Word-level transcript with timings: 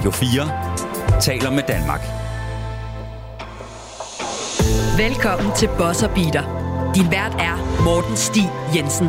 Radio 0.00 0.10
4 0.10 1.20
taler 1.20 1.50
med 1.50 1.62
Danmark. 1.68 2.00
Velkommen 4.98 5.56
til 5.56 5.68
Bosser 5.78 6.08
Beater. 6.08 6.44
Din 6.94 7.10
vært 7.10 7.34
er 7.38 7.82
Morten 7.84 8.16
Stig 8.16 8.48
Jensen. 8.76 9.08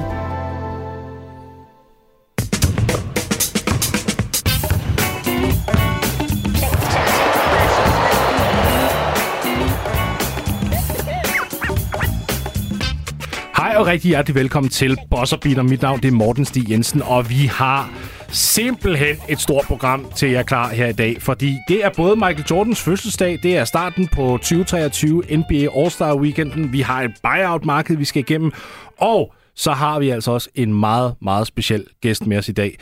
Hej 13.57 13.75
og 13.77 13.87
rigtig 13.87 14.09
hjertelig 14.09 14.35
velkommen 14.35 14.69
til 14.69 14.97
Bosser 15.11 15.37
Beater. 15.37 15.63
Mit 15.63 15.81
navn 15.81 16.01
det 16.01 16.07
er 16.07 16.11
Morten 16.11 16.45
Stig 16.45 16.69
Jensen, 16.69 17.01
og 17.01 17.29
vi 17.29 17.45
har 17.45 17.89
simpelthen 18.31 19.15
et 19.29 19.39
stort 19.39 19.65
program 19.65 20.05
til 20.15 20.29
jer 20.29 20.43
klar 20.43 20.69
her 20.69 20.87
i 20.87 20.93
dag, 20.93 21.21
fordi 21.21 21.57
det 21.67 21.85
er 21.85 21.89
både 21.95 22.15
Michael 22.15 22.45
Jordans 22.51 22.81
fødselsdag, 22.81 23.39
det 23.43 23.57
er 23.57 23.65
starten 23.65 24.07
på 24.07 24.21
2023 24.21 25.23
NBA 25.37 25.67
All-Star 25.79 26.15
Weekenden, 26.15 26.73
vi 26.73 26.81
har 26.81 27.01
et 27.01 27.11
buyout-marked, 27.23 27.97
vi 27.97 28.05
skal 28.05 28.19
igennem, 28.19 28.51
og 28.97 29.33
så 29.55 29.71
har 29.71 29.99
vi 29.99 30.09
altså 30.09 30.31
også 30.31 30.49
en 30.55 30.73
meget, 30.73 31.15
meget 31.21 31.47
speciel 31.47 31.85
gæst 32.01 32.27
med 32.27 32.37
os 32.37 32.49
i 32.49 32.51
dag. 32.51 32.77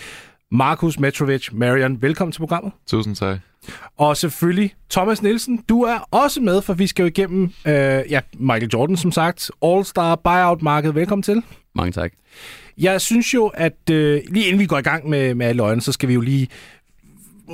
Markus 0.51 0.99
Metrovic, 0.99 1.49
Marion, 1.51 2.01
velkommen 2.01 2.31
til 2.31 2.39
programmet. 2.39 2.71
Tusind 2.87 3.15
tak. 3.15 3.37
Og 3.97 4.17
selvfølgelig 4.17 4.75
Thomas 4.89 5.21
Nielsen, 5.21 5.63
du 5.69 5.81
er 5.81 6.07
også 6.11 6.41
med, 6.41 6.61
for 6.61 6.73
vi 6.73 6.87
skal 6.87 7.03
jo 7.03 7.07
igennem 7.07 7.43
øh, 7.43 7.73
ja, 8.09 8.19
Michael 8.33 8.69
Jordan, 8.73 8.97
som 8.97 9.11
sagt. 9.11 9.51
All-Star 9.65 10.15
Buyout-marked. 10.15 10.91
Velkommen 10.91 11.23
til. 11.23 11.43
Mange 11.75 11.91
tak. 11.91 12.11
Jeg 12.77 13.01
synes 13.01 13.33
jo, 13.33 13.47
at 13.47 13.89
øh, 13.91 14.21
lige 14.27 14.45
inden 14.45 14.59
vi 14.59 14.65
går 14.65 14.77
i 14.77 14.81
gang 14.81 15.09
med, 15.09 15.35
med 15.35 15.45
alle 15.45 15.63
øjne, 15.63 15.81
så 15.81 15.91
skal 15.91 16.09
vi 16.09 16.13
jo 16.13 16.21
lige 16.21 16.47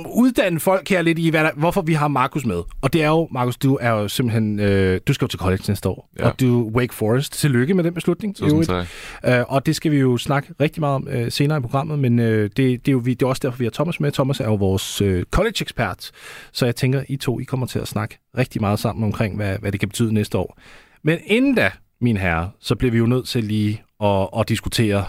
uddanne 0.06 0.60
folk 0.60 0.88
her 0.88 1.02
lidt 1.02 1.18
i, 1.18 1.28
hvad 1.30 1.44
der, 1.44 1.50
hvorfor 1.56 1.82
vi 1.82 1.92
har 1.92 2.08
Markus 2.08 2.44
med. 2.46 2.62
Og 2.82 2.92
det 2.92 3.02
er 3.02 3.08
jo, 3.08 3.28
Markus, 3.32 3.56
du 3.56 3.78
er 3.80 3.90
jo 3.90 4.08
simpelthen, 4.08 4.60
øh, 4.60 5.00
du 5.06 5.12
skal 5.12 5.24
jo 5.24 5.28
til 5.28 5.38
college 5.38 5.62
næste 5.68 5.88
år, 5.88 6.10
Ja. 6.18 6.28
og 6.28 6.40
du 6.40 6.70
Wake 6.74 6.94
Forest. 6.94 7.32
Tillykke 7.32 7.74
med 7.74 7.84
den 7.84 7.94
beslutning. 7.94 8.36
Tusind 8.36 8.64
tak. 8.64 8.86
Øh, 9.26 9.44
og 9.48 9.66
det 9.66 9.76
skal 9.76 9.90
vi 9.92 9.96
jo 9.98 10.16
snakke 10.16 10.54
rigtig 10.60 10.80
meget 10.80 10.94
om 10.94 11.08
øh, 11.08 11.32
senere 11.32 11.58
i 11.58 11.60
programmet, 11.60 11.98
men 11.98 12.18
øh, 12.18 12.42
det, 12.42 12.56
det, 12.56 12.88
er 12.88 12.92
jo, 12.92 12.98
vi- 12.98 13.14
det 13.14 13.22
er 13.22 13.26
også 13.28 13.40
derfor, 13.44 13.58
vi 13.58 13.64
har 13.64 13.70
Thomas 13.70 14.00
med. 14.00 14.12
Thomas 14.12 14.40
er 14.40 14.44
jo 14.44 14.54
vores 14.54 15.00
øh, 15.00 15.24
college-ekspert, 15.30 16.10
så 16.52 16.64
jeg 16.64 16.76
tænker, 16.76 17.02
I 17.08 17.16
to 17.16 17.40
I 17.40 17.44
kommer 17.44 17.66
til 17.66 17.78
at 17.78 17.88
snakke 17.88 18.18
rigtig 18.38 18.60
meget 18.60 18.78
sammen 18.78 19.04
omkring, 19.04 19.36
hvad, 19.36 19.58
hvad 19.58 19.72
det 19.72 19.80
kan 19.80 19.88
betyde 19.88 20.14
næste 20.14 20.38
år. 20.38 20.58
Men 21.04 21.18
inden 21.26 21.54
da, 21.54 21.70
mine 22.00 22.18
herrer, 22.20 22.48
så 22.60 22.74
bliver 22.74 22.92
vi 22.92 22.98
jo 22.98 23.06
nødt 23.06 23.28
til 23.28 23.44
lige 23.44 23.82
at, 24.04 24.28
at 24.38 24.48
diskutere 24.48 25.04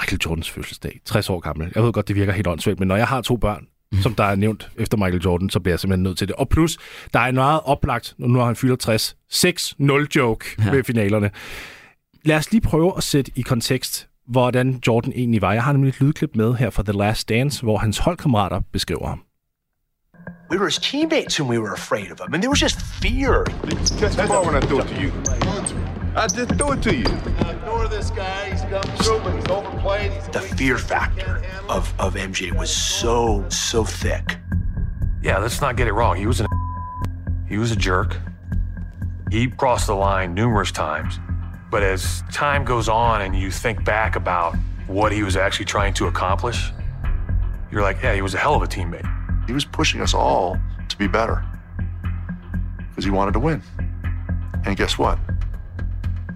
Michael 0.00 0.20
Jordans 0.26 0.50
fødselsdag, 0.50 1.00
60 1.04 1.30
år 1.30 1.40
gammel. 1.40 1.72
Jeg 1.74 1.82
ved 1.82 1.92
godt, 1.92 2.08
det 2.08 2.16
virker 2.16 2.32
helt 2.32 2.46
åndssvagt, 2.46 2.78
men 2.78 2.88
når 2.88 2.96
jeg 2.96 3.06
har 3.06 3.20
to 3.20 3.36
børn, 3.36 3.66
som 4.00 4.14
der 4.14 4.24
er 4.24 4.34
nævnt 4.34 4.70
efter 4.78 4.96
Michael 4.96 5.22
Jordan, 5.22 5.50
så 5.50 5.60
bliver 5.60 5.72
jeg 5.72 5.80
simpelthen 5.80 6.02
nødt 6.02 6.18
til 6.18 6.28
det. 6.28 6.36
Og 6.36 6.48
plus, 6.48 6.78
der 7.12 7.20
er 7.20 7.26
en 7.26 7.34
meget 7.34 7.60
oplagt, 7.64 8.14
nu 8.18 8.38
har 8.38 8.46
han 8.46 8.56
fyldt 8.56 8.80
60, 8.80 9.16
6-0 9.32 10.06
joke 10.16 10.46
ja. 10.58 10.70
ved 10.70 10.84
finalerne. 10.84 11.30
Lad 12.24 12.36
os 12.36 12.52
lige 12.52 12.60
prøve 12.60 12.92
at 12.96 13.02
sætte 13.02 13.32
i 13.34 13.42
kontekst, 13.42 14.08
hvordan 14.28 14.80
Jordan 14.86 15.12
egentlig 15.16 15.42
var. 15.42 15.52
Jeg 15.52 15.62
har 15.62 15.72
nemlig 15.72 15.88
et 15.88 16.00
lydklip 16.00 16.30
med 16.34 16.54
her 16.54 16.70
fra 16.70 16.82
The 16.82 16.92
Last 16.92 17.28
Dance, 17.28 17.62
hvor 17.62 17.78
hans 17.78 17.98
holdkammerater 17.98 18.60
beskriver 18.72 19.08
ham. 19.08 19.22
We 20.50 20.58
were 20.58 20.68
his 20.68 20.78
teammates 20.78 21.40
and 21.40 21.48
we 21.48 21.58
were 21.58 21.72
afraid 21.72 22.10
of 22.12 22.20
him. 22.20 22.34
And 22.34 22.42
there 22.42 22.50
was 22.50 22.62
just 22.62 22.78
fear. 23.02 23.44
Catch 24.00 24.16
the 24.16 24.26
ball 24.28 24.44
when 24.46 24.62
I 24.62 24.66
throw 24.66 24.78
it 24.80 24.88
to 24.92 24.96
you. 25.04 25.10
I 26.14 26.28
just 26.28 26.50
threw 26.58 26.72
it 26.76 26.82
to 26.82 26.92
you. 26.92 27.08
Ignore 27.52 27.88
this 27.88 28.10
guy. 28.10 28.50
He's 28.50 29.08
overplayed. 29.08 29.36
He's 29.36 29.48
The 30.32 30.40
fear 30.40 30.78
factor 30.78 31.42
of, 31.68 31.92
of 32.00 32.14
MJ 32.14 32.56
was 32.56 32.74
so, 32.74 33.46
so 33.50 33.84
thick. 33.84 34.38
Yeah, 35.22 35.38
let's 35.38 35.60
not 35.60 35.76
get 35.76 35.88
it 35.88 35.92
wrong. 35.92 36.16
He 36.16 36.26
was 36.26 36.40
an 36.40 36.46
he 37.48 37.58
was 37.58 37.70
a 37.70 37.76
jerk. 37.76 38.16
He 39.30 39.48
crossed 39.48 39.86
the 39.86 39.94
line 39.94 40.34
numerous 40.34 40.72
times. 40.72 41.18
But 41.70 41.82
as 41.82 42.22
time 42.32 42.64
goes 42.64 42.88
on 42.88 43.22
and 43.22 43.34
you 43.36 43.50
think 43.50 43.84
back 43.84 44.16
about 44.16 44.56
what 44.86 45.12
he 45.12 45.22
was 45.22 45.36
actually 45.36 45.66
trying 45.66 45.94
to 45.94 46.06
accomplish, 46.06 46.70
you're 47.70 47.82
like, 47.82 48.02
yeah, 48.02 48.14
he 48.14 48.22
was 48.22 48.34
a 48.34 48.38
hell 48.38 48.54
of 48.54 48.62
a 48.62 48.66
teammate. 48.66 49.08
He 49.46 49.52
was 49.52 49.64
pushing 49.64 50.00
us 50.00 50.14
all 50.14 50.58
to 50.88 50.96
be 50.98 51.08
better 51.08 51.44
because 52.88 53.04
he 53.04 53.10
wanted 53.10 53.32
to 53.32 53.40
win. 53.40 53.62
And 54.64 54.76
guess 54.76 54.98
what? 54.98 55.18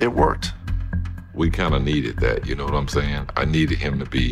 It 0.01 0.13
worked. 0.13 0.53
We 1.37 1.51
kind 1.51 1.75
of 1.75 1.83
needed 1.83 2.15
that, 2.25 2.39
you 2.49 2.55
know 2.55 2.67
what 2.69 2.83
I'm 2.83 2.89
saying? 2.89 3.25
I 3.43 3.45
needed 3.45 3.79
him 3.79 3.99
to 3.99 4.07
be 4.11 4.27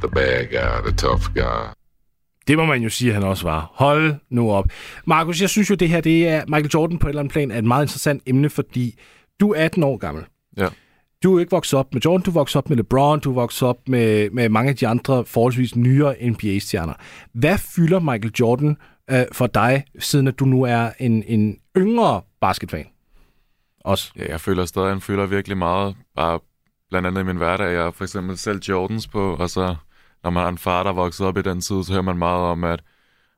the 0.00 0.08
bad 0.08 0.42
guy, 0.50 0.90
the 0.90 0.96
tough 0.96 1.24
guy. 1.34 1.72
Det 2.48 2.56
må 2.56 2.64
man 2.64 2.82
jo 2.82 2.88
sige, 2.88 3.08
at 3.08 3.14
han 3.14 3.22
også 3.22 3.44
var. 3.44 3.70
Hold 3.74 4.14
nu 4.30 4.50
op. 4.50 4.64
Markus, 5.06 5.40
jeg 5.40 5.50
synes 5.50 5.70
jo, 5.70 5.74
det 5.74 5.88
her 5.88 6.00
det 6.00 6.28
er 6.28 6.44
Michael 6.46 6.70
Jordan 6.74 6.98
på 6.98 7.06
et 7.06 7.10
eller 7.10 7.20
andet 7.20 7.32
plan 7.32 7.50
er 7.50 7.58
et 7.58 7.64
meget 7.64 7.84
interessant 7.84 8.22
emne, 8.26 8.50
fordi 8.50 8.94
du 9.40 9.52
er 9.52 9.64
18 9.64 9.82
år 9.82 9.96
gammel. 9.96 10.24
Ja. 10.56 10.68
Du 11.22 11.36
er 11.36 11.40
ikke 11.40 11.50
vokset 11.50 11.78
op 11.78 11.94
med 11.94 12.02
Jordan, 12.02 12.24
du 12.24 12.30
er 12.30 12.34
vokset 12.34 12.56
op 12.56 12.68
med 12.68 12.76
LeBron, 12.76 13.20
du 13.20 13.30
er 13.30 13.34
vokset 13.34 13.68
op 13.68 13.88
med, 13.88 14.30
med 14.30 14.48
mange 14.48 14.70
af 14.70 14.76
de 14.76 14.86
andre 14.86 15.24
forholdsvis 15.24 15.76
nyere 15.76 16.30
NBA-stjerner. 16.30 16.94
Hvad 17.32 17.58
fylder 17.58 18.00
Michael 18.00 18.32
Jordan 18.40 18.76
øh, 19.10 19.24
for 19.32 19.46
dig, 19.46 19.84
siden 19.98 20.28
at 20.28 20.38
du 20.38 20.44
nu 20.44 20.62
er 20.62 20.90
en, 20.98 21.22
en 21.26 21.58
yngre 21.76 22.20
basketfan? 22.40 22.86
Også. 23.86 24.12
ja, 24.16 24.28
jeg 24.28 24.40
føler 24.40 24.64
stadig, 24.64 24.86
at 24.86 24.92
han 24.92 25.00
fylder 25.00 25.26
virkelig 25.26 25.58
meget. 25.58 25.96
Bare 26.16 26.40
blandt 26.90 27.06
andet 27.06 27.20
i 27.20 27.24
min 27.24 27.36
hverdag. 27.36 27.72
Jeg 27.72 27.82
har 27.82 27.90
for 27.90 28.04
eksempel 28.04 28.38
selv 28.38 28.60
Jordans 28.68 29.08
på, 29.08 29.34
og 29.34 29.50
så 29.50 29.76
når 30.22 30.30
man 30.30 30.42
har 30.42 30.48
en 30.48 30.58
far, 30.58 30.82
der 30.82 30.90
er 30.90 30.94
vokset 30.94 31.26
op 31.26 31.38
i 31.38 31.42
den 31.42 31.60
tid, 31.60 31.84
så 31.84 31.92
hører 31.92 32.02
man 32.02 32.18
meget 32.18 32.42
om, 32.42 32.64
at 32.64 32.80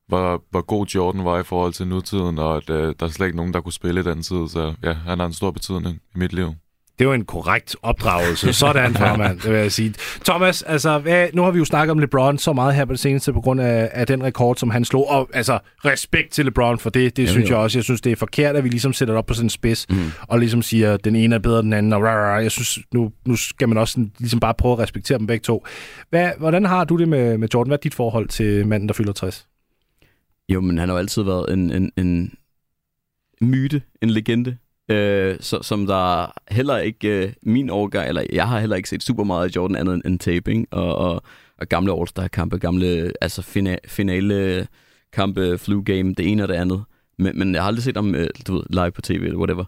hvor, 0.06 0.44
hvor 0.50 0.62
god 0.62 0.86
Jordan 0.86 1.24
var 1.24 1.38
i 1.38 1.42
forhold 1.42 1.72
til 1.72 1.86
nutiden, 1.86 2.38
og 2.38 2.56
at 2.56 2.70
øh, 2.70 2.94
der 3.00 3.06
er 3.06 3.10
slet 3.10 3.26
ikke 3.26 3.36
nogen, 3.36 3.54
der 3.54 3.60
kunne 3.60 3.72
spille 3.72 4.00
i 4.00 4.04
den 4.04 4.22
tid. 4.22 4.48
Så 4.48 4.74
ja, 4.82 4.92
han 4.92 5.18
har 5.18 5.26
en 5.26 5.32
stor 5.32 5.50
betydning 5.50 6.00
i 6.14 6.18
mit 6.18 6.32
liv. 6.32 6.54
Det 6.98 7.08
var 7.08 7.14
en 7.14 7.24
korrekt 7.24 7.76
opdragelse. 7.82 8.52
Sådan, 8.52 8.94
farmand, 9.04 9.40
det 9.40 9.50
vil 9.50 9.58
jeg 9.58 9.72
sige. 9.72 9.94
Thomas, 10.24 10.62
altså, 10.62 10.98
hvad, 10.98 11.28
nu 11.32 11.42
har 11.42 11.50
vi 11.50 11.58
jo 11.58 11.64
snakket 11.64 11.90
om 11.90 11.98
LeBron 11.98 12.38
så 12.38 12.52
meget 12.52 12.74
her 12.74 12.84
på 12.84 12.92
det 12.92 13.00
seneste, 13.00 13.32
på 13.32 13.40
grund 13.40 13.60
af, 13.60 13.90
af 13.92 14.06
den 14.06 14.24
rekord, 14.24 14.56
som 14.56 14.70
han 14.70 14.84
slog. 14.84 15.10
Og 15.10 15.28
altså, 15.34 15.58
respekt 15.84 16.32
til 16.32 16.44
LeBron 16.44 16.78
for 16.78 16.90
det, 16.90 17.16
det 17.16 17.22
Jamen, 17.22 17.32
synes 17.32 17.50
jo. 17.50 17.54
jeg 17.54 17.62
også. 17.62 17.78
Jeg 17.78 17.84
synes, 17.84 18.00
det 18.00 18.12
er 18.12 18.16
forkert, 18.16 18.56
at 18.56 18.64
vi 18.64 18.68
ligesom 18.68 18.92
sætter 18.92 19.14
det 19.14 19.18
op 19.18 19.26
på 19.26 19.34
sådan 19.34 19.46
en 19.46 19.50
spids, 19.50 19.86
mm. 19.90 19.96
og 20.20 20.38
ligesom 20.38 20.62
siger, 20.62 20.96
den 20.96 21.16
ene 21.16 21.34
er 21.34 21.38
bedre 21.38 21.58
end 21.58 21.66
den 21.66 21.72
anden, 21.72 21.92
og 21.92 22.02
rah, 22.02 22.16
rah. 22.16 22.42
jeg 22.42 22.50
synes, 22.50 22.78
nu, 22.94 23.12
nu 23.26 23.36
skal 23.36 23.68
man 23.68 23.78
også 23.78 23.92
sådan, 23.92 24.12
ligesom 24.18 24.40
bare 24.40 24.54
prøve 24.54 24.72
at 24.72 24.78
respektere 24.78 25.18
dem 25.18 25.26
begge 25.26 25.42
to. 25.42 25.66
Hvad, 26.10 26.30
hvordan 26.38 26.64
har 26.64 26.84
du 26.84 26.96
det 26.96 27.08
med, 27.08 27.38
med 27.38 27.48
Jordan? 27.54 27.68
Hvad 27.68 27.78
er 27.78 27.80
dit 27.80 27.94
forhold 27.94 28.28
til 28.28 28.66
manden, 28.66 28.88
der 28.88 28.94
fylder 28.94 29.12
60? 29.12 29.46
Jo, 30.48 30.60
men 30.60 30.78
han 30.78 30.88
har 30.88 30.96
jo 30.96 30.98
altid 30.98 31.22
været 31.22 31.52
en, 31.52 31.70
en, 31.70 31.92
en 31.96 32.32
myte, 33.40 33.82
en 34.02 34.10
legende, 34.10 34.56
øh, 34.88 35.36
så, 35.40 35.62
som 35.62 35.86
der 35.86 36.32
heller 36.50 36.78
ikke, 36.78 37.08
øh, 37.08 37.32
min 37.42 37.70
årgang, 37.70 38.08
eller 38.08 38.22
jeg 38.32 38.48
har 38.48 38.60
heller 38.60 38.76
ikke 38.76 38.88
set 38.88 39.02
super 39.02 39.24
meget 39.24 39.44
af 39.48 39.56
Jordan 39.56 39.76
andet 39.76 39.94
end, 39.94 40.02
end 40.04 40.18
taping 40.18 40.66
og, 40.70 40.96
og, 40.96 41.22
og 41.58 41.66
gamle 41.68 41.92
All-Star-kampe, 41.92 42.58
gamle 42.58 43.12
altså 43.20 43.42
fina, 43.42 43.76
finale 43.86 44.66
kampe, 45.12 45.58
flu 45.58 45.82
game, 45.82 46.14
det 46.14 46.32
ene 46.32 46.42
og 46.42 46.48
det 46.48 46.54
andet. 46.54 46.84
Men, 47.18 47.38
men 47.38 47.54
jeg 47.54 47.62
har 47.62 47.68
aldrig 47.68 47.82
set 47.82 47.96
ham, 47.96 48.14
øh, 48.14 48.28
du 48.46 48.54
ved, 48.54 48.62
live 48.70 48.90
på 48.90 49.00
tv 49.00 49.22
eller 49.24 49.38
whatever. 49.38 49.64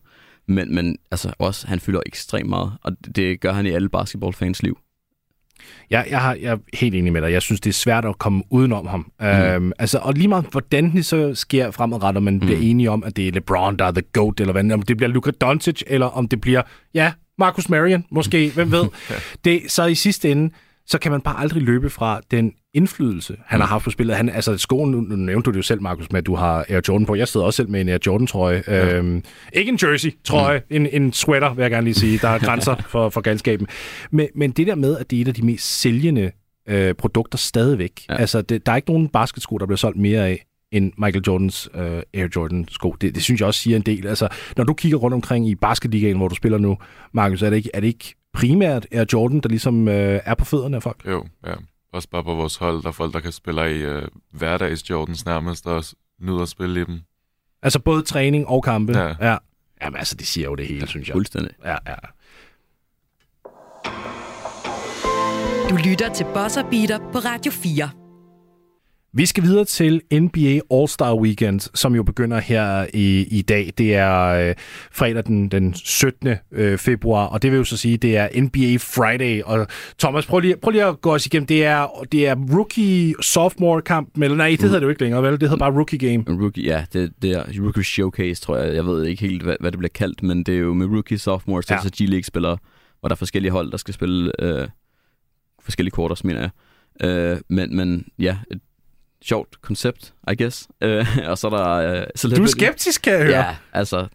Men, 0.49 0.75
men 0.75 0.99
altså 1.11 1.33
også, 1.39 1.67
han 1.67 1.81
fylder 1.81 2.01
ekstremt 2.07 2.49
meget, 2.49 2.73
og 2.83 2.93
det, 3.05 3.17
det 3.17 3.41
gør 3.41 3.53
han 3.53 3.67
i 3.67 3.71
alle 3.71 3.89
basketballfans 3.89 4.63
liv. 4.63 4.79
Jeg, 5.91 6.07
jeg, 6.11 6.21
har, 6.21 6.35
jeg 6.35 6.53
er 6.53 6.57
helt 6.75 6.95
enig 6.95 7.13
med 7.13 7.23
dig. 7.23 7.33
Jeg 7.33 7.43
synes, 7.43 7.61
det 7.61 7.71
er 7.71 7.75
svært 7.75 8.05
at 8.05 8.19
komme 8.19 8.43
udenom 8.51 8.87
ham. 8.87 9.13
Mm. 9.21 9.27
Øhm, 9.27 9.73
altså, 9.79 9.99
og 9.99 10.15
lige 10.15 10.29
meget, 10.29 10.45
hvordan 10.51 10.93
det 10.93 11.07
så 11.07 11.35
sker 11.35 11.71
fremadrettet, 11.71 12.17
og 12.17 12.23
man 12.23 12.35
mm. 12.35 12.41
bliver 12.41 12.59
enige 12.59 12.91
om, 12.91 13.05
at 13.05 13.17
det 13.17 13.29
er 13.29 13.33
LeBron, 13.33 13.77
der 13.77 13.85
er 13.85 13.93
the 13.93 14.03
GOAT, 14.13 14.41
eller 14.41 14.53
hvad, 14.53 14.73
om 14.73 14.83
det 14.83 14.97
bliver 14.97 15.11
Luka 15.11 15.31
Doncic, 15.31 15.83
eller 15.87 16.07
om 16.07 16.29
det 16.29 16.41
bliver, 16.41 16.63
ja, 16.95 17.13
Marcus 17.39 17.69
Marion, 17.69 18.05
måske, 18.11 18.51
hvem 18.55 18.73
ved. 18.73 18.85
det, 19.45 19.63
så 19.69 19.85
i 19.85 19.95
sidste 19.95 20.31
ende, 20.31 20.55
så 20.87 20.99
kan 20.99 21.13
man 21.13 21.21
bare 21.21 21.41
aldrig 21.41 21.63
løbe 21.63 21.91
fra 21.91 22.21
den 22.31 22.53
indflydelse, 22.75 23.37
han 23.47 23.61
har 23.61 23.67
haft 23.67 23.85
på 23.85 23.91
spillet. 23.91 24.17
Han, 24.17 24.29
altså 24.29 24.59
skoen, 24.59 24.91
nu, 24.91 25.01
nu 25.01 25.17
nævnte 25.17 25.47
du 25.47 25.51
det 25.51 25.57
jo 25.57 25.63
selv, 25.63 25.83
Markus, 25.83 26.13
med 26.13 26.19
at 26.19 26.27
du 26.27 26.35
har 26.35 26.65
Air 26.69 26.81
Jordan 26.89 27.07
på. 27.07 27.15
Jeg 27.15 27.29
sidder 27.29 27.47
også 27.47 27.57
selv 27.57 27.69
med 27.71 27.81
en 27.81 27.89
Air 27.89 27.99
Jordan-trøje. 28.07 28.63
Ja. 28.67 28.95
Øhm, 28.95 29.25
ikke 29.53 29.69
en 29.69 29.79
jersey-trøje, 29.83 30.63
mm. 30.71 30.77
en, 30.77 30.87
en 30.87 31.13
sweater, 31.13 31.55
vil 31.55 31.63
jeg 31.63 31.71
gerne 31.71 31.85
lige 31.85 31.95
sige. 31.95 32.19
Der 32.19 32.29
er 32.29 32.39
grænser 32.49 32.77
for, 32.89 33.09
for 33.09 33.21
galskaben. 33.21 33.67
Men, 34.11 34.29
men 34.35 34.51
det 34.51 34.67
der 34.67 34.75
med, 34.75 34.99
at 34.99 35.11
det 35.11 35.17
er 35.17 35.21
et 35.23 35.29
af 35.29 35.35
de 35.35 35.43
mest 35.43 35.81
sælgende 35.81 36.31
øh, 36.69 36.95
produkter 36.95 37.39
stadigvæk. 37.39 37.93
Ja. 38.09 38.17
Altså, 38.17 38.43
det, 38.43 38.67
der 38.67 38.73
er 38.73 38.77
ikke 38.77 38.91
nogen 38.91 39.09
basketsko, 39.09 39.59
der 39.59 39.67
bliver 39.67 39.77
solgt 39.77 39.99
mere 39.99 40.27
af 40.27 40.45
end 40.73 40.93
Michael 40.99 41.25
Jordans 41.27 41.69
øh, 41.75 42.03
Air 42.15 42.29
Jordan 42.37 42.67
sko. 42.69 42.97
Det, 43.01 43.15
det 43.15 43.23
synes 43.23 43.41
jeg 43.41 43.47
også 43.47 43.61
siger 43.61 43.77
en 43.77 43.83
del. 43.83 44.07
Altså, 44.07 44.29
når 44.57 44.65
du 44.65 44.75
kigger 44.75 44.99
rundt 44.99 45.15
omkring 45.15 45.49
i 45.49 45.55
basketligaen, 45.55 46.17
hvor 46.17 46.29
du 46.29 46.35
spiller 46.35 46.59
nu, 46.59 46.79
Markus, 47.13 47.43
er 47.43 47.51
det 47.51 47.57
ikke, 47.57 47.71
er 47.75 47.81
det 47.81 47.87
ikke 47.87 48.15
primært 48.35 48.87
Air 48.93 49.05
Jordan, 49.13 49.41
der 49.41 49.49
ligesom 49.49 49.89
øh, 49.89 50.21
er 50.25 50.35
på 50.35 50.45
fødderne 50.45 50.77
af 50.77 50.83
folk? 50.83 51.07
Jo, 51.07 51.27
ja. 51.47 51.53
Også 51.93 52.09
bare 52.09 52.25
på 52.25 52.35
vores 52.35 52.57
hold, 52.57 52.83
der 52.83 52.89
er 52.89 52.93
folk, 52.93 53.13
der 53.13 53.21
kan 53.21 53.33
spille 53.33 53.77
i 53.77 53.83
øh, 53.83 54.09
hverdags 54.33 54.91
Jordans 54.91 55.25
nærmest, 55.25 55.67
og 55.67 55.75
også 55.75 55.95
nyder 56.21 56.43
at 56.43 56.49
spille 56.49 56.81
i 56.81 56.85
dem. 56.85 57.01
Altså 57.63 57.79
både 57.79 58.03
træning 58.03 58.47
og 58.47 58.63
kampe? 58.63 58.99
Ja. 58.99 59.15
ja. 59.21 59.37
Jamen 59.83 59.99
altså, 59.99 60.15
det 60.15 60.27
siger 60.27 60.45
jo 60.45 60.55
det 60.55 60.67
hele, 60.67 60.87
synes 60.87 61.09
jeg. 61.09 61.15
Fuldstændig. 61.15 61.53
Ja, 61.65 61.77
ja. 61.87 61.95
Du 65.71 65.77
lytter 65.77 66.15
til 66.15 66.25
Bosser 66.35 66.63
Beater 66.71 66.99
på 67.13 67.19
Radio 67.19 67.53
4. 67.53 67.91
Vi 69.13 69.27
skal 69.27 69.43
videre 69.43 69.65
til 69.65 70.01
NBA 70.13 70.61
All-Star 70.75 71.21
Weekend, 71.21 71.61
som 71.75 71.95
jo 71.95 72.03
begynder 72.03 72.39
her 72.39 72.87
i, 72.95 73.27
i 73.31 73.43
dag. 73.43 73.73
Det 73.79 73.95
er 73.95 74.25
øh, 74.27 74.55
fredag 74.93 75.27
den, 75.27 75.49
den 75.49 75.75
17. 75.75 76.35
Øh, 76.53 76.79
februar, 76.79 77.27
og 77.27 77.43
det 77.43 77.51
vil 77.51 77.59
jo 77.59 77.65
så 77.65 77.77
sige, 77.77 77.97
det 77.97 78.17
er 78.17 78.29
NBA 78.41 78.77
Friday. 78.79 79.43
Og 79.43 79.67
Thomas, 79.99 80.27
prøv 80.27 80.41
lige, 80.41 80.57
prøv 80.57 80.71
lige 80.71 80.85
at 80.85 81.01
gå 81.01 81.15
os 81.15 81.27
igennem. 81.27 81.47
Det 81.47 81.65
er, 81.65 82.07
det 82.13 82.29
er 82.29 82.35
rookie-sophomore-kamp, 82.35 84.23
eller 84.23 84.37
nej, 84.37 84.49
det 84.51 84.61
hedder 84.61 84.79
det 84.79 84.85
jo 84.85 84.91
ikke 84.91 85.03
længere, 85.03 85.23
vel? 85.23 85.33
Det 85.33 85.43
hedder 85.43 85.57
bare 85.57 85.73
Rookie 85.73 85.99
Game. 85.99 86.43
Rookie, 86.43 86.65
ja, 86.65 86.85
det, 86.93 87.13
det 87.23 87.31
er 87.31 87.45
Rookie 87.63 87.85
Showcase, 87.85 88.43
tror 88.43 88.57
jeg. 88.57 88.75
Jeg 88.75 88.87
ved 88.87 89.07
ikke 89.07 89.23
helt, 89.23 89.43
hvad, 89.43 89.57
hvad 89.61 89.73
det 89.73 89.79
bliver 89.79 89.93
kaldt, 89.95 90.23
men 90.23 90.43
det 90.45 90.55
er 90.55 90.59
jo 90.59 90.75
med 90.75 90.87
rookie, 90.87 91.19
sophomore, 91.19 91.63
ja. 91.71 91.75
altså 91.75 91.91
G-League-spillere, 92.03 92.59
hvor 93.01 93.09
der 93.09 93.15
er 93.15 93.19
forskellige 93.19 93.53
hold, 93.53 93.71
der 93.71 93.77
skal 93.77 93.95
spille 93.95 94.33
øh, 94.39 94.69
forskellige 95.63 95.95
quarters, 95.97 96.25
mener 96.25 96.41
jeg. 96.41 96.51
Øh, 97.09 97.39
men, 97.49 97.77
men 97.77 98.07
ja, 98.19 98.39
et 98.51 98.61
sjovt 99.25 99.63
koncept, 99.63 100.15
I 100.31 100.43
guess. 100.43 100.69
Øh, 100.83 101.07
og 101.27 101.39
så 101.39 101.47
er 101.47 101.51
der... 101.51 102.01
Øh, 102.01 102.07
så 102.17 102.29
du 102.29 102.43
er 102.43 102.47
skeptisk, 102.47 103.03
kan 103.03 103.13
jeg 103.13 103.23
høre. 103.23 103.37
Ja, 103.37 103.57
altså, 103.73 104.07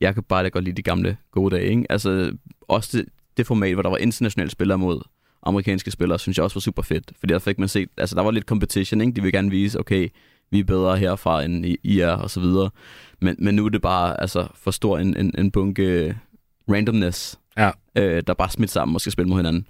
jeg 0.00 0.14
kan 0.14 0.22
bare 0.22 0.42
da 0.44 0.48
godt 0.48 0.64
lide 0.64 0.76
de 0.76 0.82
gamle 0.82 1.16
gode 1.32 1.56
dage, 1.56 1.70
ikke? 1.70 1.86
Altså, 1.90 2.32
også 2.68 2.98
det, 2.98 3.06
det 3.36 3.46
format, 3.46 3.74
hvor 3.74 3.82
der 3.82 3.90
var 3.90 3.96
internationale 3.96 4.50
spillere 4.50 4.78
mod 4.78 5.00
amerikanske 5.42 5.90
spillere, 5.90 6.18
synes 6.18 6.38
jeg 6.38 6.44
også 6.44 6.54
var 6.54 6.60
super 6.60 6.82
fedt. 6.82 7.12
Fordi 7.20 7.32
der 7.32 7.38
fik 7.38 7.58
man 7.58 7.68
set, 7.68 7.88
altså 7.96 8.16
der 8.16 8.22
var 8.22 8.30
lidt 8.30 8.44
competition, 8.44 9.00
ikke? 9.00 9.12
De 9.12 9.22
vil 9.22 9.32
gerne 9.32 9.50
vise, 9.50 9.80
okay, 9.80 10.08
vi 10.50 10.58
er 10.58 10.64
bedre 10.64 10.96
herfra, 10.96 11.42
end 11.42 11.66
I, 11.66 11.76
I 11.82 12.00
er, 12.00 12.12
og 12.12 12.30
så 12.30 12.40
videre. 12.40 12.70
Men, 13.20 13.36
men 13.38 13.54
nu 13.54 13.64
er 13.64 13.68
det 13.68 13.82
bare 13.82 14.20
altså, 14.20 14.46
for 14.54 14.70
stor 14.70 14.98
en, 14.98 15.16
en, 15.16 15.34
en 15.38 15.50
bunke 15.50 16.18
randomness, 16.72 17.38
ja. 17.56 17.70
øh, 17.96 18.22
der 18.26 18.34
bare 18.34 18.50
smidt 18.50 18.70
sammen 18.70 18.94
og 18.94 19.00
skal 19.00 19.12
spille 19.12 19.28
mod 19.28 19.36
hinanden. 19.36 19.66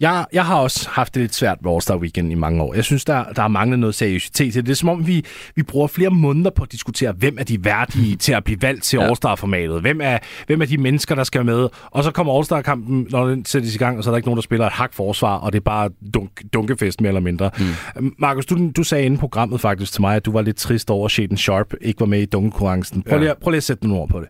Jeg, 0.00 0.26
jeg 0.32 0.46
har 0.46 0.56
også 0.56 0.88
haft 0.90 1.14
det 1.14 1.20
lidt 1.20 1.34
svært 1.34 1.58
med 1.62 1.72
All-Star 1.72 1.96
Weekend 1.96 2.32
i 2.32 2.34
mange 2.34 2.62
år. 2.62 2.74
Jeg 2.74 2.84
synes, 2.84 3.04
der, 3.04 3.24
der 3.24 3.42
er 3.42 3.48
manglet 3.48 3.78
noget 3.78 3.94
seriøsitet 3.94 4.52
til 4.52 4.54
det. 4.54 4.66
Det 4.66 4.72
er 4.72 4.76
som 4.76 4.88
om, 4.88 5.06
vi, 5.06 5.24
vi 5.54 5.62
bruger 5.62 5.86
flere 5.86 6.10
måneder 6.10 6.50
på 6.50 6.62
at 6.62 6.72
diskutere, 6.72 7.12
hvem 7.12 7.36
er 7.38 7.44
de 7.44 7.64
værdige 7.64 8.16
til 8.24 8.32
at 8.32 8.44
blive 8.44 8.62
valgt 8.62 8.84
til 8.84 8.96
ja. 8.96 9.06
All-Star-formatet. 9.06 9.80
Hvem 9.80 10.00
er, 10.02 10.18
hvem 10.46 10.62
er 10.62 10.66
de 10.66 10.78
mennesker, 10.78 11.14
der 11.14 11.24
skal 11.24 11.44
med? 11.44 11.68
Og 11.90 12.04
så 12.04 12.10
kommer 12.10 12.36
All-Star-kampen, 12.36 13.06
når 13.10 13.26
den 13.26 13.44
sættes 13.44 13.74
i 13.74 13.78
gang, 13.78 13.98
og 13.98 14.04
så 14.04 14.10
er 14.10 14.12
der 14.12 14.16
ikke 14.16 14.28
nogen, 14.28 14.36
der 14.36 14.42
spiller 14.42 14.66
et 14.66 14.72
hak 14.72 14.94
forsvar, 14.94 15.36
og 15.36 15.52
det 15.52 15.58
er 15.58 15.64
bare 15.64 15.90
dunk, 16.14 16.30
dunkefest 16.52 17.00
mere 17.00 17.08
eller 17.08 17.20
mindre. 17.20 17.50
Mm. 17.96 18.14
Markus, 18.18 18.46
du, 18.46 18.70
du 18.76 18.82
sagde 18.82 19.04
inden 19.04 19.18
programmet 19.18 19.60
faktisk 19.60 19.92
til 19.92 20.00
mig, 20.00 20.16
at 20.16 20.24
du 20.24 20.32
var 20.32 20.42
lidt 20.42 20.56
trist 20.56 20.90
over, 20.90 21.04
at 21.04 21.10
Shaden 21.10 21.36
Sharp 21.36 21.74
ikke 21.80 22.00
var 22.00 22.06
med 22.06 22.20
i 22.20 22.26
dunkekonkurrencen. 22.26 23.02
Prøv, 23.02 23.18
ja. 23.18 23.24
lige, 23.24 23.34
prøv 23.42 23.50
lige 23.50 23.56
at 23.56 23.62
sætte 23.62 23.86
nogle 23.86 24.02
ord 24.02 24.08
på 24.08 24.20
det. 24.20 24.28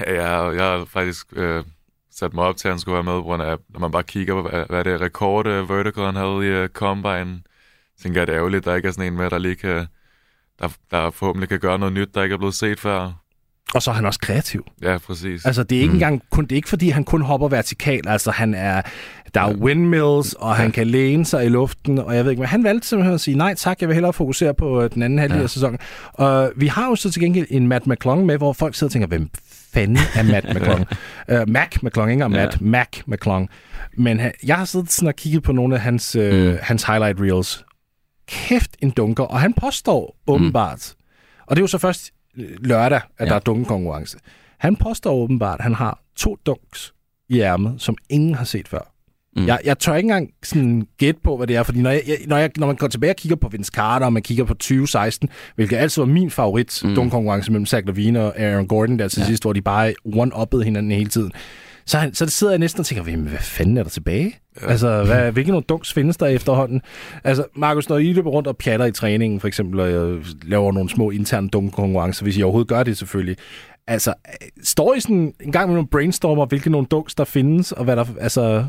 Ja, 0.00 0.22
jeg, 0.22 0.56
jeg 0.56 0.64
har 0.64 0.84
faktisk... 0.92 1.26
Øh 1.36 1.64
sat 2.18 2.34
mig 2.34 2.44
op 2.44 2.56
til, 2.56 2.68
at 2.68 2.72
han 2.72 2.78
skulle 2.78 2.94
være 2.94 3.04
med, 3.04 3.12
på 3.12 3.22
grund 3.22 3.42
af, 3.42 3.56
når 3.68 3.80
man 3.80 3.90
bare 3.90 4.02
kigger 4.02 4.34
på, 4.34 4.48
hvad, 4.48 4.64
hvad 4.68 4.84
det 4.84 5.00
rekord 5.00 5.46
uh, 5.46 5.70
vertical, 5.70 6.04
han 6.04 6.16
havde 6.16 6.48
i 6.48 6.62
uh, 6.62 6.68
Combine, 6.68 7.40
tænker 8.02 8.20
jeg, 8.20 8.26
det 8.26 8.32
er 8.32 8.38
ærgerligt, 8.38 8.64
der 8.64 8.74
ikke 8.74 8.88
er 8.88 8.92
sådan 8.92 9.12
en 9.12 9.16
med, 9.18 9.30
der 9.30 9.38
lige 9.38 9.56
kan, 9.56 9.86
der, 10.58 10.68
der 10.90 11.10
forhåbentlig 11.10 11.48
kan 11.48 11.60
gøre 11.60 11.78
noget 11.78 11.94
nyt, 11.94 12.14
der 12.14 12.22
ikke 12.22 12.32
er 12.32 12.38
blevet 12.38 12.54
set 12.54 12.80
før. 12.80 13.12
Og 13.74 13.82
så 13.82 13.90
er 13.90 13.94
han 13.94 14.06
også 14.06 14.20
kreativ. 14.20 14.66
Ja, 14.82 14.98
præcis. 14.98 15.44
Altså, 15.44 15.62
det 15.62 15.76
er 15.76 15.80
ikke 15.80 15.90
mm. 15.90 15.96
engang 15.96 16.22
kun, 16.30 16.44
det 16.44 16.52
er 16.52 16.56
ikke 16.56 16.68
fordi, 16.68 16.88
han 16.88 17.04
kun 17.04 17.22
hopper 17.22 17.48
vertikalt. 17.48 18.08
Altså, 18.08 18.30
han 18.30 18.54
er, 18.54 18.82
der 19.34 19.40
er 19.40 19.48
ja. 19.48 19.54
windmills, 19.54 20.32
og 20.32 20.48
ja. 20.48 20.54
han 20.54 20.72
kan 20.72 20.86
læne 20.86 21.24
sig 21.24 21.46
i 21.46 21.48
luften, 21.48 21.98
og 21.98 22.16
jeg 22.16 22.24
ved 22.24 22.30
ikke, 22.30 22.40
men 22.40 22.48
han 22.48 22.64
valgte 22.64 22.88
simpelthen 22.88 23.14
at 23.14 23.20
sige, 23.20 23.36
nej 23.36 23.54
tak, 23.54 23.80
jeg 23.80 23.88
vil 23.88 23.94
hellere 23.94 24.12
fokusere 24.12 24.54
på 24.54 24.82
øh, 24.82 24.90
den 24.94 25.02
anden 25.02 25.18
halvdel 25.18 25.36
ja. 25.36 25.42
af 25.42 25.50
sæsonen. 25.50 25.78
Og 26.12 26.52
vi 26.56 26.66
har 26.66 26.88
jo 26.88 26.96
så 26.96 27.10
til 27.10 27.22
gengæld 27.22 27.46
en 27.50 27.66
Matt 27.68 27.86
McClung 27.86 28.26
med, 28.26 28.36
hvor 28.36 28.52
folk 28.52 28.74
sidder 28.74 28.88
og 28.88 28.92
tænker, 28.92 29.08
hvem 29.08 29.30
fanden 29.76 29.98
er 30.14 30.22
Matt 30.22 30.46
McClung? 30.54 30.86
uh, 31.32 31.48
Mac 31.48 31.82
McClung, 31.82 32.10
ikke 32.10 32.28
Matt, 32.28 32.60
ja. 32.60 32.66
Mac 32.66 32.88
McClung. 33.06 33.50
Men 33.96 34.20
han, 34.20 34.32
jeg 34.46 34.56
har 34.56 34.64
siddet 34.64 34.92
sådan 34.92 35.08
og 35.08 35.16
kigget 35.16 35.42
på 35.42 35.52
nogle 35.52 35.74
af 35.74 35.80
hans, 35.80 36.16
uh, 36.16 36.34
mm. 36.34 36.58
hans 36.62 36.84
highlight 36.84 37.20
reels. 37.20 37.64
Kæft 38.26 38.76
en 38.82 38.90
dunker, 38.90 39.24
og 39.24 39.40
han 39.40 39.52
påstår 39.52 40.16
åbenbart, 40.26 40.94
mm. 40.98 41.04
og 41.46 41.56
det 41.56 41.60
er 41.60 41.62
jo 41.62 41.66
så 41.66 41.78
først 41.78 42.10
lørdag, 42.58 43.00
at 43.18 43.24
ja. 43.24 43.24
der 43.24 43.34
er 43.34 43.38
dunkekonkurrence. 43.38 44.18
Han 44.58 44.76
påstår 44.76 45.14
åbenbart, 45.14 45.58
at 45.58 45.62
han 45.62 45.74
har 45.74 46.00
to 46.16 46.36
dunks 46.46 46.94
i 47.28 47.40
ærmet, 47.40 47.74
som 47.78 47.96
ingen 48.08 48.34
har 48.34 48.44
set 48.44 48.68
før. 48.68 48.92
Mm. 49.36 49.46
Jeg, 49.46 49.58
jeg 49.64 49.78
tør 49.78 49.94
ikke 49.94 50.06
engang 50.06 50.30
sådan 50.42 50.86
gætte 50.98 51.20
på, 51.24 51.36
hvad 51.36 51.46
det 51.46 51.56
er, 51.56 51.62
fordi 51.62 51.80
når, 51.80 51.90
jeg, 51.90 52.02
når, 52.26 52.36
jeg, 52.36 52.50
når 52.56 52.66
man 52.66 52.76
går 52.76 52.86
tilbage 52.86 53.12
og 53.12 53.16
kigger 53.16 53.36
på 53.36 53.48
Vince 53.48 53.72
Carter, 53.74 54.06
og 54.06 54.12
man 54.12 54.22
kigger 54.22 54.44
på 54.44 54.54
2016, 54.54 55.28
hvilket 55.54 55.76
altid 55.76 56.02
var 56.02 56.06
min 56.06 56.30
favorit 56.30 56.80
mm. 56.84 56.94
dunkonkurrence 56.94 57.52
mellem 57.52 57.66
Zach 57.66 57.86
Lavine 57.86 58.20
og 58.20 58.40
Aaron 58.40 58.66
Gordon 58.66 58.98
der 58.98 59.08
til 59.08 59.20
ja. 59.20 59.26
sidst, 59.26 59.42
hvor 59.42 59.52
de 59.52 59.62
bare 59.62 59.94
one-uppede 60.06 60.62
hinanden 60.62 60.92
hele 60.92 61.10
tiden. 61.10 61.32
Så, 61.86 62.10
så 62.12 62.26
sidder 62.26 62.52
jeg 62.52 62.58
næsten 62.58 62.80
og 62.80 62.86
tænker, 62.86 63.16
hvad 63.16 63.38
fanden 63.40 63.76
er 63.76 63.82
der 63.82 63.90
tilbage? 63.90 64.34
Ja. 64.62 64.66
Altså, 64.68 65.02
hvad, 65.06 65.32
hvilke 65.32 65.50
nogle 65.50 65.64
dunks 65.68 65.92
findes 65.92 66.16
der 66.16 66.26
efterhånden? 66.26 66.82
Altså, 67.24 67.44
Markus, 67.56 67.88
når 67.88 67.98
I 67.98 68.12
løber 68.12 68.30
rundt 68.30 68.48
og 68.48 68.56
pjatter 68.56 68.86
i 68.86 68.92
træningen, 68.92 69.40
for 69.40 69.48
eksempel, 69.48 69.80
og 69.80 69.90
jeg 69.90 70.18
laver 70.42 70.72
nogle 70.72 70.90
små 70.90 71.10
interne 71.10 71.48
dunkkonkurrencer, 71.48 72.22
hvis 72.22 72.36
I 72.36 72.42
overhovedet 72.42 72.68
gør 72.68 72.82
det 72.82 72.98
selvfølgelig, 72.98 73.36
altså, 73.86 74.14
står 74.62 74.94
I 74.94 75.00
sådan 75.00 75.34
en 75.40 75.52
gang 75.52 75.68
med 75.68 75.74
nogle 75.74 75.88
brainstormer, 75.88 76.46
hvilke 76.46 76.70
nogle 76.70 76.86
dunks 76.86 77.14
der 77.14 77.24
findes, 77.24 77.72
og 77.72 77.84
hvad 77.84 77.96
der, 77.96 78.04
altså, 78.20 78.64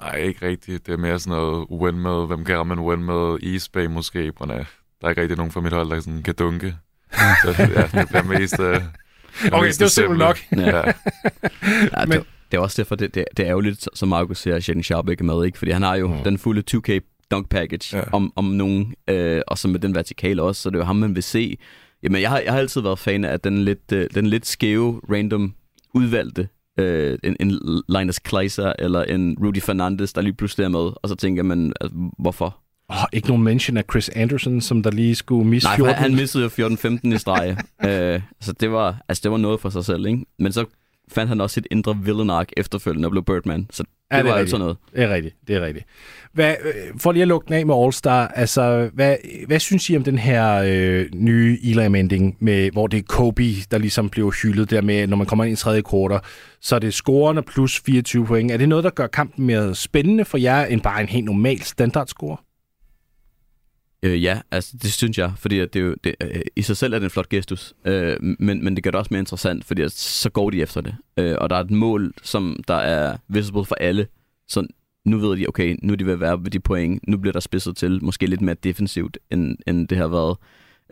Nej, 0.00 0.16
ikke 0.16 0.46
rigtigt. 0.46 0.86
Det 0.86 0.92
er 0.92 0.96
mere 0.96 1.18
sådan 1.18 1.38
noget 1.38 1.66
windmill. 1.70 2.26
Hvem 2.26 2.44
kan 2.44 2.58
ramme 2.58 2.74
en 2.74 2.80
windmill? 2.80 3.54
East 3.54 3.72
Bay 3.72 3.86
måske. 3.86 4.32
På, 4.32 4.46
der 4.46 4.64
er 5.02 5.08
ikke 5.08 5.22
rigtig 5.22 5.36
nogen 5.36 5.52
fra 5.52 5.60
mit 5.60 5.72
hold, 5.72 5.90
der 5.90 6.00
sådan 6.00 6.22
kan 6.22 6.34
dunke. 6.34 6.74
så 7.12 7.54
ja, 7.58 8.00
det 8.00 8.08
bliver 8.08 8.22
mest... 8.38 8.58
Uh, 8.58 8.66
okay, 9.52 9.66
mest 9.66 9.78
det 9.78 9.84
var 9.84 9.88
simpelthen 9.88 10.18
nok. 10.18 10.38
Ja. 10.56 10.76
ja. 10.78 10.82
ja 12.00 12.06
Men, 12.06 12.18
det, 12.18 12.26
det 12.50 12.56
er 12.56 12.60
også 12.60 12.82
derfor, 12.82 12.94
det, 12.94 13.14
det, 13.14 13.24
det 13.36 13.42
er 13.42 13.50
ærgerligt, 13.50 13.88
som 13.94 14.08
Markus 14.08 14.38
siger, 14.38 14.56
at 14.56 14.64
Shaden 14.64 14.82
Sharp 14.82 15.08
ikke 15.08 15.22
er 15.22 15.34
med, 15.34 15.46
ikke? 15.46 15.58
Fordi 15.58 15.70
han 15.70 15.82
har 15.82 15.96
jo 15.96 16.08
mm. 16.08 16.22
den 16.24 16.38
fulde 16.38 16.62
2K 16.70 16.98
dunk 17.30 17.48
package 17.48 17.96
ja. 17.96 18.02
om, 18.12 18.32
om 18.36 18.44
nogen, 18.44 18.94
øh, 19.08 19.42
og 19.48 19.58
så 19.58 19.68
med 19.68 19.80
den 19.80 19.94
vertikale 19.94 20.42
også, 20.42 20.62
så 20.62 20.70
det 20.70 20.76
er 20.76 20.80
jo 20.80 20.84
ham, 20.84 20.96
man 20.96 21.14
vil 21.14 21.22
se. 21.22 21.58
Jamen, 22.02 22.22
jeg 22.22 22.30
har, 22.30 22.38
jeg 22.38 22.52
har 22.52 22.58
altid 22.58 22.80
været 22.80 22.98
fan 22.98 23.24
af 23.24 23.40
den 23.40 23.58
lidt, 23.58 23.92
øh, 23.92 24.06
den 24.14 24.26
lidt 24.26 24.46
skæve, 24.46 25.00
random 25.10 25.54
udvalgte 25.94 26.48
øh, 26.78 27.18
en, 27.24 27.36
en 27.40 27.82
Linus 27.88 28.18
Kleiser 28.18 28.72
eller 28.78 29.02
en 29.02 29.36
Rudy 29.44 29.60
Fernandez, 29.60 30.12
der 30.12 30.20
lige 30.20 30.32
pludselig 30.32 30.64
er 30.64 30.68
med, 30.68 30.92
og 31.02 31.08
så 31.08 31.14
tænker 31.14 31.42
man, 31.42 31.72
altså, 31.80 31.96
hvorfor? 32.18 32.58
Oh, 32.88 33.04
ikke 33.12 33.28
nogen 33.28 33.42
mention 33.42 33.76
af 33.76 33.84
Chris 33.90 34.08
Anderson, 34.08 34.60
som 34.60 34.82
der 34.82 34.90
lige 34.90 35.14
skulle 35.14 35.48
misse 35.48 35.68
Nej, 35.68 35.76
14. 35.76 35.94
han 35.94 36.14
missede 36.14 36.50
jo 36.58 36.68
14-15 36.68 37.14
i 37.14 37.18
streg. 37.18 37.56
øh, 37.86 38.20
så 38.40 38.52
det 38.52 38.72
var, 38.72 39.02
altså, 39.08 39.20
det 39.22 39.30
var 39.30 39.36
noget 39.36 39.60
for 39.60 39.70
sig 39.70 39.84
selv, 39.84 40.06
ikke? 40.06 40.24
Men 40.38 40.52
så 40.52 40.64
fandt 41.08 41.28
han 41.28 41.40
også 41.40 41.54
sit 41.54 41.66
indre 41.70 41.96
villain 42.02 42.30
arc 42.30 42.48
efterfølgende 42.56 43.06
og 43.06 43.10
blev 43.10 43.24
Birdman. 43.24 43.66
Så 43.70 43.84
ja, 44.12 44.22
det 44.22 44.26
var 44.26 44.34
altså 44.34 44.58
noget. 44.58 44.76
Det 44.92 45.02
er 45.02 45.14
rigtigt, 45.14 45.36
det 45.48 45.56
er 45.56 45.60
rigtigt. 45.60 45.86
Hvad, 46.32 46.54
øh, 46.64 46.98
for 46.98 47.12
lige 47.12 47.22
at 47.22 47.28
lukke 47.28 47.46
den 47.46 47.54
af 47.54 47.66
med 47.66 47.74
All-Star, 47.74 48.32
altså, 48.34 48.90
hvad, 48.94 49.16
hvad 49.46 49.58
synes 49.58 49.90
I 49.90 49.96
om 49.96 50.04
den 50.04 50.18
her 50.18 50.62
øh, 50.66 51.06
nye 51.14 51.58
Eli 51.62 51.88
med, 52.40 52.70
hvor 52.70 52.86
det 52.86 52.98
er 52.98 53.02
Kobe, 53.08 53.42
der 53.70 53.78
ligesom 53.78 54.08
bliver 54.08 54.30
hyldet 54.42 54.70
der 54.70 54.80
med, 54.80 55.06
når 55.06 55.16
man 55.16 55.26
kommer 55.26 55.44
ind 55.44 55.52
i 55.52 55.56
tredje 55.56 55.82
kvartal, 55.82 56.20
så 56.60 56.74
er 56.74 56.78
det 56.78 56.94
scorerne 56.94 57.42
plus 57.42 57.80
24 57.86 58.26
point. 58.26 58.50
Er 58.50 58.56
det 58.56 58.68
noget, 58.68 58.84
der 58.84 58.90
gør 58.90 59.06
kampen 59.06 59.46
mere 59.46 59.74
spændende 59.74 60.24
for 60.24 60.38
jer, 60.38 60.64
end 60.64 60.80
bare 60.80 61.00
en 61.00 61.08
helt 61.08 61.24
normal 61.24 61.60
standardscore? 61.60 62.36
Øh, 64.02 64.22
ja, 64.24 64.40
altså 64.50 64.76
det 64.82 64.92
synes 64.92 65.18
jeg, 65.18 65.32
fordi 65.36 65.58
at 65.58 65.74
det 65.74 65.80
jo, 65.80 65.94
det, 66.04 66.14
øh, 66.22 66.40
i 66.56 66.62
sig 66.62 66.76
selv 66.76 66.94
er 66.94 66.98
det 66.98 67.04
en 67.04 67.10
flot 67.10 67.28
gestus, 67.28 67.74
øh, 67.84 68.16
men, 68.20 68.64
men 68.64 68.76
det 68.76 68.84
gør 68.84 68.90
det 68.90 68.98
også 68.98 69.08
mere 69.10 69.20
interessant, 69.20 69.64
fordi 69.64 69.82
at 69.82 69.92
så 69.92 70.30
går 70.30 70.50
de 70.50 70.62
efter 70.62 70.80
det. 70.80 70.94
Øh, 71.16 71.36
og 71.40 71.50
der 71.50 71.56
er 71.56 71.60
et 71.60 71.70
mål, 71.70 72.12
som 72.22 72.60
der 72.68 72.74
er 72.74 73.16
visible 73.28 73.64
for 73.64 73.74
alle, 73.74 74.06
så 74.48 74.66
nu 75.04 75.18
ved 75.18 75.36
de, 75.36 75.48
okay, 75.48 75.76
nu 75.82 75.92
er 75.92 75.96
de 75.96 76.06
ved 76.06 76.12
at 76.12 76.20
være 76.20 76.44
ved 76.44 76.50
de 76.50 76.60
point, 76.60 77.08
nu 77.08 77.18
bliver 77.18 77.32
der 77.32 77.40
spidset 77.40 77.76
til, 77.76 78.04
måske 78.04 78.26
lidt 78.26 78.40
mere 78.40 78.56
defensivt, 78.64 79.18
end, 79.30 79.56
end 79.66 79.88
det 79.88 79.98
har 79.98 80.08
været 80.08 80.36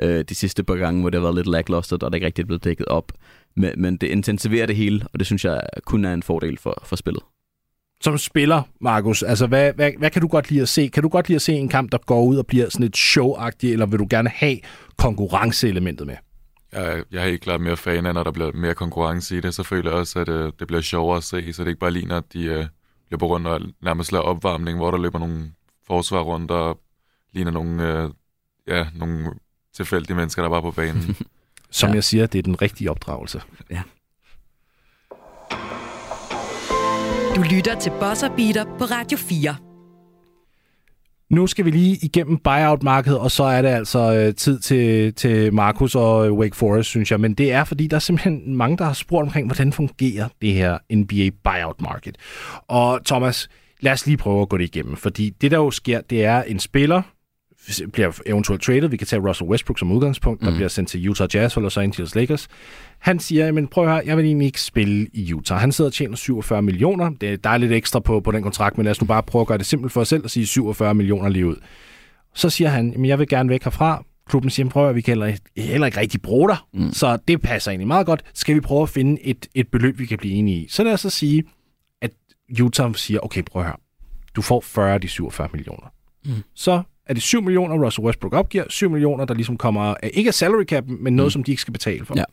øh, 0.02 0.24
de 0.28 0.34
sidste 0.34 0.64
par 0.64 0.74
gange, 0.74 1.00
hvor 1.00 1.10
det 1.10 1.20
har 1.20 1.26
været 1.26 1.36
lidt 1.36 1.46
lackluster, 1.46 1.96
og 1.96 2.00
der 2.00 2.08
er 2.08 2.14
ikke 2.14 2.26
rigtig 2.26 2.46
blevet 2.46 2.64
dækket 2.64 2.86
op. 2.86 3.12
Men, 3.56 3.72
men 3.76 3.96
det 3.96 4.06
intensiverer 4.06 4.66
det 4.66 4.76
hele, 4.76 5.06
og 5.12 5.18
det 5.18 5.26
synes 5.26 5.44
jeg 5.44 5.62
kun 5.84 6.04
er 6.04 6.14
en 6.14 6.22
fordel 6.22 6.58
for, 6.58 6.82
for 6.86 6.96
spillet 6.96 7.22
som 8.00 8.18
spiller, 8.18 8.62
Markus, 8.80 9.22
altså 9.22 9.46
hvad, 9.46 9.72
hvad, 9.72 9.92
hvad 9.98 10.10
kan 10.10 10.22
du 10.22 10.28
godt 10.28 10.50
lide 10.50 10.62
at 10.62 10.68
se? 10.68 10.88
Kan 10.88 11.02
du 11.02 11.08
godt 11.08 11.28
lide 11.28 11.36
at 11.36 11.42
se 11.42 11.52
en 11.52 11.68
kamp, 11.68 11.92
der 11.92 11.98
går 11.98 12.24
ud 12.24 12.36
og 12.36 12.46
bliver 12.46 12.68
sådan 12.68 12.86
et 12.86 12.96
showagtigt, 12.96 13.72
eller 13.72 13.86
vil 13.86 13.98
du 13.98 14.06
gerne 14.10 14.28
have 14.28 14.58
konkurrenceelementet 14.96 16.06
med? 16.06 16.16
Jeg, 16.72 17.02
jeg 17.12 17.22
er 17.22 17.28
helt 17.28 17.42
klart 17.42 17.60
mere 17.60 17.76
fan 17.76 18.06
af, 18.06 18.14
når 18.14 18.24
der 18.24 18.30
bliver 18.30 18.52
mere 18.52 18.74
konkurrence 18.74 19.36
i 19.36 19.40
det. 19.40 19.54
Så 19.54 19.62
føler 19.62 19.90
jeg 19.90 19.98
også, 19.98 20.18
at 20.18 20.28
uh, 20.28 20.50
det 20.58 20.66
bliver 20.66 20.80
sjovere 20.80 21.16
at 21.16 21.24
se, 21.24 21.52
så 21.52 21.62
det 21.62 21.68
ikke 21.68 21.80
bare 21.80 21.90
ligner, 21.90 22.16
at 22.16 22.32
de 22.32 22.58
uh, 22.58 22.64
løber 23.10 23.26
rundt 23.26 23.46
og 23.46 23.60
nærmest 23.82 24.12
laver 24.12 24.24
opvarmning, 24.24 24.78
hvor 24.78 24.90
der 24.90 24.98
løber 24.98 25.18
nogle 25.18 25.52
forsvar 25.86 26.20
rundt 26.20 26.50
og 26.50 26.80
ligner 27.32 27.50
nogle, 27.50 28.04
uh, 28.04 28.10
ja, 28.66 28.86
nogle 28.94 29.26
tilfældige 29.74 30.16
mennesker, 30.16 30.42
der 30.42 30.48
var 30.48 30.60
på 30.60 30.70
banen. 30.70 31.16
Som 31.70 31.88
ja. 31.88 31.94
jeg 31.94 32.04
siger, 32.04 32.26
det 32.26 32.38
er 32.38 32.42
den 32.42 32.62
rigtige 32.62 32.90
opdragelse. 32.90 33.42
Ja. 33.70 33.82
Du 37.38 37.42
lytter 37.42 37.78
til 37.80 37.92
Bosser 38.00 38.28
Beater 38.36 38.64
på 38.64 38.84
Radio 38.84 39.18
4. 39.18 39.56
Nu 41.30 41.46
skal 41.46 41.64
vi 41.64 41.70
lige 41.70 41.98
igennem 42.02 42.38
buyout-markedet, 42.38 43.18
og 43.18 43.30
så 43.30 43.44
er 43.44 43.62
det 43.62 43.68
altså 43.68 44.14
øh, 44.14 44.34
tid 44.34 44.58
til, 44.58 45.14
til 45.14 45.54
Markus 45.54 45.94
og 45.94 46.26
øh, 46.26 46.32
Wake 46.32 46.56
Forest, 46.56 46.88
synes 46.88 47.10
jeg. 47.10 47.20
Men 47.20 47.34
det 47.34 47.52
er, 47.52 47.64
fordi 47.64 47.86
der 47.86 47.96
er 47.96 48.00
simpelthen 48.00 48.56
mange, 48.56 48.76
der 48.76 48.84
har 48.84 48.92
spurgt 48.92 49.26
omkring, 49.26 49.46
hvordan 49.46 49.72
fungerer 49.72 50.28
det 50.42 50.52
her 50.52 50.78
NBA 50.92 51.30
buyout-market. 51.44 52.16
Og 52.68 53.04
Thomas, 53.06 53.48
lad 53.80 53.92
os 53.92 54.06
lige 54.06 54.16
prøve 54.16 54.42
at 54.42 54.48
gå 54.48 54.58
det 54.58 54.64
igennem. 54.64 54.96
Fordi 54.96 55.30
det, 55.30 55.50
der 55.50 55.56
jo 55.56 55.70
sker, 55.70 56.00
det 56.00 56.24
er 56.24 56.42
en 56.42 56.58
spiller 56.58 57.02
bliver 57.92 58.20
eventuelt 58.26 58.62
traded. 58.62 58.88
Vi 58.88 58.96
kan 58.96 59.06
tage 59.06 59.28
Russell 59.28 59.50
Westbrook 59.50 59.78
som 59.78 59.92
udgangspunkt, 59.92 60.40
der 60.42 60.50
Mm. 60.50 60.56
bliver 60.56 60.68
sendt 60.68 60.90
til 60.90 61.08
Utah 61.08 61.28
Jazz 61.34 61.56
og 61.56 61.62
Los 61.62 61.76
Angeles 61.76 62.14
Lakers. 62.14 62.48
Han 62.98 63.18
siger, 63.18 63.52
men 63.52 63.66
prøv 63.68 63.84
at 63.84 63.90
høre, 63.90 64.02
jeg 64.06 64.16
vil 64.16 64.24
egentlig 64.24 64.46
ikke 64.46 64.60
spille 64.60 65.06
i 65.12 65.32
Utah. 65.34 65.58
Han 65.60 65.72
sidder 65.72 65.88
og 65.88 65.94
tjener 65.94 66.16
47 66.16 66.62
millioner. 66.62 67.10
Det, 67.20 67.44
der 67.44 67.50
er 67.50 67.58
lidt 67.58 67.72
ekstra 67.72 68.00
på, 68.00 68.20
på 68.20 68.30
den 68.30 68.42
kontrakt, 68.42 68.76
men 68.76 68.84
lad 68.84 68.90
os 68.90 69.00
nu 69.00 69.06
bare 69.06 69.22
prøve 69.22 69.40
at 69.40 69.46
gøre 69.46 69.58
det 69.58 69.66
simpelt 69.66 69.92
for 69.92 70.00
os 70.00 70.08
selv 70.08 70.24
og 70.24 70.30
sige 70.30 70.46
47 70.46 70.94
millioner 70.94 71.28
lige 71.28 71.46
ud. 71.46 71.56
Så 72.34 72.50
siger 72.50 72.68
han, 72.68 72.92
men 72.96 73.04
jeg 73.04 73.18
vil 73.18 73.28
gerne 73.28 73.48
væk 73.48 73.64
herfra. 73.64 74.04
Klubben 74.28 74.50
siger, 74.50 74.68
prøv 74.68 74.88
at 74.88 74.94
vi 74.94 75.00
kan 75.00 75.12
heller, 75.12 75.36
heller 75.56 75.86
ikke 75.86 76.00
rigtig 76.00 76.22
bruge 76.22 76.48
dig, 76.48 76.56
mm. 76.74 76.92
så 76.92 77.18
det 77.28 77.42
passer 77.42 77.70
egentlig 77.70 77.86
meget 77.86 78.06
godt. 78.06 78.22
Skal 78.34 78.54
vi 78.54 78.60
prøve 78.60 78.82
at 78.82 78.88
finde 78.88 79.22
et, 79.22 79.46
et 79.54 79.68
beløb, 79.68 79.98
vi 79.98 80.06
kan 80.06 80.18
blive 80.18 80.34
enige 80.34 80.56
i? 80.56 80.68
Så 80.68 80.84
lad 80.84 80.92
os 80.92 81.00
så 81.00 81.10
sige, 81.10 81.44
at 82.02 82.10
Utah 82.62 82.94
siger, 82.94 83.20
okay, 83.20 83.42
prøv 83.42 83.62
at 83.62 83.66
høre, 83.68 83.76
du 84.36 84.42
får 84.42 84.60
40 84.60 84.94
af 84.94 85.00
de 85.00 85.08
47 85.08 85.48
millioner. 85.52 85.86
Mm. 86.24 86.32
Så 86.54 86.82
er 87.08 87.14
det 87.14 87.22
7 87.22 87.42
millioner, 87.42 87.84
Russell 87.86 88.06
Westbrook 88.06 88.32
opgiver. 88.32 88.64
7 88.68 88.90
millioner, 88.90 89.24
der 89.24 89.34
ligesom 89.34 89.56
kommer, 89.56 89.94
ikke 90.12 90.28
af 90.28 90.34
salary 90.34 90.64
cap, 90.64 90.84
men 90.86 91.16
noget, 91.16 91.28
mm. 91.28 91.30
som 91.30 91.44
de 91.44 91.50
ikke 91.50 91.62
skal 91.62 91.72
betale 91.72 92.04
for. 92.04 92.14
Ja. 92.16 92.24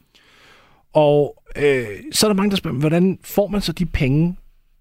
Og 0.93 1.43
øh, 1.57 1.85
så 2.11 2.27
er 2.27 2.29
der 2.29 2.35
mange, 2.35 2.49
der 2.49 2.57
spørger, 2.57 2.77
hvordan 2.77 3.19
får 3.23 3.47
man 3.47 3.61
så 3.61 3.71
de 3.71 3.85
penge 3.85 4.37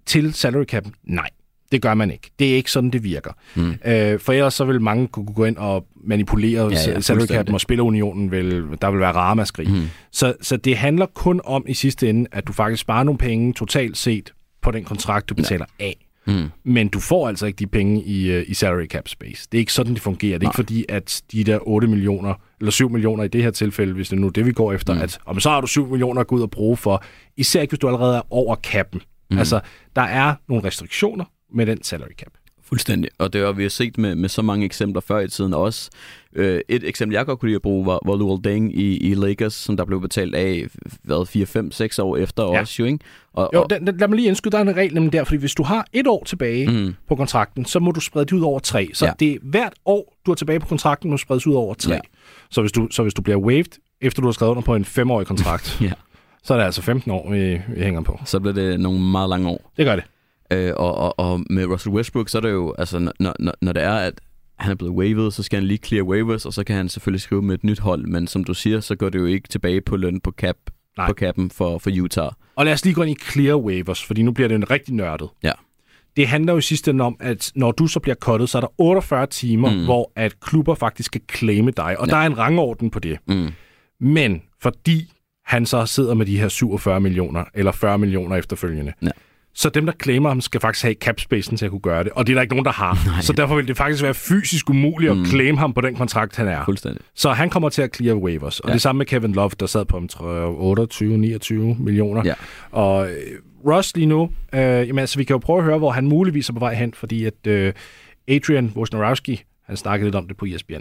til 0.07 0.35
salary 0.35 0.65
cap? 0.65 0.85
Nej, 1.05 1.29
det 1.73 1.83
gør 1.83 1.95
man 1.95 2.11
ikke. 2.11 2.31
Det 2.39 2.53
er 2.53 2.57
ikke 2.57 2.71
sådan, 2.71 2.91
det 2.91 3.05
virker. 3.05 3.31
Mm. 3.55 3.75
Øh, 3.87 4.21
for 4.21 4.33
ellers 4.33 4.55
så 4.55 4.65
vil 4.65 4.81
mange 4.81 5.09
kunne 5.09 5.27
gå 5.35 5.45
ind 5.45 5.57
og 5.57 5.87
manipulere 6.05 6.63
Ja, 6.63 6.69
ja, 6.71 6.77
salary 6.77 6.97
fuldstændig. 7.01 7.29
cap, 7.47 7.55
og 7.55 7.61
spillerunionen 7.61 8.31
vil, 8.31 8.65
der 8.83 8.91
vil 8.91 9.01
være 9.01 9.13
ramaskrig. 9.13 9.71
Mm. 9.71 9.83
Så, 10.13 10.35
så 10.41 10.57
det 10.57 10.77
handler 10.77 11.07
kun 11.07 11.41
om 11.45 11.65
i 11.69 11.75
sidste 11.75 12.09
ende, 12.11 12.27
at 12.33 12.47
du 12.47 12.53
faktisk 12.53 12.81
sparer 12.81 13.05
nogle 13.05 13.19
penge 13.19 13.53
totalt 13.53 13.97
set 13.97 14.33
på 14.63 14.71
den 14.71 14.85
kontrakt, 14.85 15.29
du 15.29 15.35
betaler 15.35 15.67
ja. 15.81 15.85
af. 15.85 16.04
Mm. 16.27 16.51
Men 16.65 16.89
du 16.89 17.01
får 17.01 17.29
altså 17.29 17.47
ikke 17.47 17.57
de 17.57 17.67
penge 17.67 18.03
i, 18.05 18.31
øh, 18.31 18.45
i 18.49 18.55
salary 18.55 18.87
cap 18.87 19.09
space. 19.09 19.49
Det 19.53 19.59
er 19.59 19.61
ikke 19.61 19.73
sådan, 19.73 19.95
det 19.95 20.03
fungerer. 20.03 20.39
Det 20.39 20.47
er 20.47 20.49
Nej. 20.49 20.51
ikke 20.51 20.57
fordi, 20.57 20.85
at 20.89 21.23
de 21.33 21.45
der 21.45 21.59
8 21.69 21.89
millioner, 21.89 22.35
eller 22.61 22.71
7 22.71 22.91
millioner 22.91 23.25
i 23.25 23.29
det 23.29 23.43
her 23.43 23.51
tilfælde, 23.51 23.93
hvis 23.95 24.09
det 24.09 24.17
er 24.17 24.21
nu 24.21 24.29
det, 24.29 24.47
vi 24.47 24.53
går 24.53 24.73
efter, 24.73 24.95
Mm. 24.95 25.01
at 25.01 25.19
om 25.27 25.41
så 25.41 25.51
har 25.51 25.61
du 25.61 25.67
7 25.67 25.87
millioner 25.91 26.21
at 26.21 26.27
gå 26.27 26.37
ud 26.37 26.43
og 26.43 26.51
bruge 26.51 26.77
for, 26.77 27.05
især 27.37 27.61
ikke, 27.61 27.71
hvis 27.71 27.79
du 27.79 27.87
allerede 27.87 28.17
er 28.17 28.23
over 28.33 28.57
cappen. 28.57 29.01
Mm. 29.31 29.35
Mm. 29.35 29.39
Altså, 29.39 29.61
der 29.97 30.03
er 30.03 30.35
nogle 30.49 30.65
restriktioner 30.65 31.25
med 31.55 31.67
den 31.67 31.83
salary 31.83 32.13
cap. 32.19 32.33
Fuldstændig. 32.69 33.11
Og 33.19 33.33
det 33.33 33.41
har 33.45 33.53
vi 33.53 33.63
har 33.63 33.71
set 33.71 33.99
med, 33.99 34.15
med 34.15 34.29
så 34.29 34.43
mange 34.43 34.65
eksempler 34.65 35.01
før 35.01 35.19
i 35.21 35.29
tiden 35.29 35.55
også. 35.55 35.91
Øh, 36.37 36.61
et 36.69 36.89
eksempel, 36.89 37.15
jeg 37.17 37.27
godt 37.27 37.39
kunne 37.41 37.49
lide 37.49 37.57
at 37.57 37.63
bruge, 37.63 37.87
var, 37.87 37.99
var 38.07 38.17
Luol 38.17 38.41
Deng 38.45 38.79
i, 38.79 38.97
i 38.97 39.15
Lakers, 39.15 39.55
som 39.55 39.77
der 39.77 39.85
blev 39.85 40.01
betalt 40.01 40.35
af, 40.35 40.65
hvad, 41.03 41.27
4, 41.27 41.47
5, 41.47 41.73
6 41.73 41.99
år 41.99 42.17
efter 42.17 42.43
Ja. 42.43 42.61
også, 42.61 42.75
jo, 42.79 42.85
ikke? 42.87 42.99
Og, 43.33 43.51
Jo, 43.55 43.63
og, 43.63 43.71
den, 43.71 43.85
lad 43.99 44.09
mig 44.09 44.17
lige 44.17 44.29
indskyde, 44.29 44.53
der 44.53 44.59
er 44.59 44.63
en 44.63 44.77
regel 44.77 44.95
nemlig 44.95 45.13
der, 45.13 45.25
fordi 45.25 45.37
hvis 45.39 45.55
du 45.55 45.63
har 45.63 45.87
et 45.93 46.07
år 46.07 46.25
tilbage 46.27 46.71
Mm. 46.71 46.95
på 47.09 47.17
kontrakten, 47.17 47.65
så 47.65 47.79
må 47.81 47.91
du 47.91 48.01
sprede 48.01 48.25
det 48.25 48.33
ud 48.33 48.41
over 48.43 48.59
tre. 48.59 48.91
Så 48.93 49.07
Ja. 49.07 49.13
det 49.21 49.33
er 49.33 49.37
hvert 49.43 49.73
år, 49.85 50.15
du 50.27 50.31
har 50.31 50.37
tilbage 50.37 50.61
på 50.61 50.67
kontrakten, 50.67 51.11
må 51.11 51.17
spredes 51.17 51.47
ud 51.47 51.55
over 51.55 51.75
tre. 51.75 51.93
Ja. 51.95 52.01
Så, 52.51 52.61
hvis 52.61 52.73
du, 52.73 52.89
så 52.91 53.03
hvis 53.03 53.15
du 53.15 53.23
bliver 53.23 53.39
waived, 53.39 53.79
efter 54.01 54.23
du 54.23 54.29
har 54.29 54.33
skrevet 54.33 54.51
under 54.51 54.63
på 54.63 54.75
en 54.75 54.85
femårig 54.85 55.27
kontrakt, 55.27 55.79
Ja. 55.81 55.93
så 56.43 56.55
er 56.55 56.59
det 56.59 56.65
altså 56.65 56.83
15 56.83 57.11
år, 57.11 57.31
vi, 57.31 57.61
vi 57.77 57.83
hænger 57.83 58.01
på. 58.01 58.21
så 58.25 58.41
blev 58.41 58.55
det 58.55 58.81
nogle 58.81 59.01
meget 59.01 59.29
lange 59.29 59.49
år. 59.49 59.73
Det 59.77 59.87
gør 59.87 59.97
det. 59.97 60.05
Øh, 60.55 60.73
og, 60.77 60.95
og, 60.95 61.19
og 61.19 61.41
med 61.51 61.65
Russell 61.67 61.95
Westbrook, 61.95 62.29
så 62.29 62.39
er 62.39 62.43
det 62.43 62.51
jo, 62.53 62.75
altså, 62.79 62.99
når, 62.99 63.13
når, 63.39 63.55
når 63.63 63.73
det 63.73 63.83
er, 63.83 63.95
at 63.95 64.21
han 64.59 64.71
er 64.73 64.75
blevet 64.77 64.95
waived, 64.95 65.31
så 65.31 65.43
skal 65.43 65.59
han 65.59 65.67
lige 65.69 65.79
clear 65.85 66.03
waivers, 66.03 66.47
og 66.47 66.53
så 66.53 66.65
kan 66.65 66.77
han 66.77 66.89
selvfølgelig 66.89 67.21
skrive 67.21 67.43
med 67.43 67.55
et 67.55 67.65
nyt 67.65 67.79
hold, 67.79 68.07
men 68.07 68.27
som 68.27 68.45
du 68.45 68.55
siger, 68.55 68.81
så 68.81 68.95
går 68.97 69.09
det 69.09 69.19
jo 69.19 69.25
ikke 69.27 69.49
tilbage 69.49 69.81
på 69.81 69.97
løn 69.97 70.21
på 70.21 70.31
cap 70.31 70.57
Nej. 70.97 71.07
på 71.09 71.15
cappen 71.15 71.51
for, 71.51 71.79
for 71.79 71.91
Utah. 72.03 72.31
Og 72.57 72.65
lad 72.65 72.73
os 72.73 72.85
lige 72.85 72.95
gå 72.95 73.03
ind 73.03 73.11
i 73.21 73.25
clear 73.33 73.57
waivers, 73.57 74.05
fordi 74.05 74.23
nu 74.23 74.33
bliver 74.33 74.49
det 74.49 74.55
en 74.55 74.71
rigtig 74.71 74.95
nørdet. 74.95 75.29
Ja. 75.43 75.53
Det 76.17 76.29
handler 76.29 76.53
jo 76.53 76.59
i 76.59 76.63
sidste 76.63 76.91
ende 76.91 77.05
om, 77.05 77.17
at 77.21 77.53
når 77.55 77.73
du 77.73 77.87
så 77.87 78.01
bliver 78.01 78.15
cuttet, 78.15 78.49
så 78.49 78.59
er 78.59 78.61
der 78.61 78.69
48 78.81 79.27
timer, 79.27 79.71
Mm. 79.71 79.85
hvor 79.85 80.13
at 80.17 80.41
klubber 80.41 80.75
faktisk 80.75 81.07
skal 81.07 81.21
claime 81.35 81.71
dig, 81.71 81.99
og 82.01 82.07
ja. 82.07 82.13
der 82.13 82.19
er 82.19 82.27
en 82.27 82.39
rangorden 82.39 82.91
på 82.91 82.99
det. 82.99 83.19
Mm. 83.29 83.49
Men 84.01 84.43
fordi 84.63 85.13
han 85.45 85.67
så 85.67 85.87
sidder 85.87 86.15
med 86.15 86.27
de 86.27 86.39
her 86.41 86.49
47 86.49 87.01
millioner, 87.01 87.45
eller 87.55 87.73
40 87.73 87.99
millioner 87.99 88.37
efterfølgende, 88.37 88.93
Ja. 89.03 89.09
Så 89.55 89.69
dem, 89.69 89.87
der 89.87 89.93
claimer 90.03 90.29
ham, 90.29 90.41
skal 90.41 90.61
faktisk 90.61 90.83
have 90.85 90.95
capspacen 90.95 91.57
til 91.57 91.65
at 91.65 91.71
kunne 91.71 91.81
gøre 91.81 92.05
det. 92.05 92.13
Og 92.13 92.27
det 92.27 92.33
er 92.33 92.35
der 92.35 92.43
ikke 92.43 92.55
nogen, 92.55 92.65
der 92.65 92.73
har. 92.73 92.99
Nej. 93.07 93.21
Så 93.21 93.33
derfor 93.33 93.57
vil 93.57 93.69
det 93.69 93.77
faktisk 93.77 94.03
være 94.03 94.15
fysisk 94.15 94.71
umuligt 94.71 95.17
Mm. 95.17 95.23
at 95.23 95.29
claim 95.29 95.57
ham 95.57 95.73
på 95.75 95.81
den 95.81 95.95
kontrakt, 95.97 96.37
han 96.37 96.49
er. 96.49 96.65
Fuldstændig. 96.65 97.01
Så 97.15 97.31
han 97.33 97.51
kommer 97.51 97.69
til 97.69 97.83
at 97.83 97.97
clear 97.97 98.15
waivers. 98.15 98.61
Og 98.61 98.69
Ja. 98.69 98.73
det 98.73 98.83
samme 98.83 98.99
med 98.99 99.07
Kevin 99.07 99.33
Love, 99.33 99.51
der 99.61 99.67
sad 99.67 99.85
på 99.85 99.97
om 99.97 100.09
28-29 100.09 101.77
millioner. 101.83 102.23
Ja. 102.25 102.35
Og 102.71 103.11
øh, 103.11 103.17
Ross 103.67 103.97
lige 103.97 104.07
nu, 104.07 104.31
øh, 104.55 104.61
jamen, 104.61 104.99
altså, 104.99 105.19
vi 105.19 105.25
kan 105.25 105.35
jo 105.35 105.39
prøve 105.39 105.59
at 105.59 105.65
høre, 105.65 105.79
hvor 105.79 105.91
han 105.91 106.07
muligvis 106.07 106.49
er 106.49 106.53
på 106.53 106.59
vej 106.59 106.75
hen, 106.75 106.95
fordi 106.95 107.25
at 107.25 107.47
øh, 107.47 107.73
Adrian 108.29 108.73
Wojnarowski, 108.77 109.43
han 109.67 109.77
snakkede 109.77 110.07
lidt 110.07 110.15
om 110.15 110.29
det 110.29 110.37
på 110.37 110.45
ESPN. 110.45 110.73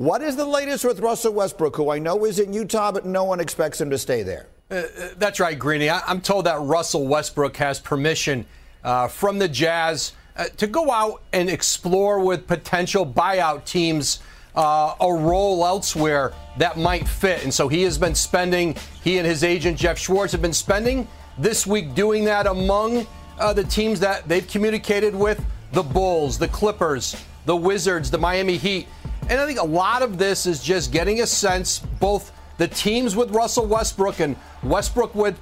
What 0.00 0.20
is 0.28 0.34
the 0.34 0.46
latest 0.60 0.86
with 0.86 1.02
Russell 1.10 1.34
Westbrook, 1.34 1.78
who 1.78 1.94
I 1.94 1.98
know 1.98 2.24
is 2.24 2.38
in 2.38 2.54
Utah, 2.62 2.92
but 2.94 3.04
no 3.04 3.30
one 3.30 3.42
expects 3.42 3.80
him 3.80 3.90
to 3.90 3.96
stay 3.96 4.20
there? 4.22 4.42
Uh, 4.70 4.82
that's 5.16 5.40
right, 5.40 5.58
Greeny. 5.58 5.88
I, 5.88 6.00
I'm 6.06 6.20
told 6.20 6.44
that 6.44 6.60
Russell 6.60 7.06
Westbrook 7.06 7.56
has 7.56 7.80
permission 7.80 8.44
uh, 8.84 9.08
from 9.08 9.38
the 9.38 9.48
Jazz 9.48 10.12
uh, 10.36 10.44
to 10.58 10.66
go 10.66 10.90
out 10.90 11.22
and 11.32 11.48
explore 11.48 12.20
with 12.20 12.46
potential 12.46 13.06
buyout 13.06 13.64
teams 13.64 14.20
uh, 14.54 14.94
a 15.00 15.12
role 15.12 15.64
elsewhere 15.64 16.34
that 16.58 16.76
might 16.76 17.08
fit. 17.08 17.44
And 17.44 17.54
so 17.54 17.68
he 17.68 17.82
has 17.84 17.96
been 17.96 18.14
spending, 18.14 18.76
he 19.02 19.16
and 19.16 19.26
his 19.26 19.42
agent 19.42 19.78
Jeff 19.78 19.98
Schwartz 19.98 20.32
have 20.32 20.42
been 20.42 20.52
spending 20.52 21.08
this 21.38 21.66
week 21.66 21.94
doing 21.94 22.24
that 22.24 22.46
among 22.46 23.06
uh, 23.38 23.52
the 23.54 23.64
teams 23.64 24.00
that 24.00 24.28
they've 24.28 24.46
communicated 24.46 25.14
with 25.14 25.42
the 25.72 25.82
Bulls, 25.82 26.38
the 26.38 26.48
Clippers, 26.48 27.16
the 27.46 27.56
Wizards, 27.56 28.10
the 28.10 28.18
Miami 28.18 28.58
Heat. 28.58 28.86
And 29.30 29.40
I 29.40 29.46
think 29.46 29.60
a 29.60 29.64
lot 29.64 30.02
of 30.02 30.18
this 30.18 30.44
is 30.44 30.62
just 30.62 30.92
getting 30.92 31.22
a 31.22 31.26
sense, 31.26 31.78
both 32.00 32.32
the 32.58 32.68
teams 32.68 33.16
with 33.16 33.30
Russell 33.30 33.66
Westbrook 33.66 34.20
and 34.20 34.36
Westbrook 34.62 35.14
with 35.14 35.38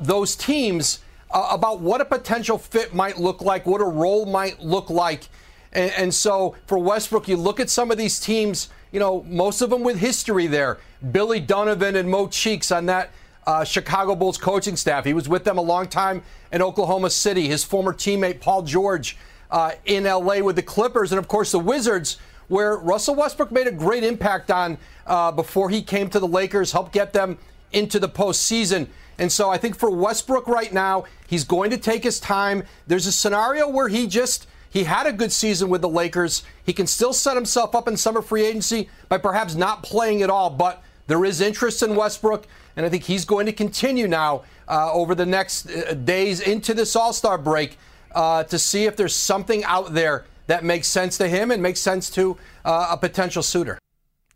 those 0.00 0.34
teams, 0.34 1.00
uh, 1.30 1.48
about 1.50 1.80
what 1.80 2.00
a 2.00 2.04
potential 2.04 2.58
fit 2.58 2.94
might 2.94 3.18
look 3.18 3.42
like, 3.42 3.66
what 3.66 3.80
a 3.80 3.84
role 3.84 4.26
might 4.26 4.60
look 4.60 4.90
like. 4.90 5.28
And, 5.72 5.92
and 5.96 6.14
so 6.14 6.56
for 6.66 6.78
Westbrook, 6.78 7.28
you 7.28 7.36
look 7.36 7.60
at 7.60 7.70
some 7.70 7.90
of 7.90 7.98
these 7.98 8.18
teams, 8.18 8.68
you 8.90 8.98
know, 8.98 9.22
most 9.28 9.62
of 9.62 9.70
them 9.70 9.82
with 9.82 9.98
history 9.98 10.46
there. 10.46 10.78
Billy 11.12 11.40
Donovan 11.40 11.96
and 11.96 12.10
Mo 12.10 12.26
Cheeks 12.28 12.72
on 12.72 12.86
that 12.86 13.10
uh, 13.46 13.64
Chicago 13.64 14.14
Bulls 14.14 14.38
coaching 14.38 14.76
staff. 14.76 15.04
He 15.04 15.14
was 15.14 15.28
with 15.28 15.44
them 15.44 15.58
a 15.58 15.62
long 15.62 15.88
time 15.88 16.22
in 16.52 16.62
Oklahoma 16.62 17.10
City. 17.10 17.48
His 17.48 17.64
former 17.64 17.92
teammate 17.92 18.40
Paul 18.40 18.62
George 18.62 19.16
uh, 19.50 19.72
in 19.84 20.04
LA 20.04 20.40
with 20.40 20.56
the 20.56 20.62
Clippers, 20.62 21.12
and 21.12 21.18
of 21.18 21.26
course 21.26 21.52
the 21.52 21.58
Wizards, 21.58 22.18
where 22.50 22.76
Russell 22.76 23.14
Westbrook 23.14 23.52
made 23.52 23.68
a 23.68 23.72
great 23.72 24.02
impact 24.02 24.50
on 24.50 24.76
uh, 25.06 25.30
before 25.30 25.70
he 25.70 25.82
came 25.82 26.10
to 26.10 26.18
the 26.18 26.26
Lakers, 26.26 26.72
helped 26.72 26.92
get 26.92 27.12
them 27.12 27.38
into 27.70 28.00
the 28.00 28.08
postseason. 28.08 28.88
And 29.18 29.30
so 29.30 29.50
I 29.50 29.56
think 29.56 29.78
for 29.78 29.88
Westbrook 29.88 30.48
right 30.48 30.72
now, 30.72 31.04
he's 31.28 31.44
going 31.44 31.70
to 31.70 31.78
take 31.78 32.02
his 32.02 32.18
time. 32.18 32.64
There's 32.88 33.06
a 33.06 33.12
scenario 33.12 33.68
where 33.68 33.86
he 33.86 34.08
just 34.08 34.48
he 34.68 34.82
had 34.82 35.06
a 35.06 35.12
good 35.12 35.30
season 35.30 35.68
with 35.68 35.80
the 35.80 35.88
Lakers. 35.88 36.42
He 36.64 36.72
can 36.72 36.88
still 36.88 37.12
set 37.12 37.36
himself 37.36 37.74
up 37.76 37.86
in 37.86 37.96
summer 37.96 38.20
free 38.20 38.44
agency 38.44 38.88
by 39.08 39.18
perhaps 39.18 39.54
not 39.54 39.84
playing 39.84 40.22
at 40.22 40.28
all, 40.28 40.50
but 40.50 40.82
there 41.06 41.24
is 41.24 41.40
interest 41.40 41.84
in 41.84 41.94
Westbrook, 41.94 42.46
and 42.76 42.84
I 42.84 42.88
think 42.88 43.04
he's 43.04 43.24
going 43.24 43.46
to 43.46 43.52
continue 43.52 44.08
now 44.08 44.42
uh, 44.68 44.92
over 44.92 45.14
the 45.14 45.26
next 45.26 45.70
uh, 45.70 45.94
days 45.94 46.40
into 46.40 46.74
this 46.74 46.96
All 46.96 47.12
Star 47.12 47.38
break 47.38 47.78
uh, 48.12 48.42
to 48.44 48.58
see 48.58 48.86
if 48.86 48.96
there's 48.96 49.14
something 49.14 49.62
out 49.62 49.94
there 49.94 50.24
that 50.48 50.62
makes 50.62 50.86
sense 50.88 51.24
to 51.24 51.28
him 51.30 51.50
and 51.50 51.62
makes 51.62 51.80
sense 51.80 52.12
to 52.22 52.30
uh, 52.30 52.92
a 52.92 52.96
potential 52.96 53.42
suitor. 53.42 53.74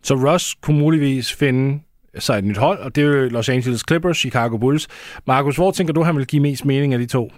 Så 0.02 0.14
Russ 0.14 0.54
kunne 0.62 0.78
muligvis 0.78 1.32
finde 1.32 1.80
sig 2.18 2.38
et 2.38 2.44
nyt 2.44 2.56
hold, 2.56 2.78
og 2.78 2.94
det 2.94 3.04
er 3.04 3.28
Los 3.28 3.48
Angeles 3.48 3.82
Clippers, 3.88 4.16
Chicago 4.18 4.56
Bulls. 4.58 4.88
Markus, 5.26 5.56
hvor 5.56 5.70
tænker 5.70 5.92
du, 5.94 6.02
han 6.02 6.16
vil 6.16 6.26
give 6.26 6.42
mest 6.42 6.64
mening 6.64 6.92
af 6.92 6.98
de 6.98 7.06
to? 7.06 7.30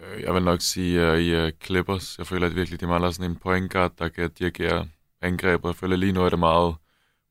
Øh, 0.00 0.22
Jeg 0.22 0.34
vil 0.34 0.42
nok 0.42 0.60
sige 0.60 1.12
uh, 1.12 1.18
i 1.18 1.44
uh, 1.44 1.50
Clippers. 1.64 2.14
Jeg 2.18 2.26
føler 2.26 2.46
at 2.46 2.54
virkelig, 2.56 2.80
de 2.80 2.86
mangler 2.86 3.10
sådan 3.10 3.30
en 3.30 3.36
point 3.36 3.72
guard, 3.72 3.92
der 3.98 4.08
kan 4.08 4.30
dirigere 4.38 4.86
angrebet. 5.22 5.68
Jeg 5.68 5.74
føler 5.76 5.96
lige 5.96 6.12
nu 6.12 6.24
er 6.24 6.28
det 6.28 6.38
meget 6.38 6.74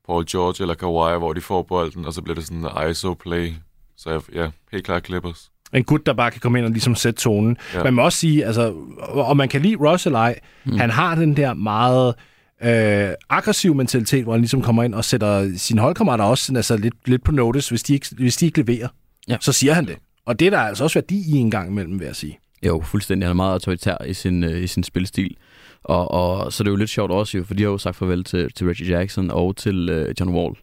Paul 0.07 0.25
George 0.31 0.63
eller 0.63 0.75
Kawhi, 0.75 1.17
hvor 1.17 1.33
de 1.33 1.41
får 1.41 1.63
bolden, 1.63 2.05
og 2.05 2.13
så 2.13 2.21
bliver 2.21 2.35
det 2.35 2.45
sådan 2.45 2.65
en 2.65 2.89
ISO-play. 2.91 3.53
Så 3.97 4.09
jeg, 4.11 4.21
ja, 4.33 4.51
helt 4.71 4.85
klart 4.85 5.05
Clippers. 5.05 5.51
En 5.73 5.83
gut, 5.83 6.05
der 6.05 6.13
bare 6.13 6.31
kan 6.31 6.39
komme 6.41 6.57
ind 6.57 6.65
og 6.65 6.71
ligesom 6.71 6.95
sætte 6.95 7.21
tonen. 7.21 7.57
Ja. 7.73 7.83
Man 7.83 7.93
må 7.93 8.01
også 8.01 8.17
sige, 8.17 8.45
altså, 8.45 8.73
og 8.99 9.37
man 9.37 9.49
kan 9.49 9.61
lide 9.61 9.75
Russ 9.75 10.05
eller 10.05 10.19
ej, 10.19 10.39
mm. 10.65 10.77
han 10.77 10.89
har 10.89 11.15
den 11.15 11.37
der 11.37 11.53
meget 11.53 12.15
øh, 12.63 13.13
aggressiv 13.29 13.75
mentalitet, 13.75 14.23
hvor 14.23 14.33
han 14.33 14.41
ligesom 14.41 14.61
kommer 14.61 14.83
ind 14.83 14.95
og 14.95 15.05
sætter 15.05 15.51
sine 15.57 15.81
holdkammerater 15.81 16.23
også 16.23 16.53
altså, 16.55 16.77
lidt, 16.77 16.93
lidt 17.05 17.23
på 17.23 17.31
notice, 17.31 17.69
hvis 17.69 17.83
de 17.83 17.93
ikke, 17.93 18.07
hvis 18.17 18.37
de 18.37 18.45
ikke 18.45 18.61
leverer. 18.61 18.87
Ja. 19.27 19.37
Så 19.41 19.51
siger 19.51 19.73
han 19.73 19.85
det. 19.85 19.97
Og 20.25 20.39
det 20.39 20.45
er 20.45 20.49
der 20.49 20.59
altså 20.59 20.83
også 20.83 20.99
værdi 20.99 21.35
i 21.35 21.37
en 21.37 21.51
gang 21.51 21.69
imellem, 21.69 21.99
vil 21.99 22.05
jeg 22.05 22.15
sige. 22.15 22.39
Jo, 22.65 22.81
fuldstændig. 22.85 23.27
Han 23.27 23.31
er 23.31 23.35
meget 23.35 23.53
autoritær 23.53 24.03
i 24.05 24.13
sin, 24.13 24.43
øh, 24.43 24.63
i 24.63 24.67
sin 24.67 24.83
spilstil. 24.83 25.35
Og, 25.83 26.11
og 26.11 26.53
så 26.53 26.63
er 26.63 26.65
det 26.65 26.71
jo 26.71 26.75
lidt 26.75 26.89
sjovt 26.89 27.11
også 27.11 27.37
jo, 27.37 27.43
for 27.43 27.53
de 27.53 27.63
har 27.63 27.69
jo 27.69 27.77
sagt 27.77 27.95
farvel 27.95 28.23
til, 28.23 28.53
til 28.53 28.67
Reggie 28.67 28.97
Jackson 28.97 29.31
og 29.31 29.55
til 29.55 29.89
øh, 29.89 30.15
John 30.19 30.33
Wall. 30.35 30.55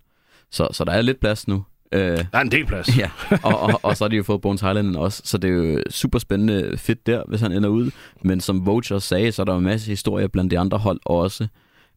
Så, 0.50 0.68
så 0.72 0.84
der 0.84 0.92
er 0.92 1.02
lidt 1.02 1.20
plads 1.20 1.48
nu 1.48 1.64
Øh, 1.92 2.00
der 2.00 2.24
er 2.32 2.40
en 2.40 2.50
del 2.50 2.66
plads. 2.66 2.96
ja, 2.98 3.10
og, 3.42 3.60
og, 3.60 3.80
og 3.82 3.96
så 3.96 4.04
har 4.04 4.08
de 4.08 4.16
jo 4.16 4.22
fået 4.22 4.40
Bones 4.40 4.60
Highland 4.60 4.96
også, 4.96 5.22
så 5.24 5.38
det 5.38 5.50
er 5.50 5.54
jo 5.54 5.82
super 5.90 6.18
spændende 6.18 6.76
fedt 6.76 7.06
der, 7.06 7.22
hvis 7.28 7.40
han 7.40 7.52
ender 7.52 7.68
ud. 7.68 7.90
Men 8.22 8.40
som 8.40 8.68
også 8.68 9.00
sagde, 9.00 9.32
så 9.32 9.42
er 9.42 9.44
der 9.44 9.52
jo 9.52 9.58
en 9.58 9.64
masse 9.64 9.90
historier 9.90 10.26
blandt 10.26 10.50
de 10.50 10.58
andre 10.58 10.78
hold 10.78 11.00
også. 11.04 11.46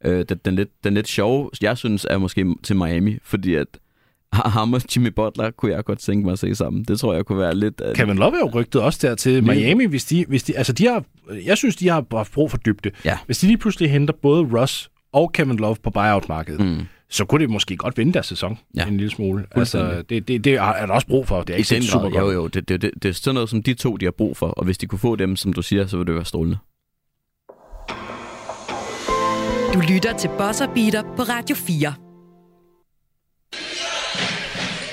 Øh, 0.05 0.25
den, 0.29 0.39
den, 0.45 0.55
lidt, 0.55 0.69
den 0.83 0.93
lidt 0.93 1.07
sjove, 1.07 1.49
jeg 1.61 1.77
synes, 1.77 2.07
er 2.09 2.17
måske 2.17 2.55
til 2.63 2.75
Miami, 2.75 3.17
fordi 3.23 3.55
at 3.55 3.67
ham 4.33 4.73
og 4.73 4.81
Jimmy 4.95 5.07
Butler 5.07 5.51
kunne 5.51 5.71
jeg 5.71 5.85
godt 5.85 5.99
tænke 5.99 6.25
mig 6.25 6.31
at 6.31 6.39
se 6.39 6.55
sammen. 6.55 6.83
Det 6.83 6.99
tror 6.99 7.13
jeg 7.13 7.25
kunne 7.25 7.39
være 7.39 7.55
lidt... 7.55 7.81
Uh... 7.89 7.95
Kevin 7.95 8.17
Love 8.17 8.35
er 8.35 8.39
jo 8.39 8.49
rygtet 8.53 8.81
også 8.81 9.07
der 9.07 9.15
til 9.15 9.43
Miami, 9.43 9.85
hvis 9.85 10.05
de, 10.05 10.25
hvis 10.27 10.43
de, 10.43 10.57
altså 10.57 10.73
de 10.73 10.87
har, 10.87 11.03
jeg 11.45 11.57
synes, 11.57 11.75
de 11.75 11.87
har 11.87 12.05
haft 12.11 12.31
brug 12.31 12.51
for 12.51 12.57
dybde. 12.57 12.91
Ja. 13.05 13.17
Hvis 13.25 13.37
de 13.37 13.47
lige 13.47 13.57
pludselig 13.57 13.91
henter 13.91 14.13
både 14.21 14.43
Russ 14.43 14.91
og 15.13 15.31
Kevin 15.31 15.57
Love 15.57 15.75
på 15.83 15.89
buyout-markedet, 15.89 16.59
mm. 16.59 16.85
Så 17.11 17.25
kunne 17.25 17.41
det 17.41 17.49
måske 17.49 17.77
godt 17.77 17.97
vinde 17.97 18.13
deres 18.13 18.25
sæson 18.25 18.59
ja. 18.75 18.87
en 18.87 18.97
lille 18.97 19.11
smule. 19.11 19.45
Altså, 19.51 20.03
det, 20.09 20.27
det, 20.27 20.43
det 20.43 20.53
er 20.53 20.85
der 20.85 20.93
også 20.93 21.07
brug 21.07 21.27
for. 21.27 21.43
Det 21.43 21.53
er 21.53 21.57
ikke 21.57 21.81
super 21.81 22.09
godt. 22.09 22.15
Jo, 22.15 22.31
jo, 22.31 22.47
det, 22.47 22.69
det, 22.69 22.81
det, 22.81 22.91
det 23.03 23.09
er 23.09 23.13
sådan 23.13 23.33
noget, 23.33 23.49
som 23.49 23.63
de 23.63 23.73
to 23.73 23.97
de 23.97 24.05
har 24.05 24.11
brug 24.11 24.37
for, 24.37 24.47
og 24.47 24.65
hvis 24.65 24.77
de 24.77 24.87
kunne 24.87 24.99
få 24.99 25.15
dem, 25.15 25.35
som 25.35 25.53
du 25.53 25.61
siger, 25.61 25.87
så 25.87 25.97
ville 25.97 26.07
det 26.07 26.15
være 26.15 26.25
strålende. 26.25 26.57
Du 29.73 29.79
lytter 29.93 30.17
til 30.17 30.29
Bosser 30.37 30.67
Beater 30.75 31.03
på 31.17 31.23
Radio 31.23 31.55
4. 31.55 31.93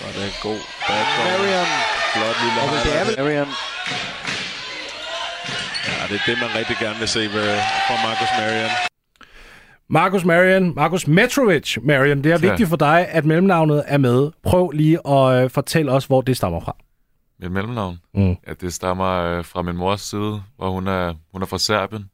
Og 0.04 0.14
det 0.14 0.22
er 0.22 0.26
en 0.26 0.38
god. 0.42 0.60
Marion. 0.88 1.70
Flot 2.14 2.36
lille 2.44 2.60
og 2.62 2.68
det 2.84 3.18
er 3.18 3.22
Marion. 3.22 3.48
Ja, 5.86 6.02
det 6.10 6.16
er 6.20 6.24
det, 6.26 6.36
man 6.42 6.50
rigtig 6.58 6.76
gerne 6.80 6.98
vil 6.98 7.08
se 7.08 7.28
fra 7.86 7.94
Marcus 8.06 8.30
Marion. 8.38 8.97
Marcus 9.90 10.24
Marion, 10.24 10.74
Marcus 10.74 11.06
Metrovic 11.06 11.78
Marion. 11.82 12.24
Det 12.24 12.32
er 12.32 12.38
vigtigt 12.38 12.60
ja. 12.60 12.72
for 12.72 12.76
dig, 12.76 13.08
at 13.08 13.24
mellemnavnet 13.24 13.84
er 13.86 13.98
med. 13.98 14.30
Prøv 14.42 14.70
lige 14.70 15.08
at 15.08 15.44
uh, 15.44 15.50
fortælle 15.50 15.92
os, 15.92 16.06
hvor 16.06 16.20
det 16.20 16.36
stammer 16.36 16.60
fra. 16.60 16.76
Mit 17.40 17.52
mellemnavn? 17.52 17.98
Mm. 18.14 18.36
Ja, 18.46 18.52
det 18.60 18.74
stammer 18.74 19.38
uh, 19.38 19.44
fra 19.44 19.62
min 19.62 19.76
mors 19.76 20.00
side, 20.00 20.42
hvor 20.56 20.70
hun 20.70 20.86
er, 20.86 21.14
hun 21.32 21.42
er 21.42 21.46
fra 21.46 21.58
Serbien. 21.58 22.10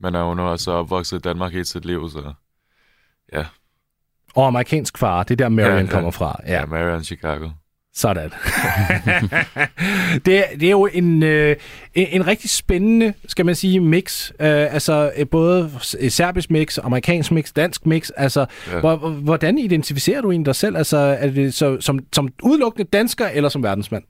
Men 0.00 0.14
er 0.14 0.22
hun 0.22 0.38
er 0.38 0.42
også 0.42 0.72
opvokset 0.72 1.18
i 1.18 1.20
Danmark 1.20 1.52
hele 1.52 1.64
sit 1.64 1.84
liv, 1.84 2.10
så 2.10 2.32
ja. 3.32 3.44
Og 4.34 4.46
amerikansk 4.46 4.98
far, 4.98 5.22
det 5.22 5.30
er 5.30 5.36
der 5.36 5.48
Marion 5.48 5.72
ja, 5.72 5.80
ja. 5.80 5.90
kommer 5.90 6.10
fra. 6.10 6.40
Ja, 6.46 6.52
ja 6.52 6.66
Marion 6.66 7.04
Chicago. 7.04 7.48
Sådan. 7.96 8.30
det, 10.26 10.44
det 10.60 10.62
er 10.62 10.70
jo 10.70 10.88
en, 10.92 11.22
øh, 11.22 11.56
en, 11.94 12.26
rigtig 12.26 12.50
spændende, 12.50 13.14
skal 13.28 13.46
man 13.46 13.54
sige, 13.54 13.80
mix. 13.80 14.30
Øh, 14.30 14.74
altså 14.74 15.26
både 15.30 15.70
serbisk 16.08 16.50
mix, 16.50 16.78
amerikansk 16.78 17.32
mix, 17.32 17.52
dansk 17.52 17.86
mix. 17.86 18.10
Altså, 18.16 18.46
ja. 18.66 18.80
hvor, 18.80 18.96
hvordan 18.96 19.58
identificerer 19.58 20.20
du 20.20 20.30
en 20.30 20.44
dig 20.44 20.54
selv? 20.54 20.76
Altså, 20.76 20.96
er 20.96 21.30
det 21.30 21.54
så, 21.54 21.80
som, 21.80 21.98
som 22.12 22.28
udelukkende 22.42 22.88
dansker 22.92 23.28
eller 23.28 23.48
som 23.48 23.62
verdensmand? 23.62 24.04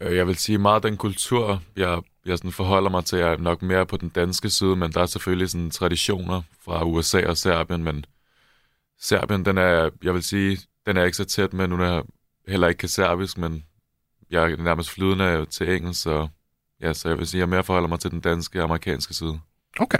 Jeg 0.00 0.26
vil 0.26 0.36
sige 0.36 0.58
meget 0.58 0.82
den 0.82 0.96
kultur, 0.96 1.62
jeg, 1.76 1.98
jeg 2.26 2.38
sådan 2.38 2.52
forholder 2.52 2.90
mig 2.90 3.04
til, 3.04 3.18
er 3.18 3.36
nok 3.36 3.62
mere 3.62 3.86
på 3.86 3.96
den 3.96 4.08
danske 4.08 4.50
side, 4.50 4.76
men 4.76 4.92
der 4.92 5.02
er 5.02 5.06
selvfølgelig 5.06 5.50
sådan 5.50 5.70
traditioner 5.70 6.42
fra 6.64 6.84
USA 6.84 7.26
og 7.26 7.36
Serbien, 7.36 7.84
men 7.84 8.04
Serbien, 9.00 9.44
den 9.44 9.58
er, 9.58 9.90
jeg 10.02 10.14
vil 10.14 10.22
sige, 10.22 10.58
den 10.86 10.96
er 10.96 11.04
ikke 11.04 11.16
så 11.16 11.24
tæt 11.24 11.52
med, 11.52 11.68
nu 11.68 11.76
er 11.76 11.84
jeg 11.84 12.02
heller 12.48 12.68
ikke 12.68 12.78
kan 12.78 12.88
serbisk, 12.88 13.38
men 13.38 13.64
jeg 14.30 14.52
er 14.52 14.56
nærmest 14.56 14.90
flydende 14.90 15.46
til 15.46 15.76
engelsk, 15.76 16.02
så, 16.02 16.28
ja, 16.80 16.92
så 16.92 17.08
jeg 17.08 17.18
vil 17.18 17.26
sige, 17.26 17.38
at 17.38 17.40
jeg 17.40 17.48
mere 17.48 17.64
forholder 17.64 17.88
mig 17.88 18.00
til 18.00 18.10
den 18.10 18.20
danske 18.20 18.60
og 18.60 18.64
amerikanske 18.64 19.14
side. 19.14 19.40
Okay. 19.80 19.98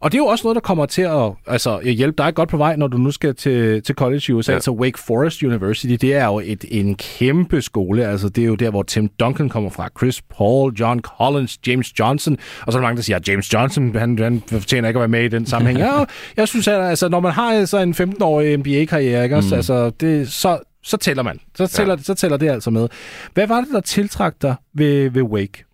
Og 0.00 0.12
det 0.12 0.18
er 0.18 0.22
jo 0.22 0.26
også 0.26 0.44
noget, 0.44 0.54
der 0.54 0.60
kommer 0.60 0.86
til 0.86 1.02
at 1.02 1.32
altså, 1.46 1.80
hjælpe 1.80 2.22
dig 2.22 2.34
godt 2.34 2.48
på 2.48 2.56
vej, 2.56 2.76
når 2.76 2.86
du 2.86 2.96
nu 2.96 3.10
skal 3.10 3.34
til, 3.34 3.82
til 3.82 3.94
college 3.94 4.22
i 4.28 4.32
USA. 4.32 4.52
Ja. 4.52 4.60
Så 4.60 4.70
Wake 4.70 4.98
Forest 4.98 5.42
University, 5.42 5.92
det 5.92 6.14
er 6.14 6.26
jo 6.26 6.40
et, 6.44 6.64
en 6.68 6.94
kæmpe 6.94 7.62
skole. 7.62 8.06
Altså, 8.06 8.28
det 8.28 8.42
er 8.42 8.46
jo 8.46 8.54
der, 8.54 8.70
hvor 8.70 8.82
Tim 8.82 9.08
Duncan 9.08 9.48
kommer 9.48 9.70
fra. 9.70 9.88
Chris 9.98 10.22
Paul, 10.22 10.72
John 10.80 11.00
Collins, 11.00 11.58
James 11.66 11.98
Johnson. 11.98 12.36
Og 12.66 12.72
så 12.72 12.78
er 12.78 12.80
der 12.80 12.86
mange, 12.86 12.96
der 12.96 13.02
siger, 13.02 13.16
at 13.16 13.28
James 13.28 13.52
Johnson, 13.52 13.96
han, 13.96 14.18
han 14.18 14.42
fortjener 14.48 14.88
ikke 14.88 14.98
at 14.98 15.00
være 15.00 15.08
med 15.08 15.24
i 15.24 15.28
den 15.28 15.46
sammenhæng. 15.46 15.78
ja, 15.78 16.04
jeg 16.36 16.48
synes, 16.48 16.68
at 16.68 16.80
altså, 16.80 17.08
når 17.08 17.20
man 17.20 17.32
har 17.32 17.52
altså, 17.52 17.78
en 17.78 17.94
15-årig 17.94 18.56
NBA-karriere, 18.56 19.24
ikke, 19.24 19.40
mm. 19.40 19.52
altså, 19.52 19.90
det, 19.90 20.32
så, 20.32 20.58
så 20.82 20.96
tæller 20.96 21.22
man. 21.22 21.40
Så 21.54 21.66
tæller, 21.66 21.94
ja. 21.94 22.02
så 22.02 22.14
tæller 22.14 22.36
det 22.36 22.50
altså 22.50 22.70
med. 22.70 22.88
Hvad 23.34 23.46
var 23.46 23.60
det, 23.60 23.68
der 23.72 23.80
tiltrak 23.80 24.34
dig 24.42 24.54
ved, 24.74 25.10
ved 25.10 25.22
Wake? 25.22 25.64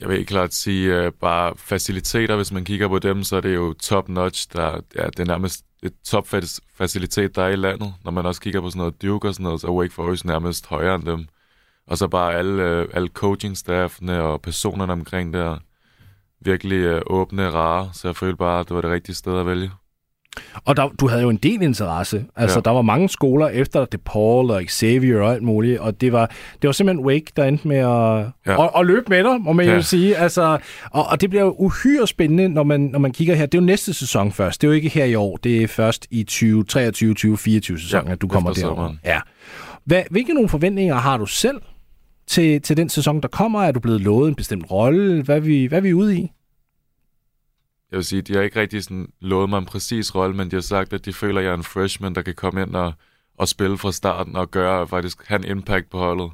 Jeg 0.00 0.08
vil 0.08 0.18
ikke 0.18 0.28
klart 0.28 0.54
sige 0.54 1.06
uh, 1.06 1.12
bare 1.12 1.56
faciliteter. 1.56 2.36
Hvis 2.36 2.52
man 2.52 2.64
kigger 2.64 2.88
på 2.88 2.98
dem, 2.98 3.24
så 3.24 3.36
er 3.36 3.40
det 3.40 3.54
jo 3.54 3.72
top-notch. 3.72 4.46
Der, 4.52 4.80
ja, 4.94 5.06
det 5.06 5.20
er 5.20 5.24
nærmest 5.24 5.64
et 5.82 5.92
top-facilitet, 6.04 7.36
der 7.36 7.42
er 7.42 7.48
i 7.48 7.56
landet. 7.56 7.94
Når 8.04 8.10
man 8.10 8.26
også 8.26 8.40
kigger 8.40 8.60
på 8.60 8.70
sådan 8.70 8.78
noget 8.78 9.02
Duke 9.02 9.28
og 9.28 9.34
sådan 9.34 9.44
noget, 9.44 9.60
så 9.60 9.66
er 9.66 9.72
Wake 9.72 9.92
Forest 9.94 10.24
nærmest 10.24 10.66
højere 10.66 10.94
end 10.94 11.04
dem. 11.04 11.26
Og 11.86 11.98
så 11.98 12.08
bare 12.08 12.34
alle, 12.34 12.82
uh, 12.82 12.88
alle 12.94 13.08
coaching-staffene 13.08 14.22
og 14.22 14.42
personerne 14.42 14.92
omkring 14.92 15.32
der 15.34 15.58
virkelig 16.40 16.94
uh, 16.96 17.00
åbne, 17.06 17.50
rare. 17.50 17.90
Så 17.92 18.08
jeg 18.08 18.16
følte 18.16 18.36
bare, 18.36 18.60
at 18.60 18.68
det 18.68 18.74
var 18.74 18.80
det 18.80 18.90
rigtige 18.90 19.16
sted 19.16 19.38
at 19.38 19.46
vælge. 19.46 19.70
Og 20.64 20.76
der, 20.76 20.88
du 20.88 21.08
havde 21.08 21.22
jo 21.22 21.30
en 21.30 21.36
del 21.36 21.62
interesse. 21.62 22.24
Altså, 22.36 22.56
ja. 22.58 22.60
der 22.60 22.70
var 22.70 22.82
mange 22.82 23.08
skoler 23.08 23.48
efter 23.48 23.84
DePaul 23.84 24.50
og 24.50 24.62
Xavier 24.68 25.20
og 25.20 25.32
alt 25.32 25.42
muligt, 25.42 25.78
og 25.78 26.00
det 26.00 26.12
var, 26.12 26.26
det 26.62 26.68
var 26.68 26.72
simpelthen 26.72 27.06
Wake, 27.06 27.26
der 27.36 27.44
endte 27.44 27.68
med 27.68 27.76
at, 27.76 28.26
ja. 28.46 28.64
at, 28.64 28.70
at 28.76 28.86
løbe 28.86 29.06
med 29.08 29.24
dig, 29.24 29.40
må 29.40 29.52
man 29.52 29.66
ja. 29.66 29.74
jo 29.74 29.82
sige. 29.82 30.16
Altså, 30.16 30.58
og, 30.90 31.06
og 31.06 31.20
det 31.20 31.30
bliver 31.30 31.44
jo 31.44 31.54
uhyre 31.58 32.06
spændende, 32.06 32.48
når 32.48 32.62
man, 32.62 32.80
når 32.80 32.98
man 32.98 33.12
kigger 33.12 33.34
her. 33.34 33.46
Det 33.46 33.58
er 33.58 33.62
jo 33.62 33.66
næste 33.66 33.94
sæson 33.94 34.32
først. 34.32 34.60
Det 34.60 34.66
er 34.66 34.70
jo 34.70 34.74
ikke 34.74 34.88
her 34.88 35.04
i 35.04 35.14
år. 35.14 35.36
Det 35.36 35.62
er 35.62 35.68
først 35.68 36.06
i 36.10 36.26
2023-2024 36.30 36.40
sæsonen, 37.60 38.06
ja, 38.06 38.12
at 38.12 38.20
du 38.20 38.28
kommer 38.28 38.52
derover. 38.52 38.94
Ja. 39.04 39.20
Hvad, 39.84 40.02
hvilke 40.10 40.34
nogle 40.34 40.48
forventninger 40.48 40.94
har 40.94 41.16
du 41.16 41.26
selv 41.26 41.60
til, 42.26 42.62
til 42.62 42.76
den 42.76 42.88
sæson, 42.88 43.20
der 43.20 43.28
kommer? 43.28 43.62
Er 43.62 43.72
du 43.72 43.80
blevet 43.80 44.00
lovet 44.00 44.28
en 44.28 44.34
bestemt 44.34 44.70
rolle? 44.70 45.22
Hvad 45.22 45.36
er 45.36 45.40
vi, 45.40 45.66
hvad 45.66 45.78
er 45.78 45.82
vi 45.82 45.94
ude 45.94 46.18
i? 46.18 46.30
Jeg 47.90 47.96
vil 47.96 48.04
sige, 48.04 48.22
de 48.22 48.34
har 48.34 48.42
ikke 48.42 48.60
rigtig 48.60 48.84
sådan 48.84 49.12
lovet 49.20 49.50
mig 49.50 49.58
en 49.58 49.66
præcis 49.66 50.14
rolle, 50.14 50.36
men 50.36 50.50
de 50.50 50.56
har 50.56 50.60
sagt, 50.60 50.92
at 50.92 51.04
de 51.04 51.12
føler, 51.12 51.40
at 51.40 51.44
jeg 51.44 51.50
er 51.50 51.56
en 51.56 51.64
freshman, 51.64 52.14
der 52.14 52.22
kan 52.22 52.34
komme 52.34 52.62
ind 52.62 52.76
og, 52.76 52.92
og 53.38 53.48
spille 53.48 53.78
fra 53.78 53.92
starten 53.92 54.36
og 54.36 54.50
gøre 54.50 54.88
faktisk 54.88 55.26
have 55.26 55.38
en 55.38 55.56
impact 55.56 55.90
på 55.90 55.98
holdet. 55.98 56.32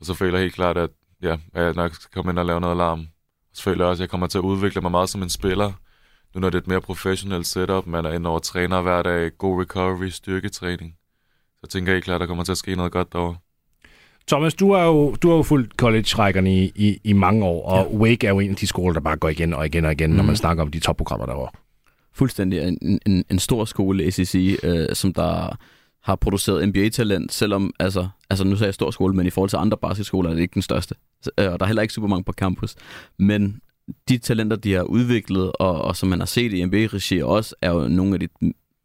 Og 0.00 0.06
så 0.06 0.14
føler 0.14 0.38
jeg 0.38 0.42
helt 0.42 0.54
klart, 0.54 0.76
at, 0.76 0.90
ja, 1.22 1.36
at 1.54 1.64
jeg 1.64 1.74
nok 1.74 1.94
skal 1.94 2.10
komme 2.14 2.30
ind 2.32 2.38
og 2.38 2.46
lave 2.46 2.60
noget 2.60 2.74
alarm. 2.74 3.00
Og 3.00 3.56
så 3.56 3.62
føler 3.62 3.84
jeg 3.84 3.90
også, 3.90 4.00
at 4.00 4.06
jeg 4.06 4.10
kommer 4.10 4.26
til 4.26 4.38
at 4.38 4.42
udvikle 4.42 4.80
mig 4.80 4.90
meget 4.90 5.08
som 5.10 5.22
en 5.22 5.30
spiller. 5.30 5.72
Nu 6.34 6.40
når 6.40 6.50
det 6.50 6.58
er 6.58 6.62
et 6.62 6.68
mere 6.68 6.80
professionelt 6.80 7.46
setup, 7.46 7.86
man 7.86 8.04
er 8.04 8.12
inde 8.12 8.30
over 8.30 8.38
træner 8.38 8.82
hver 8.82 9.02
dag, 9.02 9.38
god 9.38 9.60
recovery, 9.60 10.08
styrketræning. 10.08 10.96
Så 11.50 11.58
jeg 11.62 11.68
tænker 11.68 11.92
helt 11.92 12.04
klart, 12.04 12.14
at 12.14 12.20
der 12.20 12.26
kommer 12.26 12.44
til 12.44 12.52
at 12.52 12.58
ske 12.58 12.74
noget 12.74 12.92
godt 12.92 13.12
derovre. 13.12 13.36
Thomas, 14.28 14.54
du 14.54 14.72
har 14.72 14.84
jo, 14.84 15.14
du 15.14 15.28
har 15.28 15.36
jo 15.36 15.42
fulgt 15.42 15.72
college-rækkerne 15.76 16.56
i, 16.56 16.72
i, 16.74 17.00
i 17.04 17.12
mange 17.12 17.44
år, 17.44 17.68
og 17.68 17.92
ja. 17.92 17.96
Wake 17.96 18.26
er 18.26 18.30
jo 18.30 18.40
en 18.40 18.50
af 18.50 18.56
de 18.56 18.66
skoler, 18.66 18.92
der 18.92 19.00
bare 19.00 19.16
går 19.16 19.28
igen 19.28 19.54
og 19.54 19.66
igen 19.66 19.84
og 19.84 19.92
igen, 19.92 20.10
mm. 20.10 20.16
når 20.16 20.22
man 20.22 20.30
mhm. 20.30 20.36
snakker 20.36 20.62
om 20.62 20.70
de 20.70 20.80
topprogrammer 20.80 21.26
derovre. 21.26 21.50
Fuldstændig. 22.12 22.68
En, 22.68 23.00
en, 23.06 23.24
en 23.30 23.38
stor 23.38 23.64
skole, 23.64 24.04
ACC, 24.04 24.58
øh, 24.62 24.86
som 24.92 25.12
der 25.12 25.56
har 26.02 26.16
produceret 26.16 26.68
NBA-talent, 26.68 27.32
selvom, 27.32 27.72
altså, 27.78 28.08
altså 28.30 28.44
nu 28.44 28.56
sagde 28.56 28.68
jeg 28.68 28.74
stor 28.74 28.90
skole, 28.90 29.14
men 29.14 29.26
i 29.26 29.30
forhold 29.30 29.50
til 29.50 29.56
andre 29.56 29.76
basketskoler 29.76 30.30
er 30.30 30.34
det 30.34 30.42
ikke 30.42 30.54
den 30.54 30.62
største. 30.62 30.94
Øh, 31.38 31.52
og 31.52 31.60
der 31.60 31.64
er 31.64 31.66
heller 31.66 31.82
ikke 31.82 31.94
super 31.94 32.08
mange 32.08 32.24
på 32.24 32.32
campus. 32.32 32.74
Men 33.18 33.60
de 34.08 34.18
talenter, 34.18 34.56
de 34.56 34.72
har 34.72 34.82
udviklet, 34.82 35.52
og, 35.52 35.82
og 35.82 35.96
som 35.96 36.08
man 36.08 36.18
har 36.18 36.26
set 36.26 36.52
i 36.52 36.64
NBA-regi 36.64 37.22
også, 37.22 37.54
er 37.62 37.70
jo 37.70 37.88
nogle 37.88 38.14
af 38.14 38.20
de 38.20 38.28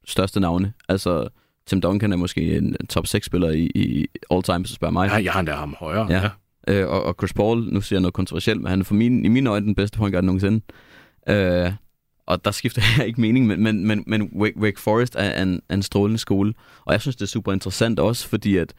største 0.06 0.39
navne. 0.39 0.73
Altså, 0.89 1.27
Tim 1.67 1.82
Duncan 1.82 2.12
er 2.12 2.17
måske 2.17 2.58
en 2.58 2.76
top 2.89 3.06
6-spiller 3.08 3.49
i, 3.49 3.65
i 3.76 4.08
all 4.32 4.43
time, 4.43 4.65
så 4.65 4.73
spørger 4.73 4.91
mig. 4.91 5.10
Ja, 5.10 5.23
jeg 5.23 5.32
har 5.32 5.39
endda 5.39 5.54
ham 5.54 5.76
højere. 5.80 6.08
Ja. 6.10 6.21
ja. 6.21 6.30
Øh, 6.67 6.89
og, 6.89 7.04
og 7.04 7.15
Chris 7.19 7.34
Paul, 7.34 7.73
nu 7.73 7.82
siger 7.82 7.97
jeg 7.97 8.02
noget 8.02 8.13
kontroversielt, 8.13 8.62
men 8.62 8.69
han 8.69 8.80
er 8.80 8.84
for 8.84 8.93
min, 8.93 9.26
i 9.26 9.28
mine 9.28 9.49
øjne 9.49 9.65
den 9.65 9.76
bedste 9.76 9.97
point 9.97 10.13
guard 10.13 10.23
nogensinde. 10.23 10.62
Øh, 11.30 11.71
og 12.26 12.45
der 12.45 12.52
skifter 12.52 12.82
jeg 12.97 13.08
ikke 13.08 13.21
mening, 13.21 13.47
men, 13.47 13.63
men, 13.63 13.88
men, 13.88 14.04
men 14.08 14.30
Wake, 14.36 14.60
Wake 14.60 14.82
Forest 14.82 15.15
er 15.19 15.41
en, 15.41 15.62
en 15.71 15.84
strålende 15.84 16.19
skole. 16.19 16.54
Og 16.86 16.93
jeg 16.93 17.02
synes, 17.02 17.15
det 17.15 17.21
er 17.21 17.28
super 17.28 17.54
interessant 17.54 17.99
også, 17.99 18.28
fordi 18.28 18.58
at, 18.58 18.73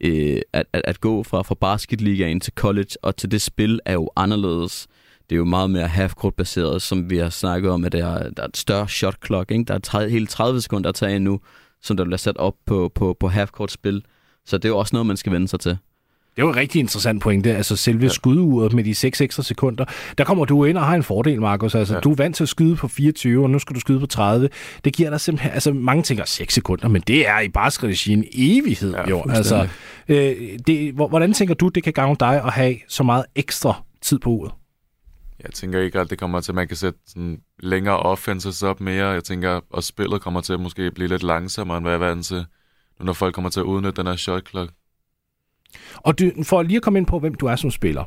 øh, 0.00 0.40
at, 0.52 0.66
at, 0.72 0.82
at 0.84 1.00
gå 1.00 1.22
fra, 1.22 1.42
fra 1.42 1.54
basketligaen 1.54 2.40
til 2.40 2.52
college 2.56 2.90
og 3.02 3.16
til 3.16 3.30
det 3.30 3.42
spil 3.42 3.80
er 3.84 3.92
jo 3.92 4.10
anderledes. 4.16 4.86
Det 5.30 5.36
er 5.36 5.38
jo 5.38 5.44
meget 5.44 5.70
mere 5.70 5.88
half-court 5.88 6.34
baseret, 6.36 6.82
som 6.82 7.10
vi 7.10 7.16
har 7.16 7.30
snakket 7.30 7.70
om, 7.70 7.84
at 7.84 7.92
der 7.92 8.06
er, 8.06 8.30
der 8.30 8.42
er 8.42 8.46
et 8.46 8.56
større 8.56 8.88
shot 8.88 9.16
clock. 9.26 9.50
Ikke? 9.50 9.64
Der 9.64 9.74
er 9.74 9.78
30, 9.78 10.10
hele 10.10 10.26
30 10.26 10.60
sekunder 10.60 10.88
at 10.88 10.94
tage 10.94 11.18
nu 11.18 11.40
som 11.82 11.96
der 11.96 12.04
bliver 12.04 12.16
sat 12.16 12.36
op 12.36 12.54
på, 12.66 12.92
på, 12.94 13.16
på 13.20 13.28
half-court-spil. 13.28 14.02
Så 14.46 14.58
det 14.58 14.64
er 14.64 14.68
jo 14.68 14.78
også 14.78 14.90
noget, 14.94 15.06
man 15.06 15.16
skal 15.16 15.32
vende 15.32 15.48
sig 15.48 15.60
til. 15.60 15.70
Det 15.70 16.42
er 16.42 16.42
jo 16.42 16.48
en 16.48 16.56
rigtig 16.56 16.80
interessant 16.80 17.22
pointe. 17.22 17.56
Altså 17.56 17.76
selve 17.76 18.02
ja. 18.02 18.08
skuduret 18.08 18.72
med 18.72 18.84
de 18.84 18.94
6 18.94 19.20
ekstra 19.20 19.42
sekunder. 19.42 19.84
Der 20.18 20.24
kommer 20.24 20.44
du 20.44 20.64
ind 20.64 20.78
og 20.78 20.86
har 20.86 20.94
en 20.94 21.02
fordel, 21.02 21.40
Markus. 21.40 21.74
Altså, 21.74 21.94
ja. 21.94 22.00
Du 22.00 22.10
er 22.10 22.14
vant 22.14 22.36
til 22.36 22.42
at 22.42 22.48
skyde 22.48 22.76
på 22.76 22.88
24, 22.88 23.42
og 23.42 23.50
nu 23.50 23.58
skal 23.58 23.74
du 23.74 23.80
skyde 23.80 24.00
på 24.00 24.06
30. 24.06 24.48
Det 24.84 24.92
giver 24.92 25.10
dig 25.10 25.20
simpelthen... 25.20 25.52
Altså, 25.52 25.72
mange 25.72 26.02
tænker 26.02 26.24
6 26.24 26.54
sekunder, 26.54 26.88
men 26.88 27.02
det 27.06 27.28
er 27.28 27.40
i 27.40 27.48
basketball 27.48 27.96
en 28.06 28.24
evighed. 28.32 28.92
Ja, 28.94 29.08
jo. 29.08 29.24
Altså, 29.30 29.68
øh, 30.08 30.36
det, 30.66 30.92
hvordan 30.92 31.32
tænker 31.32 31.54
du, 31.54 31.68
det 31.68 31.82
kan 31.82 31.92
gavne 31.92 32.16
dig 32.20 32.42
at 32.44 32.52
have 32.52 32.76
så 32.88 33.02
meget 33.02 33.24
ekstra 33.34 33.82
tid 34.02 34.18
på 34.18 34.30
uret? 34.30 34.52
Jeg 35.44 35.52
tænker 35.54 35.80
ikke, 35.80 36.00
at 36.00 36.10
det 36.10 36.18
kommer 36.18 36.40
til, 36.40 36.52
at 36.52 36.54
man 36.54 36.68
kan 36.68 36.76
sætte 36.76 36.98
sådan 37.06 37.40
længere 37.58 37.96
offenses 37.96 38.62
op 38.62 38.80
mere. 38.80 39.06
Jeg 39.06 39.24
tænker, 39.24 39.60
at 39.76 39.84
spillet 39.84 40.20
kommer 40.20 40.40
til 40.40 40.52
at 40.52 40.60
måske 40.60 40.90
blive 40.90 41.08
lidt 41.08 41.22
langsommere, 41.22 41.76
end 41.76 41.84
hvad 41.84 41.92
jeg 41.92 42.02
er 42.02 42.06
vant 42.06 42.26
til. 42.26 42.44
når 43.00 43.12
folk 43.12 43.34
kommer 43.34 43.50
til 43.50 43.60
at 43.60 43.64
udnytte 43.64 43.96
den 43.96 44.06
her 44.06 44.16
shot 44.16 44.48
clock. 44.48 44.70
Og 45.96 46.18
du, 46.18 46.30
for 46.44 46.62
lige 46.62 46.76
at 46.76 46.82
komme 46.82 46.98
ind 46.98 47.06
på, 47.06 47.18
hvem 47.18 47.34
du 47.34 47.46
er 47.46 47.56
som 47.56 47.70
spiller. 47.70 48.04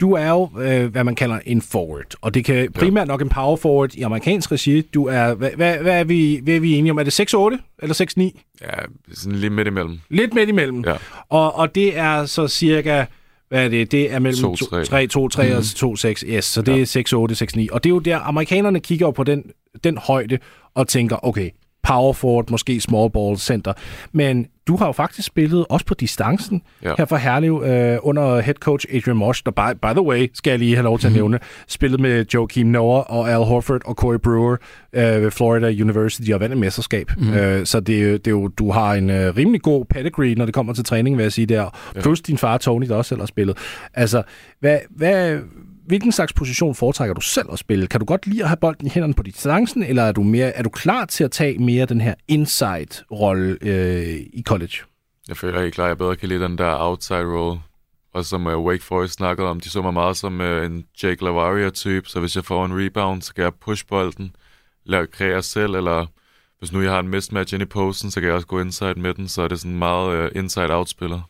Du 0.00 0.12
er 0.12 0.28
jo, 0.28 0.50
øh, 0.60 0.86
hvad 0.86 1.04
man 1.04 1.14
kalder 1.14 1.40
en 1.46 1.62
forward, 1.62 2.14
og 2.20 2.34
det 2.34 2.44
kan 2.44 2.72
primært 2.72 3.08
nok 3.08 3.22
en 3.22 3.28
power 3.28 3.56
forward 3.56 3.94
i 3.94 4.02
amerikansk 4.02 4.52
regi. 4.52 4.80
Du 4.80 5.06
er, 5.06 5.34
hvad, 5.34 5.50
hvad, 5.50 5.78
hvad, 5.78 6.00
er, 6.00 6.04
vi, 6.04 6.40
hvad 6.42 6.54
er 6.54 6.60
vi 6.60 6.72
enige 6.72 6.90
om? 6.90 6.98
Er 6.98 7.02
det 7.02 7.20
6-8 7.20 7.34
eller 7.82 8.32
6-9? 8.34 8.40
Ja, 8.60 8.68
sådan 9.12 9.38
lidt 9.38 9.52
midt 9.52 9.68
imellem. 9.68 10.00
Lidt 10.08 10.34
midt 10.34 10.48
imellem. 10.48 10.84
Ja. 10.86 10.96
Og, 11.28 11.56
og 11.56 11.74
det 11.74 11.98
er 11.98 12.26
så 12.26 12.48
cirka, 12.48 13.04
hvad 13.52 13.64
er 13.64 13.68
det? 13.68 13.92
Det 13.92 14.12
er 14.12 14.18
mellem 14.18 14.44
2-3. 14.54 14.84
3, 14.84 15.06
2, 15.06 15.28
3 15.28 15.48
Mhm. 15.48 15.56
og 15.56 15.64
2, 15.76 15.96
6. 15.96 16.24
Yes, 16.28 16.44
så 16.44 16.62
det 16.62 16.80
er 16.82 16.86
6, 16.86 17.12
8, 17.12 17.34
6, 17.34 17.56
9. 17.56 17.68
Og 17.72 17.84
det 17.84 17.90
er 17.90 17.94
jo 17.94 17.98
der, 17.98 18.18
amerikanerne 18.18 18.80
kigger 18.80 19.06
jo 19.06 19.10
på 19.10 19.24
den, 19.24 19.42
den 19.84 19.98
højde 19.98 20.38
og 20.74 20.88
tænker, 20.88 21.24
okay, 21.26 21.50
power 21.82 22.12
forward, 22.12 22.50
måske 22.50 22.80
small 22.80 23.10
ball 23.10 23.36
center. 23.38 23.72
Men 24.12 24.46
du 24.66 24.76
har 24.76 24.86
jo 24.86 24.92
faktisk 24.92 25.26
spillet 25.28 25.66
også 25.68 25.86
på 25.86 25.94
distancen 25.94 26.62
Ja. 26.82 26.92
her 26.98 27.04
for 27.04 27.16
Herlev 27.16 27.62
øh, 27.66 27.98
under 28.02 28.40
head 28.40 28.54
coach 28.54 28.86
Adrian 28.92 29.16
Mosh, 29.16 29.42
der 29.46 29.50
by, 29.50 29.78
by 29.82 29.86
the 29.92 30.02
way, 30.02 30.30
skal 30.34 30.50
jeg 30.50 30.58
lige 30.58 30.74
have 30.74 30.84
lov 30.84 30.98
til 30.98 31.06
at 31.06 31.12
nævne, 31.12 31.38
spillet 31.68 32.00
med 32.00 32.24
Joakim 32.34 32.66
Noah 32.66 33.04
og 33.16 33.30
Al 33.30 33.44
Horford 33.44 33.80
og 33.84 33.94
Corey 33.94 34.18
Brewer 34.18 34.56
øh, 34.92 35.22
ved 35.22 35.30
Florida 35.30 35.66
University 35.82 36.30
og 36.30 36.40
vandt 36.40 36.52
et 36.52 36.58
mesterskab. 36.58 37.10
Mhm. 37.18 37.32
Øh, 37.34 37.66
så 37.66 37.80
det, 37.80 37.98
er 38.02 38.02
jo- 38.10 38.12
det 38.16 38.26
er 38.26 38.30
jo, 38.30 38.48
du 38.48 38.70
har 38.70 38.94
en 38.94 39.10
øh, 39.10 39.36
rimelig 39.36 39.62
god 39.62 39.84
pedigree, 39.84 40.34
når 40.34 40.44
det 40.44 40.54
kommer 40.54 40.72
til 40.72 40.84
træning, 40.84 41.16
vil 41.16 41.22
jeg 41.22 41.32
sige 41.32 41.46
der. 41.46 41.78
Ja. 41.94 42.00
Plus 42.00 42.20
din 42.20 42.38
far 42.38 42.58
Tony, 42.58 42.86
der 42.88 42.94
også 42.96 43.08
selv 43.08 43.20
har 43.20 43.26
spillet. 43.26 43.56
Altså, 43.94 44.22
hvad, 44.60 44.78
hvad, 44.90 45.38
hvilken 45.86 46.12
slags 46.12 46.32
position 46.32 46.74
foretrækker 46.74 47.14
du 47.14 47.20
selv 47.20 47.46
at 47.52 47.58
spille? 47.58 47.86
Kan 47.86 48.00
du 48.00 48.06
godt 48.06 48.26
lide 48.26 48.42
at 48.42 48.48
have 48.48 48.56
bolden 48.56 48.86
i 48.86 48.90
hænderne 48.90 49.14
på 49.14 49.22
distancen, 49.22 49.82
eller 49.82 50.02
er 50.02 50.12
du, 50.12 50.22
mere, 50.22 50.56
er 50.56 50.62
du 50.62 50.68
klar 50.68 51.04
til 51.04 51.24
at 51.24 51.30
tage 51.30 51.58
mere 51.58 51.86
den 51.86 52.00
her 52.00 52.14
inside-rolle 52.28 53.58
øh, 53.60 54.20
i 54.32 54.42
college? 54.46 54.76
Jeg 55.28 55.36
føler 55.36 55.60
helt 55.60 55.74
klart, 55.74 55.86
at 55.86 55.88
jeg 55.88 55.98
bedre 55.98 56.16
kan 56.16 56.28
lide 56.28 56.44
den 56.44 56.58
der 56.58 56.76
outside-rolle. 56.78 57.60
Og 58.14 58.24
som 58.24 58.46
uh, 58.46 58.64
Wake 58.64 58.84
Forest 58.84 59.14
snakkede 59.14 59.48
om, 59.48 59.60
de 59.60 59.70
så 59.70 59.82
mig 59.82 59.94
meget 59.94 60.16
som 60.16 60.40
uh, 60.40 60.64
en 60.64 60.84
Jake 61.02 61.24
Lavaria-type, 61.24 62.08
så 62.08 62.20
hvis 62.20 62.36
jeg 62.36 62.44
får 62.44 62.64
en 62.64 62.84
rebound, 62.84 63.22
så 63.22 63.34
kan 63.34 63.44
jeg 63.44 63.54
push 63.54 63.86
bolden, 63.86 64.36
lave 64.84 65.06
kreere 65.06 65.42
selv, 65.42 65.74
eller 65.74 66.06
hvis 66.58 66.72
nu 66.72 66.80
jeg 66.82 66.92
har 66.92 67.00
en 67.00 67.08
mismatch 67.08 67.54
ind 67.54 67.62
i 67.62 67.66
posten, 67.66 68.10
så 68.10 68.20
kan 68.20 68.26
jeg 68.26 68.34
også 68.34 68.46
gå 68.46 68.60
inside 68.60 68.94
med 68.94 69.14
den, 69.14 69.28
så 69.28 69.42
er 69.42 69.48
det 69.48 69.60
sådan 69.60 69.78
meget 69.78 70.12
øh, 70.12 70.24
uh, 70.24 70.30
inside-out-spiller. 70.34 71.20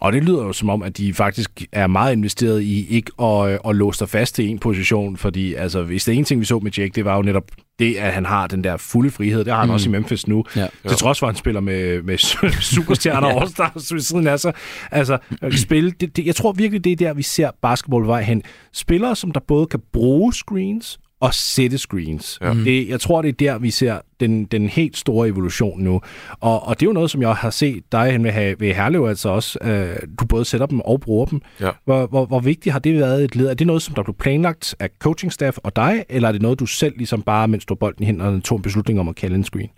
Og 0.00 0.12
det 0.12 0.24
lyder 0.24 0.42
jo 0.44 0.52
som 0.52 0.70
om, 0.70 0.82
at 0.82 0.96
de 0.96 1.14
faktisk 1.14 1.62
er 1.72 1.86
meget 1.86 2.12
investeret 2.12 2.62
i 2.62 2.86
ikke 2.88 3.10
at, 3.22 3.48
øh, 3.52 3.58
at 3.68 3.76
låse 3.76 4.00
dig 4.00 4.08
fast 4.08 4.34
til 4.34 4.48
en 4.48 4.58
position, 4.58 5.16
fordi 5.16 5.54
altså, 5.54 5.82
hvis 5.82 6.04
det 6.04 6.14
ene 6.14 6.24
ting, 6.24 6.40
vi 6.40 6.44
så 6.44 6.58
med 6.58 6.72
Jake, 6.78 6.92
det 6.94 7.04
var 7.04 7.16
jo 7.16 7.22
netop 7.22 7.50
det, 7.78 7.96
at 7.96 8.12
han 8.12 8.26
har 8.26 8.46
den 8.46 8.64
der 8.64 8.76
fulde 8.76 9.10
frihed. 9.10 9.44
Det 9.44 9.52
har 9.52 9.60
han 9.60 9.68
Mm. 9.68 9.74
også 9.74 9.88
i 9.88 9.92
Memphis 9.92 10.26
nu. 10.28 10.44
Ja. 10.56 10.66
Til 10.88 10.96
trods 10.96 11.18
for, 11.18 11.26
at 11.26 11.32
han 11.34 11.38
spiller 11.38 11.60
med, 11.60 12.02
med 12.02 12.18
superstjerner 12.74 13.28
ja. 13.34 13.40
All-Stars 13.44 13.94
ved 13.94 14.00
siden 14.00 14.26
af 14.26 14.40
sig. 14.40 14.52
Altså, 14.90 15.18
øh, 15.42 15.52
spille, 15.52 15.90
det, 15.90 16.16
det, 16.16 16.26
jeg 16.26 16.36
tror 16.36 16.52
virkelig, 16.52 16.84
det 16.84 16.92
er 16.92 16.96
der, 16.96 17.12
vi 17.14 17.22
ser 17.22 17.50
basketball 17.62 18.06
vej 18.06 18.22
hen. 18.22 18.42
Spillere, 18.72 19.16
som 19.16 19.30
der 19.30 19.40
både 19.48 19.66
kan 19.66 19.80
bruge 19.92 20.32
screens 20.32 20.98
og 21.20 21.34
sætte 21.34 21.78
screens. 21.78 22.38
Ja. 22.40 22.54
Det, 22.54 22.88
jeg 22.88 23.00
tror, 23.00 23.22
det 23.22 23.28
er 23.28 23.32
der, 23.32 23.58
vi 23.58 23.70
ser 23.70 24.00
den, 24.20 24.44
den 24.44 24.68
helt 24.68 24.96
store 24.96 25.28
evolution 25.28 25.80
nu. 25.80 26.00
Og, 26.40 26.66
og 26.66 26.80
det 26.80 26.86
er 26.86 26.90
jo 26.90 26.92
noget, 26.92 27.10
som 27.10 27.22
jeg 27.22 27.34
har 27.34 27.50
set 27.50 27.92
dig 27.92 28.12
hen 28.12 28.24
ved, 28.24 28.56
ved 28.58 28.74
Herlev, 28.74 29.04
altså 29.04 29.28
også, 29.28 29.58
øh, 29.62 29.96
du 30.20 30.24
både 30.26 30.44
sætter 30.44 30.66
dem 30.66 30.80
og 30.80 31.00
bruger 31.00 31.26
dem. 31.26 31.40
Ja. 31.60 31.70
Hvor, 31.84 32.06
hvor, 32.06 32.26
hvor 32.26 32.40
vigtigt 32.40 32.72
har 32.72 32.80
det 32.80 32.94
været 32.94 33.24
et 33.24 33.36
led? 33.36 33.46
Er 33.46 33.54
det 33.54 33.66
noget, 33.66 33.82
som 33.82 33.94
der 33.94 34.02
blev 34.02 34.14
planlagt 34.14 34.74
af 34.78 34.90
coaching 34.98 35.32
staff 35.32 35.58
og 35.62 35.76
dig, 35.76 36.04
eller 36.08 36.28
er 36.28 36.32
det 36.32 36.42
noget, 36.42 36.60
du 36.60 36.66
selv 36.66 36.96
ligesom 36.96 37.22
bare, 37.22 37.48
mens 37.48 37.64
du 37.64 37.74
bolden 37.74 38.02
i 38.02 38.06
hænderne, 38.06 38.40
tog 38.40 38.56
en 38.56 38.62
beslutning 38.62 39.00
om 39.00 39.08
at 39.08 39.16
kalde 39.16 39.34
en 39.34 39.44
screen? 39.44 39.70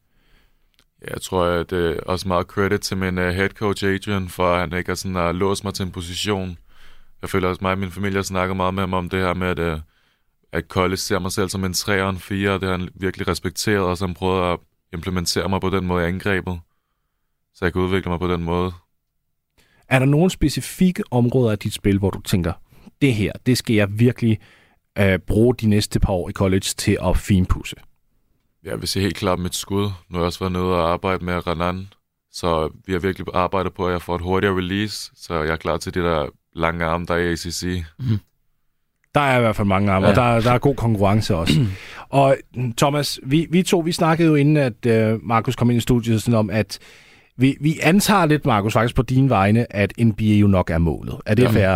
Jeg 1.11 1.21
tror, 1.23 1.45
at 1.45 1.71
det 1.71 1.97
er 1.97 2.01
også 2.07 2.29
meget 2.29 2.47
credit 2.47 2.81
til 2.81 2.97
min 2.97 3.19
uh, 3.19 3.25
head 3.25 3.49
coach 3.49 3.85
Adrian, 3.85 4.29
for 4.29 4.47
at 4.55 4.61
han 4.61 4.79
ikke 4.79 4.91
har 4.91 4.95
sådan, 4.95 5.17
uh, 5.17 5.35
låst 5.35 5.65
mig 5.65 5.75
til 5.75 5.85
en 5.85 5.91
position. 5.91 6.57
Jeg 7.23 7.31
føler 7.31 7.49
også, 7.49 7.59
mig 7.63 7.73
og 7.73 7.79
min 7.79 7.91
familie 7.91 8.17
har 8.19 8.23
snakket 8.23 8.57
meget 8.57 8.75
med 8.75 8.83
ham 8.83 8.95
om 8.95 9.09
det 9.09 9.21
her 9.21 9.35
med, 9.35 9.49
at, 9.49 9.59
uh, 9.59 9.81
at 10.53 10.65
college 10.69 10.97
ser 10.97 11.19
mig 11.19 11.33
selv 11.33 11.49
som 11.49 11.65
en 11.65 11.73
3 11.73 12.03
og 12.03 12.11
en 12.11 12.19
4, 12.19 12.51
og 12.51 12.61
det 12.61 12.69
har 12.69 12.77
han 12.77 12.89
virkelig 12.95 13.29
respekteret, 13.29 13.85
og 13.85 13.97
så 13.97 14.07
han 14.07 14.15
prøvet 14.15 14.53
at 14.53 14.59
implementere 14.93 15.49
mig 15.49 15.61
på 15.61 15.71
den 15.71 15.87
måde 15.87 16.05
i 16.05 16.09
angrebet, 16.09 16.61
så 17.55 17.65
jeg 17.65 17.73
kan 17.73 17.83
udvikle 17.83 18.11
mig 18.11 18.19
på 18.19 18.33
den 18.33 18.43
måde. 18.43 18.73
Er 19.89 19.99
der 19.99 20.07
nogle 20.07 20.31
specifikke 20.31 21.03
områder 21.11 21.51
af 21.51 21.59
dit 21.59 21.75
spil, 21.75 21.99
hvor 21.99 22.11
du 22.11 22.21
tænker, 22.21 22.53
det 23.03 23.15
her, 23.15 23.33
det 23.47 23.59
skal 23.59 23.77
jeg 23.77 23.89
virkelig 23.99 24.39
øh, 24.99 25.19
bruge 25.19 25.55
de 25.55 25.67
næste 25.67 26.01
par 26.01 26.13
år 26.13 26.29
i 26.29 26.33
college 26.33 26.61
til 26.61 26.99
at 27.03 27.17
finpudse? 27.17 27.77
Jeg 28.63 28.81
vil 28.81 28.89
sige 28.89 29.03
helt 29.03 29.17
klart 29.17 29.39
mit 29.39 29.55
skud. 29.55 29.83
Nu 29.83 29.93
har 30.11 30.19
jeg 30.19 30.27
også 30.27 30.39
været 30.39 30.53
nede 30.53 30.65
og 30.65 30.93
arbejde 30.93 31.25
med 31.25 31.47
Renan, 31.47 31.89
så 32.33 32.71
vi 32.87 32.93
har 32.93 32.99
virkelig 32.99 33.27
arbejdet 33.35 33.75
på, 33.75 33.87
at 33.87 33.93
jeg 33.93 34.03
får 34.03 34.15
et 34.15 34.23
hurtigere 34.23 34.57
release, 34.57 35.11
så 35.15 35.35
jeg 35.35 35.53
er 35.53 35.57
klar 35.57 35.77
til 35.77 35.95
de 35.95 36.01
der 36.01 36.29
lange 36.55 36.85
arme, 36.85 37.07
der 37.07 37.15
er 37.15 37.19
i 37.19 37.33
ACC. 37.33 37.85
Der 39.15 39.21
er 39.21 39.37
i 39.39 39.41
hvert 39.41 39.57
fald 39.57 39.69
mange 39.69 39.93
arme, 39.93 40.07
ja. 40.07 40.11
og 40.11 40.17
der, 40.17 40.41
der 40.41 40.53
er 40.53 40.59
god 40.59 40.75
konkurrence 40.75 41.37
også. 41.37 41.61
og 42.09 42.37
mm, 42.57 42.73
Thomas, 42.73 43.21
vi, 43.27 43.47
vi 43.51 43.63
to, 43.63 43.79
vi 43.79 43.93
snakkede 43.93 44.29
jo 44.29 44.35
inden, 44.35 44.57
at 44.57 44.87
øh, 44.87 45.19
Markus 45.23 45.57
kom 45.57 45.71
ind 45.71 45.77
i 45.77 45.81
studiet, 45.81 46.23
sådan 46.23 46.39
om, 46.39 46.51
at 46.51 46.79
vi, 47.37 47.57
vi 47.61 47.79
antager 47.83 48.27
lidt, 48.27 48.47
Markus, 48.47 48.73
faktisk 48.73 48.95
på 48.95 49.03
dine 49.03 49.31
vegne, 49.31 49.77
at 49.77 49.93
NBA 50.01 50.25
jo 50.25 50.47
nok 50.47 50.71
er 50.71 50.79
målet. 50.79 51.17
Er 51.27 51.35
det 51.35 51.43
Ja. 51.43 51.49
fair? 51.51 51.69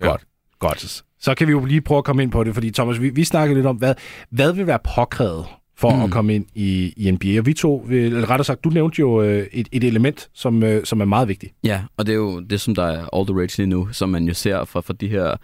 Ja. 0.00 0.06
Godt. 0.06 0.20
Godt. 0.58 1.02
Så 1.20 1.34
kan 1.34 1.46
vi 1.46 1.52
jo 1.52 1.64
lige 1.64 1.80
prøve 1.80 1.98
at 1.98 2.04
komme 2.04 2.22
ind 2.22 2.30
på 2.32 2.44
det, 2.44 2.54
fordi 2.54 2.70
Thomas, 2.70 3.00
vi, 3.00 3.10
vi 3.10 3.24
snakkede 3.24 3.54
lidt 3.58 3.66
om, 3.66 3.76
hvad, 3.76 3.94
hvad 4.30 4.52
vil 4.52 4.66
være 4.66 4.78
påkrævet 4.94 5.44
for 5.78 5.96
Mm. 5.96 6.02
at 6.02 6.10
komme 6.10 6.34
ind 6.34 6.46
i, 6.54 6.92
i 6.96 7.10
NBA? 7.10 7.38
Og 7.38 7.46
vi 7.46 7.52
to, 7.54 7.86
eller 7.90 8.30
rettere 8.30 8.44
sagt, 8.44 8.64
du 8.64 8.68
nævnte 8.68 9.00
jo 9.00 9.22
øh, 9.22 9.46
et, 9.52 9.68
et 9.72 9.84
element, 9.84 10.28
som, 10.34 10.62
øh, 10.62 10.84
som 10.84 11.00
er 11.00 11.04
meget 11.04 11.28
vigtigt. 11.28 11.52
Ja, 11.64 11.80
og 11.96 12.06
det 12.06 12.12
er 12.12 12.16
jo 12.16 12.40
det, 12.40 12.60
som 12.60 12.74
der 12.74 12.84
er 12.84 13.16
all 13.16 13.26
the 13.26 13.36
rage 13.36 13.56
lige 13.58 13.66
nu, 13.66 13.88
som 13.92 14.08
man 14.08 14.24
jo 14.24 14.34
ser 14.34 14.64
fra, 14.64 14.80
fra 14.80 14.94
de 15.00 15.08
her 15.08 15.36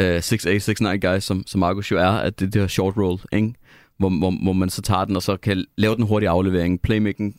uh, 0.00 0.04
6'8, 0.04 0.94
6'9 0.94 0.96
guys, 0.96 1.24
som, 1.24 1.42
som 1.46 1.58
Markus 1.58 1.90
jo 1.90 1.98
er, 1.98 2.08
at 2.10 2.40
det 2.40 2.52
det 2.52 2.62
her 2.62 2.66
short 2.68 2.96
roll, 2.96 3.20
ikke? 3.32 3.54
Hvor, 3.98 4.08
hvor, 4.18 4.30
hvor 4.42 4.52
man 4.52 4.70
så 4.70 4.82
tager 4.82 5.04
den, 5.04 5.16
og 5.16 5.22
så 5.22 5.36
kan 5.36 5.64
lave 5.76 5.96
den 5.96 6.04
hurtige 6.04 6.28
aflevering, 6.28 6.82
playmaking, 6.82 7.34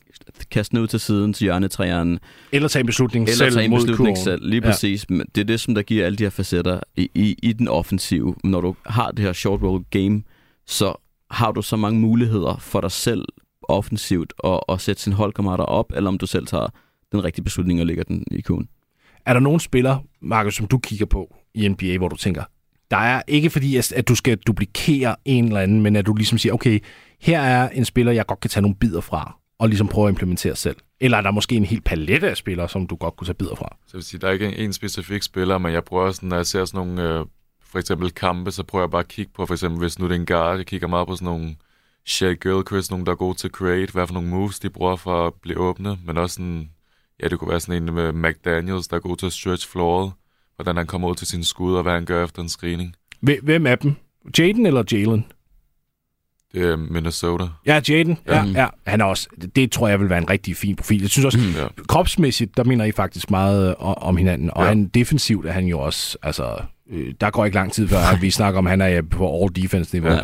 kaste 0.50 0.70
den 0.76 0.82
ud 0.82 0.86
til 0.86 1.00
siden 1.00 1.32
til 1.32 1.44
hjørnetræeren, 1.44 2.18
Eller 2.52 2.68
tage 2.68 2.80
en 2.80 2.86
beslutning 2.86 3.24
eller 3.24 3.36
selv 3.36 3.52
tage 3.52 3.64
en 3.64 3.70
beslutning 3.70 3.98
kurven. 3.98 4.16
selv, 4.24 4.48
lige 4.48 4.60
Ja. 4.64 4.70
præcis. 4.70 5.10
Men 5.10 5.26
det 5.34 5.40
er 5.40 5.44
det, 5.44 5.60
som 5.60 5.74
der 5.74 5.82
giver 5.82 6.06
alle 6.06 6.16
de 6.16 6.22
her 6.22 6.30
facetter 6.30 6.80
i, 6.96 7.10
i, 7.14 7.36
i 7.42 7.52
den 7.52 7.68
offensive. 7.68 8.34
Når 8.44 8.60
du 8.60 8.74
har 8.86 9.10
det 9.10 9.24
her 9.24 9.32
short 9.32 9.62
roll 9.62 9.84
game, 9.90 10.22
så 10.66 10.94
har 11.30 11.52
du 11.52 11.62
så 11.62 11.76
mange 11.76 12.00
muligheder 12.00 12.56
for 12.60 12.80
dig 12.80 12.90
selv 12.90 13.24
offensivt 13.62 14.32
at, 14.44 14.60
at 14.68 14.80
sætte 14.80 15.02
sine 15.02 15.14
holdkammerater 15.16 15.64
op, 15.64 15.92
eller 15.96 16.08
om 16.08 16.18
du 16.18 16.26
selv 16.26 16.46
tager 16.46 16.66
den 17.12 17.24
rigtige 17.24 17.44
beslutning 17.44 17.80
og 17.80 17.86
lægger 17.86 18.04
den 18.04 18.24
i 18.30 18.40
kurven. 18.40 18.68
Er 19.26 19.32
der 19.32 19.40
nogen 19.40 19.60
spillere, 19.60 20.02
Markus, 20.22 20.54
som 20.54 20.66
du 20.66 20.78
kigger 20.78 21.06
på 21.06 21.36
i 21.54 21.68
NBA, 21.68 21.98
hvor 21.98 22.08
du 22.08 22.16
tænker, 22.16 22.44
der 22.90 22.96
er 22.96 23.22
ikke 23.28 23.50
fordi, 23.50 23.76
at 23.76 24.04
du 24.08 24.14
skal 24.14 24.36
duplikere 24.36 25.16
en 25.24 25.44
eller 25.44 25.60
anden, 25.60 25.80
men 25.80 25.96
at 25.96 26.06
du 26.06 26.14
ligesom 26.14 26.38
siger, 26.38 26.52
okay, 26.52 26.78
her 27.20 27.40
er 27.40 27.68
en 27.68 27.84
spiller, 27.84 28.12
jeg 28.12 28.26
godt 28.26 28.40
kan 28.40 28.50
tage 28.50 28.62
nogle 28.62 28.76
bidder 28.76 29.00
fra, 29.00 29.36
og 29.58 29.68
ligesom 29.68 29.88
prøve 29.88 30.08
at 30.08 30.12
implementere 30.12 30.56
selv. 30.56 30.76
Eller 31.00 31.18
er 31.18 31.22
der 31.22 31.30
måske 31.30 31.54
en 31.54 31.64
hel 31.64 31.80
palette 31.80 32.30
af 32.30 32.36
spillere, 32.36 32.68
som 32.68 32.86
du 32.86 32.96
godt 32.96 33.16
kunne 33.16 33.26
tage 33.26 33.34
bidder 33.34 33.54
fra? 33.54 33.76
Så 33.86 33.96
vil 33.96 34.04
sige, 34.04 34.20
der 34.20 34.28
er 34.28 34.32
ikke 34.32 34.46
en, 34.46 34.54
en 34.54 34.72
specifik 34.72 35.22
spiller, 35.22 35.58
men 35.58 35.72
jeg 35.72 35.84
prøver 35.84 36.12
sådan, 36.12 36.28
når 36.28 36.36
jeg 36.36 36.46
ser 36.46 36.64
sådan 36.64 36.86
nogle, 36.86 37.02
øh, 37.02 37.26
for 37.62 37.78
eksempel 37.78 38.10
kampe, 38.10 38.50
så 38.50 38.62
prøver 38.62 38.84
jeg 38.84 38.90
bare 38.90 39.00
at 39.00 39.08
kigge 39.08 39.32
på, 39.34 39.46
for 39.46 39.54
eksempel 39.54 39.80
hvis 39.80 39.98
nu 39.98 40.08
det 40.08 40.14
er 40.14 40.20
en 40.20 40.26
guard, 40.26 40.56
jeg 40.56 40.66
kigger 40.66 40.88
meget 40.88 41.08
på 41.08 41.14
sådan 41.16 41.26
nogle 41.26 41.56
Shea 42.06 42.32
Gilchrist, 42.32 42.90
nogle 42.90 43.06
der 43.06 43.12
er 43.12 43.16
gode 43.16 43.38
til 43.38 43.50
create, 43.50 43.92
hvad 43.92 44.06
for 44.06 44.14
nogle 44.14 44.28
moves 44.28 44.58
de 44.58 44.70
bruger 44.70 44.96
for 44.96 45.26
at 45.26 45.32
blive 45.34 45.58
åbne, 45.58 45.98
men 46.04 46.18
også 46.18 46.34
sådan, 46.34 46.70
ja, 47.22 47.28
det 47.28 47.38
kunne 47.38 47.50
være 47.50 47.60
sådan 47.60 47.82
en 47.88 47.94
med 47.94 48.12
McDaniels, 48.12 48.88
der 48.88 48.96
er 48.96 49.00
god 49.00 49.16
til 49.16 49.26
at 49.26 49.32
stretch 49.32 49.68
flooret, 49.68 50.12
hvordan 50.56 50.76
han 50.76 50.86
kommer 50.86 51.08
ud 51.08 51.14
til 51.14 51.26
sin 51.26 51.44
skud, 51.44 51.74
og 51.74 51.82
hvad 51.82 51.92
han 51.92 52.04
gør 52.04 52.24
efter 52.24 52.42
en 52.42 52.48
screening. 52.48 52.94
Hvem- 53.20 53.66
er 53.66 53.74
dem? 53.74 53.94
Jaden 54.38 54.66
eller 54.66 54.82
Jalen? 54.92 55.24
Det 56.54 56.62
er 56.70 56.76
Minnesota. 56.76 57.44
Ja, 57.66 57.80
Jaden. 57.88 58.18
Ja, 58.26 58.44
Ja. 58.44 58.50
ja. 58.60 58.66
Han 58.86 59.00
er 59.00 59.04
også, 59.04 59.28
det, 59.56 59.72
tror 59.72 59.88
jeg 59.88 60.00
vil 60.00 60.08
være 60.10 60.18
en 60.18 60.30
rigtig 60.30 60.56
fin 60.56 60.76
profil. 60.76 61.00
Jeg 61.00 61.10
synes 61.10 61.24
også, 61.24 61.38
Ja. 61.56 61.66
kropsmæssigt, 61.88 62.56
der 62.56 62.64
mener 62.64 62.84
I 62.84 62.92
faktisk 62.92 63.30
meget 63.30 63.68
øh, 63.68 63.74
om 63.78 64.16
hinanden. 64.16 64.50
Og 64.54 64.62
Ja. 64.62 64.68
han 64.68 64.86
defensivt 64.88 65.46
er 65.46 65.52
han 65.52 65.66
jo 65.66 65.78
også, 65.80 66.18
altså, 66.22 66.62
øh, 66.90 67.14
der 67.20 67.30
går 67.30 67.44
ikke 67.44 67.54
lang 67.54 67.72
tid 67.72 67.88
før, 67.88 67.98
at 67.98 68.22
vi 68.22 68.30
snakker 68.30 68.58
om, 68.58 68.66
at 68.66 68.70
han 68.70 68.80
er 68.80 69.02
på 69.02 69.42
all 69.42 69.62
defense-niveau. 69.62 70.18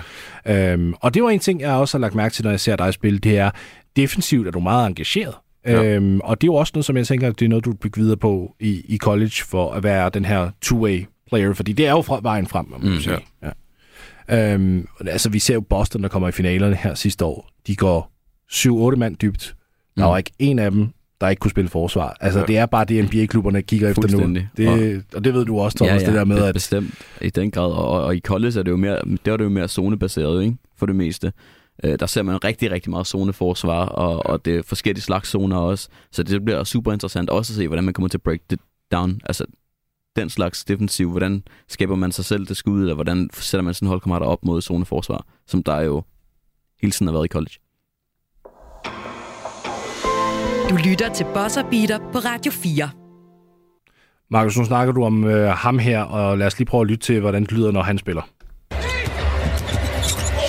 Ja. 0.46 0.72
Øhm, 0.72 0.94
og 1.00 1.14
det 1.14 1.22
var 1.22 1.30
en 1.30 1.38
ting, 1.40 1.61
jeg 1.61 1.70
også 1.72 1.98
har 1.98 2.00
lagt 2.00 2.14
mærke 2.14 2.32
til, 2.35 2.44
når 2.44 2.50
jeg 2.50 2.61
ser 2.61 2.76
dig 2.76 2.94
spille, 2.94 3.18
det 3.18 3.38
er, 3.38 3.50
defensivt 3.96 4.46
er 4.46 4.50
du 4.50 4.61
meget 4.61 4.87
engageret. 4.87 5.35
Ja. 5.66 5.83
Ja. 5.83 5.94
Øhm, 5.94 6.20
og 6.24 6.40
det 6.40 6.44
er 6.46 6.52
jo 6.52 6.55
også 6.55 6.70
noget, 6.74 6.85
som 6.85 6.96
jeg 6.96 7.07
tænker, 7.07 7.31
det 7.33 7.44
er 7.44 7.48
noget, 7.48 7.64
du 7.64 7.72
bygger 7.72 8.02
videre 8.02 8.16
på 8.16 8.55
i, 8.61 8.83
i 8.88 8.98
college, 8.98 9.31
for 9.44 9.72
at 9.72 9.83
være 9.83 10.11
den 10.14 10.24
her 10.24 10.50
two-way 10.64 11.24
player, 11.29 11.52
fordi 11.55 11.72
det 11.72 11.87
er 11.87 11.90
jo 11.90 12.02
fra 12.02 12.20
vejen 12.22 12.46
frem, 12.46 12.66
må 12.70 12.79
man 12.79 12.92
Mm, 12.92 12.98
sige. 13.00 13.16
Ja. 13.42 14.55
Øhm, 14.55 14.87
altså, 15.07 15.31
vi 15.31 15.38
ser 15.38 15.55
jo 15.55 15.61
Boston, 15.61 16.02
der 16.02 16.09
kommer 16.09 16.29
i 16.29 16.33
finalerne 16.33 16.74
her 16.76 16.94
sidste 16.94 17.24
år. 17.24 17.48
De 17.66 17.76
går 17.76 18.12
7-8 18.52 18.96
mand 18.96 19.16
dybt. 19.16 19.55
Der 19.96 20.05
Mm. 20.07 20.11
var 20.11 20.18
ikke 20.18 20.31
en 20.38 20.59
af 20.59 20.70
dem, 20.70 20.88
der 21.20 21.29
ikke 21.29 21.40
kunne 21.40 21.50
spille 21.50 21.70
forsvar. 21.70 22.16
Altså, 22.20 22.38
Ja. 22.38 22.42
ja. 22.42 22.46
det 22.46 22.59
er 22.59 22.66
bare 22.66 22.85
det, 22.85 23.05
NBA-klubberne 23.05 23.62
kigger 23.62 23.88
efter 23.88 24.02
nu. 24.26 24.35
Det, 24.57 25.05
og 25.14 25.24
det 25.24 25.35
ved 25.35 25.44
du 25.44 25.59
også, 25.59 25.76
Thomas, 25.79 26.02
det 26.02 26.14
der 26.14 26.24
med, 26.24 26.38
at... 26.44 26.55
Bestemt, 26.55 26.94
i 27.20 27.31
den 27.31 27.50
grad. 27.50 27.72
Og, 27.72 28.05
og 28.05 28.16
i 28.16 28.20
college 28.20 28.59
er 28.59 28.62
det 28.62 28.70
jo 28.70 28.76
mere, 28.76 28.98
der 29.26 29.33
er 29.33 29.37
det 29.37 29.44
jo 29.44 29.48
mere 29.48 29.68
zonebaseret, 29.68 30.44
ikke? 30.44 30.57
For 30.76 30.87
det 30.87 30.96
meste. 30.96 31.33
Øh, 31.84 31.98
der 32.00 32.06
ser 32.06 32.22
man 32.22 32.44
rigtig, 32.44 32.70
rigtig 32.70 32.90
meget 32.90 33.06
zoneforsvar, 33.06 33.86
og, 33.86 34.26
og 34.26 34.44
det 34.44 34.56
er 34.56 34.62
forskellige 34.62 35.02
slags 35.02 35.28
zoner 35.28 35.56
også. 35.56 35.88
Så 36.12 36.22
det 36.22 36.44
bliver 36.44 36.64
super 36.64 36.92
interessant 36.92 37.30
også 37.30 37.52
at 37.52 37.56
se, 37.56 37.66
hvordan 37.68 37.84
man 37.84 37.94
kommer 37.94 38.08
til 38.08 38.18
at 38.18 38.22
break 38.22 38.40
det 38.50 38.60
down. 38.92 39.20
Altså, 39.24 39.44
den 40.16 40.30
slags 40.30 40.64
defensiv, 40.64 41.10
hvordan 41.10 41.42
skaber 41.68 41.94
man 41.96 42.12
sig 42.12 42.24
selv 42.24 42.46
det 42.46 42.56
skud, 42.56 42.80
eller 42.80 42.94
hvordan 42.94 43.30
sætter 43.32 43.62
man 43.62 43.74
sin 43.74 43.88
holdkammerater 43.88 44.26
op 44.26 44.44
mod 44.44 44.62
zoneforsvar, 44.62 45.26
som 45.46 45.62
der 45.62 45.80
jo 45.80 46.02
hele 46.82 46.90
tiden 46.90 47.06
har 47.06 47.12
været 47.12 47.24
i 47.24 47.28
college. 47.28 47.54
Du 50.70 50.76
lytter 50.90 51.12
til 51.14 51.26
Bosser 51.34 51.62
Beater 51.70 51.98
på 52.12 52.18
Radio 52.18 52.52
4. 52.52 52.90
Markus, 54.30 54.58
nu 54.58 54.64
snakker 54.64 54.92
du 54.92 55.04
om 55.04 55.24
øh, 55.24 55.48
ham 55.48 55.78
her, 55.78 56.02
og 56.02 56.38
lad 56.38 56.46
os 56.46 56.58
lige 56.58 56.66
prøve 56.66 56.80
at 56.80 56.86
lytte 56.86 57.06
til, 57.06 57.20
hvordan 57.20 57.42
det 57.42 57.52
lyder, 57.52 57.72
når 57.72 57.82
han 57.82 57.98
spiller. 57.98 58.22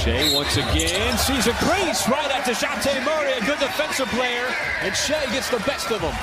Shea 0.07 0.37
once 0.41 0.57
again 0.65 1.13
sees 1.27 1.45
a 1.53 1.55
crease 1.65 2.01
right 2.15 2.31
at 2.37 2.43
DeJounte 2.49 2.93
Murray, 3.09 3.33
a 3.41 3.45
good 3.49 3.61
defensive 3.67 4.09
player, 4.17 4.45
and 4.83 4.95
Shea 4.95 5.23
gets 5.35 5.49
the 5.49 5.61
best 5.71 5.91
of 5.91 6.01
him. 6.01 6.13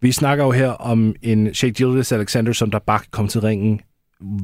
Vi 0.00 0.12
snakker 0.12 0.44
jo 0.44 0.50
her 0.50 0.68
om 0.68 1.14
en 1.22 1.54
Shea 1.54 1.70
Gildas 1.70 2.12
Alexander, 2.12 2.52
som 2.52 2.70
der 2.70 2.78
bare 2.78 3.00
komme 3.10 3.28
til 3.28 3.40
ringen, 3.40 3.80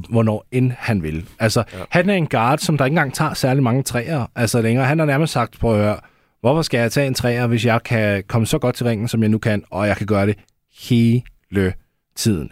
hvornår 0.09 0.47
end 0.51 0.71
han 0.77 1.03
vil. 1.03 1.29
Altså, 1.39 1.63
ja. 1.73 1.77
han 1.89 2.09
er 2.09 2.13
en 2.13 2.27
guard, 2.27 2.57
som 2.57 2.77
der 2.77 2.85
ikke 2.85 2.93
engang 2.93 3.13
tager 3.13 3.33
særlig 3.33 3.63
mange 3.63 3.83
træer. 3.83 4.25
Altså 4.35 4.61
længere. 4.61 4.85
Han 4.85 4.99
har 4.99 5.05
nærmest 5.05 5.33
sagt, 5.33 5.59
prøv 5.59 5.73
at 5.73 5.83
høre, 5.85 5.97
hvorfor 6.41 6.61
skal 6.61 6.77
jeg 6.79 6.91
tage 6.91 7.07
en 7.07 7.13
træer, 7.13 7.47
hvis 7.47 7.65
jeg 7.65 7.83
kan 7.83 8.23
komme 8.27 8.47
så 8.47 8.57
godt 8.57 8.75
til 8.75 8.85
ringen, 8.85 9.07
som 9.07 9.21
jeg 9.21 9.29
nu 9.29 9.37
kan, 9.37 9.63
og 9.71 9.87
jeg 9.87 9.97
kan 9.97 10.07
gøre 10.07 10.25
det 10.25 10.35
hele 10.89 11.73
tiden. 12.15 12.51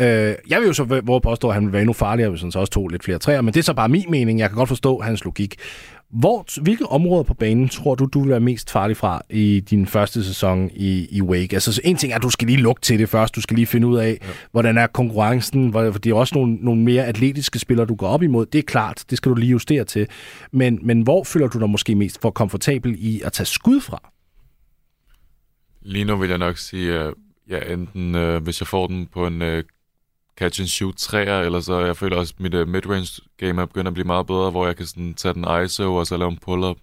Øh, 0.00 0.34
jeg 0.48 0.60
vil 0.60 0.66
jo 0.66 0.72
så 0.72 0.84
hvor 0.84 1.18
påstå, 1.18 1.48
at 1.48 1.54
han 1.54 1.64
vil 1.64 1.72
være 1.72 1.82
endnu 1.82 1.92
farligere, 1.92 2.30
hvis 2.30 2.42
han 2.42 2.52
så 2.52 2.58
også 2.58 2.72
tog 2.72 2.88
lidt 2.88 3.04
flere 3.04 3.18
træer, 3.18 3.40
men 3.40 3.54
det 3.54 3.60
er 3.60 3.64
så 3.64 3.74
bare 3.74 3.88
min 3.88 4.10
mening. 4.10 4.38
Jeg 4.38 4.48
kan 4.48 4.56
godt 4.56 4.68
forstå 4.68 5.00
hans 5.00 5.24
logik. 5.24 5.54
Hvor, 6.10 6.60
hvilke 6.62 6.86
områder 6.86 7.22
på 7.22 7.34
banen 7.34 7.68
tror 7.68 7.94
du, 7.94 8.06
du 8.06 8.20
vil 8.20 8.30
være 8.30 8.40
mest 8.40 8.70
farlig 8.70 8.96
fra 8.96 9.22
i 9.30 9.60
din 9.60 9.86
første 9.86 10.24
sæson 10.24 10.70
i, 10.74 11.08
i 11.10 11.22
Wake? 11.22 11.56
Altså, 11.56 11.72
så 11.72 11.80
en 11.84 11.96
ting 11.96 12.12
er, 12.12 12.16
at 12.16 12.22
du 12.22 12.30
skal 12.30 12.46
lige 12.46 12.58
lukke 12.58 12.80
til 12.80 12.98
det 12.98 13.08
først. 13.08 13.36
Du 13.36 13.40
skal 13.40 13.54
lige 13.54 13.66
finde 13.66 13.86
ud 13.86 13.96
af, 13.96 14.18
ja. 14.22 14.26
hvordan 14.50 14.78
er 14.78 14.86
konkurrencen. 14.86 15.72
For 15.72 15.90
det 15.90 16.06
er 16.10 16.14
også 16.14 16.34
nogle, 16.34 16.54
nogle 16.54 16.82
mere 16.82 17.04
atletiske 17.04 17.58
spillere, 17.58 17.86
du 17.86 17.94
går 17.94 18.08
op 18.08 18.22
imod. 18.22 18.46
Det 18.46 18.58
er 18.58 18.62
klart, 18.62 19.04
det 19.10 19.18
skal 19.18 19.30
du 19.30 19.34
lige 19.34 19.50
justere 19.50 19.84
til. 19.84 20.06
Men, 20.52 20.78
men 20.82 21.02
hvor 21.02 21.24
føler 21.24 21.48
du 21.48 21.58
dig 21.58 21.70
måske 21.70 21.94
mest 21.94 22.20
for 22.22 22.30
komfortabel 22.30 22.94
i 22.98 23.20
at 23.24 23.32
tage 23.32 23.46
skud 23.46 23.80
fra? 23.80 24.10
Lige 25.82 26.04
nu 26.04 26.16
vil 26.16 26.28
jeg 26.28 26.38
nok 26.38 26.58
sige, 26.58 26.94
at 26.94 27.14
ja, 27.50 27.72
enten 27.72 28.14
øh, 28.14 28.42
hvis 28.42 28.60
jeg 28.60 28.66
får 28.66 28.86
den 28.86 29.06
på 29.06 29.26
en 29.26 29.42
øh, 29.42 29.64
catch 30.38 30.60
and 30.60 30.68
shoot 30.68 30.94
træer, 30.96 31.40
eller 31.40 31.60
så 31.60 31.80
jeg 31.80 31.96
føler 31.96 32.16
også, 32.16 32.34
at 32.36 32.42
mit 32.42 32.54
uh, 32.54 32.68
midrange 32.68 33.22
game 33.36 33.62
er 33.62 33.66
begyndt 33.66 33.88
at 33.88 33.94
blive 33.94 34.06
meget 34.06 34.26
bedre, 34.26 34.50
hvor 34.50 34.66
jeg 34.66 34.76
kan 34.76 34.86
sådan 34.86 35.14
tage 35.14 35.34
den 35.34 35.64
ISO 35.64 35.94
og 35.94 36.06
så 36.06 36.16
lave 36.16 36.30
en 36.30 36.38
pull-up. 36.46 36.76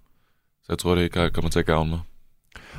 Så 0.63 0.65
jeg 0.69 0.77
tror, 0.77 0.95
det 0.95 1.03
ikke 1.03 1.29
kommer 1.29 1.49
til 1.49 1.59
at 1.59 1.65
gavne 1.65 1.89
mig. 1.89 1.99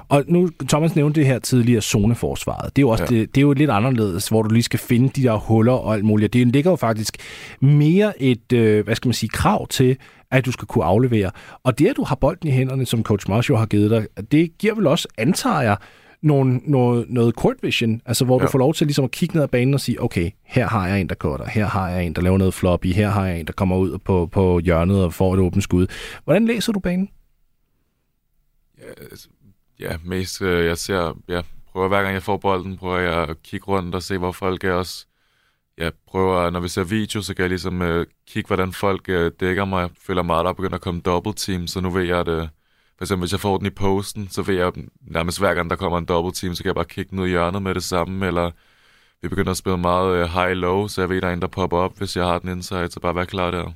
Og 0.08 0.24
nu, 0.28 0.50
Thomas 0.68 0.96
nævnte 0.96 1.20
det 1.20 1.26
her 1.26 1.38
tidligere, 1.38 1.80
zoneforsvaret. 1.80 2.76
Det 2.76 2.82
er 2.82 2.86
jo 2.86 2.88
også 2.88 3.04
ja. 3.10 3.14
det, 3.14 3.34
det 3.34 3.40
er 3.40 3.42
jo 3.42 3.52
lidt 3.52 3.70
anderledes, 3.70 4.28
hvor 4.28 4.42
du 4.42 4.48
lige 4.48 4.62
skal 4.62 4.78
finde 4.78 5.08
de 5.08 5.22
der 5.22 5.36
huller 5.36 5.72
og 5.72 5.94
alt 5.94 6.04
muligt. 6.04 6.32
Det 6.32 6.46
ligger 6.46 6.70
jo 6.70 6.76
faktisk 6.76 7.16
mere 7.60 8.22
et, 8.22 8.52
øh, 8.52 8.84
hvad 8.84 8.94
skal 8.94 9.08
man 9.08 9.14
sige, 9.14 9.30
krav 9.30 9.66
til, 9.68 9.96
at 10.30 10.46
du 10.46 10.52
skal 10.52 10.66
kunne 10.66 10.84
aflevere. 10.84 11.30
Og 11.64 11.78
det, 11.78 11.86
at 11.86 11.96
du 11.96 12.04
har 12.04 12.14
bolden 12.14 12.48
i 12.48 12.52
hænderne, 12.52 12.86
som 12.86 13.02
Coach 13.02 13.28
Marshall 13.28 13.58
har 13.58 13.66
givet 13.66 13.90
dig, 13.90 14.06
det 14.32 14.58
giver 14.58 14.74
vel 14.74 14.86
også, 14.86 15.08
antager 15.18 15.60
jeg, 15.60 15.76
nogle, 16.24 16.60
noget, 16.64 17.06
noget 17.08 17.34
court 17.34 17.56
vision, 17.62 18.02
altså 18.06 18.24
hvor 18.24 18.40
ja. 18.40 18.46
du 18.46 18.50
får 18.50 18.58
lov 18.58 18.74
til 18.74 18.86
ligesom 18.86 19.04
at 19.04 19.10
kigge 19.10 19.34
ned 19.34 19.42
ad 19.42 19.48
banen 19.48 19.74
og 19.74 19.80
sige, 19.80 20.02
okay, 20.02 20.30
her 20.44 20.68
har 20.68 20.88
jeg 20.88 21.00
en, 21.00 21.08
der 21.08 21.14
cutter, 21.14 21.46
her 21.46 21.66
har 21.66 21.88
jeg 21.88 22.06
en, 22.06 22.12
der 22.12 22.22
laver 22.22 22.38
noget 22.38 22.54
floppy, 22.54 22.86
her 22.86 23.08
har 23.08 23.26
jeg 23.26 23.40
en, 23.40 23.46
der 23.46 23.52
kommer 23.52 23.76
ud 23.76 23.98
på, 23.98 24.26
på 24.32 24.58
hjørnet 24.58 25.04
og 25.04 25.14
får 25.14 25.34
et 25.34 25.40
åbent 25.40 25.62
skud. 25.62 25.86
Hvordan 26.24 26.46
læser 26.46 26.72
du 26.72 26.80
banen? 26.80 27.08
Ja, 28.78 29.04
altså, 29.10 29.28
ja 29.80 29.96
mest 30.04 30.42
øh, 30.42 30.66
jeg 30.66 30.78
ser, 30.78 31.18
ja, 31.28 31.40
prøver 31.72 31.88
hver 31.88 32.02
gang 32.02 32.14
jeg 32.14 32.22
får 32.22 32.36
bolden, 32.36 32.76
prøver 32.76 32.98
jeg 32.98 33.28
at 33.28 33.42
kigge 33.42 33.66
rundt 33.66 33.94
og 33.94 34.02
se, 34.02 34.18
hvor 34.18 34.32
folk 34.32 34.64
er 34.64 34.72
også. 34.72 35.06
Jeg 35.78 35.92
prøver, 36.06 36.50
når 36.50 36.60
vi 36.60 36.68
ser 36.68 36.84
video, 36.84 37.22
så 37.22 37.34
kan 37.34 37.42
jeg 37.42 37.48
ligesom 37.48 37.82
øh, 37.82 38.06
kigge, 38.28 38.46
hvordan 38.46 38.72
folk 38.72 39.08
øh, 39.08 39.32
dækker 39.40 39.64
mig. 39.64 39.80
Jeg 39.80 39.90
føler 40.06 40.22
meget, 40.22 40.44
der 40.44 40.50
er 40.50 40.54
begyndt 40.54 40.74
at 40.74 40.80
komme 40.80 41.00
double 41.00 41.32
team, 41.36 41.66
så 41.66 41.80
nu 41.80 41.90
ved 41.90 42.02
jeg, 42.02 42.18
at 42.18 42.28
øh, 42.28 42.48
eksempel, 43.04 43.22
hvis 43.22 43.32
jeg 43.32 43.40
får 43.40 43.58
den 43.58 43.66
i 43.66 43.70
posten, 43.70 44.28
så 44.30 44.42
ved 44.42 44.54
jeg 44.54 44.72
nærmest 45.00 45.38
hver 45.38 45.54
gang, 45.54 45.70
der 45.70 45.76
kommer 45.76 45.98
en 45.98 46.04
double 46.04 46.32
team, 46.32 46.54
så 46.54 46.62
kan 46.62 46.68
jeg 46.68 46.74
bare 46.74 46.84
kigge 46.84 47.16
ned 47.16 47.24
i 47.24 47.28
hjørnet 47.28 47.62
med 47.62 47.74
det 47.74 47.84
samme, 47.84 48.26
eller 48.26 48.50
vi 49.22 49.28
begynder 49.28 49.50
at 49.50 49.56
spille 49.56 49.78
meget 49.78 50.24
uh, 50.24 50.30
high-low, 50.30 50.86
så 50.86 51.00
jeg 51.00 51.08
ved, 51.08 51.20
der 51.20 51.28
er 51.28 51.32
en, 51.32 51.40
der 51.40 51.46
popper 51.46 51.78
op, 51.78 51.98
hvis 51.98 52.16
jeg 52.16 52.24
har 52.24 52.38
den 52.38 52.48
inside, 52.48 52.90
så 52.90 53.00
bare 53.00 53.14
være 53.14 53.26
klar 53.26 53.50
der. 53.50 53.72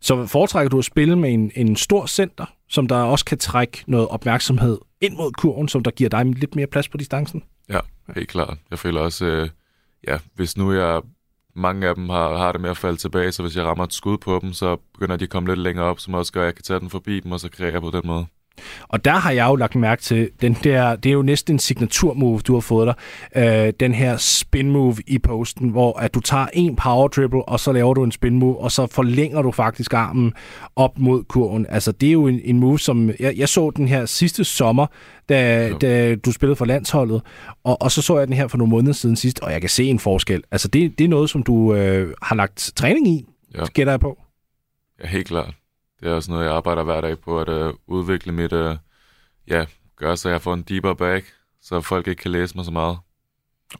Så 0.00 0.26
foretrækker 0.26 0.68
du 0.68 0.78
at 0.78 0.84
spille 0.84 1.18
med 1.18 1.32
en, 1.32 1.52
en 1.56 1.76
stor 1.76 2.06
center, 2.06 2.46
som 2.68 2.86
der 2.88 2.96
også 2.96 3.24
kan 3.24 3.38
trække 3.38 3.84
noget 3.86 4.08
opmærksomhed 4.08 4.78
ind 5.00 5.16
mod 5.16 5.32
kurven, 5.32 5.68
som 5.68 5.82
der 5.82 5.90
giver 5.90 6.10
dig 6.10 6.24
lidt 6.24 6.56
mere 6.56 6.66
plads 6.66 6.88
på 6.88 6.96
distancen? 6.96 7.42
Ja, 7.68 7.80
helt 8.14 8.28
klart. 8.28 8.58
Jeg 8.70 8.78
føler 8.78 9.00
også, 9.00 9.42
uh, 9.42 9.48
ja, 10.08 10.18
hvis 10.34 10.56
nu 10.56 10.72
jeg 10.72 11.02
mange 11.58 11.88
af 11.88 11.94
dem 11.94 12.08
har, 12.08 12.36
har 12.36 12.52
det 12.52 12.60
med 12.60 12.70
at 12.70 12.76
falde 12.76 12.96
tilbage, 12.96 13.32
så 13.32 13.42
hvis 13.42 13.56
jeg 13.56 13.64
rammer 13.64 13.84
et 13.84 13.92
skud 13.92 14.18
på 14.18 14.38
dem, 14.42 14.52
så 14.52 14.76
begynder 14.94 15.16
de 15.16 15.24
at 15.24 15.30
komme 15.30 15.48
lidt 15.48 15.58
længere 15.58 15.86
op, 15.86 16.00
som 16.00 16.14
også 16.14 16.32
gør, 16.32 16.40
at 16.40 16.46
jeg 16.46 16.54
kan 16.54 16.62
tage 16.62 16.80
den 16.80 16.90
forbi 16.90 17.20
dem, 17.20 17.32
og 17.32 17.40
så 17.40 17.48
kreere 17.50 17.80
på 17.80 17.90
den 17.90 18.02
måde. 18.04 18.26
Og 18.88 19.04
der 19.04 19.12
har 19.12 19.30
jeg 19.30 19.46
jo 19.48 19.54
lagt 19.54 19.74
mærke 19.74 20.02
til, 20.02 20.30
den 20.40 20.56
der, 20.64 20.96
det 20.96 21.08
er 21.08 21.12
jo 21.12 21.22
næsten 21.22 21.54
en 21.54 21.58
signaturmove, 21.58 22.40
du 22.40 22.54
har 22.54 22.60
fået 22.60 22.86
dig. 22.86 22.94
Øh, 23.66 23.72
den 23.80 23.94
her 23.94 24.16
spin 24.16 24.70
move 24.70 24.96
i 25.06 25.18
posten, 25.18 25.68
hvor 25.68 25.98
at 25.98 26.14
du 26.14 26.20
tager 26.20 26.46
en 26.52 26.76
power 26.76 27.08
dribble, 27.08 27.48
og 27.48 27.60
så 27.60 27.72
laver 27.72 27.94
du 27.94 28.04
en 28.04 28.12
spin 28.12 28.38
move, 28.38 28.60
og 28.60 28.72
så 28.72 28.86
forlænger 28.86 29.42
du 29.42 29.52
faktisk 29.52 29.94
armen 29.94 30.32
op 30.76 30.98
mod 30.98 31.24
kurven. 31.24 31.66
Altså 31.68 31.92
det 31.92 32.08
er 32.08 32.12
jo 32.12 32.26
en, 32.26 32.40
en 32.44 32.60
move, 32.60 32.78
som 32.78 33.10
jeg, 33.20 33.38
jeg 33.38 33.48
så 33.48 33.70
den 33.70 33.88
her 33.88 34.06
sidste 34.06 34.44
sommer, 34.44 34.86
da, 35.28 35.72
da 35.80 36.14
du 36.14 36.32
spillede 36.32 36.56
for 36.56 36.64
landsholdet, 36.64 37.22
og, 37.64 37.82
og 37.82 37.92
så 37.92 38.02
så 38.02 38.18
jeg 38.18 38.26
den 38.26 38.36
her 38.36 38.48
for 38.48 38.58
nogle 38.58 38.70
måneder 38.70 38.92
siden 38.92 39.16
sidst, 39.16 39.40
og 39.40 39.52
jeg 39.52 39.60
kan 39.60 39.70
se 39.70 39.84
en 39.84 39.98
forskel. 39.98 40.42
Altså 40.50 40.68
det, 40.68 40.98
det 40.98 41.04
er 41.04 41.08
noget, 41.08 41.30
som 41.30 41.42
du 41.42 41.74
øh, 41.74 42.14
har 42.22 42.36
lagt 42.36 42.72
træning 42.76 43.08
i, 43.08 43.24
ja. 43.54 43.66
gætter 43.74 43.92
jeg 43.92 44.00
på. 44.00 44.18
Ja, 45.02 45.08
helt 45.08 45.26
klart 45.26 45.54
det 46.00 46.10
er 46.10 46.14
også 46.14 46.30
noget, 46.30 46.44
jeg 46.44 46.52
arbejder 46.52 46.84
hver 46.84 47.00
dag 47.00 47.18
på, 47.18 47.40
at 47.40 47.48
uh, 47.48 47.74
udvikle 47.86 48.32
mit, 48.32 48.52
uh, 48.52 48.76
ja, 49.48 49.64
gøre 49.96 50.16
så 50.16 50.28
jeg 50.28 50.42
får 50.42 50.54
en 50.54 50.62
deeper 50.62 50.94
bag, 50.94 51.22
så 51.62 51.80
folk 51.80 52.08
ikke 52.08 52.22
kan 52.22 52.30
læse 52.30 52.56
mig 52.56 52.64
så 52.64 52.70
meget. 52.70 52.98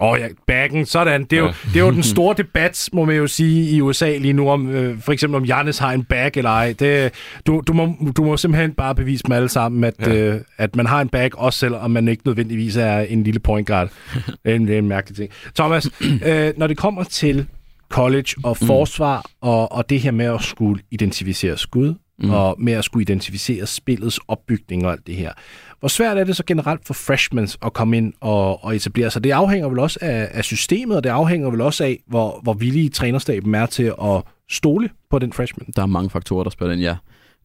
Åh 0.00 0.08
oh 0.08 0.20
ja, 0.20 0.28
backen, 0.46 0.86
sådan. 0.86 1.24
Det 1.24 1.38
er, 1.38 1.42
ja. 1.42 1.46
jo, 1.46 1.52
det 1.64 1.76
er 1.76 1.80
jo 1.80 1.90
den 1.90 2.02
store 2.14 2.34
debat, 2.38 2.88
må 2.92 3.04
man 3.04 3.16
jo 3.16 3.26
sige, 3.26 3.70
i 3.70 3.80
USA 3.80 4.16
lige 4.16 4.32
nu, 4.32 4.50
om 4.50 4.68
øh, 4.68 5.00
for 5.00 5.12
eksempel 5.12 5.36
om 5.36 5.44
Jannes 5.44 5.78
har 5.78 5.92
en 5.92 6.04
bag 6.04 6.36
eller 6.36 6.50
ej. 6.50 6.74
Det, 6.78 7.12
du, 7.46 7.62
du, 7.66 7.72
må, 7.72 7.94
du 8.16 8.24
må 8.24 8.36
simpelthen 8.36 8.72
bare 8.72 8.94
bevise 8.94 9.24
med 9.28 9.36
alle 9.36 9.48
sammen, 9.48 9.84
at, 9.84 9.94
ja. 10.00 10.14
øh, 10.14 10.40
at 10.58 10.76
man 10.76 10.86
har 10.86 11.00
en 11.00 11.08
bag, 11.08 11.38
også 11.38 11.58
selvom 11.58 11.90
man 11.90 12.08
ikke 12.08 12.22
nødvendigvis 12.26 12.76
er 12.76 12.98
en 12.98 13.22
lille 13.22 13.40
point 13.40 13.66
guard. 13.66 13.88
det, 14.44 14.52
er 14.52 14.54
en, 14.54 14.66
det 14.66 14.74
er 14.74 14.78
en 14.78 14.88
mærkelig 14.88 15.16
ting. 15.16 15.30
Thomas, 15.54 15.90
øh, 16.26 16.52
når 16.56 16.66
det 16.66 16.76
kommer 16.76 17.04
til 17.04 17.46
college 17.88 18.34
og 18.44 18.56
mm. 18.60 18.66
forsvar, 18.66 19.18
mm. 19.18 19.48
og, 19.48 19.72
og 19.72 19.90
det 19.90 20.00
her 20.00 20.10
med 20.10 20.26
at 20.26 20.42
skulle 20.42 20.82
identificere 20.90 21.56
skud, 21.56 21.94
mm. 22.18 22.30
og 22.30 22.56
med 22.58 22.72
at 22.72 22.84
skulle 22.84 23.02
identificere 23.02 23.66
spillets 23.66 24.20
opbygning 24.28 24.86
og 24.86 24.92
alt 24.92 25.06
det 25.06 25.16
her. 25.16 25.32
Hvor 25.80 25.88
svært 25.88 26.18
er 26.18 26.24
det 26.24 26.36
så 26.36 26.44
generelt 26.46 26.86
for 26.86 26.94
freshmen 26.94 27.48
at 27.62 27.72
komme 27.72 27.96
ind 27.96 28.12
og, 28.20 28.64
og 28.64 28.76
etablere 28.76 29.10
sig? 29.10 29.24
Det 29.24 29.30
afhænger 29.30 29.68
vel 29.68 29.78
også 29.78 29.98
af, 30.02 30.28
af 30.30 30.44
systemet, 30.44 30.96
og 30.96 31.04
det 31.04 31.10
afhænger 31.10 31.50
vel 31.50 31.60
også 31.60 31.84
af, 31.84 32.02
hvor, 32.06 32.40
hvor 32.42 32.52
villige 32.52 32.88
trænerstaben 32.88 33.54
er 33.54 33.66
til 33.66 33.92
at 34.02 34.22
stole 34.50 34.90
på 35.10 35.18
den 35.18 35.32
freshman. 35.32 35.66
Der 35.76 35.82
er 35.82 35.86
mange 35.86 36.10
faktorer, 36.10 36.42
der 36.42 36.50
spiller 36.50 36.72
ind, 36.72 36.82
ja. 36.82 36.96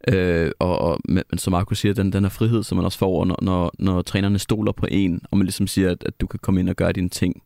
Øh, 0.08 0.52
og, 0.60 0.80
og, 0.80 1.00
men 1.06 1.24
som 1.38 1.52
Marco 1.52 1.76
siger, 1.76 1.94
den, 1.94 2.14
den 2.14 2.24
her 2.24 2.30
frihed, 2.30 2.64
som 2.64 2.76
man 2.76 2.86
også 2.86 2.98
får, 2.98 3.26
når, 3.26 3.40
når, 3.42 3.72
når 3.80 4.02
trænerne 4.02 4.40
stoler 4.40 4.72
på 4.72 4.88
en, 4.92 5.22
og 5.32 5.38
man 5.38 5.46
ligesom 5.46 5.68
siger, 5.68 5.92
at, 5.92 6.04
at 6.06 6.22
du 6.22 6.28
kan 6.28 6.40
komme 6.40 6.60
ind 6.60 6.70
og 6.70 6.76
gøre 6.76 6.92
dine 6.92 7.10
ting, 7.10 7.44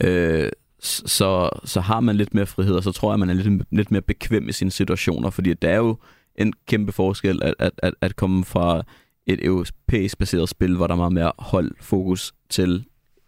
øh, 0.00 0.48
så, 0.80 1.50
så 1.64 1.80
har 1.80 2.00
man 2.00 2.16
lidt 2.16 2.34
mere 2.34 2.46
frihed, 2.46 2.74
og 2.74 2.82
så 2.82 2.92
tror 2.92 3.08
jeg, 3.08 3.14
at 3.14 3.20
man 3.20 3.30
er 3.30 3.34
lidt, 3.34 3.62
lidt 3.70 3.90
mere 3.90 4.02
bekvem 4.02 4.48
i 4.48 4.52
sine 4.52 4.70
situationer, 4.70 5.30
fordi 5.30 5.54
det 5.54 5.70
er 5.70 5.76
jo 5.76 5.96
en 6.38 6.52
kæmpe 6.66 6.92
forskel 6.92 7.42
at, 7.42 7.54
at, 7.58 7.72
at, 7.78 7.94
at 8.00 8.16
komme 8.16 8.44
fra 8.44 8.82
et 9.26 9.44
europæisk 9.44 10.18
baseret 10.18 10.48
spil, 10.48 10.76
hvor 10.76 10.86
der 10.86 10.94
er 10.94 10.98
meget 10.98 11.12
mere 11.12 11.32
hold 11.38 11.72
fokus 11.80 12.34
til 12.50 12.84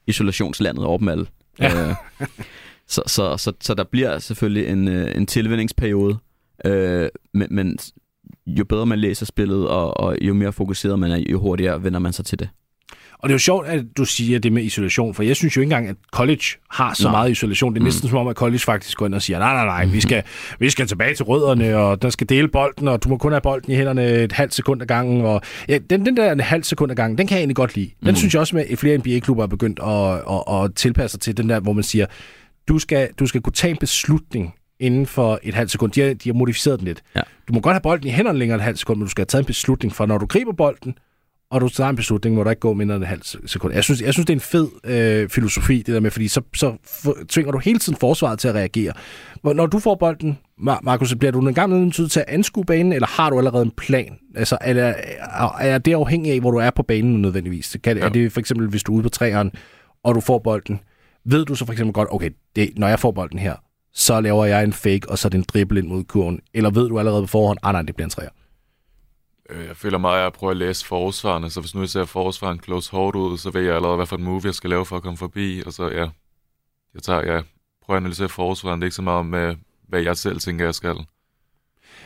isolationslandet 0.06 0.84
alle. 1.08 1.26
Ja. 1.60 1.88
Øh, 1.88 1.94
så, 2.86 3.02
så, 3.06 3.36
så, 3.36 3.52
så 3.60 3.74
der 3.74 3.84
bliver 3.84 4.18
selvfølgelig 4.18 4.66
en, 4.66 4.88
øh, 4.88 5.16
en 5.16 5.26
tilvændingsperiode, 5.26 6.18
øh, 6.64 7.08
men, 7.34 7.48
men 7.50 7.78
jo 8.46 8.64
bedre 8.64 8.86
man 8.86 8.98
læser 8.98 9.26
spillet, 9.26 9.68
og, 9.68 9.96
og 10.00 10.16
jo 10.22 10.34
mere 10.34 10.52
fokuseret 10.52 10.98
man 10.98 11.10
er, 11.10 11.24
jo 11.30 11.40
hurtigere 11.40 11.84
vender 11.84 11.98
man 11.98 12.12
sig 12.12 12.24
til 12.24 12.38
det. 12.38 12.48
Og 13.18 13.28
det 13.28 13.32
er 13.32 13.34
jo 13.34 13.38
sjovt, 13.38 13.66
at 13.66 13.84
du 13.96 14.04
siger 14.04 14.38
det 14.38 14.52
med 14.52 14.62
isolation, 14.62 15.14
for 15.14 15.22
jeg 15.22 15.36
synes 15.36 15.56
jo 15.56 15.60
ikke 15.60 15.74
engang, 15.74 15.88
at 15.88 15.96
college 16.12 16.44
har 16.70 16.94
så 16.94 17.02
nej. 17.02 17.10
meget 17.10 17.30
isolation. 17.30 17.74
Det 17.74 17.80
er 17.80 17.84
næsten 17.84 18.06
mm. 18.06 18.10
som 18.10 18.18
om, 18.18 18.28
at 18.28 18.36
college 18.36 18.58
faktisk 18.58 18.96
går 18.96 19.06
ind 19.06 19.14
og 19.14 19.22
siger, 19.22 19.38
nej, 19.38 19.54
nej, 19.54 19.64
nej, 19.64 19.86
vi 19.86 20.00
skal, 20.00 20.22
vi 20.58 20.70
skal 20.70 20.86
tilbage 20.86 21.14
til 21.14 21.24
rødderne, 21.24 21.76
og 21.76 22.02
der 22.02 22.10
skal 22.10 22.28
dele 22.28 22.48
bolden, 22.48 22.88
og 22.88 23.04
du 23.04 23.08
må 23.08 23.16
kun 23.16 23.32
have 23.32 23.40
bolden 23.40 23.72
i 23.72 23.76
hænderne 23.76 24.10
et 24.10 24.32
halvt 24.32 24.54
sekund 24.54 24.82
ad 24.82 24.86
gangen. 24.86 25.24
Og, 25.24 25.40
ja, 25.68 25.78
den, 25.90 26.06
den 26.06 26.16
der 26.16 26.32
en 26.32 26.40
halv 26.40 26.62
sekund 26.62 26.92
ad 26.92 26.96
gangen, 26.96 27.18
den 27.18 27.26
kan 27.26 27.34
jeg 27.34 27.40
egentlig 27.40 27.56
godt 27.56 27.74
lide. 27.74 27.90
Den 28.00 28.10
mm. 28.10 28.16
synes 28.16 28.34
jeg 28.34 28.40
også, 28.40 28.64
at 28.70 28.78
flere 28.78 28.98
NBA-klubber 28.98 29.42
er 29.42 29.46
begyndt 29.46 29.80
at, 29.82 30.34
at, 30.34 30.64
at 30.64 30.74
tilpasse 30.74 31.14
sig 31.14 31.20
til, 31.20 31.36
den 31.36 31.48
der, 31.48 31.60
hvor 31.60 31.72
man 31.72 31.84
siger, 31.84 32.06
du 32.68 32.78
skal, 32.78 33.08
du 33.18 33.26
skal 33.26 33.40
kunne 33.40 33.52
tage 33.52 33.70
en 33.70 33.76
beslutning 33.76 34.54
inden 34.80 35.06
for 35.06 35.40
et 35.42 35.54
halvt 35.54 35.70
sekund. 35.70 35.92
De 35.92 36.00
har, 36.00 36.14
de 36.14 36.28
har 36.28 36.34
modificeret 36.34 36.78
den 36.78 36.88
lidt. 36.88 37.02
Ja. 37.16 37.20
Du 37.48 37.52
må 37.52 37.60
godt 37.60 37.74
have 37.74 37.80
bolden 37.80 38.06
i 38.06 38.10
hænderne 38.10 38.38
længere 38.38 38.54
end 38.54 38.60
et 38.60 38.64
halvt 38.64 38.78
sekund, 38.78 38.98
men 38.98 39.04
du 39.04 39.10
skal 39.10 39.22
have 39.22 39.26
taget 39.26 39.42
en 39.42 39.46
beslutning 39.46 39.94
for, 39.94 40.06
når 40.06 40.18
du 40.18 40.26
griber 40.26 40.52
bolden, 40.52 40.94
og 41.50 41.60
du 41.60 41.68
tager 41.68 41.90
en 41.90 41.96
beslutning, 41.96 42.36
må 42.36 42.44
der 42.44 42.50
ikke 42.50 42.60
gå 42.60 42.74
mindre 42.74 42.94
end 42.96 43.04
et 43.04 43.08
halvt 43.08 43.36
sekund. 43.46 43.74
Jeg 43.74 43.84
synes, 43.84 44.02
jeg 44.02 44.12
synes 44.12 44.26
det 44.26 44.32
er 44.32 44.36
en 44.36 44.40
fed 44.40 44.68
øh, 44.84 45.28
filosofi, 45.28 45.76
det 45.76 45.86
der 45.94 46.00
med, 46.00 46.10
fordi 46.10 46.28
så, 46.28 46.40
så 46.54 46.76
for, 47.02 47.16
tvinger 47.28 47.52
du 47.52 47.58
hele 47.58 47.78
tiden 47.78 47.98
forsvaret 47.98 48.38
til 48.38 48.48
at 48.48 48.54
reagere. 48.54 48.92
Hvor- 49.42 49.52
Når 49.52 49.66
du 49.66 49.78
får 49.78 49.94
bolden, 49.94 50.38
Mar- 50.60 50.80
Markus, 50.82 51.08
så 51.08 51.16
bliver 51.16 51.32
du 51.32 51.40
en 51.48 51.54
gang 51.54 51.72
nødt 51.84 52.10
til 52.10 52.20
at 52.20 52.24
anskue 52.28 52.64
banen, 52.64 52.92
eller 52.92 53.06
har 53.08 53.30
du 53.30 53.38
allerede 53.38 53.62
en 53.62 53.70
plan? 53.76 54.18
Altså, 54.36 54.58
er, 54.60 54.74
er, 54.74 55.56
er 55.60 55.78
det 55.78 55.94
afhængig 55.94 56.32
af, 56.32 56.40
hvor 56.40 56.50
du 56.50 56.58
er 56.58 56.70
på 56.70 56.82
banen 56.82 57.22
nødvendigvis? 57.22 57.76
Kan, 57.84 57.96
ja. 57.96 58.04
Er 58.04 58.08
det 58.08 58.32
for 58.32 58.40
eksempel, 58.40 58.68
hvis 58.68 58.82
du 58.82 58.92
er 58.92 58.96
ude 58.96 59.02
på 59.02 59.08
træeren, 59.08 59.52
og 60.04 60.14
du 60.14 60.20
får 60.20 60.38
bolden, 60.38 60.80
ved 61.24 61.44
du 61.44 61.54
så 61.54 61.64
for 61.66 61.72
eksempel 61.72 61.92
godt, 61.92 62.08
okay, 62.12 62.30
det, 62.56 62.70
når 62.76 62.88
jeg 62.88 62.98
får 63.00 63.10
bolden 63.10 63.38
her, 63.38 63.54
så 63.94 64.20
laver 64.20 64.44
jeg 64.44 64.64
en 64.64 64.72
fake, 64.72 65.00
og 65.08 65.18
så 65.18 65.28
er 65.28 65.30
det 65.30 65.38
en 65.38 65.44
dribbel 65.48 65.78
ind 65.78 65.86
mod 65.86 66.04
kurven. 66.04 66.40
Eller 66.54 66.70
ved 66.70 66.88
du 66.88 66.98
allerede 66.98 67.22
på 67.22 67.26
forhånd, 67.26 67.58
ah 67.62 67.72
nej, 67.72 67.82
det 67.82 67.94
bliver 67.96 68.06
en 68.06 68.10
træer. 68.10 68.28
Øh, 69.48 69.64
Jeg 69.66 69.76
føler 69.76 69.98
meget, 69.98 70.18
at 70.18 70.22
jeg 70.22 70.32
prøver 70.32 70.50
at 70.50 70.56
læse 70.56 70.86
forsvarene, 70.86 71.50
så 71.50 71.60
hvis 71.60 71.74
nu 71.74 71.80
jeg 71.80 71.88
ser 71.88 72.04
forsvaren 72.04 72.60
close 72.60 72.90
hårdt 72.90 73.16
ud, 73.16 73.38
så 73.38 73.50
ved 73.50 73.62
jeg 73.62 73.74
allerede, 73.76 73.96
hvad 73.96 74.06
for 74.06 74.16
en 74.16 74.24
move 74.24 74.40
jeg 74.44 74.54
skal 74.54 74.70
lave 74.70 74.86
for 74.86 74.96
at 74.96 75.02
komme 75.02 75.16
forbi, 75.16 75.62
og 75.66 75.72
så 75.72 75.88
ja, 75.88 76.08
jeg 76.94 77.02
tager, 77.02 77.20
ja, 77.34 77.42
prøver 77.82 77.96
at 77.96 78.02
analysere 78.02 78.28
forsvaren. 78.28 78.80
Det 78.80 78.84
er 78.84 78.86
ikke 78.86 78.94
så 78.96 79.02
meget 79.02 79.26
med, 79.26 79.56
hvad 79.88 80.02
jeg 80.02 80.16
selv 80.16 80.40
tænker, 80.40 80.64
jeg 80.64 80.74
skal. 80.74 80.96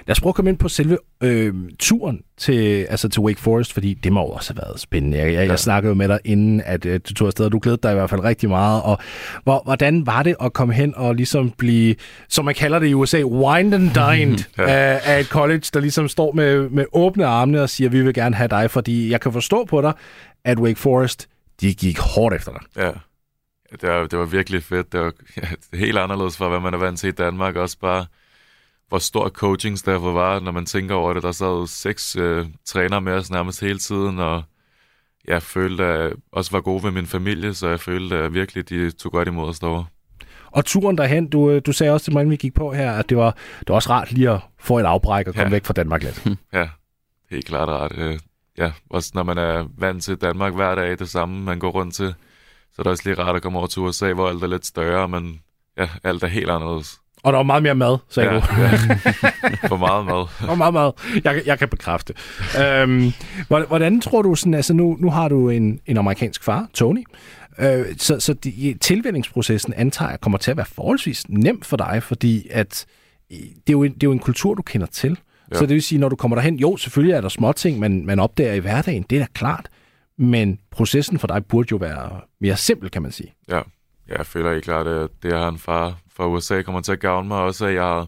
Lad 0.06 0.12
os 0.12 0.20
prøve 0.20 0.30
at 0.30 0.34
komme 0.34 0.50
ind 0.50 0.58
på 0.58 0.68
selve 0.68 0.98
øh, 1.22 1.54
turen 1.78 2.22
til, 2.36 2.86
altså 2.90 3.08
til 3.08 3.22
Wake 3.22 3.40
Forest, 3.40 3.72
fordi 3.72 3.94
det 3.94 4.12
må 4.12 4.20
jo 4.20 4.26
også 4.26 4.54
have 4.54 4.62
været 4.66 4.80
spændende. 4.80 5.18
Jeg, 5.18 5.26
jeg, 5.26 5.34
ja. 5.34 5.50
jeg 5.50 5.58
snakkede 5.58 5.88
jo 5.88 5.94
med 5.94 6.08
dig 6.08 6.18
inden, 6.24 6.62
at 6.64 6.86
øh, 6.86 7.00
du 7.08 7.14
tog 7.14 7.26
afsted, 7.26 7.44
og 7.44 7.52
du 7.52 7.58
glædede 7.62 7.80
dig 7.82 7.90
i 7.90 7.94
hvert 7.94 8.10
fald 8.10 8.24
rigtig 8.24 8.48
meget. 8.48 8.82
Og 8.82 8.98
hvor, 9.44 9.62
hvordan 9.64 10.06
var 10.06 10.22
det 10.22 10.36
at 10.40 10.52
komme 10.52 10.74
hen 10.74 10.94
og 10.96 11.14
ligesom 11.14 11.50
blive, 11.50 11.94
som 12.28 12.44
man 12.44 12.54
kalder 12.54 12.78
det 12.78 12.88
i 12.88 12.94
USA, 12.94 13.22
wine 13.22 13.76
and 13.76 13.90
dined 13.90 14.38
ja. 14.58 14.62
af, 14.62 15.00
af 15.04 15.20
et 15.20 15.26
college, 15.26 15.64
der 15.74 15.80
ligesom 15.80 16.08
står 16.08 16.32
med, 16.32 16.68
med 16.68 16.84
åbne 16.92 17.26
armene 17.26 17.62
og 17.62 17.70
siger, 17.70 17.90
vi 17.90 18.02
vil 18.02 18.14
gerne 18.14 18.36
have 18.36 18.48
dig, 18.48 18.70
fordi 18.70 19.10
jeg 19.10 19.20
kan 19.20 19.32
forstå 19.32 19.64
på 19.64 19.80
dig, 19.80 19.92
at 20.44 20.58
Wake 20.58 20.78
Forest, 20.78 21.28
de 21.60 21.74
gik 21.74 21.98
hårdt 21.98 22.34
efter 22.34 22.52
dig. 22.52 22.84
Ja, 22.84 22.90
det 23.80 23.88
var, 23.88 24.06
det 24.06 24.18
var 24.18 24.24
virkelig 24.24 24.62
fedt. 24.62 24.92
Det 24.92 25.00
var 25.00 25.12
ja, 25.36 25.48
helt 25.84 25.98
anderledes 25.98 26.36
fra, 26.36 26.48
hvad 26.48 26.60
man 26.60 26.74
er 26.74 26.78
vant 26.78 26.98
til 26.98 27.08
i 27.08 27.12
Danmark. 27.12 27.56
Også 27.56 27.78
bare, 27.78 28.06
hvor 28.92 28.98
stor 28.98 29.28
coachingstaffet 29.28 30.14
var, 30.14 30.40
når 30.40 30.52
man 30.52 30.66
tænker 30.66 30.94
over 30.94 31.12
det. 31.12 31.22
Der 31.22 31.32
sad 31.32 31.66
seks 31.66 32.16
øh, 32.16 32.46
trænere 32.64 33.00
med 33.00 33.12
os 33.12 33.30
nærmest 33.30 33.60
hele 33.60 33.78
tiden, 33.78 34.18
og 34.18 34.42
jeg 35.28 35.42
følte, 35.42 35.84
at 35.84 36.00
jeg 36.00 36.12
også 36.32 36.50
var 36.50 36.60
god 36.60 36.82
ved 36.82 36.90
min 36.90 37.06
familie, 37.06 37.54
så 37.54 37.68
jeg 37.68 37.80
følte 37.80 38.16
at 38.16 38.34
virkelig, 38.34 38.68
de 38.68 38.90
tog 38.90 39.12
godt 39.12 39.28
imod 39.28 39.48
os 39.48 39.58
derovre. 39.58 39.86
Og 40.50 40.64
turen 40.64 40.98
derhen, 40.98 41.28
du, 41.28 41.50
øh, 41.50 41.62
du 41.66 41.72
sagde 41.72 41.92
også 41.92 42.04
til 42.04 42.12
mig, 42.12 42.30
vi 42.30 42.36
gik 42.36 42.54
på 42.54 42.72
her, 42.72 42.92
at 42.92 43.08
det 43.08 43.16
var, 43.16 43.36
det 43.60 43.68
var 43.68 43.74
også 43.74 43.90
rart 43.90 44.12
lige 44.12 44.30
at 44.30 44.40
få 44.60 44.78
et 44.78 44.84
afbræk 44.84 45.28
og 45.28 45.34
komme 45.34 45.48
ja. 45.48 45.50
væk 45.50 45.64
fra 45.64 45.72
Danmark 45.72 46.02
lidt. 46.02 46.26
Ja, 46.52 46.68
helt 47.30 47.46
klart 47.46 47.68
rart. 47.68 47.92
Øh, 47.98 48.18
Ja, 48.58 48.72
også 48.90 49.10
når 49.14 49.22
man 49.22 49.38
er 49.38 49.68
vant 49.78 50.02
til 50.02 50.16
Danmark 50.16 50.54
hver 50.54 50.74
dag, 50.74 50.98
det 50.98 51.08
samme 51.08 51.44
man 51.44 51.58
går 51.58 51.70
rundt 51.70 51.94
til, 51.94 52.14
så 52.72 52.74
er 52.78 52.82
det 52.82 52.90
også 52.90 53.02
lige 53.08 53.22
rart 53.22 53.36
at 53.36 53.42
komme 53.42 53.58
over 53.58 53.66
til 53.66 53.82
USA, 53.82 54.12
hvor 54.12 54.28
alt 54.28 54.42
er 54.42 54.46
lidt 54.46 54.66
større, 54.66 55.08
men 55.08 55.40
ja, 55.78 55.88
alt 56.04 56.22
er 56.22 56.26
helt 56.26 56.50
anderledes. 56.50 57.00
Og 57.24 57.32
der 57.32 57.36
var 57.38 57.42
meget 57.42 57.62
mere 57.62 57.74
mad, 57.74 57.98
sagde 58.08 58.28
ja, 58.32 58.34
du. 58.40 58.44
Ja. 58.58 58.70
For 59.68 59.76
meget 59.76 60.06
mad. 60.06 60.26
For 60.46 60.54
meget 60.54 60.74
mad. 60.74 60.92
Jeg, 61.24 61.42
jeg 61.46 61.58
kan 61.58 61.68
bekræfte. 61.68 62.14
Øhm, 62.64 63.12
hvordan- 63.48 64.00
tror 64.00 64.22
du 64.22 64.34
sådan, 64.34 64.54
altså 64.54 64.74
nu, 64.74 64.96
nu 65.00 65.10
har 65.10 65.28
du 65.28 65.48
en, 65.50 65.80
en 65.86 65.96
amerikansk 65.96 66.44
far, 66.44 66.68
Tony, 66.74 67.04
øh, 67.58 67.84
så, 67.98 68.20
så 68.20 68.32
de, 68.34 68.74
tilvændingsprocessen 68.80 69.72
antager 69.74 70.10
jeg 70.10 70.20
kommer 70.20 70.38
til 70.38 70.50
at 70.50 70.56
være 70.56 70.66
forholdsvis 70.66 71.28
nem 71.28 71.62
for 71.62 71.76
dig, 71.76 72.02
fordi 72.02 72.46
at 72.50 72.86
det 73.30 73.38
er 73.68 73.72
jo 73.72 73.82
en, 73.82 73.94
det 73.94 74.02
er 74.02 74.06
jo 74.06 74.12
en 74.12 74.18
kultur, 74.18 74.54
du 74.54 74.62
kender 74.62 74.86
til. 74.86 75.18
Ja. 75.52 75.58
Så 75.58 75.66
det 75.66 75.74
vil 75.74 75.82
sige, 75.82 75.98
når 75.98 76.08
du 76.08 76.16
kommer 76.16 76.34
derhen, 76.36 76.56
jo, 76.56 76.76
selvfølgelig 76.76 77.14
er 77.14 77.20
der 77.20 77.28
små 77.28 77.52
ting, 77.52 77.78
man, 77.78 78.06
man 78.06 78.18
opdager 78.18 78.52
i 78.52 78.58
hverdagen, 78.58 79.04
det 79.10 79.16
er 79.16 79.20
da 79.20 79.26
klart, 79.34 79.68
men 80.18 80.58
processen 80.70 81.18
for 81.18 81.26
dig 81.26 81.44
burde 81.46 81.68
jo 81.72 81.76
være 81.76 82.20
mere 82.40 82.56
simpel, 82.56 82.90
kan 82.90 83.02
man 83.02 83.12
sige. 83.12 83.34
Ja, 83.48 83.60
ja 84.08 84.16
jeg 84.16 84.26
føler 84.26 84.52
helt 84.52 84.64
klart, 84.64 84.86
at 84.86 85.10
det 85.22 85.32
at 85.32 85.38
have 85.38 85.48
en 85.48 85.58
far 85.58 85.98
fra 86.14 86.28
USA 86.28 86.62
kommer 86.62 86.80
til 86.80 86.92
at 86.92 87.00
gavne 87.00 87.28
mig 87.28 87.38
også, 87.38 87.66
at 87.66 87.74
jeg 87.74 88.06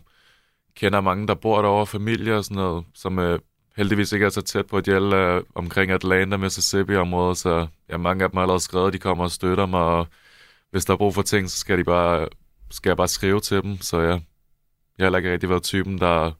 kender 0.74 1.00
mange, 1.00 1.26
der 1.26 1.34
bor 1.34 1.62
derovre, 1.62 1.86
familie 1.86 2.36
og 2.36 2.44
sådan 2.44 2.56
noget, 2.56 2.84
som 2.94 3.18
øh, 3.18 3.38
heldigvis 3.76 4.12
ikke 4.12 4.26
er 4.26 4.30
så 4.30 4.40
tæt 4.42 4.66
på, 4.66 4.76
at 4.76 4.86
de 4.86 4.94
alle 4.94 5.16
er 5.16 5.42
omkring 5.54 5.90
Atlanta, 5.90 6.36
Mississippi-området, 6.36 7.38
så 7.38 7.66
ja, 7.88 7.96
mange 7.96 8.24
af 8.24 8.30
dem 8.30 8.36
har 8.36 8.42
allerede 8.42 8.60
skrevet, 8.62 8.92
de 8.92 8.98
kommer 8.98 9.24
og 9.24 9.30
støtter 9.30 9.66
mig, 9.66 9.80
og 9.80 10.06
hvis 10.70 10.84
der 10.84 10.92
er 10.92 10.96
brug 10.96 11.14
for 11.14 11.22
ting, 11.22 11.50
så 11.50 11.58
skal, 11.58 11.78
de 11.78 11.84
bare, 11.84 12.28
skal 12.70 12.90
jeg 12.90 12.96
bare 12.96 13.08
skrive 13.08 13.40
til 13.40 13.62
dem, 13.62 13.80
så 13.80 14.00
ja, 14.00 14.06
jeg 14.08 14.20
har 14.98 15.04
heller 15.04 15.18
ikke 15.18 15.32
rigtig 15.32 15.48
været 15.50 15.62
typen, 15.62 15.98
der 15.98 16.32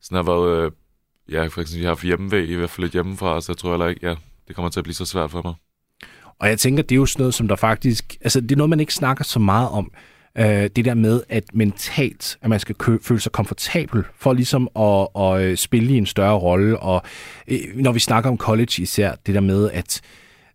sådan 0.00 0.16
har 0.16 0.22
været, 0.22 0.64
øh, 0.64 0.72
ja, 1.28 1.46
for 1.46 1.60
eksempel, 1.60 1.80
jeg 1.80 1.88
har 1.88 1.94
haft 1.94 2.04
hjemmevæg, 2.04 2.48
i 2.48 2.54
hvert 2.54 2.70
fald 2.70 2.84
lidt 2.84 2.92
hjemmefra, 2.92 3.40
så 3.40 3.52
jeg 3.52 3.56
tror 3.58 3.70
heller 3.70 3.86
ikke, 3.86 4.08
ja, 4.08 4.14
det 4.48 4.56
kommer 4.56 4.70
til 4.70 4.80
at 4.80 4.84
blive 4.84 4.94
så 4.94 5.04
svært 5.04 5.30
for 5.30 5.42
mig. 5.42 5.54
Og 6.42 6.48
jeg 6.48 6.58
tænker, 6.58 6.82
det 6.82 6.92
er 6.92 6.96
jo 6.96 7.06
sådan 7.06 7.22
noget, 7.22 7.34
som 7.34 7.48
der 7.48 7.56
faktisk... 7.56 8.16
Altså, 8.20 8.40
det 8.40 8.52
er 8.52 8.56
noget, 8.56 8.70
man 8.70 8.80
ikke 8.80 8.94
snakker 8.94 9.24
så 9.24 9.38
meget 9.38 9.68
om. 9.68 9.90
Øh, 10.38 10.70
det 10.76 10.84
der 10.84 10.94
med, 10.94 11.22
at 11.28 11.44
mentalt, 11.54 12.38
at 12.42 12.48
man 12.48 12.60
skal 12.60 12.74
kø- 12.74 12.98
føle 13.02 13.20
sig 13.20 13.32
komfortabel 13.32 14.04
for 14.16 14.32
ligesom 14.32 14.68
at, 14.78 15.08
at 15.22 15.42
øh, 15.42 15.56
spille 15.56 15.94
i 15.94 15.98
en 15.98 16.06
større 16.06 16.34
rolle. 16.38 16.78
Og 16.78 17.02
øh, 17.48 17.58
når 17.74 17.92
vi 17.92 17.98
snakker 18.00 18.30
om 18.30 18.38
college 18.38 18.82
især, 18.82 19.14
det 19.26 19.34
der 19.34 19.40
med, 19.40 19.70
at 19.70 20.00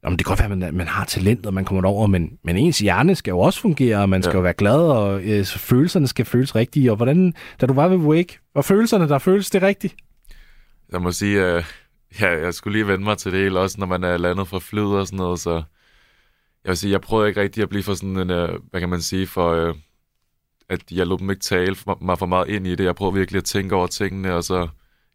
Jamen, 0.04 0.18
det 0.20 0.26
kan 0.26 0.32
godt 0.32 0.40
være, 0.40 0.52
at 0.52 0.58
man, 0.58 0.74
man 0.76 0.88
har 0.88 1.06
talent, 1.06 1.46
og 1.46 1.54
man 1.54 1.66
kommer 1.66 1.82
derover, 1.82 2.08
men, 2.08 2.30
men 2.44 2.58
ens 2.58 2.80
hjerne 2.80 3.16
skal 3.16 3.32
jo 3.32 3.40
også 3.40 3.60
fungere, 3.60 3.98
og 3.98 4.10
man 4.10 4.24
skal 4.24 4.32
Ja. 4.32 4.38
jo 4.38 4.42
være 4.42 4.54
glad, 4.54 4.80
og 4.80 5.22
øh, 5.24 5.46
følelserne 5.46 6.08
skal 6.08 6.26
føles 6.26 6.56
rigtige. 6.56 6.92
Og 6.92 6.96
hvordan, 6.98 7.34
da 7.62 7.66
du 7.66 7.74
var 7.74 7.88
ved 7.88 7.98
Wake, 7.98 8.40
var 8.56 8.62
følelserne, 8.62 9.10
der 9.10 9.18
føles 9.18 9.50
det 9.50 9.62
rigtigt? 9.62 9.96
Jeg 10.92 11.02
må 11.02 11.12
sige, 11.12 11.46
øh, 11.56 11.64
ja, 12.22 12.44
jeg 12.46 12.54
skulle 12.54 12.78
lige 12.78 12.88
vende 12.88 13.04
mig 13.04 13.18
til 13.18 13.32
det 13.32 13.40
hele, 13.40 13.60
også 13.60 13.76
når 13.80 13.88
man 13.88 14.04
er 14.04 14.18
landet 14.18 14.48
fra 14.48 14.60
flyet 14.60 14.86
og 15.00 15.08
sådan 15.08 15.18
noget, 15.18 15.40
så 15.40 15.64
jeg 16.68 16.72
vil 16.72 16.78
sige, 16.78 16.92
jeg 16.92 17.02
prøvede 17.02 17.28
ikke 17.30 17.42
rigtig 17.42 17.64
at 17.64 17.70
blive 17.70 17.84
for 17.84 17.94
sådan 17.94 18.18
en, 18.18 18.30
øh, 18.30 18.50
hvad 18.72 18.80
kan 18.80 18.90
man 18.90 19.02
sige, 19.02 19.28
for 19.28 19.52
øh, 19.52 19.76
at 20.70 20.80
jeg 20.92 21.08
lod 21.08 21.18
dem 21.18 21.30
ikke 21.30 21.40
tale 21.42 21.76
for, 21.76 21.98
mig 22.02 22.20
for 22.20 22.26
meget 22.26 22.48
ind 22.50 22.68
i 22.68 22.76
det. 22.76 22.84
Jeg 22.84 22.96
prøvede 22.96 23.18
virkelig 23.18 23.38
at 23.38 23.44
tænke 23.44 23.76
over 23.76 23.88
tingene, 23.88 24.34
og 24.34 24.44
så, 24.44 24.68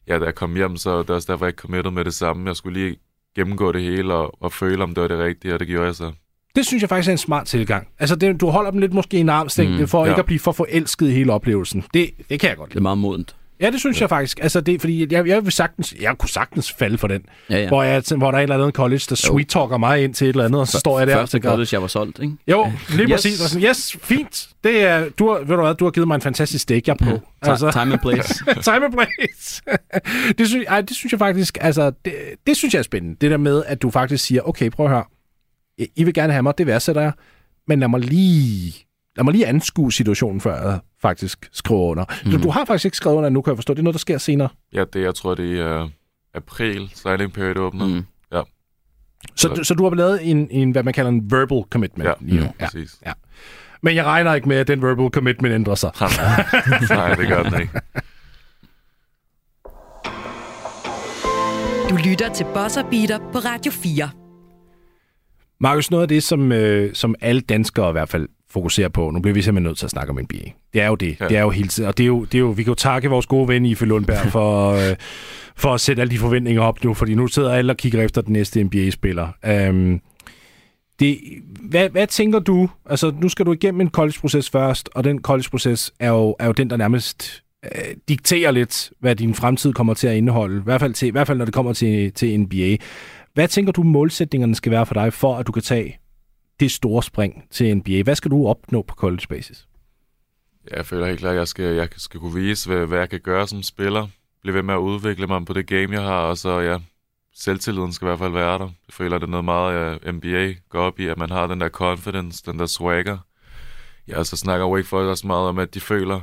ja, 0.09 0.19
da 0.19 0.25
jeg 0.25 0.35
kom 0.35 0.55
hjem, 0.57 0.77
så 0.77 1.03
det 1.03 1.11
er 1.11 1.15
også 1.15 1.33
derfor, 1.33 1.45
jeg 1.45 1.49
ikke 1.51 1.61
committede 1.61 1.95
med 1.95 2.05
det 2.05 2.15
samme. 2.15 2.47
Jeg 2.49 2.57
skulle 2.57 2.81
lige 2.81 2.97
gennemgå 3.37 3.73
det 3.73 3.83
hele 3.83 4.15
og, 4.15 4.43
og 4.43 4.53
føle, 4.53 4.83
om 4.83 4.95
det 4.95 5.03
var 5.03 5.09
det 5.09 5.19
rigtige, 5.19 5.55
og 5.55 5.61
det 5.61 5.69
gjorde 5.69 5.87
jeg 5.87 5.95
så. 5.95 6.13
Det 6.57 6.67
synes 6.67 6.81
jeg 6.81 6.89
faktisk 6.89 7.09
er 7.09 7.13
en 7.13 7.19
smart 7.19 7.47
tilgang. 7.47 7.89
Altså, 7.99 8.17
det, 8.17 8.41
du 8.41 8.49
holder 8.51 8.71
dem 8.71 8.81
lidt 8.81 8.93
måske 8.93 9.17
i 9.17 9.21
en 9.21 9.29
armslængde, 9.29 9.79
mm, 9.81 9.89
for 9.89 10.05
ja. 10.05 10.11
ikke 10.11 10.19
at 10.19 10.27
blive 10.27 10.39
for 10.39 10.53
forelsket 10.53 11.09
i 11.09 11.11
hele 11.13 11.33
oplevelsen. 11.33 11.85
Det, 11.95 12.11
det 12.31 12.41
kan 12.41 12.49
jeg 12.49 12.57
godt 12.57 12.69
Det 12.69 12.75
lide. 12.75 12.81
er 12.81 12.83
meget 12.83 12.99
modent. 12.99 13.37
Ja, 13.63 13.71
det 13.71 13.81
synes 13.81 13.97
ja. 13.97 14.03
jeg 14.03 14.09
faktisk. 14.09 14.39
Altså, 14.43 14.61
det, 14.61 14.81
fordi 14.81 15.13
jeg, 15.15 15.27
jeg 15.29 15.45
vil 15.45 15.53
sagtens, 15.53 15.95
jeg 16.01 16.19
kunne 16.19 16.29
sagtens 16.29 16.73
falde 16.73 16.99
for 16.99 17.09
den. 17.09 17.23
Ja, 17.51 17.59
ja. 17.59 17.69
Hvor, 17.69 17.83
jeg, 17.83 18.03
hvor 18.17 18.31
der 18.31 18.39
er 18.39 18.41
et 18.41 18.43
eller 18.43 18.57
andet 18.59 18.75
college, 18.75 19.03
der 19.09 19.15
sweet-talker 19.15 19.77
mig 19.77 20.05
ind 20.05 20.15
til 20.15 20.25
et 20.25 20.29
eller 20.29 20.45
andet, 20.45 20.61
og 20.61 20.69
så 20.69 20.79
står 20.79 20.99
jeg 20.99 21.07
der. 21.09 21.15
Første 21.17 21.39
college, 21.39 21.69
jeg 21.73 21.83
var 21.83 21.89
solgt, 21.89 22.19
ikke? 22.23 22.35
Jo, 22.49 22.73
lige 22.91 23.03
Yes. 23.03 23.11
præcis. 23.13 23.41
Og 23.43 23.49
sådan, 23.49 23.69
yes, 23.69 23.97
fint. 24.03 24.49
Det 24.65 24.83
er, 24.83 25.09
du, 25.19 25.31
har, 25.33 25.39
ved 25.39 25.57
du 25.57 25.63
hvad, 25.63 25.75
du 25.75 25.85
har 25.85 25.91
givet 25.91 26.09
mig 26.09 26.15
en 26.15 26.21
fantastisk 26.21 26.63
steak, 26.63 26.87
jeg 26.89 26.97
er 27.01 27.05
på. 27.05 27.11
Ti- 27.47 27.73
Time 27.73 27.93
and 27.93 28.01
place. 28.01 28.45
time 28.71 28.85
and 28.85 28.93
place. 28.93 29.63
det, 30.39 30.49
synes, 30.49 30.65
ej, 30.69 30.81
det 30.81 30.97
synes 30.97 31.13
jeg 31.13 31.19
faktisk, 31.19 31.59
altså, 31.61 31.93
det, 32.05 32.13
det 32.47 32.57
synes 32.57 32.75
jeg 32.75 32.79
er 32.79 32.83
spændende. 32.85 33.17
Det 33.21 33.31
der 33.31 33.37
med, 33.37 33.63
at 33.67 33.83
du 33.83 33.91
faktisk 33.91 34.25
siger, 34.25 34.43
okay, 34.49 34.71
prøv 34.71 34.87
at 34.87 34.93
høre. 34.93 35.05
I- 35.79 35.87
I 35.97 36.05
vil 36.05 36.15
gerne 36.15 36.33
have 36.33 36.43
mig, 36.43 36.59
det 36.59 36.67
værdsætter 36.67 37.03
jeg. 37.03 37.13
Men 37.69 37.81
lad 37.81 37.89
mig 37.89 38.01
lige, 38.01 38.75
lad 39.17 39.25
mig 39.25 39.33
lige 39.33 39.47
anskue 39.47 39.93
situationen, 39.93 40.41
før 40.41 40.71
jeg 40.71 40.79
faktisk 41.03 41.49
skriver 41.53 41.81
under. 41.81 42.05
Mm. 42.25 42.31
Du, 42.31 42.43
du 42.43 42.51
har 42.51 42.65
faktisk 42.65 42.85
ikke 42.85 42.97
skrevet 42.97 43.17
under 43.17 43.31
nu, 43.31 43.43
kan 43.43 43.51
jeg 43.51 43.57
forstå. 43.57 43.75
Det 43.75 43.79
er 43.79 43.83
noget, 43.85 43.95
der 43.95 43.99
sker 43.99 44.19
senere. 44.19 44.49
Ja, 44.73 44.85
det 44.93 45.03
jeg 45.03 45.15
tror, 45.15 45.35
det 45.35 45.61
er 45.61 45.89
april, 46.35 46.91
signing 46.95 47.33
period 47.33 47.57
åbner. 47.57 47.87
Mm. 47.87 48.05
Ja, 48.33 48.41
Så, 49.37 49.49
du, 49.49 49.65
så 49.65 49.75
du 49.75 49.89
har 49.89 49.95
lavet 49.95 50.31
en, 50.31 50.49
en, 50.51 50.71
hvad 50.71 50.83
man 50.83 50.95
kalder 50.95 51.09
en 51.11 51.31
verbal 51.31 51.63
commitment. 51.71 52.09
ja, 52.09 52.13
lige 52.21 52.41
nu. 52.41 52.47
ja, 52.61 52.65
præcis. 52.65 52.99
Ja. 53.07 53.13
Men 53.83 53.97
jeg 53.97 54.05
regner 54.05 54.35
ikke 54.35 54.49
med, 54.49 54.57
at 54.57 54.69
den 54.69 54.83
verbal 54.83 55.11
commitment 55.11 55.55
ændrer 55.55 55.75
sig. 55.75 55.91
Nej, 56.91 57.15
det 57.15 57.29
gør 57.29 57.43
den 57.43 57.61
ikke. 57.61 57.73
Du 61.91 61.97
lytter 62.09 62.33
til 62.35 62.47
Bosser 62.55 62.83
Beater 62.91 63.19
på 63.33 63.39
Radio 63.39 63.73
4. 63.73 64.11
Markus, 65.61 65.91
noget 65.91 66.03
af 66.03 66.09
det, 66.09 66.23
som, 66.23 66.53
øh, 66.53 66.95
som 66.95 67.15
alle 67.21 67.41
danskere 67.41 67.89
i 67.89 67.93
hvert 67.93 68.09
fald 68.09 68.29
fokuserer 68.53 68.89
på, 68.89 69.11
nu 69.11 69.21
bliver 69.21 69.35
vi 69.35 69.43
simpelthen 69.43 69.69
nødt 69.69 69.79
til 69.79 69.87
at 69.87 69.91
snakke 69.91 70.11
om 70.11 70.17
NBA. 70.17 70.51
Det 70.73 70.81
er 70.81 70.87
jo 70.87 70.95
det. 70.95 71.21
Ja. 71.21 71.29
Det 71.29 71.37
er 71.37 71.43
jo 71.43 71.51
hele 71.51 71.69
tiden. 71.69 71.89
Og 71.89 71.99
det 71.99 72.05
er 72.05 72.09
jo, 72.09 72.25
det 72.25 72.35
er 72.35 72.39
jo, 72.39 72.47
vi 72.47 72.63
kan 72.63 72.71
jo 72.71 72.75
takke 72.75 73.11
vores 73.11 73.27
gode 73.27 73.49
ven 73.49 73.67
Ife 73.67 73.87
Lundberg 73.87 74.27
for, 74.33 74.71
øh, 74.91 74.97
for 75.57 75.75
at 75.75 75.81
sætte 75.81 76.03
alle 76.03 76.11
de 76.11 76.19
forventninger 76.19 76.63
op 76.63 76.85
nu, 76.85 76.95
fordi 76.95 77.15
nu 77.15 77.27
sidder 77.27 77.53
alle 77.53 77.73
og 77.73 77.77
kigger 77.77 78.03
efter 78.03 78.21
den 78.21 78.33
næste 78.33 78.65
NBA-spiller. 78.65 79.29
Um, 79.69 80.01
det, 81.01 81.19
hvad, 81.71 81.89
hvad 81.89 82.07
tænker 82.07 82.39
du? 82.39 82.69
Altså, 82.87 83.13
nu 83.21 83.29
skal 83.29 83.47
du 83.47 83.53
igennem 83.53 83.81
en 83.81 83.91
college-proces 83.91 84.51
først, 84.51 84.89
og 84.95 85.05
den 85.05 85.21
college-proces 85.21 85.93
er 86.01 86.09
jo, 86.09 86.37
er 86.39 86.47
jo 86.47 86.53
den, 86.53 86.71
der 86.71 86.77
nærmest 86.77 87.43
øh, 87.65 87.95
dikterer 88.09 88.51
lidt, 88.51 88.93
hvad 89.01 89.17
din 89.17 89.35
fremtid 89.35 89.73
kommer 89.73 89.95
til 89.95 90.09
at 90.09 90.17
indeholde. 90.17 90.59
I 90.59 90.63
hvert 90.65 90.81
fald, 90.81 90.95
til, 90.95 91.09
i 91.09 91.11
hvert 91.11 91.27
fald 91.27 91.39
når 91.39 91.45
det 91.45 91.55
kommer 91.55 91.73
til, 91.73 92.13
til 92.13 92.41
NBA. 92.41 92.77
Hvad 93.35 93.49
tænker 93.49 93.73
du, 93.73 93.83
målsætningerne 93.83 94.55
skal 94.55 94.73
være 94.73 94.87
for 94.87 94.95
dig, 94.95 95.13
for 95.13 95.37
at 95.37 95.47
du 95.47 95.53
kan 95.53 95.63
tage 95.63 95.99
det 96.61 96.71
store 96.71 97.03
spring 97.03 97.45
til 97.51 97.77
NBA? 97.77 98.03
Hvad 98.03 98.15
skal 98.15 98.31
du 98.31 98.47
opnå 98.47 98.83
på 98.83 98.95
college 98.95 99.27
basis? 99.29 99.67
Ja, 100.71 100.77
jeg 100.77 100.87
føler 100.87 101.07
helt 101.07 101.19
klart, 101.19 101.33
at 101.33 101.39
jeg 101.39 101.49
skal, 101.49 101.75
jeg 101.75 101.89
skal 101.97 102.21
kunne 102.21 102.35
vise, 102.35 102.71
hvad, 102.71 102.87
hvad 102.87 102.99
jeg 102.99 103.11
kan 103.11 103.21
gøre 103.21 103.49
som 103.49 103.63
spiller. 103.63 104.09
Blive 104.43 104.55
ved 104.55 104.63
med 104.63 104.75
at 104.75 104.79
udvikle 104.79 105.27
mig 105.27 105.45
på 105.47 105.53
det 105.53 105.67
game, 105.67 105.93
jeg 105.93 106.03
har, 106.03 106.21
og 106.21 106.39
så 106.39 106.61
ja, 106.61 106.79
selvtilliden 107.35 107.93
skal 107.93 108.07
i 108.07 108.09
hvert 108.09 108.19
fald 108.19 108.33
være 108.33 108.59
der. 108.59 108.65
Jeg 108.65 108.95
føler, 108.95 109.17
at 109.17 109.21
det 109.21 109.27
er 109.27 109.31
noget 109.31 109.45
meget, 109.45 110.01
at 110.03 110.15
NBA 110.15 110.55
går 110.69 110.81
op 110.81 111.01
i, 111.01 111.07
at 111.07 111.19
man 111.19 111.31
har 111.31 111.47
den 111.47 111.61
der 111.61 111.69
confidence, 111.69 112.43
den 112.47 112.59
der 112.59 112.67
swagger. 112.67 113.19
Ja, 114.09 114.25
så 114.25 114.37
snakker 114.37 114.69
Wake 114.69 114.89
Forest 114.89 115.09
også 115.09 115.27
meget 115.27 115.49
om, 115.49 115.59
at 115.59 115.75
de 115.75 115.81
føler, 115.81 116.21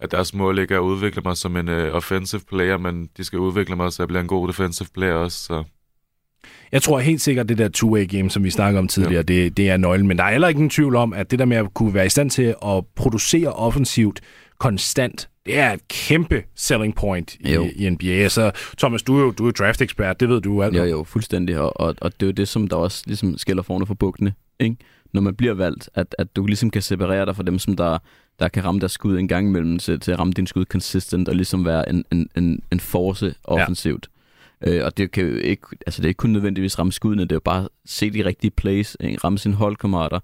at 0.00 0.10
deres 0.10 0.34
mål 0.34 0.58
ikke 0.58 0.74
er 0.74 0.78
at 0.78 0.82
udvikle 0.82 1.22
mig 1.24 1.36
som 1.36 1.56
en 1.56 1.68
uh, 1.68 1.74
offensive 1.74 2.40
player, 2.48 2.78
men 2.78 3.10
de 3.16 3.24
skal 3.24 3.38
udvikle 3.38 3.76
mig, 3.76 3.92
så 3.92 4.02
jeg 4.02 4.08
bliver 4.08 4.20
en 4.20 4.28
god 4.28 4.48
defensive 4.48 4.88
player 4.94 5.14
også. 5.14 5.44
Så. 5.44 5.64
Jeg 6.72 6.82
tror 6.82 6.98
helt 6.98 7.20
sikkert, 7.20 7.48
det 7.48 7.58
der 7.58 7.68
two-way 7.76 8.16
game, 8.16 8.30
som 8.30 8.44
vi 8.44 8.50
snakkede 8.50 8.78
om 8.78 8.88
tidligere, 8.88 9.24
ja. 9.28 9.34
det, 9.34 9.56
det 9.56 9.70
er 9.70 9.76
nøglen. 9.76 10.08
Men 10.08 10.18
der 10.18 10.24
er 10.24 10.30
heller 10.30 10.48
ikke 10.48 10.60
nogen 10.60 10.70
tvivl 10.70 10.96
om, 10.96 11.12
at 11.12 11.30
det 11.30 11.38
der 11.38 11.44
med 11.44 11.56
at 11.56 11.74
kunne 11.74 11.94
være 11.94 12.06
i 12.06 12.08
stand 12.08 12.30
til 12.30 12.54
at 12.66 12.84
producere 12.96 13.52
offensivt 13.52 14.20
konstant, 14.58 15.28
det 15.46 15.58
er 15.58 15.72
et 15.72 15.88
kæmpe 15.88 16.42
selling 16.54 16.94
point 16.94 17.34
i, 17.34 17.54
i 17.76 17.90
NBA. 17.90 18.06
Altså, 18.06 18.50
Thomas, 18.78 19.02
du 19.02 19.18
er 19.18 19.20
jo, 19.20 19.30
du 19.30 19.46
er 19.46 19.50
draft-ekspert, 19.50 20.20
det 20.20 20.28
ved 20.28 20.40
du 20.40 20.62
alt 20.62 20.76
Jo, 20.76 20.84
jo, 20.84 21.04
fuldstændig. 21.04 21.58
Og, 21.58 21.80
og, 21.80 21.94
og 22.00 22.12
det 22.12 22.22
er 22.22 22.26
jo 22.26 22.32
det, 22.32 22.48
som 22.48 22.68
der 22.68 22.76
også 22.76 23.02
ligesom 23.06 23.38
skiller 23.38 23.62
forne 23.62 23.86
for 23.86 23.94
bugtene. 23.94 24.34
Ikke? 24.60 24.76
Når 25.12 25.20
man 25.20 25.34
bliver 25.34 25.54
valgt, 25.54 25.90
at, 25.94 26.14
at 26.18 26.36
du 26.36 26.46
ligesom 26.46 26.70
kan 26.70 26.82
separere 26.82 27.26
dig 27.26 27.36
fra 27.36 27.42
dem, 27.42 27.58
som 27.58 27.76
der, 27.76 27.98
der 28.38 28.48
kan 28.48 28.64
ramme 28.64 28.80
deres 28.80 28.92
skud 28.92 29.18
en 29.18 29.28
gang 29.28 29.48
imellem, 29.48 29.78
til, 29.78 30.00
til 30.00 30.12
at 30.12 30.18
ramme 30.18 30.32
din 30.32 30.46
skud 30.46 30.64
consistent, 30.64 31.28
og 31.28 31.34
ligesom 31.34 31.64
være 31.64 31.88
en, 31.88 32.04
en, 32.12 32.28
en, 32.36 32.62
en 32.72 32.80
force 32.80 33.34
offensivt. 33.44 34.08
Ja. 34.10 34.17
Øh, 34.66 34.84
og 34.84 34.96
det 34.96 35.10
kan 35.10 35.26
jo 35.26 35.34
ikke, 35.34 35.66
altså 35.86 36.02
det 36.02 36.06
er 36.06 36.08
ikke 36.08 36.18
kun 36.18 36.30
nødvendigvis 36.30 36.78
ramme 36.78 36.92
skuddene, 36.92 37.22
det 37.22 37.32
er 37.32 37.36
jo 37.36 37.40
bare 37.40 37.68
se 37.86 38.10
de 38.10 38.24
rigtige 38.24 38.50
plays, 38.50 38.96
ikke? 39.00 39.18
ramme 39.24 39.38
sine 39.38 39.54
holdkammerater, 39.54 40.20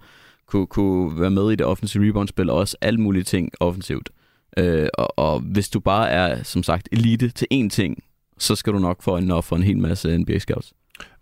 kunne, 0.46 0.66
kunne 0.66 1.20
være 1.20 1.30
med 1.30 1.52
i 1.52 1.56
det 1.56 1.66
offensive 1.66 2.08
rebound-spil, 2.08 2.50
og 2.50 2.56
også 2.56 2.76
alle 2.80 3.00
mulige 3.00 3.24
ting 3.24 3.52
offensivt. 3.60 4.10
Øh, 4.56 4.88
og, 4.94 5.18
og 5.18 5.40
hvis 5.40 5.68
du 5.68 5.80
bare 5.80 6.10
er, 6.10 6.42
som 6.42 6.62
sagt, 6.62 6.88
elite 6.92 7.28
til 7.28 7.46
én 7.54 7.68
ting, 7.68 8.02
så 8.38 8.54
skal 8.54 8.72
du 8.72 8.78
nok 8.78 9.02
få 9.02 9.16
en 9.16 9.42
for 9.42 9.56
en 9.56 9.62
hel 9.62 9.78
masse 9.78 10.16
NBA-scouts. 10.16 10.72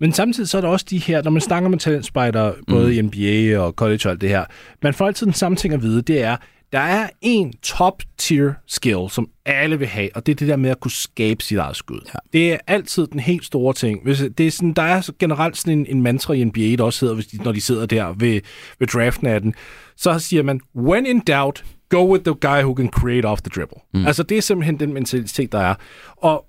Men 0.00 0.12
samtidig 0.12 0.48
så 0.48 0.56
er 0.56 0.60
der 0.60 0.68
også 0.68 0.86
de 0.90 0.98
her, 0.98 1.22
når 1.22 1.30
man 1.30 1.40
snakker 1.40 1.68
med 1.68 1.78
talentspejder, 1.78 2.52
både 2.68 2.86
mm. 2.86 2.92
i 2.92 3.00
NBA 3.02 3.58
og 3.58 3.72
college 3.72 4.00
og 4.04 4.10
alt 4.10 4.20
det 4.20 4.28
her, 4.28 4.44
man 4.82 4.94
får 4.94 5.06
altid 5.06 5.26
den 5.26 5.34
samme 5.34 5.56
ting 5.56 5.74
at 5.74 5.82
vide, 5.82 6.02
det 6.02 6.22
er, 6.22 6.36
der 6.72 6.78
er 6.78 7.08
en 7.20 7.52
top-tier 7.62 8.54
skill, 8.66 9.10
som 9.10 9.28
alle 9.46 9.78
vil 9.78 9.88
have, 9.88 10.10
og 10.14 10.26
det 10.26 10.32
er 10.32 10.36
det 10.36 10.48
der 10.48 10.56
med 10.56 10.70
at 10.70 10.80
kunne 10.80 10.90
skabe 10.90 11.42
sit 11.42 11.58
eget 11.58 11.76
skud. 11.76 12.00
Ja. 12.14 12.18
Det 12.32 12.52
er 12.52 12.58
altid 12.66 13.06
den 13.06 13.20
helt 13.20 13.44
store 13.44 13.74
ting. 13.74 14.02
Hvis, 14.04 14.22
det 14.38 14.46
er 14.46 14.50
sådan, 14.50 14.72
der 14.72 14.82
er 14.82 15.10
generelt 15.18 15.56
sådan 15.56 15.78
en, 15.78 15.86
en 15.86 16.02
mantra 16.02 16.34
i 16.34 16.44
NBA, 16.44 16.60
der 16.60 16.84
også 16.84 17.00
hedder, 17.00 17.14
hvis 17.14 17.26
de, 17.26 17.36
når 17.36 17.52
de 17.52 17.60
sidder 17.60 17.86
der 17.86 18.12
ved, 18.12 18.40
ved 18.78 18.86
draften 18.86 19.26
af 19.26 19.40
den, 19.40 19.54
så 19.96 20.18
siger 20.18 20.42
man, 20.42 20.60
when 20.76 21.06
in 21.06 21.20
doubt, 21.20 21.64
go 21.88 22.12
with 22.12 22.24
the 22.24 22.34
guy 22.34 22.62
who 22.62 22.74
can 22.74 22.88
create 22.88 23.24
off 23.24 23.42
the 23.42 23.50
dribble. 23.56 23.78
Mm. 23.94 24.06
Altså, 24.06 24.22
det 24.22 24.36
er 24.36 24.42
simpelthen 24.42 24.80
den 24.80 24.92
mentalitet, 24.92 25.52
der 25.52 25.58
er. 25.58 25.74
Og 26.16 26.46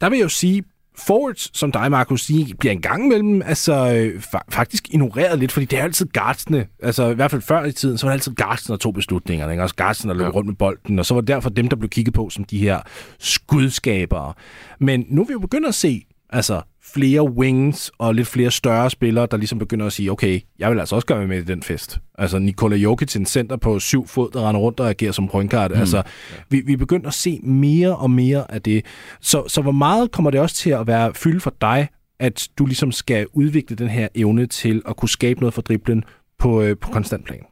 der 0.00 0.08
vil 0.08 0.16
jeg 0.16 0.24
jo 0.24 0.28
sige, 0.28 0.64
forwards, 0.98 1.58
som 1.58 1.72
dig, 1.72 1.90
Markus, 1.90 2.26
de 2.26 2.46
bliver 2.58 2.72
en 2.72 2.82
gang 2.82 3.04
imellem 3.04 3.42
altså, 3.42 3.94
øh, 3.94 4.22
fa- 4.34 4.46
faktisk 4.48 4.88
ignoreret 4.90 5.38
lidt, 5.38 5.52
fordi 5.52 5.66
det 5.66 5.78
er 5.78 5.82
altid 5.82 6.06
guardsene. 6.12 6.66
Altså, 6.82 7.10
i 7.10 7.14
hvert 7.14 7.30
fald 7.30 7.42
før 7.42 7.64
i 7.64 7.72
tiden, 7.72 7.98
så 7.98 8.06
var 8.06 8.10
det 8.10 8.14
altid 8.14 8.34
guardsene, 8.34 8.72
der 8.72 8.78
tog 8.78 8.94
beslutningerne. 8.94 9.52
Ikke? 9.52 9.62
Også 9.62 9.74
guardsene, 9.74 10.12
der 10.12 10.18
løb 10.18 10.26
ja. 10.26 10.30
rundt 10.30 10.46
med 10.46 10.54
bolden, 10.54 10.98
og 10.98 11.06
så 11.06 11.14
var 11.14 11.20
det 11.20 11.28
derfor 11.28 11.50
dem, 11.50 11.68
der 11.68 11.76
blev 11.76 11.88
kigget 11.90 12.14
på 12.14 12.30
som 12.30 12.44
de 12.44 12.58
her 12.58 12.80
skudskabere. 13.18 14.32
Men 14.80 15.06
nu 15.08 15.22
er 15.22 15.26
vi 15.26 15.32
jo 15.32 15.38
begyndt 15.38 15.66
at 15.66 15.74
se, 15.74 16.06
altså, 16.36 16.62
flere 16.82 17.22
wings 17.22 17.92
og 17.98 18.14
lidt 18.14 18.28
flere 18.28 18.50
større 18.50 18.90
spillere, 18.90 19.26
der 19.30 19.36
ligesom 19.36 19.58
begynder 19.58 19.86
at 19.86 19.92
sige, 19.92 20.12
okay, 20.12 20.40
jeg 20.58 20.70
vil 20.70 20.80
altså 20.80 20.94
også 20.94 21.06
gøre 21.06 21.26
med 21.26 21.38
i 21.38 21.44
den 21.44 21.62
fest. 21.62 21.98
Altså 22.18 22.38
Nikola 22.38 22.76
Jokic, 22.76 23.16
en 23.16 23.26
center 23.26 23.56
på 23.56 23.78
syv 23.78 24.06
fod, 24.06 24.30
der 24.32 24.48
render 24.48 24.60
rundt 24.60 24.80
og 24.80 24.88
agerer 24.88 25.12
som 25.12 25.28
pointkart. 25.28 25.70
Mm. 25.70 25.80
Altså, 25.80 26.02
vi, 26.50 26.60
vi 26.60 26.76
begynder 26.76 27.08
at 27.08 27.14
se 27.14 27.40
mere 27.42 27.96
og 27.96 28.10
mere 28.10 28.52
af 28.52 28.62
det. 28.62 28.86
Så, 29.20 29.44
så 29.48 29.62
hvor 29.62 29.72
meget 29.72 30.12
kommer 30.12 30.30
det 30.30 30.40
også 30.40 30.56
til 30.56 30.70
at 30.70 30.86
være 30.86 31.14
fyldt 31.14 31.42
for 31.42 31.54
dig, 31.60 31.88
at 32.18 32.48
du 32.58 32.66
ligesom 32.66 32.92
skal 32.92 33.26
udvikle 33.32 33.76
den 33.76 33.88
her 33.88 34.08
evne 34.14 34.46
til 34.46 34.82
at 34.88 34.96
kunne 34.96 35.08
skabe 35.08 35.40
noget 35.40 35.54
for 35.54 35.62
driblen 35.62 36.04
på, 36.38 36.62
øh, 36.62 36.76
på 36.76 36.90
konstant 36.90 37.24
plan? 37.24 37.44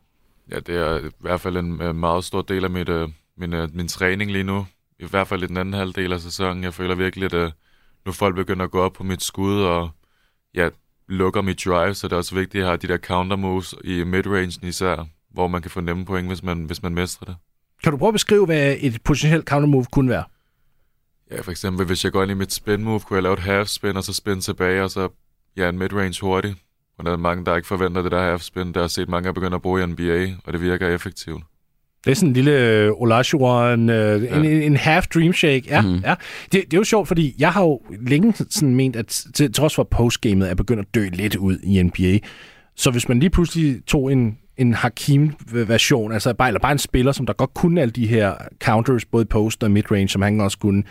Ja, 0.50 0.56
det 0.56 0.76
er 0.76 0.98
i 0.98 1.10
hvert 1.20 1.40
fald 1.40 1.56
en 1.56 1.96
meget 1.96 2.24
stor 2.24 2.42
del 2.42 2.64
af 2.64 2.70
mit, 2.70 2.88
øh, 2.88 3.08
min, 3.38 3.52
øh, 3.52 3.68
min 3.74 3.88
træning 3.88 4.32
lige 4.32 4.44
nu. 4.44 4.66
I 5.00 5.06
hvert 5.10 5.28
fald 5.28 5.42
i 5.42 5.46
den 5.46 5.56
anden 5.56 5.74
halvdel 5.74 6.12
af 6.12 6.20
sæsonen. 6.20 6.64
Jeg 6.64 6.74
føler 6.74 6.94
virkelig, 6.94 7.34
at 7.34 7.52
nu 8.06 8.12
folk 8.12 8.36
begynder 8.36 8.64
at 8.64 8.70
gå 8.70 8.80
op 8.80 8.92
på 8.92 9.02
mit 9.02 9.22
skud, 9.22 9.62
og 9.62 9.90
ja, 10.54 10.68
lukker 11.08 11.42
mit 11.42 11.64
drive, 11.64 11.94
så 11.94 12.08
det 12.08 12.12
er 12.12 12.16
også 12.16 12.34
vigtigt 12.34 12.62
at 12.62 12.68
have 12.68 12.76
de 12.76 12.88
der 12.88 12.98
counter 12.98 13.36
moves 13.36 13.74
i 13.84 14.04
midrange 14.04 14.68
især, 14.68 15.06
hvor 15.30 15.48
man 15.48 15.62
kan 15.62 15.70
få 15.70 15.80
nemme 15.80 16.04
point, 16.04 16.28
hvis 16.28 16.42
man, 16.42 16.64
hvis 16.64 16.82
man 16.82 16.94
mestrer 16.94 17.26
det. 17.26 17.36
Kan 17.82 17.92
du 17.92 17.98
prøve 17.98 18.08
at 18.08 18.14
beskrive, 18.14 18.46
hvad 18.46 18.76
et 18.80 19.02
potentielt 19.02 19.48
counter 19.48 19.68
move 19.68 19.84
kunne 19.92 20.10
være? 20.10 20.24
Ja, 21.30 21.40
for 21.40 21.50
eksempel, 21.50 21.86
hvis 21.86 22.04
jeg 22.04 22.12
går 22.12 22.22
ind 22.22 22.30
i 22.30 22.34
mit 22.34 22.52
spin 22.52 22.84
move, 22.84 23.00
kunne 23.00 23.14
jeg 23.14 23.22
lave 23.22 23.32
et 23.32 23.38
half 23.38 23.68
spin, 23.68 23.96
og 23.96 24.04
så 24.04 24.12
spin 24.12 24.40
tilbage, 24.40 24.82
og 24.82 24.90
så 24.90 25.08
ja, 25.56 25.68
en 25.68 25.78
midrange 25.78 26.20
hurtigt. 26.20 26.56
Og 26.98 27.04
der 27.04 27.12
er 27.12 27.16
mange, 27.16 27.44
der 27.44 27.56
ikke 27.56 27.68
forventer 27.68 28.02
det 28.02 28.12
der 28.12 28.22
half 28.22 28.42
spin. 28.42 28.74
Der 28.74 28.80
har 28.80 28.88
set 28.88 29.08
mange, 29.08 29.26
der 29.26 29.32
begynder 29.32 29.56
at 29.56 29.62
bruge 29.62 29.82
i 29.82 29.86
NBA, 29.86 30.34
og 30.44 30.52
det 30.52 30.60
virker 30.60 30.88
effektivt. 30.88 31.44
Det 32.04 32.10
er 32.10 32.14
sådan 32.14 32.28
en 32.28 32.34
lille 32.34 32.90
uh, 32.92 33.02
Olajuwon, 33.02 33.88
uh, 33.88 33.94
ja. 33.94 34.36
en, 34.36 34.44
en 34.44 34.76
half 34.76 35.06
dream 35.06 35.32
shake. 35.32 35.62
Ja, 35.68 35.80
mm. 35.80 35.94
ja. 36.04 36.14
Det, 36.52 36.64
det 36.64 36.74
er 36.74 36.78
jo 36.78 36.84
sjovt, 36.84 37.08
fordi 37.08 37.34
jeg 37.38 37.52
har 37.52 37.62
jo 37.62 37.80
længe 38.00 38.34
sådan 38.50 38.74
ment, 38.74 38.96
at 38.96 39.24
til 39.34 39.52
trods 39.52 39.74
for 39.74 39.84
postgamet 39.84 40.50
er 40.50 40.54
begyndt 40.54 40.80
at 40.80 40.94
dø 40.94 41.08
lidt 41.12 41.36
ud 41.36 41.58
i 41.62 41.82
NBA. 41.82 42.18
Så 42.76 42.90
hvis 42.90 43.08
man 43.08 43.20
lige 43.20 43.30
pludselig 43.30 43.86
tog 43.86 44.12
en, 44.12 44.38
en 44.56 44.74
Hakim-version, 44.74 46.12
altså 46.12 46.34
bare, 46.34 46.48
eller 46.48 46.60
bare 46.60 46.72
en 46.72 46.78
spiller, 46.78 47.12
som 47.12 47.26
der 47.26 47.32
godt 47.32 47.54
kunne 47.54 47.80
alle 47.80 47.92
de 47.92 48.06
her 48.06 48.34
counters, 48.64 49.04
både 49.04 49.24
post 49.24 49.62
og 49.64 49.70
midrange, 49.70 50.08
som 50.08 50.22
han 50.22 50.40
også 50.40 50.58
kunne, 50.58 50.82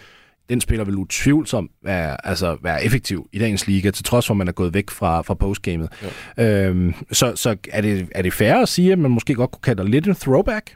den 0.50 0.62
spiller 0.62 0.86
vil 0.86 0.96
utvivlsomt 0.96 1.72
være, 1.84 2.28
altså, 2.28 2.58
være 2.64 2.86
effektiv 2.86 3.28
i 3.32 3.40
dagens 3.40 3.68
liga, 3.68 3.92
til 3.92 4.06
trods 4.06 4.28
for, 4.28 4.34
at 4.34 4.38
man 4.38 4.48
er 4.48 4.52
gået 4.52 4.74
væk 4.74 4.90
fra, 4.90 5.22
fra 5.22 5.34
postgamet. 5.34 5.90
Ja. 6.38 6.68
Øhm, 6.68 6.94
så 7.12 7.36
så 7.36 7.56
er, 7.72 7.82
det, 7.82 8.08
er 8.16 8.22
det 8.22 8.34
fair 8.34 8.54
at 8.54 8.70
sige, 8.70 8.92
at 8.92 9.00
man 9.00 9.12
måske 9.12 9.36
godt 9.36 9.52
kunne 9.52 9.62
kalde 9.62 9.84
det 9.84 9.92
lidt 9.92 10.08
en 10.08 10.16
throwback? 10.16 10.76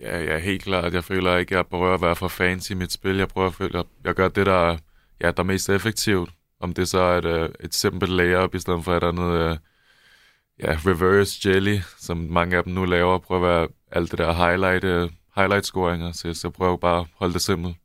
Ja, 0.00 0.22
ja, 0.22 0.38
helt 0.38 0.62
klart. 0.62 0.94
Jeg 0.94 1.04
føler 1.04 1.36
ikke, 1.36 1.54
at 1.54 1.56
jeg 1.56 1.66
prøver 1.66 1.94
at 1.94 2.00
være 2.00 2.16
for 2.16 2.28
fancy 2.28 2.70
i 2.70 2.74
mit 2.74 2.92
spil. 2.92 3.16
Jeg 3.16 3.28
prøver 3.28 3.46
at 3.46 3.54
føle, 3.54 3.78
at 3.78 3.86
jeg 4.04 4.14
gør 4.14 4.28
det, 4.28 4.46
der, 4.46 4.78
ja, 5.20 5.30
der 5.30 5.42
er 5.42 5.42
mest 5.42 5.68
effektivt. 5.68 6.30
Om 6.60 6.72
det 6.72 6.88
så 6.88 6.98
er 6.98 7.18
et, 7.18 7.24
øh, 7.24 7.48
et 7.60 7.74
simpelt 7.74 8.12
layup, 8.12 8.54
i 8.54 8.58
stedet 8.58 8.84
for 8.84 8.96
et 8.96 9.04
andet 9.04 9.32
øh, 9.32 9.56
ja, 10.62 10.78
reverse 10.86 11.48
jelly, 11.48 11.78
som 11.98 12.16
mange 12.16 12.56
af 12.56 12.64
dem 12.64 12.72
nu 12.72 12.84
laver. 12.84 13.18
Prøver 13.18 13.48
at 13.48 13.54
være 13.54 13.68
alt 13.92 14.10
det 14.10 14.18
der 14.18 14.32
highlight, 14.32 14.84
øh, 14.84 15.10
highlight-scoringer, 15.36 16.12
så 16.12 16.40
jeg 16.44 16.52
prøver 16.52 16.76
bare 16.76 17.00
at 17.00 17.06
holde 17.14 17.34
det 17.34 17.42
simpelt 17.42 17.76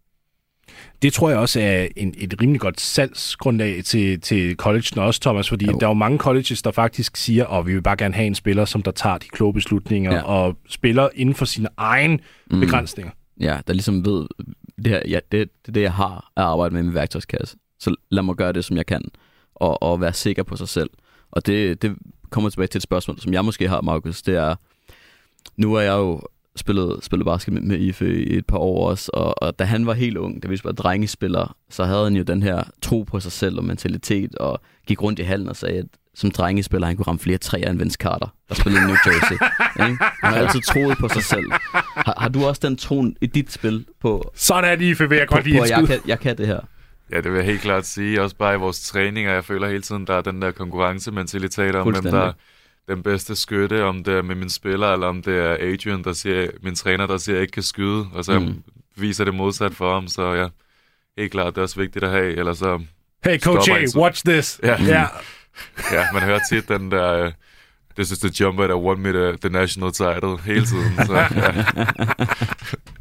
det 1.01 1.13
tror 1.13 1.29
jeg 1.29 1.37
også 1.37 1.59
er 1.59 1.87
en, 1.95 2.13
et 2.17 2.35
rimelig 2.41 2.61
godt 2.61 2.81
salgsgrundlag 2.81 3.83
til, 3.83 4.21
til 4.21 4.55
college 4.55 5.01
også, 5.01 5.21
Thomas, 5.21 5.49
fordi 5.49 5.65
jo. 5.65 5.77
der 5.79 5.85
er 5.85 5.89
jo 5.89 5.93
mange 5.93 6.17
colleges, 6.17 6.61
der 6.61 6.71
faktisk 6.71 7.17
siger, 7.17 7.45
at 7.45 7.59
oh, 7.59 7.67
vi 7.67 7.73
vil 7.73 7.81
bare 7.81 7.97
gerne 7.97 8.13
have 8.13 8.27
en 8.27 8.35
spiller, 8.35 8.65
som 8.65 8.83
der 8.83 8.91
tager 8.91 9.17
de 9.17 9.27
kloge 9.27 9.53
beslutninger 9.53 10.13
ja. 10.13 10.21
og 10.21 10.57
spiller 10.69 11.09
inden 11.15 11.35
for 11.35 11.45
sine 11.45 11.67
egne 11.77 12.19
mm. 12.51 12.59
begrænsninger. 12.59 13.11
Ja, 13.39 13.59
der 13.67 13.73
ligesom 13.73 14.05
ved, 14.05 14.27
det, 14.77 14.87
her, 14.87 15.01
ja, 15.07 15.19
det, 15.31 15.49
det 15.65 15.75
det, 15.75 15.81
jeg 15.81 15.93
har 15.93 16.31
at 16.37 16.43
arbejde 16.43 16.75
med 16.75 16.83
min 16.83 16.93
værktøjskasse. 16.93 17.57
Så 17.79 17.95
lad 18.09 18.23
mig 18.23 18.35
gøre 18.35 18.53
det, 18.53 18.65
som 18.65 18.77
jeg 18.77 18.85
kan, 18.85 19.01
og, 19.55 19.83
og 19.83 20.01
være 20.01 20.13
sikker 20.13 20.43
på 20.43 20.55
sig 20.55 20.67
selv. 20.67 20.89
Og 21.31 21.45
det, 21.45 21.81
det 21.81 21.95
kommer 22.29 22.49
tilbage 22.49 22.67
til 22.67 22.79
et 22.79 22.83
spørgsmål, 22.83 23.19
som 23.19 23.33
jeg 23.33 23.45
måske 23.45 23.69
har, 23.69 23.81
Markus. 23.81 24.21
Det 24.21 24.35
er, 24.35 24.55
nu 25.57 25.73
er 25.73 25.81
jeg 25.81 25.93
jo 25.93 26.21
spillet, 26.55 27.03
spillet 27.03 27.25
basket 27.25 27.53
med, 27.53 27.61
med 27.61 27.79
Ife 27.79 28.23
i 28.23 28.37
et 28.37 28.45
par 28.45 28.57
år 28.57 28.89
også, 28.89 29.11
og, 29.13 29.43
og 29.43 29.59
da 29.59 29.63
han 29.63 29.85
var 29.85 29.93
helt 29.93 30.17
ung, 30.17 30.43
da 30.43 30.47
vi 30.47 30.59
var 30.63 30.71
drengespillere, 30.71 31.47
så 31.69 31.83
havde 31.83 32.03
han 32.03 32.15
jo 32.15 32.23
den 32.23 32.43
her 32.43 32.63
tro 32.81 33.03
på 33.03 33.19
sig 33.19 33.31
selv 33.31 33.57
og 33.57 33.63
mentalitet, 33.63 34.35
og 34.35 34.61
gik 34.87 35.01
rundt 35.01 35.19
i 35.19 35.23
hallen 35.23 35.49
og 35.49 35.55
sagde, 35.55 35.77
at 35.77 35.85
som 36.15 36.31
drengespiller, 36.31 36.87
han 36.87 36.95
kunne 36.95 37.07
ramme 37.07 37.19
flere 37.19 37.37
træer 37.37 37.69
end 37.69 37.77
Vince 37.77 37.97
Carter, 37.97 38.27
der 38.49 38.55
spillede 38.55 38.83
i 38.83 38.87
New 38.87 38.95
Jersey. 39.05 39.33
ikke? 39.89 40.03
Han 40.23 40.33
har 40.33 40.35
altid 40.35 40.61
troet 40.61 40.97
på 40.97 41.09
sig 41.09 41.23
selv. 41.23 41.51
Har, 41.95 42.15
har 42.17 42.29
du 42.29 42.45
også 42.45 42.61
den 42.63 42.77
tro 42.77 43.03
i 43.21 43.25
dit 43.25 43.51
spil 43.51 43.85
på... 44.01 44.31
Sådan 44.35 44.71
er 44.71 44.75
det, 44.75 44.85
Ife, 44.85 45.09
vil 45.09 45.17
jeg 45.17 45.27
godt 45.27 45.45
lide 45.45 45.77
jeg 45.77 45.87
kan, 45.87 45.99
jeg 46.07 46.19
kan 46.19 46.37
det 46.37 46.47
her. 46.47 46.59
Ja, 47.11 47.17
det 47.17 47.31
vil 47.31 47.37
jeg 47.37 47.45
helt 47.45 47.61
klart 47.61 47.85
sige. 47.85 48.21
Også 48.21 48.35
bare 48.35 48.55
i 48.55 48.57
vores 48.57 48.87
træninger, 48.87 49.33
jeg 49.33 49.45
føler 49.45 49.67
hele 49.67 49.81
tiden, 49.81 50.07
der 50.07 50.13
er 50.13 50.21
den 50.21 50.41
der 50.41 50.51
konkurrencementalitet 50.51 51.75
om, 51.75 51.91
hvem 51.91 52.03
der 52.03 52.33
den 52.87 53.03
bedste 53.03 53.35
skytte, 53.35 53.83
om 53.83 54.03
det 54.03 54.13
er 54.13 54.21
med 54.21 54.35
min 54.35 54.49
spiller, 54.49 54.93
eller 54.93 55.07
om 55.07 55.21
det 55.21 55.37
er 55.37 55.53
Adrian, 55.53 56.03
der 56.03 56.13
siger, 56.13 56.47
min 56.61 56.75
træner, 56.75 57.07
der 57.07 57.17
siger, 57.17 57.35
at 57.35 57.37
jeg 57.37 57.41
ikke 57.41 57.51
kan 57.51 57.63
skyde, 57.63 58.07
og 58.13 58.25
så 58.25 58.39
mm. 58.39 58.63
viser 58.95 59.25
det 59.25 59.35
modsat 59.35 59.73
for 59.73 59.93
ham, 59.93 60.07
så 60.07 60.33
ja, 60.33 60.47
helt 61.17 61.31
klart, 61.31 61.55
det 61.55 61.57
er 61.57 61.61
også 61.61 61.79
vigtigt 61.79 62.05
at 62.05 62.11
have, 62.11 62.35
eller 62.35 62.53
så... 62.53 62.81
Hey, 63.23 63.39
Coach 63.39 63.71
A, 63.71 63.99
watch 63.99 64.25
this! 64.25 64.59
Ja, 64.63 64.81
yeah. 64.81 65.07
ja 65.93 66.05
man 66.13 66.21
hører 66.21 66.39
tit 66.49 66.67
den 66.67 66.91
der... 66.91 67.31
This 67.95 68.11
is 68.11 68.19
the 68.19 68.31
jumper 68.39 68.67
that 68.67 68.77
won 68.77 68.99
me 68.99 69.11
the, 69.11 69.37
the 69.37 69.49
national 69.49 69.91
title 69.91 70.37
hele 70.45 70.65
tiden. 70.65 71.05
Så, 71.05 71.13
ja. 71.13 71.27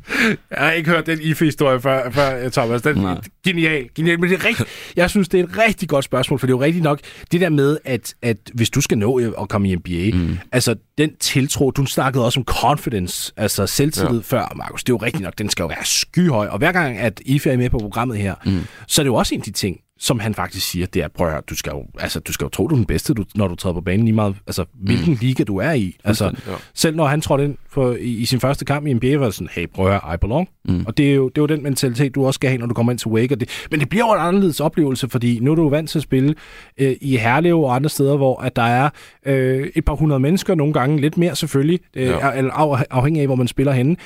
Jeg 0.50 0.58
har 0.58 0.70
ikke 0.70 0.90
hørt 0.90 1.06
den 1.06 1.20
IFE-historie 1.22 1.80
før, 1.80 2.10
før 2.10 2.48
Thomas. 2.48 2.82
Den 2.82 3.04
er 3.04 3.16
genial, 3.44 3.88
genial. 3.94 4.20
Men 4.20 4.30
det 4.30 4.38
er 4.40 4.44
rigtig, 4.44 4.66
jeg 4.96 5.10
synes, 5.10 5.28
det 5.28 5.40
er 5.40 5.44
et 5.44 5.58
rigtig 5.58 5.88
godt 5.88 6.04
spørgsmål, 6.04 6.38
for 6.38 6.46
det 6.46 6.52
er 6.52 6.56
jo 6.56 6.62
rigtigt 6.62 6.82
nok 6.82 7.00
det 7.32 7.40
der 7.40 7.48
med, 7.48 7.78
at, 7.84 8.14
at 8.22 8.36
hvis 8.54 8.70
du 8.70 8.80
skal 8.80 8.98
nå 8.98 9.34
at 9.42 9.48
komme 9.48 9.70
i 9.70 9.74
NBA, 9.74 10.16
mm. 10.16 10.38
altså 10.52 10.74
den 10.98 11.16
tiltro, 11.16 11.70
du 11.70 11.86
snakkede 11.86 12.24
også 12.24 12.40
om 12.40 12.44
confidence, 12.44 13.32
altså 13.36 13.66
selvtillid 13.66 14.16
ja. 14.16 14.36
før, 14.36 14.52
Markus, 14.56 14.84
det 14.84 14.92
er 14.92 14.94
jo 14.94 14.98
rigtigt 15.06 15.22
nok, 15.22 15.38
den 15.38 15.48
skal 15.48 15.62
jo 15.62 15.66
være 15.66 15.84
skyhøj. 15.84 16.46
Og 16.46 16.58
hver 16.58 16.72
gang, 16.72 16.98
at 16.98 17.20
IFE 17.26 17.50
er 17.50 17.56
med 17.56 17.70
på 17.70 17.78
programmet 17.78 18.18
her, 18.18 18.34
mm. 18.46 18.60
så 18.88 19.02
er 19.02 19.04
det 19.04 19.08
jo 19.08 19.14
også 19.14 19.34
en 19.34 19.40
af 19.40 19.44
de 19.44 19.50
ting, 19.50 19.76
som 20.03 20.20
han 20.20 20.34
faktisk 20.34 20.70
siger, 20.70 20.86
det 20.86 21.03
er, 21.03 21.09
prøv 21.09 21.26
at 21.26 21.32
høre, 21.32 21.42
du 21.50 21.57
skal 21.57 21.70
jo, 21.70 21.84
altså, 21.98 22.20
du 22.20 22.32
skal 22.32 22.44
jo 22.44 22.48
tro, 22.48 22.68
du 22.68 22.74
er 22.74 22.78
den 22.78 22.86
bedste, 22.86 23.14
du, 23.14 23.24
når 23.34 23.48
du 23.48 23.55
træder 23.55 23.74
på 23.74 23.80
banen, 23.80 24.05
lige 24.05 24.14
meget, 24.14 24.36
altså, 24.46 24.64
hvilken 24.74 25.12
mm. 25.12 25.18
liga 25.20 25.44
du 25.44 25.57
er 25.57 25.72
i. 25.72 25.96
Altså, 26.05 26.24
ja. 26.24 26.53
Selv 26.74 26.96
når 26.96 27.07
han 27.07 27.20
trådte 27.20 27.44
ind 27.44 27.57
for, 27.70 27.92
i, 27.92 28.11
i, 28.11 28.24
sin 28.24 28.40
første 28.40 28.64
kamp 28.64 28.86
i 28.86 28.92
NBA, 28.92 29.16
var 29.16 29.24
det 29.24 29.34
sådan, 29.34 29.48
hey, 29.53 29.66
prøv 29.74 29.86
at 29.86 29.92
høre, 29.92 30.14
I 30.14 30.16
belong. 30.16 30.48
Mm. 30.64 30.84
Og 30.86 30.96
det 30.96 31.11
er, 31.11 31.14
jo, 31.14 31.28
det 31.28 31.38
er 31.38 31.42
jo 31.42 31.46
den 31.46 31.62
mentalitet, 31.62 32.14
du 32.14 32.26
også 32.26 32.38
skal 32.38 32.50
have, 32.50 32.59
når 32.59 32.66
du 32.66 32.74
kommer 32.74 32.92
ind 32.92 32.98
til 32.98 33.09
Wake. 33.09 33.34
Og 33.34 33.40
det, 33.40 33.66
men 33.70 33.80
det 33.80 33.88
bliver 33.88 34.07
jo 34.07 34.12
en 34.12 34.28
anderledes 34.28 34.61
oplevelse, 34.61 35.09
fordi 35.09 35.38
nu 35.40 35.50
er 35.50 35.55
du 35.55 35.68
vant 35.68 35.90
til 35.90 35.98
at 35.98 36.03
spille 36.03 36.34
øh, 36.78 36.96
i 37.00 37.16
Herlev 37.16 37.61
og 37.61 37.74
andre 37.74 37.90
steder, 37.90 38.16
hvor 38.16 38.40
at 38.40 38.57
der 38.57 38.62
er 38.62 38.90
øh, 39.26 39.70
et 39.74 39.84
par 39.84 39.94
hundrede 39.94 40.20
mennesker, 40.20 40.55
nogle 40.55 40.72
gange 40.72 41.00
lidt 41.00 41.18
mere 41.18 41.36
selvfølgelig, 41.36 41.80
øh, 41.96 42.07
ja. 42.07 42.30
af, 42.30 42.84
afhængig 42.90 43.20
af, 43.20 43.28
hvor 43.28 43.36
man 43.36 43.48
spiller 43.48 43.72
henne. 43.72 43.96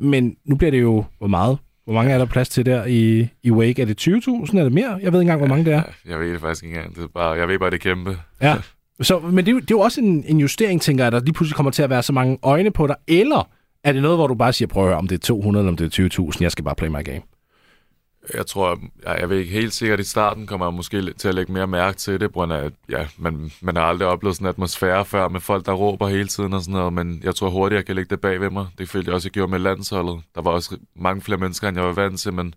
Men 0.00 0.36
nu 0.44 0.56
bliver 0.56 0.70
det 0.70 0.82
jo, 0.82 1.04
hvor 1.18 1.28
meget? 1.28 1.58
Hvor 1.84 1.94
mange 1.94 2.12
er 2.12 2.18
der 2.18 2.24
plads 2.24 2.48
til 2.48 2.66
der 2.66 2.84
i, 2.84 3.28
i 3.42 3.50
Wake? 3.50 3.82
Er 3.82 3.86
det 3.86 4.08
20.000? 4.08 4.58
Er 4.58 4.62
det 4.62 4.72
mere? 4.72 4.98
Jeg 5.02 5.12
ved 5.12 5.20
ikke 5.20 5.20
engang, 5.20 5.38
hvor 5.38 5.48
mange 5.48 5.64
det 5.64 5.72
er. 5.72 5.82
Jeg 6.08 6.20
ved 6.20 6.32
det 6.32 6.40
faktisk 6.40 6.64
ikke 6.64 6.76
engang. 6.76 6.94
Det 6.94 7.02
er 7.02 7.08
bare, 7.14 7.30
jeg 7.30 7.48
ved 7.48 7.58
bare, 7.58 7.70
det 7.70 7.76
er 7.76 7.94
kæmpe. 7.94 8.18
Ja. 8.42 8.56
Så, 9.02 9.18
men 9.18 9.46
det, 9.46 9.54
er, 9.54 9.60
det 9.60 9.70
er 9.70 9.74
jo 9.74 9.80
også 9.80 10.00
en, 10.00 10.24
en 10.26 10.38
justering, 10.38 10.82
tænker 10.82 11.04
jeg, 11.04 11.12
der 11.12 11.20
lige 11.20 11.32
pludselig 11.32 11.56
kommer 11.56 11.70
til 11.72 11.82
at 11.82 11.90
være 11.90 12.02
så 12.02 12.12
mange 12.12 12.38
øjne 12.42 12.70
på 12.70 12.86
dig. 12.86 12.96
Eller 13.08 13.48
er 13.84 13.92
det 13.92 14.02
noget, 14.02 14.18
hvor 14.18 14.26
du 14.26 14.34
bare 14.34 14.52
siger, 14.52 14.68
prøv 14.68 14.82
at 14.82 14.88
høre, 14.88 14.98
om 14.98 15.08
det 15.08 15.14
er 15.14 15.18
200 15.26 15.62
eller 15.62 15.70
om 15.72 15.76
det 15.76 15.98
er 15.98 16.08
20.000, 16.32 16.38
jeg 16.40 16.52
skal 16.52 16.64
bare 16.64 16.74
play 16.74 16.88
my 16.88 17.04
game? 17.04 17.20
Jeg 18.34 18.46
tror, 18.46 18.78
jeg, 19.04 19.16
jeg 19.20 19.30
ved 19.30 19.38
ikke 19.38 19.52
helt 19.52 19.72
sikkert, 19.72 20.00
i 20.00 20.04
starten 20.04 20.46
kommer 20.46 20.66
jeg 20.66 20.74
måske 20.74 21.12
til 21.12 21.28
at 21.28 21.34
lægge 21.34 21.52
mere 21.52 21.66
mærke 21.66 21.98
til 21.98 22.20
det, 22.20 22.30
på 22.30 22.32
grund 22.32 22.52
af, 22.52 22.64
at 22.64 22.72
ja, 22.88 23.06
man, 23.18 23.50
man 23.60 23.76
har 23.76 23.82
aldrig 23.82 24.08
oplevet 24.08 24.36
sådan 24.36 24.46
en 24.46 24.48
atmosfære 24.48 25.04
før 25.04 25.28
med 25.28 25.40
folk, 25.40 25.66
der 25.66 25.72
råber 25.72 26.08
hele 26.08 26.28
tiden 26.28 26.52
og 26.52 26.60
sådan 26.60 26.72
noget, 26.72 26.92
men 26.92 27.20
jeg 27.24 27.34
tror 27.34 27.50
hurtigt, 27.50 27.76
jeg 27.76 27.86
kan 27.86 27.94
lægge 27.94 28.10
det 28.10 28.20
bag 28.20 28.40
ved 28.40 28.50
mig. 28.50 28.66
Det 28.78 28.88
følte 28.88 29.08
jeg 29.08 29.14
også, 29.14 29.26
jeg 29.26 29.32
gjorde 29.32 29.50
med 29.50 29.58
landsholdet. 29.58 30.22
Der 30.34 30.42
var 30.42 30.50
også 30.50 30.76
mange 30.96 31.22
flere 31.22 31.38
mennesker, 31.38 31.68
end 31.68 31.78
jeg 31.78 31.86
var 31.86 31.92
vant 31.92 32.20
til, 32.20 32.32
men 32.32 32.54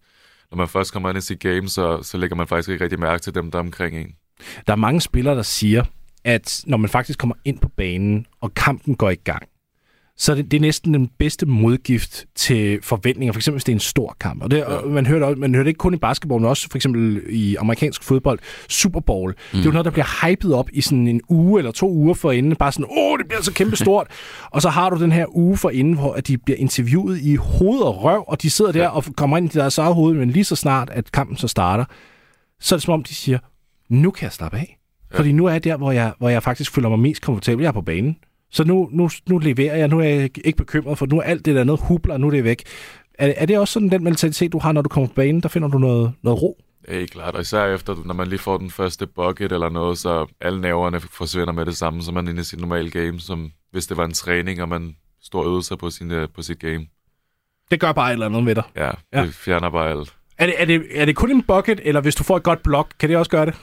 når 0.51 0.57
man 0.57 0.67
først 0.67 0.93
kommer 0.93 1.09
ind 1.09 1.17
i 1.17 1.21
sit 1.21 1.39
game, 1.39 1.69
så, 1.69 2.03
så 2.03 2.17
lægger 2.17 2.35
man 2.35 2.47
faktisk 2.47 2.69
ikke 2.69 2.83
rigtig 2.83 2.99
mærke 2.99 3.21
til 3.21 3.35
dem, 3.35 3.51
der 3.51 3.57
er 3.57 3.63
omkring 3.63 3.97
en. 3.97 4.15
Der 4.67 4.73
er 4.73 4.77
mange 4.77 5.01
spillere, 5.01 5.35
der 5.35 5.41
siger, 5.41 5.83
at 6.23 6.63
når 6.65 6.77
man 6.77 6.89
faktisk 6.89 7.19
kommer 7.19 7.35
ind 7.45 7.59
på 7.59 7.69
banen, 7.69 8.25
og 8.41 8.53
kampen 8.53 8.95
går 8.95 9.09
i 9.09 9.15
gang, 9.15 9.43
så 10.19 10.35
det, 10.35 10.51
det 10.51 10.57
er 10.57 10.61
næsten 10.61 10.93
den 10.93 11.09
bedste 11.17 11.45
modgift 11.45 12.25
til 12.35 12.79
forventninger, 12.83 13.33
for 13.33 13.39
eksempel 13.39 13.55
hvis 13.55 13.63
det 13.63 13.71
er 13.71 13.75
en 13.75 13.79
stor 13.79 14.15
kamp. 14.19 14.43
Og 14.43 14.51
det, 14.51 14.57
ja. 14.57 14.81
man, 14.87 15.05
hører 15.05 15.29
det, 15.29 15.37
man 15.37 15.55
hører 15.55 15.63
det 15.63 15.69
ikke 15.69 15.77
kun 15.77 15.93
i 15.93 15.97
basketball, 15.97 16.41
men 16.41 16.49
også 16.49 16.67
for 16.71 16.77
eksempel 16.77 17.21
i 17.29 17.55
amerikansk 17.55 18.03
fodbold, 18.03 18.39
Super 18.69 18.99
Bowl. 18.99 19.31
Mm. 19.31 19.37
Det 19.51 19.59
er 19.59 19.65
jo 19.65 19.71
noget, 19.71 19.85
der 19.85 19.91
bliver 19.91 20.25
hypet 20.25 20.53
op 20.53 20.69
i 20.73 20.81
sådan 20.81 21.07
en 21.07 21.21
uge 21.29 21.59
eller 21.59 21.71
to 21.71 21.91
uger 21.91 22.13
for 22.13 22.31
inden. 22.31 22.55
Bare 22.55 22.71
sådan, 22.71 22.85
åh, 22.97 23.17
det 23.19 23.27
bliver 23.27 23.41
så 23.41 23.53
kæmpe 23.53 23.75
stort. 23.75 24.07
og 24.53 24.61
så 24.61 24.69
har 24.69 24.89
du 24.89 25.01
den 25.01 25.11
her 25.11 25.37
uge 25.37 25.57
for 25.57 25.69
inden, 25.69 25.93
hvor 25.93 26.15
de 26.15 26.37
bliver 26.37 26.57
interviewet 26.57 27.19
i 27.21 27.35
hoved 27.35 27.81
og 27.81 28.03
røv, 28.03 28.25
og 28.27 28.41
de 28.41 28.49
sidder 28.49 28.71
der 28.71 28.83
ja. 28.83 28.89
og 28.89 29.03
kommer 29.17 29.37
ind 29.37 29.55
i 29.55 29.57
deres 29.57 29.77
eget 29.77 29.95
hoved, 29.95 30.13
men 30.13 30.29
lige 30.29 30.45
så 30.45 30.55
snart, 30.55 30.89
at 30.89 31.11
kampen 31.11 31.37
så 31.37 31.47
starter, 31.47 31.85
så 32.59 32.75
er 32.75 32.77
det 32.77 32.83
som 32.83 32.93
om, 32.93 33.03
de 33.03 33.15
siger, 33.15 33.39
nu 33.89 34.11
kan 34.11 34.23
jeg 34.23 34.31
slappe 34.31 34.57
af. 34.57 34.77
Ja. 35.13 35.17
Fordi 35.17 35.31
nu 35.31 35.45
er 35.45 35.51
jeg 35.51 35.63
der, 35.63 35.77
hvor 35.77 35.91
jeg, 35.91 36.13
hvor 36.19 36.29
jeg 36.29 36.43
faktisk 36.43 36.71
føler 36.71 36.89
mig 36.89 36.99
mest 36.99 37.21
komfortabel. 37.21 37.61
Jeg 37.61 37.67
er 37.67 37.73
på 37.73 37.81
banen. 37.81 38.17
Så 38.51 38.63
nu, 38.63 38.89
nu, 38.91 39.09
nu 39.29 39.37
leverer 39.37 39.77
jeg, 39.77 39.87
nu 39.87 39.99
er 39.99 40.03
jeg 40.03 40.37
ikke 40.45 40.57
bekymret, 40.57 40.97
for 40.97 41.05
nu 41.05 41.17
er 41.17 41.21
alt 41.21 41.45
det 41.45 41.55
der 41.55 41.63
noget 41.63 41.81
hubler, 41.83 42.17
nu 42.17 42.27
er 42.27 42.31
det 42.31 42.43
væk. 42.43 42.63
Er, 43.13 43.33
er 43.37 43.45
det 43.45 43.57
også 43.57 43.71
sådan 43.73 43.89
den 43.89 44.03
mentalitet, 44.03 44.51
du 44.51 44.59
har, 44.59 44.71
når 44.71 44.81
du 44.81 44.89
kommer 44.89 45.07
på 45.07 45.13
banen? 45.13 45.41
Der 45.41 45.49
finder 45.49 45.67
du 45.67 45.77
noget, 45.77 46.13
noget 46.21 46.41
ro? 46.41 46.57
Helt 46.89 47.11
klart, 47.11 47.35
og 47.35 47.41
især 47.41 47.65
efter, 47.65 47.95
når 48.05 48.13
man 48.13 48.27
lige 48.27 48.39
får 48.39 48.57
den 48.57 48.71
første 48.71 49.07
bucket 49.07 49.51
eller 49.51 49.69
noget, 49.69 49.97
så 49.97 50.25
alle 50.41 50.61
nerverne 50.61 50.99
forsvinder 50.99 51.53
med 51.53 51.65
det 51.65 51.77
samme, 51.77 52.03
som 52.03 52.13
man 52.13 52.27
inde 52.27 52.41
i 52.41 52.43
sin 52.43 52.59
normale 52.59 52.89
game, 52.89 53.19
som 53.19 53.51
hvis 53.71 53.87
det 53.87 53.97
var 53.97 54.05
en 54.05 54.13
træning, 54.13 54.61
og 54.61 54.69
man 54.69 54.95
står 55.21 55.39
og 55.39 55.45
øvede 55.45 55.63
sig 55.63 55.77
på, 55.77 55.89
sin, 55.89 56.11
på 56.35 56.41
sit 56.41 56.59
game. 56.59 56.87
Det 57.71 57.79
gør 57.79 57.91
bare 57.91 58.09
et 58.09 58.13
eller 58.13 58.25
andet 58.25 58.43
med 58.43 58.55
dig. 58.55 58.63
Ja, 58.75 58.91
ja. 59.13 59.21
det 59.21 59.33
fjerner 59.33 59.69
bare 59.69 59.89
alt. 59.89 60.13
Er 60.37 60.45
det, 60.45 60.55
er, 60.57 60.65
det, 60.65 60.85
er 60.91 61.05
det 61.05 61.15
kun 61.15 61.31
en 61.31 61.43
bucket, 61.43 61.81
eller 61.83 62.01
hvis 62.01 62.15
du 62.15 62.23
får 62.23 62.37
et 62.37 62.43
godt 62.43 62.63
blok, 62.63 62.93
kan 62.99 63.09
det 63.09 63.17
også 63.17 63.31
gøre 63.31 63.45
det? 63.45 63.55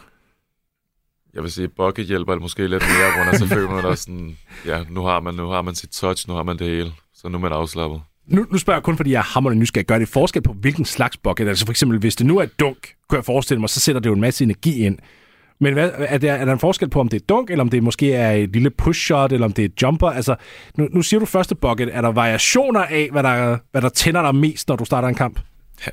Jeg 1.35 1.43
vil 1.43 1.53
sige, 1.53 1.69
Bucket 1.69 2.07
hjælper 2.07 2.37
måske 2.37 2.67
lidt 2.67 2.83
mere, 2.83 3.15
hvor 3.15 3.25
man 3.25 3.39
så 3.39 3.47
føler 3.47 3.83
man 3.83 3.97
sådan, 3.97 4.37
ja, 4.67 4.85
nu 4.91 5.03
har 5.03 5.21
man, 5.21 5.35
nu 5.35 5.49
har 5.49 5.63
man 5.63 5.75
sit 5.75 5.91
touch, 5.91 6.29
nu 6.29 6.35
har 6.35 6.43
man 6.43 6.59
det 6.59 6.67
hele, 6.67 6.93
så 7.15 7.29
nu 7.29 7.39
er 7.39 7.43
man 7.43 7.53
afslappet. 7.53 8.01
Nu, 8.27 8.47
nu 8.51 8.59
spørger 8.59 8.79
jeg 8.79 8.83
kun, 8.83 8.97
fordi 8.97 9.11
jeg 9.11 9.19
er 9.19 9.23
hammerende 9.23 9.61
nysgerrig. 9.61 9.87
Gør 9.87 9.99
det 9.99 10.09
forskel 10.09 10.43
på, 10.43 10.53
hvilken 10.53 10.85
slags 10.85 11.17
bucket? 11.17 11.49
Altså 11.49 11.67
for 11.67 11.73
eksempel, 11.73 11.99
hvis 11.99 12.17
det 12.17 12.27
nu 12.27 12.39
er 12.39 12.47
dunk, 12.47 12.77
kunne 13.09 13.17
jeg 13.17 13.25
forestille 13.25 13.61
mig, 13.61 13.69
så 13.69 13.81
sætter 13.81 14.01
det 14.01 14.09
jo 14.09 14.15
en 14.15 14.21
masse 14.21 14.45
energi 14.45 14.87
ind. 14.87 14.99
Men 15.61 15.75
hvad, 15.75 15.91
er, 15.99 16.19
der, 16.19 16.33
er 16.33 16.45
der 16.45 16.53
en 16.53 16.59
forskel 16.59 16.91
på, 16.91 17.01
om 17.01 17.09
det 17.09 17.23
er 17.23 17.27
dunk, 17.29 17.51
eller 17.51 17.65
om 17.65 17.71
det 17.71 17.83
måske 17.83 18.13
er 18.13 18.31
et 18.31 18.53
lille 18.53 18.71
push-shot, 18.71 19.33
eller 19.33 19.45
om 19.45 19.53
det 19.53 19.65
er 19.65 19.69
jumper? 19.83 20.11
Altså, 20.11 20.37
nu, 20.79 20.89
nu 20.91 21.03
siger 21.03 21.21
du 21.21 21.27
første 21.27 21.55
bucket. 21.55 21.89
Er 21.93 22.01
der 22.01 22.13
variationer 22.13 22.81
af, 22.81 23.09
hvad 23.13 23.23
der, 23.23 23.59
hvad 23.71 23.83
der 23.83 23.89
tænder 23.89 24.23
dig 24.23 24.35
mest, 24.35 24.69
når 24.69 24.77
du 24.77 24.85
starter 24.85 25.09
en 25.09 25.15
kamp? 25.15 25.41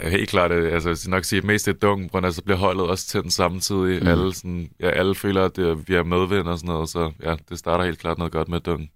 Ja, 0.04 0.10
helt 0.10 0.30
klart. 0.30 0.52
Altså, 0.52 0.90
jeg 0.90 0.98
nok 1.08 1.24
sige, 1.24 1.38
at 1.38 1.44
mest 1.44 1.66
det 1.66 1.74
er 1.74 1.80
dunk, 1.80 2.14
men 2.14 2.26
altså 2.26 2.44
bliver 2.44 2.58
holdet 2.58 2.88
også 2.88 3.22
den 3.22 3.32
samtidig. 3.32 4.02
Mm. 4.02 4.08
Alle, 4.08 4.34
sådan, 4.34 4.70
ja, 4.80 4.90
alle 4.90 5.16
føler, 5.16 5.46
at 5.46 5.56
det, 5.56 5.88
vi 5.88 5.96
er 5.96 6.04
medvind 6.04 6.48
og 6.48 6.58
sådan 6.58 6.74
noget, 6.74 6.90
så 6.90 7.12
ja, 7.24 7.36
det 7.50 7.60
starter 7.60 7.86
helt 7.86 8.00
klart 8.00 8.18
noget 8.18 8.34
godt 8.34 8.50
med 8.50 8.60
dunk. 8.60 8.90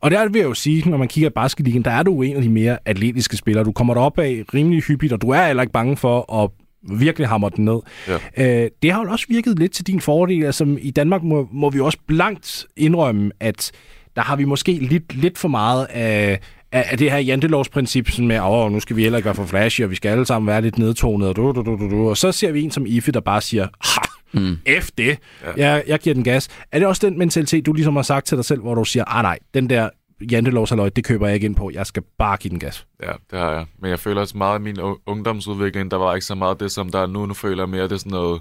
Og 0.00 0.10
der 0.10 0.28
vil 0.28 0.38
jeg 0.38 0.48
jo 0.48 0.54
sige, 0.54 0.90
når 0.90 0.96
man 0.96 1.08
kigger 1.08 1.30
på 1.30 1.34
basketligaen, 1.34 1.84
der 1.84 1.90
er 1.90 2.02
du 2.02 2.22
en 2.22 2.36
af 2.36 2.42
de 2.42 2.48
mere 2.48 2.78
atletiske 2.84 3.36
spillere. 3.36 3.64
Du 3.64 3.72
kommer 3.72 3.94
derop 3.94 4.18
af 4.18 4.44
rimelig 4.54 4.82
hyppigt, 4.82 5.12
og 5.12 5.22
du 5.22 5.30
er 5.30 5.46
heller 5.46 5.62
ikke 5.62 5.72
bange 5.72 5.96
for 5.96 6.42
at 6.42 6.50
virkelig 6.98 7.28
hamre 7.28 7.50
den 7.56 7.64
ned. 7.64 7.80
Ja. 8.08 8.64
Øh, 8.64 8.70
det 8.82 8.92
har 8.92 9.02
jo 9.02 9.10
også 9.10 9.26
virket 9.28 9.58
lidt 9.58 9.72
til 9.72 9.86
din 9.86 10.00
fordel. 10.00 10.44
Altså, 10.44 10.76
I 10.80 10.90
Danmark 10.90 11.22
må, 11.22 11.48
må 11.52 11.70
vi 11.70 11.80
også 11.80 11.98
blankt 12.06 12.66
indrømme, 12.76 13.30
at 13.40 13.72
der 14.16 14.22
har 14.22 14.36
vi 14.36 14.44
måske 14.44 14.72
lidt, 14.72 15.14
lidt 15.14 15.38
for 15.38 15.48
meget 15.48 15.86
af 15.90 16.40
af 16.72 16.98
det 16.98 17.10
her 17.10 17.18
jantelovsprincip 17.18 18.10
sådan 18.10 18.28
med, 18.28 18.40
åh, 18.40 18.72
nu 18.72 18.80
skal 18.80 18.96
vi 18.96 19.02
heller 19.02 19.18
ikke 19.18 19.26
være 19.26 19.34
for 19.34 19.44
flashy, 19.44 19.80
og 19.80 19.90
vi 19.90 19.96
skal 19.96 20.08
alle 20.08 20.26
sammen 20.26 20.46
være 20.46 20.62
lidt 20.62 20.78
nedtonet, 20.78 21.28
og, 21.28 21.36
du, 21.36 21.52
du, 21.52 21.62
du, 21.62 21.76
du, 21.76 21.90
du. 21.90 22.08
og 22.08 22.16
så 22.16 22.32
ser 22.32 22.52
vi 22.52 22.62
en 22.62 22.70
som 22.70 22.86
Ife, 22.86 23.12
der 23.12 23.20
bare 23.20 23.40
siger, 23.40 23.68
ha, 23.84 24.40
mm. 24.40 24.58
F 24.80 24.88
det, 24.98 25.18
ja. 25.44 25.52
jeg, 25.56 25.84
jeg 25.86 25.98
giver 25.98 26.14
den 26.14 26.24
gas. 26.24 26.48
Er 26.72 26.78
det 26.78 26.88
også 26.88 27.06
den 27.06 27.18
mentalitet, 27.18 27.66
du 27.66 27.72
ligesom 27.72 27.96
har 27.96 28.02
sagt 28.02 28.26
til 28.26 28.36
dig 28.36 28.44
selv, 28.44 28.60
hvor 28.60 28.74
du 28.74 28.84
siger, 28.84 29.04
ah 29.06 29.22
nej, 29.22 29.38
den 29.54 29.70
der 29.70 29.88
jantelovsaløj, 30.30 30.88
det 30.88 31.04
køber 31.04 31.26
jeg 31.26 31.34
ikke 31.34 31.44
ind 31.44 31.56
på, 31.56 31.70
jeg 31.74 31.86
skal 31.86 32.02
bare 32.18 32.36
give 32.36 32.50
den 32.50 32.58
gas? 32.58 32.86
Ja, 33.02 33.12
det 33.30 33.38
har 33.38 33.52
jeg. 33.52 33.66
Men 33.78 33.90
jeg 33.90 33.98
føler 33.98 34.20
også 34.20 34.38
meget 34.38 34.58
i 34.58 34.62
min 34.62 34.76
ungdomsudvikling, 35.06 35.90
der 35.90 35.96
var 35.96 36.14
ikke 36.14 36.26
så 36.26 36.34
meget 36.34 36.60
det, 36.60 36.70
som 36.70 36.88
der 36.88 36.98
er 36.98 37.06
nu. 37.06 37.26
Nu 37.26 37.34
føler 37.34 37.62
jeg 37.62 37.68
mere, 37.68 37.82
det 37.82 37.92
er 37.92 37.96
sådan 37.96 38.10
noget, 38.10 38.40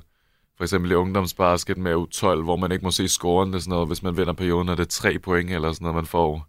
for 0.57 0.63
eksempel 0.63 0.91
i 0.91 0.93
ungdomsbasket 0.93 1.77
med 1.77 1.93
U12, 1.93 2.41
hvor 2.41 2.55
man 2.55 2.71
ikke 2.71 2.86
må 2.86 2.91
se 2.91 3.07
scoren, 3.07 3.49
det 3.49 3.55
er 3.55 3.59
sådan 3.59 3.71
noget, 3.71 3.88
hvis 3.88 4.03
man 4.03 4.17
vinder 4.17 4.34
perioden, 4.34 4.69
og 4.69 4.77
det 4.77 4.84
er 4.84 4.88
tre 4.88 5.19
point 5.19 5.51
eller 5.51 5.71
sådan 5.71 5.86
noget, 5.86 5.95
man 5.95 6.05
får. 6.05 6.47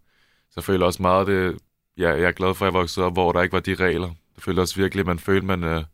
Så 0.50 0.54
jeg 0.56 0.64
føler 0.64 0.86
også 0.86 1.02
meget, 1.02 1.26
det 1.26 1.56
ja, 1.98 2.08
jeg 2.08 2.24
er 2.24 2.32
glad 2.32 2.54
for, 2.54 2.66
at 2.66 2.72
jeg 2.72 2.80
voksede 2.80 3.06
op, 3.06 3.12
hvor 3.12 3.32
der 3.32 3.42
ikke 3.42 3.52
var 3.52 3.60
de 3.60 3.74
regler. 3.74 4.10
Det 4.34 4.44
følte 4.44 4.60
også 4.60 4.76
virkelig, 4.76 5.00
at 5.00 5.06
man 5.06 5.18
følte, 5.18 5.46
man, 5.46 5.64
øh, 5.64 5.84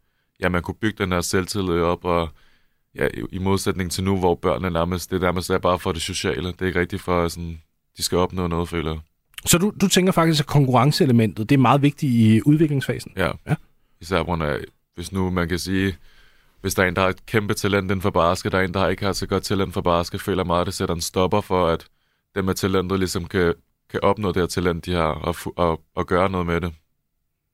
ja, 0.41 0.49
man 0.49 0.63
kunne 0.63 0.75
bygge 0.75 1.05
den 1.05 1.13
her 1.13 1.21
selvtillid 1.21 1.81
op, 1.81 2.05
og 2.05 2.29
ja, 2.95 3.09
i, 3.15 3.23
i 3.33 3.39
modsætning 3.39 3.93
til 3.93 4.05
nu, 4.05 4.19
hvor 4.19 4.35
børnene 4.35 4.71
nærmest, 4.71 5.11
det 5.11 5.21
nærmest 5.21 5.51
er 5.51 5.59
bare 5.59 5.79
for 5.79 5.93
det 5.93 6.03
sociale. 6.03 6.49
Det 6.49 6.63
er 6.63 6.67
ikke 6.67 6.81
rigtigt 6.81 7.03
for, 7.03 7.29
sådan, 7.29 7.61
de 7.97 8.03
skal 8.03 8.19
opnå 8.19 8.47
noget, 8.47 8.69
føler 8.69 8.93
jeg. 8.93 9.01
Så 9.47 9.59
du, 9.59 9.73
du 9.81 9.89
tænker 9.89 10.13
faktisk, 10.13 10.41
at 10.41 10.47
konkurrenceelementet, 10.47 11.49
det 11.49 11.55
er 11.55 11.61
meget 11.61 11.83
vigtigt 11.83 12.13
i 12.13 12.43
udviklingsfasen? 12.47 13.13
Ja, 13.17 13.31
ja. 13.47 13.55
især 14.01 14.19
på 14.19 14.25
grund 14.25 14.43
af, 14.43 14.59
hvis 14.95 15.13
nu 15.13 15.31
man 15.31 15.49
kan 15.49 15.59
sige, 15.59 15.97
hvis 16.61 16.75
der 16.75 16.83
er 16.83 16.89
en, 16.89 16.97
der 16.97 17.03
har 17.03 17.09
et 17.09 17.27
kæmpe 17.27 17.55
talent 17.55 17.85
inden 17.85 18.01
for 18.01 18.11
basket, 18.11 18.53
der 18.53 18.59
er 18.59 18.63
en, 18.63 18.75
der 18.75 18.89
ikke 18.89 19.05
har 19.05 19.13
så 19.13 19.27
godt 19.27 19.43
talent 19.43 19.75
for 19.75 19.81
basket, 19.81 20.21
føler 20.21 20.45
meget, 20.45 20.61
at 20.61 20.67
det 20.67 20.75
sætter 20.75 20.95
en 20.95 21.01
stopper 21.01 21.41
for, 21.41 21.67
at 21.67 21.87
dem 22.35 22.45
med 22.45 22.55
talentet 22.55 22.99
ligesom 22.99 23.25
kan 23.25 23.55
kan 24.01 24.09
opnå 24.09 24.29
det 24.29 24.43
her 24.43 24.47
talent, 24.47 24.87
de 24.87 24.93
har, 24.93 25.03
og, 25.03 25.37
og, 25.57 25.81
og 25.97 26.07
gøre 26.07 26.31
noget 26.31 26.47
med 26.47 26.61
det. 26.61 26.73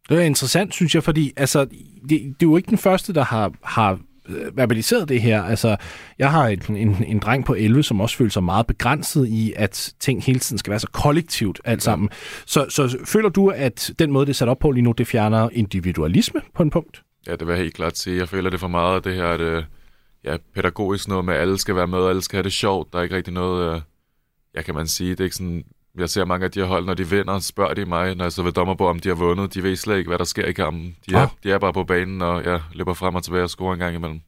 Det 0.09 0.19
er 0.19 0.23
interessant, 0.23 0.75
synes 0.75 0.95
jeg, 0.95 1.05
fordi 1.05 1.33
altså, 1.37 1.65
det, 1.65 2.11
det 2.11 2.19
er 2.19 2.35
jo 2.43 2.57
ikke 2.57 2.71
den 2.71 2.79
første, 2.79 3.13
der 3.13 3.25
har, 3.25 3.53
har 3.63 3.99
øh, 4.29 4.57
verbaliseret 4.57 5.09
det 5.09 5.23
her. 5.23 5.43
Altså, 5.43 5.77
jeg 6.19 6.31
har 6.31 6.49
en, 6.49 6.77
en, 6.77 7.05
en 7.05 7.19
dreng 7.19 7.45
på 7.45 7.55
11, 7.55 7.83
som 7.83 8.01
også 8.01 8.17
føler 8.17 8.31
sig 8.31 8.45
meget 8.45 8.67
begrænset 8.67 9.29
i, 9.29 9.53
at 9.57 9.95
ting 10.01 10.25
hele 10.25 10.39
tiden 10.39 10.59
skal 10.59 10.71
være 10.71 10.81
så 10.81 10.89
kollektivt 10.93 11.61
alt 11.65 11.83
sammen. 11.83 12.09
Ja. 12.13 12.17
Så, 12.47 12.67
så 12.69 12.99
føler 13.05 13.29
du, 13.29 13.49
at 13.49 13.91
den 13.99 14.13
måde, 14.13 14.27
det 14.27 14.33
er 14.33 14.35
sat 14.35 14.49
op 14.49 14.59
på 14.59 14.71
lige 14.71 14.83
nu, 14.83 14.93
det 14.93 15.07
fjerner 15.07 15.49
individualisme 15.53 16.41
på 16.55 16.63
en 16.63 16.71
punkt? 16.71 17.03
Ja, 17.27 17.33
det 17.33 17.47
vil 17.47 17.53
jeg 17.53 17.63
helt 17.63 17.75
klart 17.75 17.99
sige. 17.99 18.19
Jeg 18.19 18.29
føler 18.29 18.51
det 18.51 18.61
for 18.61 18.69
meget 18.69 19.05
det 19.05 19.15
her, 19.15 19.27
at, 19.27 19.41
øh, 19.41 19.65
ja, 20.25 20.37
pædagogisk 20.55 21.09
noget 21.09 21.25
med, 21.25 21.35
at 21.35 21.41
alle 21.41 21.59
skal 21.59 21.77
være 21.77 21.87
med, 21.87 22.07
alle 22.07 22.23
skal 22.23 22.37
have 22.37 22.45
det 22.45 22.53
sjovt. 22.53 22.93
Der 22.93 22.99
er 22.99 23.03
ikke 23.03 23.17
rigtig 23.17 23.35
noget, 23.35 23.75
øh, 23.75 23.81
ja, 24.55 24.63
kan 24.63 24.75
man 24.75 24.87
sige, 24.87 25.11
det 25.11 25.21
er 25.21 25.25
ikke 25.25 25.37
sådan 25.37 25.65
jeg 25.99 26.09
ser 26.09 26.25
mange 26.25 26.45
af 26.45 26.51
de 26.51 26.61
her 26.61 26.67
hold, 26.67 26.87
når 26.87 26.95
de 26.95 27.11
vinder, 27.11 27.39
spørger 27.39 27.75
de 27.75 27.85
mig, 27.85 28.15
når 28.15 28.25
jeg 28.25 28.33
så 28.33 28.43
ved 28.43 28.53
dommer 28.53 28.75
på, 28.75 28.89
om 28.89 28.99
de 28.99 29.09
har 29.09 29.17
vundet. 29.17 29.55
De 29.55 29.63
ved 29.63 29.77
slet 29.77 29.99
ikke, 29.99 30.09
hvad 30.09 30.19
der 30.19 30.25
sker 30.25 30.45
i 30.45 30.53
kampen. 30.53 30.97
De 31.11 31.15
er, 31.15 31.23
oh. 31.23 31.29
de 31.45 31.51
er 31.51 31.59
bare 31.59 31.73
på 31.73 31.85
banen 31.85 32.23
og 32.23 32.45
ja, 32.45 32.59
løber 32.75 32.95
frem 32.95 33.15
og 33.15 33.25
tilbage 33.25 33.43
og 33.43 33.51
scorer 33.51 33.73
en 33.73 33.79
gang 33.79 33.95
imellem. 33.95 34.21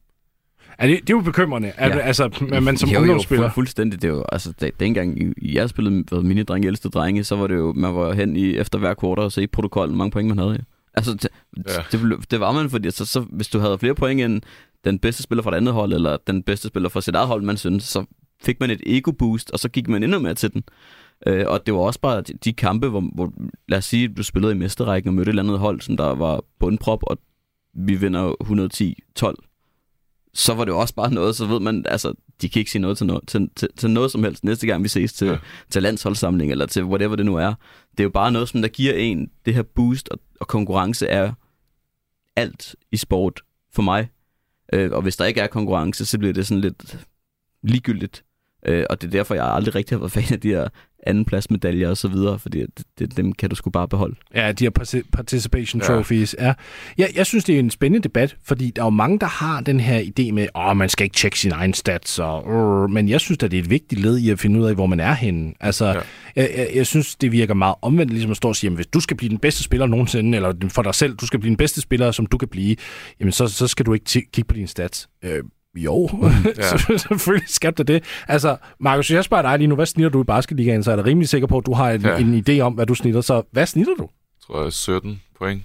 Er 0.77 0.87
det, 0.87 0.99
det 1.01 1.09
er 1.09 1.17
jo 1.17 1.21
bekymrende, 1.21 1.73
ja. 1.77 1.89
at, 1.89 1.99
altså, 2.03 2.45
man 2.61 2.77
som 2.77 2.89
ungdomsspiller... 2.97 3.45
Jo, 3.45 3.51
fuldstændig. 3.51 4.01
Det 4.01 4.07
er 4.07 4.13
jo, 4.13 4.25
altså, 4.31 4.53
det, 4.59 4.79
dengang 4.79 5.33
jeg 5.41 5.69
spillede 5.69 6.05
med 6.11 6.21
mine 6.21 6.43
drenge, 6.43 6.67
ældste 6.67 6.89
drenge, 6.89 7.23
så 7.23 7.35
var 7.35 7.47
det 7.47 7.55
jo, 7.55 7.73
man 7.73 7.95
var 7.95 8.13
hen 8.13 8.35
i 8.35 8.55
efter 8.55 8.79
hver 8.79 8.93
kvartal 8.93 9.23
og 9.23 9.31
se 9.31 9.47
protokollen, 9.47 9.97
mange 9.97 10.11
point 10.11 10.27
man 10.27 10.37
havde. 10.37 10.51
Ja. 10.51 10.63
Altså, 10.93 11.13
det, 11.13 11.29
Ja. 11.67 11.97
det, 11.97 12.31
det 12.31 12.39
var 12.39 12.51
man, 12.51 12.69
fordi 12.69 12.91
så, 12.91 13.05
så, 13.05 13.19
hvis 13.19 13.47
du 13.47 13.59
havde 13.59 13.79
flere 13.79 13.95
point 13.95 14.21
end 14.21 14.41
den 14.85 14.99
bedste 14.99 15.23
spiller 15.23 15.43
fra 15.43 15.51
et 15.51 15.55
andet 15.55 15.73
hold, 15.73 15.93
eller 15.93 16.17
den 16.27 16.43
bedste 16.43 16.67
spiller 16.67 16.89
fra 16.89 17.01
sit 17.01 17.15
eget 17.15 17.27
hold, 17.27 17.41
man 17.41 17.57
synes, 17.57 17.83
så 17.83 18.05
fik 18.43 18.59
man 18.59 18.69
et 18.69 18.81
ego-boost, 18.85 19.51
og 19.51 19.59
så 19.59 19.69
gik 19.69 19.87
man 19.87 20.03
endnu 20.03 20.19
mere 20.19 20.33
til 20.33 20.53
den. 20.53 20.63
Øh, 21.27 21.45
og 21.47 21.65
det 21.65 21.73
var 21.73 21.79
også 21.79 21.99
bare 21.99 22.21
de, 22.21 22.33
de 22.33 22.53
kampe, 22.53 22.89
hvor, 22.89 23.03
hvor, 23.15 23.33
lad 23.67 23.77
os 23.77 23.85
sige, 23.85 24.07
du 24.07 24.23
spillede 24.23 24.53
i 24.53 24.57
mesterrækken 24.57 25.07
og 25.07 25.13
mødte 25.13 25.29
et 25.29 25.31
eller 25.31 25.43
andet 25.43 25.59
hold, 25.59 25.81
som 25.81 25.97
der 25.97 26.15
var 26.15 26.43
bundprop, 26.59 26.99
og 27.03 27.17
vi 27.73 27.95
vinder 27.95 28.33
110-12, 29.23 29.51
så 30.33 30.53
var 30.53 30.65
det 30.65 30.71
jo 30.71 30.79
også 30.79 30.95
bare 30.95 31.13
noget, 31.13 31.35
så 31.35 31.45
ved 31.45 31.59
man, 31.59 31.85
altså, 31.87 32.13
de 32.41 32.49
kan 32.49 32.59
ikke 32.59 32.71
sige 32.71 32.81
noget 32.81 32.97
til 32.97 33.07
noget, 33.07 33.27
til, 33.27 33.49
til, 33.55 33.69
til 33.77 33.89
noget 33.89 34.11
som 34.11 34.23
helst 34.23 34.43
næste 34.43 34.67
gang, 34.67 34.83
vi 34.83 34.87
ses 34.87 35.13
til, 35.13 35.27
ja. 35.27 35.37
til 35.69 35.83
landsholdssamling, 35.83 36.51
eller 36.51 36.65
til 36.65 36.83
whatever 36.83 37.15
det 37.15 37.25
nu 37.25 37.35
er. 37.35 37.53
Det 37.91 37.99
er 37.99 38.03
jo 38.03 38.09
bare 38.09 38.31
noget, 38.31 38.49
som 38.49 38.61
der 38.61 38.67
giver 38.69 38.93
en 38.93 39.31
det 39.45 39.53
her 39.53 39.63
boost, 39.63 40.09
og, 40.09 40.19
og 40.39 40.47
konkurrence 40.47 41.07
er 41.07 41.33
alt 42.35 42.75
i 42.91 42.97
sport 42.97 43.41
for 43.73 43.81
mig. 43.81 44.09
Øh, 44.73 44.91
og 44.91 45.01
hvis 45.01 45.17
der 45.17 45.25
ikke 45.25 45.41
er 45.41 45.47
konkurrence, 45.47 46.05
så 46.05 46.17
bliver 46.17 46.33
det 46.33 46.47
sådan 46.47 46.61
lidt 46.61 47.05
ligegyldigt. 47.63 48.23
Øh, 48.65 48.85
og 48.89 49.01
det 49.01 49.07
er 49.07 49.11
derfor, 49.11 49.35
jeg 49.35 49.45
aldrig 49.45 49.75
rigtig 49.75 49.95
har 49.95 49.99
været 49.99 50.11
fan 50.11 50.23
af 50.33 50.39
de 50.39 50.47
her 50.49 50.67
andenpladsmedaljer 51.07 51.89
og 51.89 51.97
så 51.97 52.07
videre, 52.07 52.39
fordi 52.39 52.59
det, 52.77 52.85
det, 52.99 53.17
dem 53.17 53.33
kan 53.33 53.49
du 53.49 53.55
sgu 53.55 53.69
bare 53.69 53.87
beholde. 53.87 54.15
Ja, 54.35 54.51
de 54.51 54.63
her 54.65 54.71
parti- 54.79 55.09
participation 55.13 55.81
Ja. 55.81 55.87
trophies. 55.87 56.35
Ja. 56.39 56.53
Ja, 56.97 57.05
jeg 57.15 57.25
synes, 57.25 57.43
det 57.45 57.55
er 57.55 57.59
en 57.59 57.69
spændende 57.69 58.03
debat, 58.03 58.35
fordi 58.43 58.71
der 58.75 58.81
er 58.81 58.85
jo 58.85 58.89
mange, 58.89 59.19
der 59.19 59.25
har 59.25 59.61
den 59.61 59.79
her 59.79 59.99
idé 60.01 60.31
med, 60.31 60.47
at 60.55 60.77
man 60.77 60.89
skal 60.89 61.03
ikke 61.03 61.13
tjekke 61.15 61.39
sin 61.39 61.51
egen 61.51 61.73
stats, 61.73 62.19
og, 62.19 62.47
uh, 62.47 62.89
men 62.91 63.09
jeg 63.09 63.21
synes, 63.21 63.43
at 63.43 63.51
det 63.51 63.59
er 63.59 63.63
et 63.63 63.69
vigtigt 63.69 64.01
led 64.01 64.17
i 64.17 64.29
at 64.29 64.39
finde 64.39 64.59
ud 64.59 64.65
af, 64.65 64.73
hvor 64.75 64.85
man 64.85 64.99
er 64.99 65.13
henne. 65.13 65.53
Altså, 65.59 65.85
ja. 65.85 65.93
jeg, 66.35 66.49
jeg, 66.57 66.69
jeg 66.75 66.85
synes, 66.87 67.15
det 67.15 67.31
virker 67.31 67.53
meget 67.53 67.75
omvendt, 67.81 68.11
ligesom 68.11 68.31
at 68.31 68.37
stå 68.37 68.47
og 68.47 68.55
sige, 68.55 68.67
jamen, 68.67 68.75
hvis 68.75 68.87
du 68.87 68.99
skal 68.99 69.17
blive 69.17 69.29
den 69.29 69.37
bedste 69.39 69.63
spiller 69.63 69.87
nogensinde, 69.87 70.35
eller 70.35 70.53
for 70.69 70.81
dig 70.81 70.95
selv, 70.95 71.15
du 71.15 71.25
skal 71.25 71.39
blive 71.39 71.49
den 71.49 71.57
bedste 71.57 71.81
spiller, 71.81 72.11
som 72.11 72.25
du 72.25 72.37
kan 72.37 72.47
blive, 72.47 72.75
jamen, 73.19 73.31
så, 73.31 73.47
så 73.47 73.67
skal 73.67 73.85
du 73.85 73.93
ikke 73.93 74.05
kigge 74.05 74.43
på 74.47 74.55
dine 74.55 74.67
stats. 74.67 75.07
Øh, 75.23 75.43
jo, 75.77 76.09
Ja. 76.57 76.77
selvfølgelig 76.97 77.49
skal 77.49 77.73
du 77.73 77.83
det. 77.83 78.03
Altså, 78.27 78.57
Markus, 78.79 79.11
jeg 79.11 79.23
spørger 79.23 79.41
dig 79.41 79.57
lige 79.57 79.67
nu, 79.67 79.75
hvad 79.75 79.85
snitter 79.85 80.09
du 80.09 80.21
i 80.21 80.23
basketligaen, 80.23 80.83
så 80.83 80.91
er 80.91 80.95
jeg 80.95 81.05
rimelig 81.05 81.29
sikker 81.29 81.47
på, 81.47 81.57
at 81.57 81.65
du 81.65 81.73
har 81.73 81.91
en, 81.91 82.01
Ja. 82.01 82.17
en 82.17 82.43
idé 82.49 82.59
om, 82.59 82.73
hvad 82.73 82.85
du 82.85 82.95
snitter. 82.95 83.21
Så 83.21 83.43
hvad 83.51 83.65
snitter 83.65 83.93
du? 83.95 84.01
Jeg 84.03 84.41
tror, 84.47 84.57
jeg 84.59 84.65
er 84.65 84.69
17 84.69 85.21
point. 85.39 85.63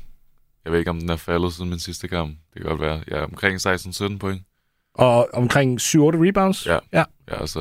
Jeg 0.65 0.73
ved 0.73 0.79
ikke, 0.79 0.91
om 0.91 1.01
den 1.01 1.11
er 1.11 1.17
faldet 1.17 1.53
siden 1.53 1.71
min 1.71 1.79
sidste 1.79 2.09
kamp. 2.09 2.31
Det 2.55 2.63
kan 2.63 2.71
godt 2.71 2.81
være. 2.81 3.03
Jeg 3.09 3.19
er 3.19 3.23
omkring 3.25 3.61
16-17 4.15 4.19
point. 4.19 4.43
Og 4.95 5.29
omkring 5.35 5.81
7-8 5.81 5.97
rebounds? 5.97 6.67
Ja. 6.67 6.79
Ja. 6.93 7.05
Ja, 7.31 7.47
så 7.47 7.61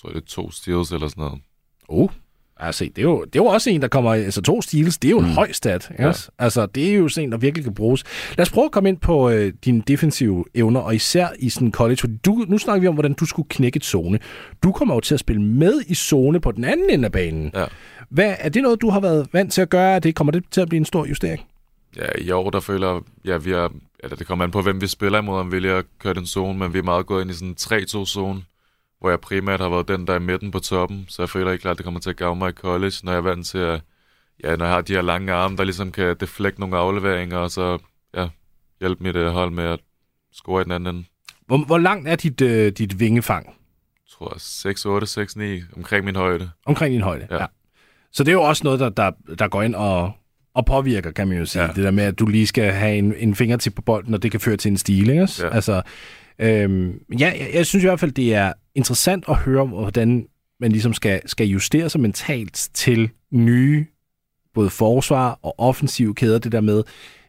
tror 0.00 0.08
jeg, 0.08 0.14
det 0.14 0.22
er 0.22 0.26
to 0.26 0.50
steals 0.50 0.92
eller 0.92 1.08
sådan 1.08 1.20
noget. 1.24 1.40
Uh. 1.88 2.10
Altså, 2.60 2.84
det 2.84 2.98
er, 2.98 3.02
jo, 3.02 3.24
det 3.24 3.38
er 3.38 3.42
jo 3.42 3.46
også 3.46 3.70
en, 3.70 3.82
der 3.82 3.88
kommer... 3.88 4.12
Altså, 4.12 4.42
to 4.42 4.62
steals, 4.62 4.98
det 4.98 5.08
er 5.08 5.10
jo 5.10 5.18
en 5.18 5.24
mm. 5.24 5.32
høj 5.32 5.52
stat. 5.52 5.90
Ja. 5.98 6.06
Ja. 6.06 6.12
Altså, 6.38 6.66
det 6.66 6.90
er 6.90 6.94
jo 6.94 7.08
sådan 7.08 7.28
en, 7.28 7.32
der 7.32 7.38
virkelig 7.38 7.64
kan 7.64 7.74
bruges. 7.74 8.04
Lad 8.38 8.42
os 8.42 8.50
prøve 8.50 8.64
at 8.64 8.70
komme 8.70 8.88
ind 8.88 8.98
på 8.98 9.30
øh, 9.30 9.52
dine 9.64 9.82
defensive 9.88 10.44
evner, 10.54 10.80
og 10.80 10.94
især 10.94 11.28
i 11.38 11.48
sådan 11.48 11.72
college. 11.72 11.96
Fordi 11.96 12.16
du, 12.16 12.44
nu 12.48 12.58
snakker 12.58 12.80
vi 12.80 12.86
om, 12.86 12.94
hvordan 12.94 13.12
du 13.12 13.26
skulle 13.26 13.48
knække 13.48 13.76
et 13.76 13.84
zone. 13.84 14.18
Du 14.62 14.72
kommer 14.72 14.94
jo 14.94 15.00
til 15.00 15.14
at 15.14 15.20
spille 15.20 15.42
med 15.42 15.82
i 15.86 15.94
zone 15.94 16.40
på 16.40 16.52
den 16.52 16.64
anden 16.64 16.90
ende 16.90 17.04
af 17.04 17.12
banen. 17.12 17.50
Ja. 17.54 17.64
Hvad, 18.10 18.34
er 18.38 18.48
det 18.48 18.62
noget, 18.62 18.80
du 18.80 18.90
har 18.90 19.00
været 19.00 19.28
vant 19.32 19.52
til 19.52 19.60
at 19.60 19.70
gøre? 19.70 19.98
Det 19.98 20.14
kommer 20.14 20.30
det 20.30 20.44
til 20.50 20.60
at 20.60 20.68
blive 20.68 20.78
en 20.78 20.84
stor 20.84 21.06
justering? 21.06 21.44
Ja, 21.96 22.06
i 22.18 22.30
år, 22.30 22.50
der 22.50 22.60
føler 22.60 22.92
jeg, 22.92 23.00
ja, 23.24 23.36
vi 23.36 23.50
er, 23.52 23.68
eller 24.04 24.16
det 24.16 24.26
kommer 24.26 24.44
an 24.44 24.50
på, 24.50 24.62
hvem 24.62 24.80
vi 24.80 24.86
spiller 24.86 25.18
imod, 25.18 25.38
om 25.38 25.46
vi 25.46 25.56
vælger 25.56 25.76
at 25.76 25.84
køre 25.98 26.14
den 26.14 26.26
zone, 26.26 26.58
men 26.58 26.74
vi 26.74 26.78
er 26.78 26.82
meget 26.82 27.06
gået 27.06 27.22
ind 27.22 27.30
i 27.30 27.34
sådan 27.34 27.48
en 27.48 27.56
3-2-zone, 27.58 28.42
hvor 29.00 29.10
jeg 29.10 29.20
primært 29.20 29.60
har 29.60 29.68
været 29.68 29.88
den, 29.88 30.06
der 30.06 30.12
er 30.12 30.18
i 30.18 30.22
midten 30.22 30.50
på 30.50 30.58
toppen, 30.58 31.04
så 31.08 31.22
jeg 31.22 31.28
føler 31.30 31.52
ikke 31.52 31.62
klart, 31.62 31.72
at 31.74 31.78
det 31.78 31.84
kommer 31.84 32.00
til 32.00 32.10
at 32.10 32.16
gavne 32.16 32.38
mig 32.38 32.48
i 32.48 32.52
college, 32.52 32.94
når 33.02 33.12
jeg 33.12 33.18
er 33.18 33.22
vant 33.22 33.46
til 33.46 33.58
at, 33.58 33.80
ja, 34.44 34.56
når 34.56 34.64
jeg 34.64 34.74
har 34.74 34.80
de 34.80 34.92
her 34.92 35.02
lange 35.02 35.32
arme, 35.32 35.56
der 35.56 35.64
ligesom 35.64 35.92
kan 35.92 36.16
deflekte 36.20 36.60
nogle 36.60 36.76
afleveringer, 36.76 37.38
og 37.38 37.50
så, 37.50 37.78
ja, 38.16 38.28
hjælpe 38.80 39.02
mit 39.02 39.16
øh, 39.16 39.26
hold 39.26 39.50
med 39.50 39.64
at 39.64 39.78
score 40.32 40.60
i 40.60 40.64
den 40.64 40.72
anden 40.72 40.94
ende. 40.96 41.08
Hvor, 41.46 41.64
hvor 41.66 41.78
langt 41.78 42.08
er 42.08 42.16
dit, 42.16 42.40
øh, 42.40 42.72
dit 42.72 43.00
vingefang? 43.00 43.46
Jeg 43.46 44.10
tror 44.28 44.34
6-8, 45.60 45.62
6-9, 45.70 45.76
omkring 45.76 46.04
min 46.04 46.16
højde. 46.16 46.50
Omkring 46.66 46.92
din 46.92 47.02
højde, 47.02 47.26
Ja. 47.30 47.36
ja. 47.40 47.46
Så 48.12 48.24
det 48.24 48.28
er 48.28 48.32
jo 48.32 48.42
også 48.42 48.64
noget, 48.64 48.80
der, 48.80 48.88
der, 48.88 49.10
der 49.38 49.48
går 49.48 49.62
ind 49.62 49.74
og, 49.74 50.12
og 50.54 50.66
påvirker, 50.66 51.10
kan 51.10 51.28
man 51.28 51.38
jo 51.38 51.44
sige. 51.44 51.62
Ja. 51.62 51.68
Det 51.68 51.84
der 51.84 51.90
med, 51.90 52.04
at 52.04 52.18
du 52.18 52.26
lige 52.26 52.46
skal 52.46 52.72
have 52.72 52.96
en, 52.96 53.14
en 53.16 53.34
fingertip 53.34 53.74
på 53.74 53.82
bolden, 53.82 54.14
og 54.14 54.22
det 54.22 54.30
kan 54.30 54.40
føre 54.40 54.56
til 54.56 54.70
en 54.70 54.76
stil, 54.76 55.10
ikke? 55.10 55.28
Ja. 55.38 55.48
Altså, 55.48 55.82
øhm, 56.40 57.00
ja, 57.18 57.32
jeg, 57.38 57.50
jeg 57.54 57.66
synes 57.66 57.84
i 57.84 57.86
hvert 57.86 58.00
fald, 58.00 58.12
det 58.12 58.34
er 58.34 58.52
interessant 58.74 59.24
at 59.28 59.36
høre, 59.36 59.66
hvordan 59.66 60.26
man 60.60 60.72
ligesom 60.72 60.94
skal, 60.94 61.20
skal 61.26 61.46
justere 61.46 61.90
sig 61.90 62.00
mentalt 62.00 62.68
til 62.74 63.10
nye 63.32 63.86
både 64.54 64.70
forsvar 64.70 65.38
og 65.42 65.54
offensive 65.58 66.14
kæder, 66.14 66.38
det 66.38 66.52
der 66.52 66.60
med, 66.60 66.82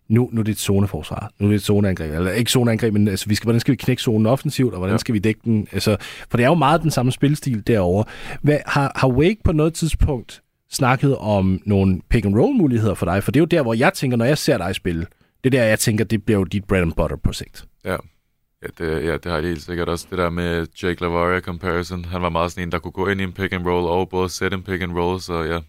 nu, 0.09 0.29
nu 0.33 0.39
er 0.41 0.43
det 0.43 0.51
et 0.51 0.59
zoneforsvar, 0.59 1.31
nu 1.39 1.45
er 1.45 1.49
det 1.49 1.55
et 1.55 1.63
zoneangreb, 1.63 2.13
eller 2.13 2.31
ikke 2.31 2.51
zoneangreb, 2.51 2.93
men 2.93 3.07
altså, 3.07 3.25
vi 3.29 3.35
skal, 3.35 3.45
hvordan 3.45 3.59
skal 3.59 3.71
vi 3.71 3.75
knække 3.75 4.01
zonen 4.01 4.25
offensivt, 4.25 4.73
og 4.73 4.77
hvordan 4.77 4.93
Ja. 4.93 4.97
skal 4.97 5.13
vi 5.13 5.19
dække 5.19 5.41
den? 5.43 5.67
Altså, 5.71 5.97
for 6.29 6.37
det 6.37 6.43
er 6.43 6.47
jo 6.47 6.53
meget 6.55 6.81
den 6.81 6.91
samme 6.91 7.11
spilstil 7.11 7.67
derovre. 7.67 8.03
Hvad, 8.41 8.57
har, 8.65 8.91
har 8.95 9.07
Wake 9.07 9.37
på 9.43 9.51
noget 9.51 9.73
tidspunkt 9.73 10.41
snakket 10.71 11.17
om 11.17 11.61
nogle 11.65 12.01
pick-and-roll-muligheder 12.09 12.93
for 12.93 13.05
dig? 13.05 13.23
For 13.23 13.31
det 13.31 13.39
er 13.39 13.41
jo 13.41 13.45
der, 13.45 13.61
hvor 13.61 13.73
jeg 13.73 13.93
tænker, 13.93 14.17
når 14.17 14.25
jeg 14.25 14.37
ser 14.37 14.57
dig 14.57 14.75
spille, 14.75 15.05
det 15.43 15.55
er 15.55 15.59
der, 15.59 15.63
jeg 15.63 15.79
tænker, 15.79 16.03
det 16.05 16.23
bliver 16.23 16.39
jo 16.39 16.43
dit 16.43 16.63
bread 16.65 16.81
and 16.81 16.93
butter 16.93 17.17
på 17.23 17.33
sigt. 17.33 17.65
Ja. 17.85 17.95
Ja 18.63 18.67
det, 18.77 19.03
ja, 19.03 19.13
det 19.13 19.31
har 19.31 19.41
de 19.41 19.47
helt 19.47 19.61
sikkert 19.61 19.89
også. 19.89 20.07
Det 20.09 20.17
der 20.17 20.29
med 20.29 20.67
Jake 20.83 21.01
Lavaria 21.01 21.39
comparison. 21.39 22.05
Han 22.05 22.21
var 22.21 22.29
meget 22.29 22.51
sådan 22.51 22.63
en, 22.63 22.71
der 22.71 22.79
kunne 22.79 22.91
gå 22.91 23.07
ind 23.07 23.21
i 23.21 23.23
en 23.23 23.33
pick 23.33 23.53
and 23.53 23.67
roll 23.67 23.87
og 23.87 24.09
både 24.09 24.29
sætte 24.29 24.55
en 24.57 24.63
pick 24.63 24.81
and 24.81 24.97
roll, 24.97 25.21
så 25.21 25.43
ja, 25.43 25.59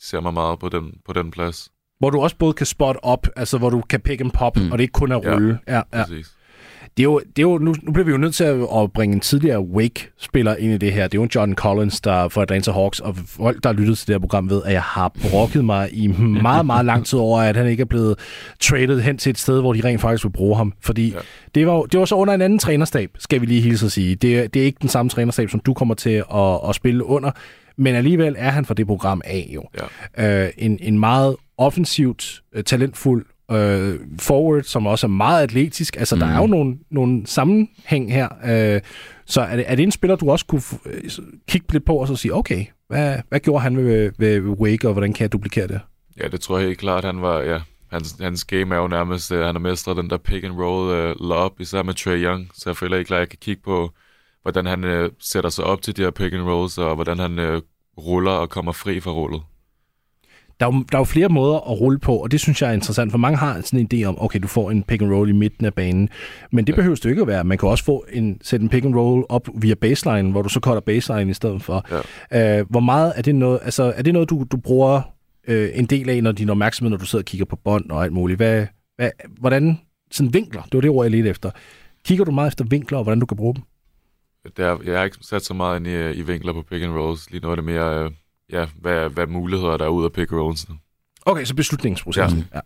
ser 0.00 0.20
mig 0.20 0.34
meget 0.34 0.58
på 0.58 0.68
den, 0.68 0.94
på 1.06 1.12
den 1.12 1.30
plads. 1.30 1.70
Hvor 1.98 2.10
du 2.10 2.20
også 2.20 2.36
både 2.36 2.52
kan 2.52 2.66
spot 2.66 2.96
op, 3.02 3.26
altså 3.36 3.58
hvor 3.58 3.70
du 3.70 3.80
kan 3.80 4.00
pick 4.00 4.20
and 4.20 4.30
pop, 4.30 4.56
mm. 4.56 4.72
og 4.72 4.78
det 4.78 4.82
ikke 4.84 4.92
kun 4.92 5.12
er 5.12 5.20
Ja, 5.24 5.34
rulle. 5.34 5.58
Ja, 5.68 5.82
ja. 5.92 6.04
Præcis. 6.04 6.36
Det 6.96 7.02
er 7.02 7.04
jo, 7.04 7.18
det 7.36 7.38
er 7.38 7.42
jo, 7.42 7.58
nu, 7.58 7.74
nu 7.82 7.92
bliver 7.92 8.04
vi 8.04 8.10
jo 8.10 8.16
nødt 8.16 8.34
til 8.34 8.44
at, 8.44 8.92
bringe 8.94 9.14
en 9.14 9.20
tidligere 9.20 9.60
Wake-spiller 9.60 10.56
ind 10.56 10.72
i 10.72 10.76
det 10.78 10.92
her. 10.92 11.08
Det 11.08 11.18
er 11.18 11.22
jo 11.22 11.28
John 11.34 11.54
Collins, 11.54 12.00
der 12.00 12.28
for 12.28 12.42
Atlanta 12.42 12.72
Hawks, 12.72 13.00
og 13.00 13.16
folk, 13.16 13.62
der 13.62 13.68
har 13.68 13.74
lyttet 13.74 13.98
til 13.98 14.06
det 14.06 14.14
her 14.14 14.18
program, 14.20 14.50
ved, 14.50 14.62
at 14.64 14.72
jeg 14.72 14.82
har 14.82 15.12
brokket 15.30 15.64
mig 15.64 15.88
i 15.92 16.06
meget, 16.42 16.66
meget 16.66 16.86
lang 16.86 17.06
tid 17.06 17.18
over, 17.18 17.40
at 17.40 17.56
han 17.56 17.66
ikke 17.66 17.80
er 17.80 17.84
blevet 17.84 18.18
traded 18.60 19.00
hen 19.00 19.18
til 19.18 19.30
et 19.30 19.38
sted, 19.38 19.60
hvor 19.60 19.72
de 19.72 19.80
rent 19.84 20.00
faktisk 20.00 20.24
vil 20.24 20.30
bruge 20.30 20.56
ham. 20.56 20.72
Fordi 20.80 21.08
ja. 21.10 21.18
det, 21.54 21.66
var, 21.66 21.82
det 21.82 22.00
var 22.00 22.06
så 22.06 22.14
under 22.14 22.34
en 22.34 22.42
anden 22.42 22.58
trænerstab, 22.58 23.10
skal 23.18 23.40
vi 23.40 23.46
lige 23.46 23.60
hilse 23.60 23.86
at 23.86 23.92
sige. 23.92 24.14
Det, 24.14 24.38
er- 24.38 24.48
det 24.48 24.62
er 24.62 24.66
ikke 24.66 24.78
den 24.82 24.88
samme 24.88 25.10
trænerstab, 25.10 25.50
som 25.50 25.60
du 25.60 25.74
kommer 25.74 25.94
til 25.94 26.22
at, 26.34 26.68
at 26.68 26.74
spille 26.74 27.04
under, 27.04 27.30
men 27.76 27.94
alligevel 27.94 28.34
er 28.38 28.50
han 28.50 28.64
for 28.64 28.74
det 28.74 28.86
program 28.86 29.22
af 29.24 29.50
jo. 29.54 29.62
Ja. 30.18 30.44
Øh, 30.44 30.50
en, 30.58 30.78
en 30.82 30.98
meget 30.98 31.36
offensivt, 31.58 32.42
øh, 32.54 32.64
talentfuld 32.64 33.24
øh, 33.54 34.00
forward, 34.20 34.62
som 34.62 34.86
også 34.86 35.06
er 35.06 35.10
meget 35.10 35.42
atletisk. 35.42 35.96
Altså, 35.96 36.14
mm. 36.14 36.20
der 36.20 36.26
er 36.28 36.40
jo 36.40 36.46
nogle, 36.46 36.78
nogle 36.90 37.26
sammenhæng 37.26 38.12
her. 38.12 38.28
Øh, 38.44 38.80
så 39.26 39.40
er 39.40 39.56
det, 39.56 39.64
er 39.68 39.74
det 39.74 39.82
en 39.82 39.90
spiller, 39.90 40.16
du 40.16 40.30
også 40.30 40.46
kunne 40.46 40.62
øh, 40.86 41.10
kigge 41.48 41.72
lidt 41.72 41.84
på 41.84 41.96
og 41.96 42.08
så 42.08 42.16
sige, 42.16 42.34
okay, 42.34 42.64
hvad, 42.88 43.18
hvad 43.28 43.40
gjorde 43.40 43.62
han 43.62 43.76
ved, 43.76 44.12
ved, 44.18 44.40
Wake, 44.40 44.88
og 44.88 44.92
hvordan 44.92 45.12
kan 45.12 45.22
jeg 45.22 45.32
duplikere 45.32 45.66
det? 45.66 45.80
Ja, 46.20 46.28
det 46.28 46.40
tror 46.40 46.58
jeg 46.58 46.66
helt 46.66 46.78
klart, 46.78 47.04
han 47.04 47.22
var, 47.22 47.40
ja, 47.40 47.60
hans, 47.90 48.16
hans 48.20 48.44
game 48.44 48.74
er 48.74 48.78
jo 48.78 48.88
nærmest, 48.88 49.30
uh, 49.30 49.38
han 49.38 49.54
har 49.54 49.58
mestret 49.58 49.96
den 49.96 50.10
der 50.10 50.16
pick 50.16 50.44
and 50.44 50.52
roll 50.52 51.14
uh, 51.20 51.28
lob, 51.28 51.60
især 51.60 51.82
med 51.82 51.94
Trey 51.94 52.24
Young, 52.24 52.50
så 52.54 52.70
jeg 52.70 52.76
føler 52.76 52.96
ikke 52.96 53.08
klart, 53.08 53.18
at 53.18 53.20
jeg 53.20 53.28
kan 53.28 53.38
kigge 53.42 53.62
på, 53.62 53.90
hvordan 54.42 54.66
han 54.66 54.84
uh, 54.84 55.08
sætter 55.20 55.50
sig 55.50 55.64
op 55.64 55.82
til 55.82 55.96
de 55.96 56.02
her 56.02 56.10
pick 56.10 56.34
and 56.34 56.42
rolls, 56.42 56.78
og 56.78 56.94
hvordan 56.94 57.18
han 57.18 57.38
uh, 57.38 57.60
ruller 57.98 58.32
og 58.32 58.50
kommer 58.50 58.72
fri 58.72 59.00
fra 59.00 59.10
rullet. 59.10 59.42
Der 60.62 60.68
er, 60.68 60.72
jo, 60.72 60.84
der 60.92 60.98
er 60.98 61.00
jo 61.00 61.04
flere 61.04 61.28
måder 61.28 61.56
at 61.56 61.80
rulle 61.80 61.98
på, 61.98 62.16
og 62.16 62.30
det 62.30 62.40
synes 62.40 62.62
jeg 62.62 62.70
er 62.70 62.74
interessant, 62.74 63.10
for 63.10 63.18
mange 63.18 63.38
har 63.38 63.60
sådan 63.60 63.80
en 63.80 63.88
idé 63.94 64.04
om, 64.04 64.22
okay, 64.22 64.40
du 64.40 64.48
får 64.48 64.70
en 64.70 64.82
pick 64.82 65.02
and 65.02 65.12
roll 65.12 65.28
i 65.28 65.32
midten 65.32 65.66
af 65.66 65.74
banen, 65.74 66.08
men 66.52 66.66
det 66.66 66.74
behøver 66.74 66.96
det 66.96 67.04
jo 67.04 67.10
ikke 67.10 67.22
at 67.22 67.28
være. 67.28 67.44
Man 67.44 67.58
kan 67.58 67.68
også 67.68 67.84
få 67.84 68.04
en, 68.12 68.38
sætte 68.42 68.64
en 68.64 68.68
pick 68.68 68.84
and 68.84 68.94
roll 68.94 69.24
op 69.28 69.48
via 69.54 69.74
baseline, 69.74 70.30
hvor 70.30 70.42
du 70.42 70.48
så 70.48 70.60
cutter 70.60 70.80
baseline 70.80 71.30
i 71.30 71.34
stedet 71.34 71.62
for. 71.62 71.86
Ja. 72.30 72.60
Øh, 72.60 72.66
hvor 72.70 72.80
meget 72.80 73.12
er 73.16 73.22
det 73.22 73.34
noget, 73.34 73.60
altså 73.62 73.92
er 73.96 74.02
det 74.02 74.12
noget, 74.12 74.30
du, 74.30 74.46
du 74.52 74.56
bruger 74.56 75.02
øh, 75.48 75.70
en 75.74 75.86
del 75.86 76.08
af, 76.08 76.22
når 76.22 76.32
din 76.32 76.50
opmærksomhed, 76.50 76.90
når 76.90 76.98
du 76.98 77.06
sidder 77.06 77.22
og 77.22 77.26
kigger 77.26 77.44
på 77.44 77.56
bånd 77.56 77.90
og 77.90 78.04
alt 78.04 78.12
muligt? 78.12 78.38
Hvad, 78.38 78.66
hvad, 78.96 79.10
hvordan, 79.40 79.78
sådan 80.10 80.34
vinkler, 80.34 80.62
det 80.62 80.74
var 80.74 80.80
det 80.80 80.90
ord, 80.90 81.04
jeg 81.04 81.10
lidt 81.10 81.26
efter. 81.26 81.50
Kigger 82.04 82.24
du 82.24 82.30
meget 82.30 82.48
efter 82.48 82.64
vinkler, 82.64 82.98
og 82.98 83.04
hvordan 83.04 83.20
du 83.20 83.26
kan 83.26 83.36
bruge 83.36 83.54
dem? 83.54 83.62
Det 84.56 84.64
er, 84.64 84.78
jeg 84.84 84.98
har 84.98 85.04
ikke 85.04 85.16
sat 85.20 85.42
så 85.42 85.54
meget 85.54 85.78
ind 85.78 85.86
i, 85.86 85.94
øh, 85.94 86.18
i 86.18 86.22
vinkler 86.22 86.52
på 86.52 86.62
pick 86.70 86.82
and 86.82 86.92
rolls. 86.92 87.30
Lige 87.30 87.40
nu 87.42 87.50
er 87.50 87.54
det 87.54 87.64
mere, 87.64 88.06
uh, 88.06 88.12
ja, 88.52 88.66
hvad, 88.80 89.08
hvad 89.10 89.26
muligheder 89.26 89.76
der 89.76 89.84
er 89.84 89.88
ud 89.88 90.04
af 90.04 90.12
pick 90.12 90.32
rolls. 90.32 90.66
Okay, 91.26 91.44
så 91.44 91.54
beslutningsprocessen. 91.54 92.38
Ja. 92.38 92.44
ja. 92.56 92.60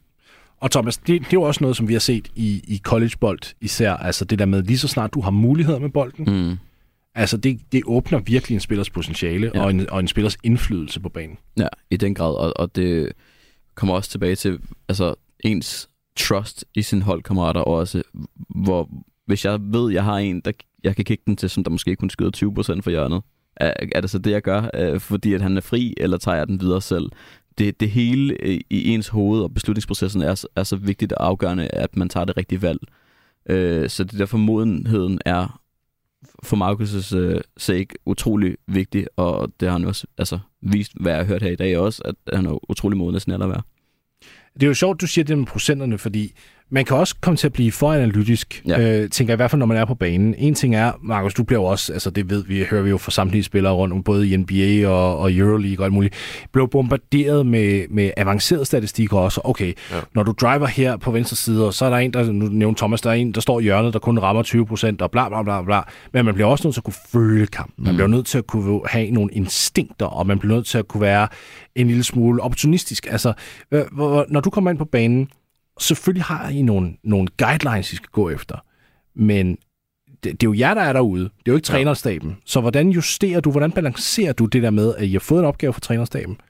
Og 0.61 0.71
Thomas, 0.71 0.97
det, 0.99 1.07
det 1.07 1.27
er 1.27 1.29
jo 1.33 1.43
også 1.43 1.65
noget, 1.65 1.77
som 1.77 1.89
vi 1.89 1.93
har 1.93 2.01
set 2.01 2.29
i, 2.35 2.63
i 2.69 2.79
collegebold 2.85 3.39
især. 3.61 3.93
Altså 3.93 4.25
det 4.25 4.39
der 4.39 4.47
med, 4.47 4.63
lige 4.63 4.79
så 4.79 4.89
snart 4.89 5.15
du 5.15 5.21
har 5.21 5.31
muligheder 5.31 5.79
med 5.79 5.91
bolden, 5.91 6.49
Mm. 6.49 6.57
altså 7.15 7.37
det, 7.37 7.61
det 7.73 7.83
åbner 7.87 8.19
virkelig 8.19 8.55
en 8.55 8.61
spillers 8.61 8.91
potentiale 8.91 9.51
Ja. 9.55 9.59
ja. 9.59 9.65
og, 9.65 9.71
en, 9.71 9.91
og 9.91 10.01
en 10.01 10.09
spillers 10.09 10.37
indflydelse 10.45 11.01
på 11.01 11.09
banen. 11.09 11.39
Ja, 11.59 11.69
i 11.91 11.97
den 11.97 12.15
grad. 12.15 12.35
Og, 12.35 12.53
og 12.57 12.77
det 12.77 13.13
kommer 13.75 13.95
også 13.95 14.11
tilbage 14.11 14.37
til 14.37 14.59
altså, 14.89 15.15
ens 15.41 15.89
trust 16.17 16.65
i 16.75 16.83
sine 16.83 17.03
holdkammerater 17.03 17.61
også. 17.61 18.03
Hvor, 18.49 18.91
hvis 19.27 19.45
jeg 19.45 19.59
ved, 19.61 19.93
jeg 19.93 20.05
har 20.05 20.17
en, 20.19 20.41
der 20.41 20.53
jeg 20.85 20.97
kan 20.97 21.05
kigge 21.05 21.23
den 21.27 21.37
til, 21.37 21.51
som 21.51 21.65
der 21.65 21.71
måske 21.71 21.97
kun 21.97 22.11
skyder 22.11 22.31
20% 22.77 22.81
for 22.81 22.91
hjørnet, 22.91 23.23
er, 23.57 23.73
er 23.95 24.01
det 24.01 24.11
så 24.11 24.19
det, 24.19 24.31
jeg 24.31 24.43
gør? 24.43 24.71
Øh, 24.75 25.01
fordi 25.01 25.35
at 25.35 25.43
han 25.43 25.57
er 25.57 25.61
fri, 25.61 25.95
eller 25.97 26.19
tager 26.19 26.37
jeg 26.37 26.47
den 26.47 26.61
videre 26.61 26.83
selv? 26.83 27.11
det, 27.59 27.81
det 27.81 27.91
hele 27.91 28.37
øh, 28.43 28.61
i 28.71 28.89
ens 28.89 29.09
hoved 29.09 29.43
og 29.43 29.55
beslutningsprocessen 29.55 30.23
er, 30.23 30.45
er 30.57 30.63
så 30.63 30.77
vigtigt 30.77 31.13
og 31.13 31.27
afgørende, 31.27 31.69
at 31.69 31.97
man 31.97 32.09
tager 32.09 32.25
det 32.25 32.37
rigtige 32.37 32.63
valg. 32.63 32.81
Øh, 33.49 33.89
så 33.89 34.05
det 34.05 34.19
derfor 34.19 34.39
modenheden 34.39 35.19
er 35.25 35.61
for 36.43 36.57
Markus' 36.57 37.17
øh, 37.17 37.41
sake 37.57 37.95
utrolig 38.07 38.57
vigtig, 38.67 39.07
og 39.17 39.53
det 39.61 39.69
har 39.69 39.79
han 39.79 39.87
også 39.87 40.07
altså, 40.19 40.39
vist, 40.63 40.93
hvad 41.01 41.13
jeg 41.13 41.19
har 41.19 41.27
hørt 41.27 41.43
her 41.43 41.51
i 41.51 41.57
dag 41.57 41.79
også, 41.79 42.03
at 42.05 42.37
han 42.37 42.47
er 42.47 42.71
utrolig 42.71 42.99
moden 42.99 43.15
af 43.15 43.21
sin 43.21 43.33
alder 43.33 43.47
at 43.47 43.51
være. 43.51 43.63
Det 44.55 44.63
er 44.63 44.67
jo 44.67 44.75
sjovt, 44.75 45.01
du 45.01 45.07
siger 45.07 45.25
det 45.25 45.39
med 45.39 45.47
procenterne, 45.47 45.99
fordi 45.99 46.33
man 46.71 46.85
kan 46.85 46.97
også 46.97 47.15
komme 47.21 47.37
til 47.37 47.47
at 47.47 47.53
blive 47.53 47.73
for 47.73 47.93
analytisk, 47.93 48.63
ja. 48.69 48.81
øh, 49.03 49.11
tænker 49.11 49.33
jeg 49.33 49.37
i 49.37 49.39
hvert 49.39 49.51
fald, 49.51 49.59
når 49.59 49.67
man 49.67 49.77
er 49.77 49.85
på 49.85 49.95
banen. 49.95 50.35
En 50.39 50.55
ting 50.55 50.75
er, 50.75 50.93
Markus, 51.03 51.35
du 51.35 51.43
bliver 51.45 51.61
jo 51.61 51.65
også, 51.65 51.93
altså 51.93 52.11
det 52.11 52.31
ved 52.31 52.45
vi, 52.45 52.65
hører 52.71 52.83
vi 52.83 52.91
jo 52.91 52.99
fra 52.99 53.11
samtlige 53.11 53.43
spillere 53.43 53.73
rundt 53.73 53.95
om, 53.95 54.03
både 54.03 54.29
i 54.29 54.37
NBA 54.37 54.89
og, 54.89 55.19
og 55.19 55.33
Euroleague 55.33 55.79
og 55.83 55.85
alt 55.85 55.95
muligt, 55.95 56.15
blev 56.53 56.69
bombarderet 56.69 57.47
med, 57.47 57.85
med 57.91 58.11
avanceret 58.17 58.67
statistik 58.67 59.13
også. 59.13 59.41
Okay, 59.45 59.73
ja. 59.93 59.97
når 60.15 60.23
du 60.23 60.33
driver 60.33 60.67
her 60.67 60.97
på 60.97 61.11
venstre 61.11 61.37
side, 61.37 61.67
og 61.67 61.75
så 61.75 61.85
er 61.85 61.91
der 61.91 61.97
en, 61.97 62.13
der, 62.13 62.33
nu 62.33 62.47
nævnte 62.49 62.79
Thomas, 62.79 63.01
der 63.01 63.11
er 63.11 63.15
en, 63.15 63.33
der 63.33 63.41
står 63.41 63.61
i 63.61 63.63
hjørnet, 63.63 63.93
der 63.93 63.99
kun 63.99 64.19
rammer 64.19 64.43
20 64.43 64.67
procent, 64.67 65.03
og 65.03 65.11
bla 65.11 65.29
bla 65.29 65.43
bla 65.43 65.63
bla. 65.63 65.81
Men 66.13 66.25
man 66.25 66.35
bliver 66.35 66.49
også 66.49 66.67
nødt 66.67 66.75
til 66.75 66.81
at 66.81 66.85
kunne 66.85 66.95
føle 67.13 67.47
kampen. 67.47 67.85
Man 67.85 67.93
Mm. 67.93 67.97
bliver 67.97 68.09
nødt 68.09 68.27
til 68.27 68.39
at 68.39 68.47
kunne 68.47 68.81
have 68.87 69.11
nogle 69.11 69.31
instinkter, 69.33 70.07
og 70.07 70.27
man 70.27 70.39
bliver 70.39 70.55
nødt 70.55 70.67
til 70.67 70.79
at 70.79 70.89
kunne 70.89 71.01
være 71.01 71.29
en 71.75 71.87
lille 71.87 72.05
smule 72.05 72.43
opportunistisk. 72.43 73.07
Altså, 73.11 73.33
øh, 73.73 73.83
når 74.29 74.41
du 74.41 74.51
kommer 74.51 74.71
ind 74.71 74.79
på 74.79 74.85
banen, 74.85 75.29
selvfølgelig 75.81 76.25
har 76.25 76.49
I 76.49 76.63
nogle, 76.63 76.97
nogle 77.03 77.29
guidelines, 77.39 77.93
I 77.93 77.97
skal 77.97 78.09
gå 78.13 78.31
efter. 78.31 78.57
Men 79.15 79.59
det, 80.25 80.33
det 80.41 80.47
er 80.47 80.51
jo 80.51 80.55
jer, 80.55 80.75
der 80.75 80.83
er 80.83 80.93
derude. 80.93 81.25
Det 81.25 81.31
er 81.47 81.53
jo 81.53 81.55
ikke 81.55 81.67
trænerstaben. 81.67 82.37
Så 82.45 82.61
hvordan 82.61 82.91
justerer 82.91 83.41
du, 83.41 83.51
hvordan 83.51 83.73
balancerer 83.73 84.33
du 84.33 84.47
det 84.47 84.63
der 84.63 84.71
med, 84.71 84.95
at 84.95 85.05
I 85.05 85.13
har 85.13 85.19
fået 85.19 85.41
en 85.41 85.47
opgave 85.47 85.73
fra 85.73 85.81
trænerstaben, 85.81 86.41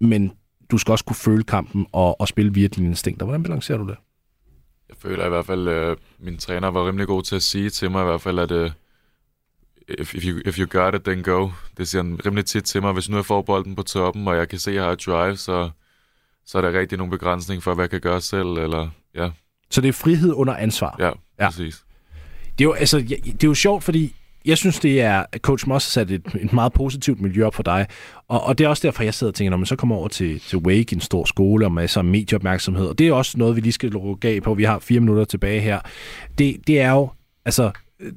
men 0.00 0.32
du 0.70 0.78
skal 0.78 0.92
også 0.92 1.04
kunne 1.04 1.16
føle 1.16 1.44
kampen 1.44 1.86
og, 1.92 2.20
og 2.20 2.28
spille 2.28 2.54
via 2.54 2.66
dine 2.66 2.86
instinkter. 2.86 3.26
Hvordan 3.26 3.42
balancerer 3.42 3.78
du 3.78 3.86
det? 3.86 3.96
Jeg 4.88 4.96
føler 4.96 5.26
i 5.26 5.28
hvert 5.28 5.46
fald, 5.46 5.68
at 5.68 5.98
min 6.18 6.38
træner 6.38 6.68
var 6.68 6.88
rimelig 6.88 7.06
god 7.06 7.22
til 7.22 7.36
at 7.36 7.42
sige 7.42 7.70
til 7.70 7.90
mig 7.90 8.02
i 8.02 8.04
hvert 8.04 8.20
fald, 8.20 8.38
at 8.38 8.50
uh, 8.50 8.70
if, 9.88 10.14
if, 10.14 10.24
you, 10.24 10.40
if 10.46 10.58
you 10.58 10.66
got 10.66 10.94
it, 10.94 11.02
then 11.04 11.22
go. 11.22 11.50
Det 11.76 11.88
siger 11.88 12.02
han 12.02 12.20
rimelig 12.26 12.44
tit 12.44 12.64
til 12.64 12.82
mig. 12.82 12.92
Hvis 12.92 13.08
nu 13.08 13.16
jeg 13.16 13.24
får 13.24 13.42
bolden 13.42 13.74
på 13.74 13.82
toppen, 13.82 14.28
og 14.28 14.36
jeg 14.36 14.48
kan 14.48 14.58
se, 14.58 14.70
at 14.70 14.74
jeg 14.74 14.84
har 14.84 14.92
et 14.92 15.06
drive, 15.06 15.36
så, 15.36 15.70
så 16.50 16.58
er 16.58 16.62
der 16.62 16.78
rigtig 16.80 16.98
nogle 16.98 17.10
begrænsninger 17.10 17.60
for, 17.60 17.74
hvad 17.74 17.82
jeg 17.82 17.90
kan 17.90 18.00
gøre 18.00 18.20
selv. 18.20 18.46
Eller, 18.48 18.88
ja. 19.14 19.28
Så 19.70 19.80
det 19.80 19.88
er 19.88 19.92
frihed 19.92 20.32
under 20.32 20.54
ansvar. 20.56 20.96
Ja, 20.98 21.10
ja. 21.40 21.46
præcis. 21.46 21.84
Det 22.58 22.64
er 22.64 22.68
jo, 22.68 22.72
altså, 22.72 22.98
det 22.98 23.44
er 23.44 23.48
jo 23.48 23.54
sjovt, 23.54 23.84
fordi 23.84 24.14
jeg 24.44 24.58
synes, 24.58 24.80
det 24.80 25.00
er, 25.00 25.24
Coach 25.38 25.68
Moss 25.68 25.86
har 25.86 25.90
sat 25.90 26.10
et, 26.10 26.26
et 26.40 26.52
meget 26.52 26.72
positivt 26.72 27.20
miljø 27.20 27.44
op 27.46 27.54
for 27.54 27.62
dig. 27.62 27.86
Og, 28.28 28.44
og 28.44 28.58
det 28.58 28.64
er 28.64 28.68
også 28.68 28.86
derfor, 28.86 29.02
jeg 29.02 29.14
sidder 29.14 29.30
og 29.30 29.34
tænker, 29.34 29.50
når 29.50 29.56
man 29.56 29.66
så 29.66 29.76
kommer 29.76 29.96
over 29.96 30.08
til, 30.08 30.40
til 30.40 30.58
Wake, 30.58 30.94
en 30.94 31.00
stor 31.00 31.24
skole, 31.24 31.66
og 31.66 31.72
masser 31.72 32.00
af 32.00 32.04
medieopmærksomhed, 32.04 32.86
og 32.86 32.98
det 32.98 33.08
er 33.08 33.12
også 33.12 33.38
noget, 33.38 33.56
vi 33.56 33.60
lige 33.60 33.72
skal 33.72 33.90
lukke 33.90 34.28
af 34.28 34.42
på. 34.42 34.54
Vi 34.54 34.64
har 34.64 34.78
fire 34.78 35.00
minutter 35.00 35.24
tilbage 35.24 35.60
her. 35.60 35.80
Det, 36.38 36.56
det 36.66 36.80
er 36.80 36.90
jo, 36.90 37.10
altså, 37.44 37.70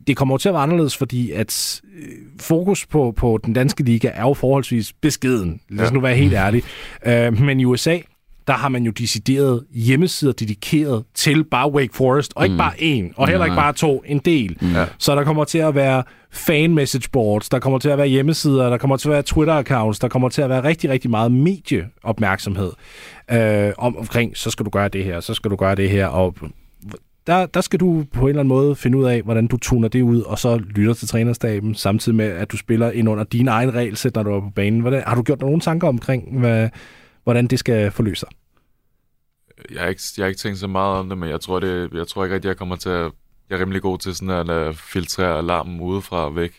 det 0.07 0.17
kommer 0.17 0.33
jo 0.33 0.37
til 0.37 0.49
at 0.49 0.53
være 0.53 0.63
anderledes, 0.63 0.97
fordi 0.97 1.31
at 1.31 1.81
øh, 1.97 2.07
fokus 2.39 2.85
på, 2.85 3.13
på 3.17 3.39
den 3.45 3.53
danske 3.53 3.83
liga 3.83 4.11
er 4.13 4.21
jo 4.21 4.33
forholdsvis 4.33 4.93
beskeden. 4.93 5.61
Lad 5.69 5.85
os 5.85 5.89
Ja. 5.91 5.93
nu 5.93 5.99
være 6.01 6.15
helt 6.15 6.33
ærlige. 6.43 6.63
Øh, 7.05 7.41
men 7.41 7.59
i 7.59 7.65
USA, 7.65 7.97
der 8.47 8.53
har 8.53 8.69
man 8.69 8.83
jo 8.83 8.91
decideret 8.91 9.63
hjemmesider 9.71 10.31
dedikeret 10.33 11.03
til 11.13 11.43
bare 11.43 11.71
Wake 11.71 11.93
Forest, 11.95 12.33
og 12.35 12.43
ikke 12.45 12.53
Mm. 12.53 12.57
bare 12.57 12.73
en, 12.83 13.13
og 13.15 13.27
heller 13.27 13.45
ikke 13.45 13.55
bare 13.55 13.73
to, 13.73 14.03
en 14.05 14.17
del. 14.19 14.57
Ja. 14.61 14.85
Så 14.97 15.15
der 15.15 15.23
kommer 15.23 15.43
til 15.43 15.57
at 15.57 15.75
være 15.75 16.03
fan 16.31 16.73
message 16.73 17.09
boards, 17.11 17.49
der 17.49 17.59
kommer 17.59 17.79
til 17.79 17.89
at 17.89 17.97
være 17.97 18.07
hjemmesider, 18.07 18.69
der 18.69 18.77
kommer 18.77 18.97
til 18.97 19.09
at 19.09 19.13
være 19.13 19.23
Twitter-accounts, 19.29 19.97
der 20.01 20.07
kommer 20.07 20.29
til 20.29 20.41
at 20.41 20.49
være 20.49 20.63
rigtig, 20.63 20.89
rigtig 20.89 21.09
meget 21.11 21.31
medieopmærksomhed 21.31 22.71
øh, 23.31 23.71
om, 23.77 23.97
omkring, 23.97 24.37
så 24.37 24.49
skal 24.49 24.65
du 24.65 24.69
gøre 24.69 24.87
det 24.87 25.03
her, 25.03 25.19
så 25.19 25.33
skal 25.33 25.51
du 25.51 25.55
gøre 25.55 25.75
det 25.75 25.89
her, 25.89 26.07
og 26.07 26.35
der, 27.27 27.45
der 27.45 27.61
skal 27.61 27.79
du 27.79 28.05
på 28.13 28.21
en 28.21 28.27
eller 28.29 28.39
anden 28.39 28.47
måde 28.49 28.75
finde 28.75 28.97
ud 28.97 29.03
af, 29.05 29.21
hvordan 29.21 29.47
du 29.47 29.57
tuner 29.57 29.87
det 29.87 30.01
ud, 30.01 30.21
og 30.21 30.39
så 30.39 30.57
lytter 30.57 30.93
til 30.93 31.07
trænerstaben, 31.07 31.75
samtidig 31.75 32.15
med, 32.15 32.25
at 32.25 32.51
du 32.51 32.57
spiller 32.57 32.91
ind 32.91 33.09
under 33.09 33.23
dine 33.23 33.51
egen 33.51 33.73
regelsæt, 33.73 34.15
når 34.15 34.23
du 34.23 34.31
er 34.31 34.39
på 34.39 34.49
banen. 34.55 34.79
Hvordan, 34.81 35.03
har 35.07 35.15
du 35.15 35.21
gjort 35.21 35.39
dig 35.39 35.45
nogle 35.45 35.61
tanker 35.61 35.87
omkring, 35.87 36.39
hvad, 36.39 36.69
hvordan 37.23 37.47
det 37.47 37.59
skal 37.59 37.91
forløse 37.91 38.19
sig? 38.19 38.29
Jeg 39.71 39.81
har, 39.81 39.87
ikke, 39.87 40.01
jeg 40.17 40.23
har 40.23 40.27
ikke 40.27 40.39
tænkt 40.39 40.59
så 40.59 40.67
meget 40.67 40.99
om 40.99 41.09
det, 41.09 41.17
men 41.17 41.29
jeg 41.29 41.41
tror, 41.41 41.59
det, 41.59 41.93
jeg 41.93 42.07
tror 42.07 42.23
ikke 42.23 42.35
rigtig, 42.35 42.49
jeg 42.49 42.57
kommer 42.57 42.75
til 42.75 42.89
at... 42.89 43.11
Jeg 43.49 43.57
er 43.57 43.61
rimelig 43.61 43.81
god 43.81 43.97
til 43.97 44.15
sådan 44.15 44.49
at 44.49 44.75
filtrere 44.75 45.37
alarmen 45.37 45.81
udefra 45.81 46.25
og 46.25 46.35
væk. 46.35 46.53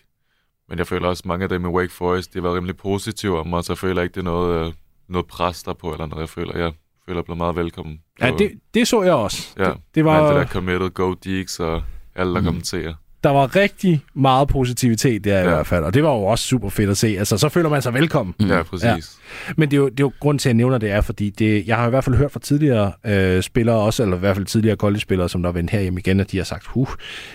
Men 0.68 0.78
jeg 0.78 0.86
føler 0.86 1.08
også, 1.08 1.20
at 1.20 1.26
mange 1.26 1.42
af 1.42 1.48
dem 1.48 1.64
i 1.64 1.68
Wake 1.68 1.92
Forest, 1.92 2.32
de 2.32 2.38
har 2.38 2.42
været 2.42 2.56
rimelig 2.56 2.76
positive 2.76 3.38
om 3.38 3.46
mig, 3.46 3.64
så 3.64 3.72
jeg 3.72 3.78
føler 3.78 4.02
ikke, 4.02 4.12
det 4.12 4.20
er 4.20 4.24
noget, 4.24 4.66
uh, 4.66 4.72
noget 5.08 5.26
pres 5.26 5.62
der 5.62 5.72
på, 5.72 5.92
eller 5.92 6.06
noget. 6.06 6.20
Jeg 6.20 6.28
føler, 6.28 6.58
jeg 6.58 6.72
føler, 7.06 7.18
jeg 7.18 7.24
bliver 7.24 7.36
meget 7.36 7.56
velkommen. 7.56 8.00
Ja, 8.20 8.30
det, 8.38 8.50
det 8.74 8.88
så 8.88 9.02
jeg 9.02 9.14
også. 9.14 9.54
Ja, 9.58 9.64
det, 9.64 9.76
det 9.94 10.04
var, 10.04 10.18
alt 10.18 10.34
det 10.34 10.46
der 10.46 10.52
committed, 10.52 10.90
go 10.90 11.14
Deeks 11.14 11.60
og 11.60 11.82
alle, 12.14 12.34
der 12.34 12.40
mm. 12.40 12.46
kommenterer. 12.46 12.94
Der 13.24 13.30
var 13.30 13.56
rigtig 13.56 14.02
meget 14.14 14.48
positivitet 14.48 15.24
der 15.24 15.38
i 15.38 15.42
Ja. 15.42 15.48
hvert 15.48 15.66
fald, 15.66 15.84
og 15.84 15.94
det 15.94 16.02
var 16.02 16.08
jo 16.10 16.22
også 16.24 16.44
super 16.44 16.68
fedt 16.68 16.90
at 16.90 16.96
se. 16.96 17.06
Altså, 17.18 17.38
så 17.38 17.48
føler 17.48 17.68
man 17.68 17.82
sig 17.82 17.94
velkommen. 17.94 18.34
Ja, 18.40 18.62
præcis. 18.62 19.18
Men 19.56 19.70
det 19.70 19.76
er, 19.76 19.80
jo, 19.80 19.88
det 19.88 20.00
er 20.00 20.04
jo 20.04 20.12
grund 20.20 20.38
til, 20.38 20.48
at 20.48 20.50
jeg 20.50 20.56
nævner 20.56 20.78
det 20.78 20.90
er, 20.90 21.00
fordi 21.00 21.30
det, 21.30 21.66
jeg 21.66 21.76
har 21.76 21.86
i 21.86 21.90
hvert 21.90 22.04
fald 22.04 22.16
hørt 22.16 22.32
fra 22.32 22.40
tidligere 22.40 22.92
øh, 23.06 23.42
spillere 23.42 23.76
også, 23.76 24.02
eller 24.02 24.16
i 24.16 24.20
hvert 24.20 24.36
fald 24.36 24.46
tidligere 24.46 24.76
college-spillere, 24.76 25.28
som 25.28 25.42
der 25.42 25.48
er 25.48 25.52
vendt 25.52 25.70
herhjemme 25.70 26.00
igen, 26.00 26.20
at 26.20 26.30
de 26.32 26.36
har 26.36 26.44
sagt, 26.44 26.66
huh, 26.66 26.88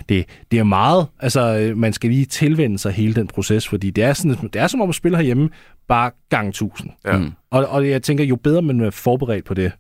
det, 0.09 0.25
det 0.51 0.59
er 0.59 0.63
meget, 0.63 1.07
altså 1.19 1.57
øh, 1.59 1.77
man 1.77 1.93
skal 1.93 2.09
lige 2.09 2.25
tilvende 2.25 2.79
sig 2.79 2.91
hele 2.91 3.13
den 3.13 3.27
proces, 3.27 3.67
fordi 3.67 3.89
det 3.89 4.03
er, 4.03 4.13
sådan, 4.13 4.49
det 4.53 4.61
er 4.61 4.67
som 4.67 4.81
om 4.81 4.89
at 4.89 4.95
spille 4.95 5.17
herhjemme, 5.17 5.49
bare 5.87 6.11
gang 6.29 6.53
tusind. 6.53 6.89
Ja. 7.05 7.17
Mm. 7.17 7.31
Og, 7.51 7.65
og 7.65 7.89
jeg 7.89 8.03
tænker, 8.03 8.23
jo 8.23 8.35
bedre 8.35 8.61
man 8.61 8.81
er 8.81 8.89
forberedt 8.89 9.45
på 9.45 9.53
det, 9.53 9.71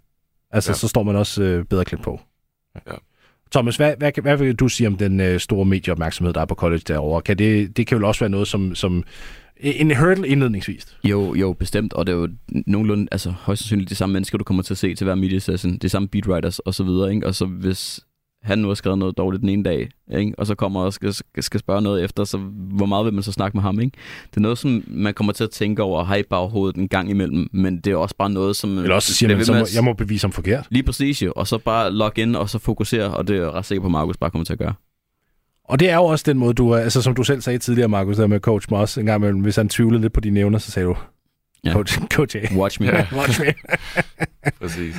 altså 0.51 0.71
Ja. 0.71 0.75
så 0.75 0.87
står 0.87 1.03
man 1.03 1.15
også 1.15 1.43
øh, 1.43 1.65
bedre 1.65 1.85
klædt 1.85 2.03
på. 2.03 2.19
Ja. 2.87 2.91
Thomas, 3.51 3.75
hvad, 3.75 3.93
hvad, 3.97 4.11
hvad 4.21 4.37
vil 4.37 4.55
du 4.55 4.67
sige 4.67 4.87
om 4.87 4.95
den 4.95 5.19
øh, 5.19 5.39
store 5.39 5.65
medieopmærksomhed, 5.65 6.33
der 6.33 6.41
er 6.41 6.45
på 6.45 6.55
college 6.55 6.81
derovre? 6.87 7.21
Kan 7.21 7.37
det, 7.37 7.77
det 7.77 7.87
kan 7.87 7.97
vel 7.97 8.05
også 8.05 8.19
være 8.19 8.29
noget 8.29 8.47
som, 8.47 8.75
som 8.75 9.03
øh, 9.63 9.81
en 9.81 9.95
hurdle 9.95 10.27
indledningsvis? 10.27 10.97
Jo, 11.03 11.35
jo, 11.35 11.53
bestemt, 11.53 11.93
og 11.93 12.07
det 12.07 12.13
er 12.13 12.17
jo 12.17 12.29
nogenlunde, 12.67 13.07
altså 13.11 13.29
højst 13.29 13.61
sandsynligt 13.61 13.89
de 13.89 13.95
samme 13.95 14.13
mennesker, 14.13 14.37
du 14.37 14.43
kommer 14.43 14.63
til 14.63 14.73
at 14.73 14.77
se 14.77 14.95
til 14.95 15.05
hver 15.05 15.15
media 15.15 15.39
session, 15.39 15.77
de 15.77 15.89
samme 15.89 16.07
beatwriters 16.07 16.59
og 16.59 16.73
så 16.73 16.83
videre, 16.83 17.13
ikke? 17.13 17.27
og 17.27 17.35
så 17.35 17.45
hvis 17.45 17.99
han 18.47 18.59
nu 18.59 18.67
har 18.67 18.75
skrevet 18.75 18.97
noget 18.99 19.17
dårligt 19.17 19.41
den 19.41 19.49
ene 19.49 19.63
dag, 19.63 19.89
ikke? 20.17 20.33
og 20.37 20.47
så 20.47 20.55
kommer 20.55 20.81
og 20.81 20.93
skal, 20.93 21.13
skal, 21.39 21.59
spørge 21.59 21.81
noget 21.81 22.03
efter, 22.03 22.23
så 22.23 22.37
hvor 22.53 22.85
meget 22.85 23.05
vil 23.05 23.13
man 23.13 23.23
så 23.23 23.31
snakke 23.31 23.57
med 23.57 23.61
ham? 23.61 23.79
Ikke? 23.79 23.97
Det 24.29 24.37
er 24.37 24.41
noget, 24.41 24.57
som 24.57 24.83
man 24.87 25.13
kommer 25.13 25.33
til 25.33 25.43
at 25.43 25.49
tænke 25.49 25.83
over 25.83 25.99
og 25.99 26.07
have 26.07 26.19
i 26.19 26.23
baghovedet 26.29 26.75
en 26.75 26.87
gang 26.87 27.09
imellem, 27.09 27.47
men 27.53 27.79
det 27.79 27.91
er 27.91 27.95
også 27.95 28.15
bare 28.19 28.29
noget, 28.29 28.55
som... 28.55 28.77
Eller 28.77 28.95
også 28.95 29.13
siger 29.13 29.35
man, 29.35 29.45
så 29.45 29.53
må, 29.53 29.59
at- 29.59 29.75
jeg 29.75 29.83
må 29.83 29.93
bevise 29.93 30.23
ham 30.23 30.31
forkert. 30.31 30.67
Lige 30.69 30.83
præcis 30.83 31.21
jo, 31.21 31.33
og 31.35 31.47
så 31.47 31.57
bare 31.57 31.91
logge 31.91 32.21
ind 32.21 32.35
og 32.35 32.49
så 32.49 32.59
fokusere, 32.59 33.09
og 33.13 33.27
det 33.27 33.35
er 33.37 33.41
jeg 33.41 33.51
ret 33.51 33.65
sikker 33.65 33.81
på, 33.81 33.87
at 33.87 33.91
Markus 33.91 34.17
bare 34.17 34.29
kommer 34.31 34.45
til 34.45 34.53
at 34.53 34.59
gøre. 34.59 34.73
Og 35.65 35.79
det 35.79 35.89
er 35.89 35.95
jo 35.95 36.03
også 36.03 36.23
den 36.27 36.37
måde, 36.37 36.53
du 36.53 36.69
er, 36.69 36.77
altså 36.77 37.01
som 37.01 37.15
du 37.15 37.23
selv 37.23 37.41
sagde 37.41 37.59
tidligere, 37.59 37.87
Markus, 37.89 38.15
der 38.17 38.27
med 38.27 38.39
coach 38.39 38.67
Moss, 38.69 38.97
en 38.97 39.05
gang 39.05 39.19
imellem, 39.21 39.41
hvis 39.41 39.55
han 39.55 39.69
tvivlede 39.69 40.01
lidt 40.01 40.13
på 40.13 40.19
dine 40.19 40.39
evner, 40.39 40.57
så 40.59 40.71
sagde 40.71 40.85
du, 40.87 40.95
Ja. 41.65 41.73
coach, 41.73 41.99
coach 42.13 42.35
A. 42.37 42.55
Watch 42.55 42.81
me. 42.81 42.87
Watch 43.19 43.41
me. 43.41 43.53
Præcis. 44.61 44.95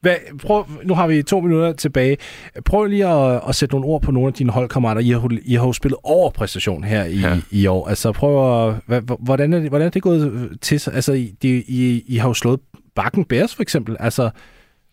Hvad, 0.00 0.16
prøv, 0.46 0.66
nu 0.84 0.94
har 0.94 1.06
vi 1.06 1.22
to 1.22 1.40
minutter 1.40 1.72
tilbage. 1.72 2.16
Prøv 2.64 2.84
lige 2.84 3.06
at, 3.06 3.40
at 3.48 3.54
sætte 3.54 3.74
nogle 3.74 3.86
ord 3.86 4.02
på 4.02 4.10
nogle 4.10 4.26
af 4.28 4.32
dine 4.34 4.52
holdkammerater. 4.52 5.00
I 5.00 5.10
har, 5.10 5.28
I 5.44 5.54
har 5.54 5.66
jo 5.66 5.72
spillet 5.72 5.98
over 6.02 6.30
præstation 6.30 6.84
her 6.84 7.04
i, 7.04 7.18
ja. 7.18 7.40
I 7.50 7.66
år. 7.66 7.88
Altså 7.88 8.12
prøv 8.12 8.68
at, 8.68 8.74
hvad, 8.86 9.02
hvordan, 9.20 9.52
er 9.52 9.60
det, 9.60 9.68
hvordan 9.68 9.86
er 9.86 9.90
det 9.90 10.02
gået 10.02 10.58
til 10.60 10.80
sig? 10.80 10.94
Altså, 10.94 11.12
I, 11.12 11.34
I, 11.42 12.02
I 12.06 12.16
har 12.16 12.28
jo 12.28 12.34
slået 12.34 12.60
Bakken 12.94 13.24
Bears 13.24 13.54
for 13.54 13.62
eksempel. 13.62 13.96
Altså, 14.00 14.30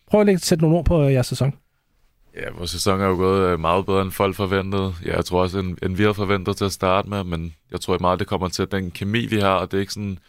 prøv 0.07 0.21
at 0.21 0.25
lægge- 0.25 0.41
sætte 0.41 0.61
nogle 0.63 0.77
ord 0.77 0.85
på 0.85 1.03
øh, 1.05 1.13
jeres 1.13 1.27
sæson. 1.27 1.53
Ja, 2.35 2.45
vores 2.57 2.71
sæson 2.71 3.01
er 3.01 3.05
jo 3.05 3.15
gået 3.15 3.49
øh, 3.49 3.59
meget 3.59 3.85
bedre, 3.85 4.01
end 4.01 4.11
folk 4.11 4.35
forventede. 4.35 4.93
Ja, 5.05 5.15
jeg 5.15 5.25
tror 5.25 5.41
også, 5.41 5.59
end, 5.59 5.77
end 5.83 5.95
vi 5.95 6.03
havde 6.03 6.13
forventet 6.13 6.57
til 6.57 6.65
at 6.65 6.71
starte 6.71 7.09
med, 7.09 7.23
men 7.23 7.53
jeg 7.71 7.81
tror 7.81 7.97
meget, 8.01 8.19
det 8.19 8.27
kommer 8.27 8.47
til 8.47 8.67
den 8.71 8.91
kemi, 8.91 9.25
vi 9.25 9.39
har, 9.39 9.53
og 9.53 9.71
det 9.71 9.77
er 9.77 9.81
ikke 9.81 9.93
sådan... 9.93 10.19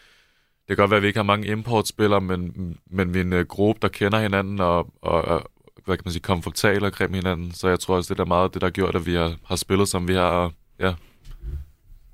Det 0.69 0.77
kan 0.77 0.83
godt 0.83 0.91
være, 0.91 0.97
at 0.97 1.03
vi 1.03 1.07
ikke 1.07 1.19
har 1.19 1.25
mange 1.25 1.47
importspillere, 1.49 2.21
men, 2.21 2.77
men 2.91 3.15
vi 3.15 3.19
er 3.19 3.25
en 3.25 3.33
øh, 3.33 3.47
gruppe, 3.47 3.79
der 3.83 3.89
kender 3.89 4.21
hinanden 4.21 4.61
og, 4.61 4.91
og, 5.03 5.23
og 5.25 5.51
hvad 5.85 5.97
kan 5.97 6.03
man 6.05 6.13
sige, 6.13 6.23
komfortable 6.23 6.87
omkring 6.87 7.15
hinanden. 7.15 7.53
Så 7.55 7.69
jeg 7.69 7.81
tror 7.81 7.97
også, 7.97 8.15
det 8.15 8.21
er 8.21 8.25
meget 8.25 8.55
det, 8.55 8.61
der 8.61 8.67
har 8.67 8.73
gjort, 8.73 8.95
at 8.95 9.07
vi 9.07 9.15
har, 9.15 9.35
har 9.45 9.57
spillet, 9.57 9.89
som 9.89 10.09
vi 10.09 10.15
har. 10.15 10.23
Og, 10.31 10.53
ja, 10.81 10.95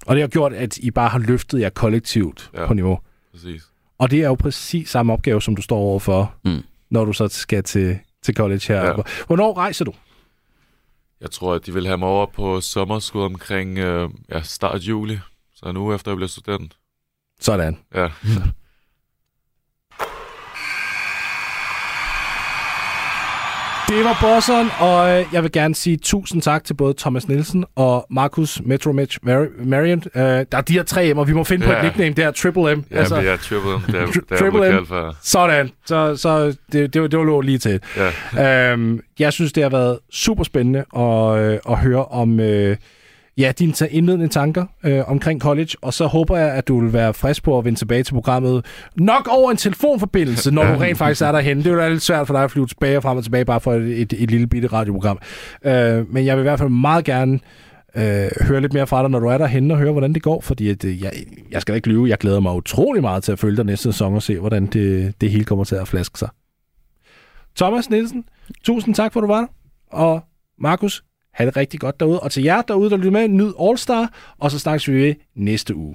Og 0.06 0.14
det 0.16 0.22
har 0.22 0.28
gjort, 0.28 0.52
at 0.52 0.78
I 0.78 0.90
bare 0.90 1.08
har 1.08 1.18
løftet 1.18 1.60
jer 1.60 1.70
kollektivt 1.70 2.50
ja. 2.54 2.66
På 2.66 2.74
niveau. 2.74 2.98
præcis. 3.32 3.62
Og 3.98 4.10
det 4.10 4.18
er 4.22 4.26
jo 4.28 4.34
præcis 4.34 4.88
samme 4.90 5.12
opgave, 5.12 5.42
som 5.42 5.56
du 5.56 5.62
står 5.62 5.76
overfor, 5.78 6.34
Mm. 6.44 6.62
når 6.90 7.04
du 7.04 7.12
så 7.12 7.28
skal 7.28 7.62
til, 7.62 7.98
til 8.22 8.34
college 8.36 8.60
her. 8.68 8.84
Ja. 8.84 8.94
Hvornår 9.26 9.56
rejser 9.56 9.84
du? 9.84 9.92
Jeg 11.20 11.30
tror, 11.30 11.54
at 11.54 11.66
de 11.66 11.74
vil 11.74 11.86
have 11.86 11.98
mig 11.98 12.08
over 12.08 12.26
på 12.26 12.60
sommerskud 12.60 13.22
omkring 13.22 13.78
øh, 13.78 14.10
ja, 14.30 14.42
start 14.42 14.80
juli. 14.80 15.18
Så 15.54 15.72
uge 15.76 15.94
efter, 15.94 16.10
jeg 16.10 16.16
bliver 16.16 16.28
student. 16.28 16.76
Sådan. 17.42 17.78
Ja. 17.94 18.08
Det 23.88 24.04
var 24.04 24.18
bosseren, 24.20 24.68
og 24.78 25.10
øh, 25.20 25.24
jeg 25.32 25.42
vil 25.42 25.52
gerne 25.52 25.74
sige 25.74 25.96
tusind 25.96 26.42
tak 26.42 26.64
til 26.64 26.74
både 26.74 26.94
Thomas 26.98 27.28
Nielsen 27.28 27.64
og 27.76 28.06
Markus 28.10 28.60
Metromitch 28.64 29.18
Mar- 29.26 29.64
Marion. 29.64 30.02
Øh, 30.14 30.22
der 30.22 30.44
er 30.52 30.60
de 30.60 30.72
her 30.72 30.82
tre 30.82 31.14
M, 31.14 31.18
og 31.18 31.28
vi 31.28 31.32
må 31.32 31.44
finde 31.44 31.66
ja. 31.66 31.72
på 31.72 31.76
et 31.76 31.78
Ja. 31.78 31.82
nickname, 31.82 32.14
det 32.14 32.24
er 32.24 32.30
Triple 32.30 32.76
M. 32.76 32.84
Ja, 32.90 32.96
altså, 32.98 33.14
er 33.16 33.36
Triple 33.36 33.76
M. 33.78 33.80
Det 33.92 33.94
er, 34.00 34.06
det 34.06 34.22
er 34.30 34.36
Triple 34.36 34.80
M. 34.80 34.86
for. 34.86 35.16
Sådan. 35.22 35.70
Så, 35.86 36.16
så 36.16 36.56
det, 36.72 36.94
det, 36.94 37.02
var- 37.02 37.08
det 37.08 37.18
var 37.18 37.24
lå 37.24 37.40
lige 37.40 37.58
til. 37.58 37.80
Ja. 38.36 38.72
Øhm, 38.72 39.00
jeg 39.18 39.32
synes, 39.32 39.52
det 39.52 39.62
har 39.62 39.70
været 39.70 39.98
super 40.12 40.44
spændende 40.44 40.84
at, 40.96 41.38
øh, 41.38 41.58
at 41.68 41.78
høre 41.78 42.04
om 42.04 42.40
øh, 42.40 42.76
ja, 43.38 43.52
dine 43.58 43.74
indledende 43.90 44.28
tanker 44.28 44.66
øh, 44.84 45.10
omkring 45.10 45.40
college, 45.40 45.70
og 45.82 45.94
så 45.94 46.06
håber 46.06 46.36
jeg, 46.36 46.52
at 46.52 46.68
du 46.68 46.80
vil 46.80 46.92
være 46.92 47.14
frisk 47.14 47.42
på 47.42 47.58
at 47.58 47.64
vende 47.64 47.78
tilbage 47.78 48.02
til 48.02 48.14
programmet 48.14 48.66
nok 48.96 49.28
over 49.30 49.50
en 49.50 49.56
telefonforbindelse, 49.56 50.50
når 50.50 50.64
du 50.64 50.78
rent 50.78 50.98
faktisk 50.98 51.22
er 51.22 51.32
derhen. 51.32 51.58
Det 51.58 51.66
er 51.66 51.84
jo 51.84 51.90
lidt 51.90 52.02
svært 52.02 52.26
for 52.26 52.34
dig 52.34 52.44
at 52.44 52.50
flyve 52.50 52.66
tilbage 52.66 52.96
og 52.96 53.02
frem 53.02 53.16
og 53.16 53.24
tilbage, 53.24 53.44
bare 53.44 53.60
for 53.60 53.72
et, 53.72 54.00
et, 54.00 54.12
et 54.12 54.30
lille 54.30 54.46
bitte 54.46 54.68
radioprogram. 54.68 55.18
Øh, 55.64 56.12
men 56.12 56.26
jeg 56.26 56.36
vil 56.36 56.42
i 56.42 56.48
hvert 56.48 56.58
fald 56.58 56.68
meget 56.68 57.04
gerne 57.04 57.40
øh, 57.96 58.28
høre 58.40 58.60
lidt 58.60 58.72
mere 58.72 58.86
fra 58.86 59.02
dig, 59.02 59.10
når 59.10 59.20
du 59.20 59.26
er 59.26 59.38
derhen 59.38 59.70
og 59.70 59.78
høre, 59.78 59.92
hvordan 59.92 60.12
det 60.12 60.22
går, 60.22 60.40
fordi 60.40 60.68
at, 60.68 60.84
øh, 60.84 61.02
jeg, 61.02 61.12
jeg 61.50 61.62
skal 61.62 61.72
da 61.72 61.76
ikke 61.76 61.88
lyve, 61.88 62.08
jeg 62.08 62.18
glæder 62.18 62.40
mig 62.40 62.54
utrolig 62.54 63.02
meget 63.02 63.24
til 63.24 63.32
at 63.32 63.38
følge 63.38 63.56
dig 63.56 63.64
næste 63.64 63.82
sæson 63.82 64.14
og 64.14 64.22
se, 64.22 64.38
hvordan 64.38 64.66
det, 64.66 65.14
det 65.20 65.30
hele 65.30 65.44
kommer 65.44 65.64
til 65.64 65.74
at 65.74 65.88
flaske 65.88 66.18
sig. 66.18 66.28
Thomas 67.56 67.90
Nielsen, 67.90 68.24
tusind 68.64 68.94
tak 68.94 69.12
for, 69.12 69.20
at 69.20 69.22
du 69.22 69.26
var 69.26 69.40
der. 69.40 69.46
Og 69.90 70.20
Markus, 70.58 71.04
Ha' 71.34 71.46
det 71.46 71.56
rigtig 71.56 71.80
godt 71.80 72.00
derude. 72.00 72.20
Og 72.20 72.30
til 72.30 72.42
jer 72.42 72.62
derude, 72.62 72.90
der 72.90 72.96
lytter 72.96 73.10
med, 73.10 73.28
nyd 73.28 73.52
All 73.60 73.78
Star, 73.78 74.34
og 74.38 74.50
så 74.50 74.58
snakkes 74.58 74.88
vi 74.88 74.94
ved 74.94 75.14
næste 75.34 75.74
uge. 75.74 75.94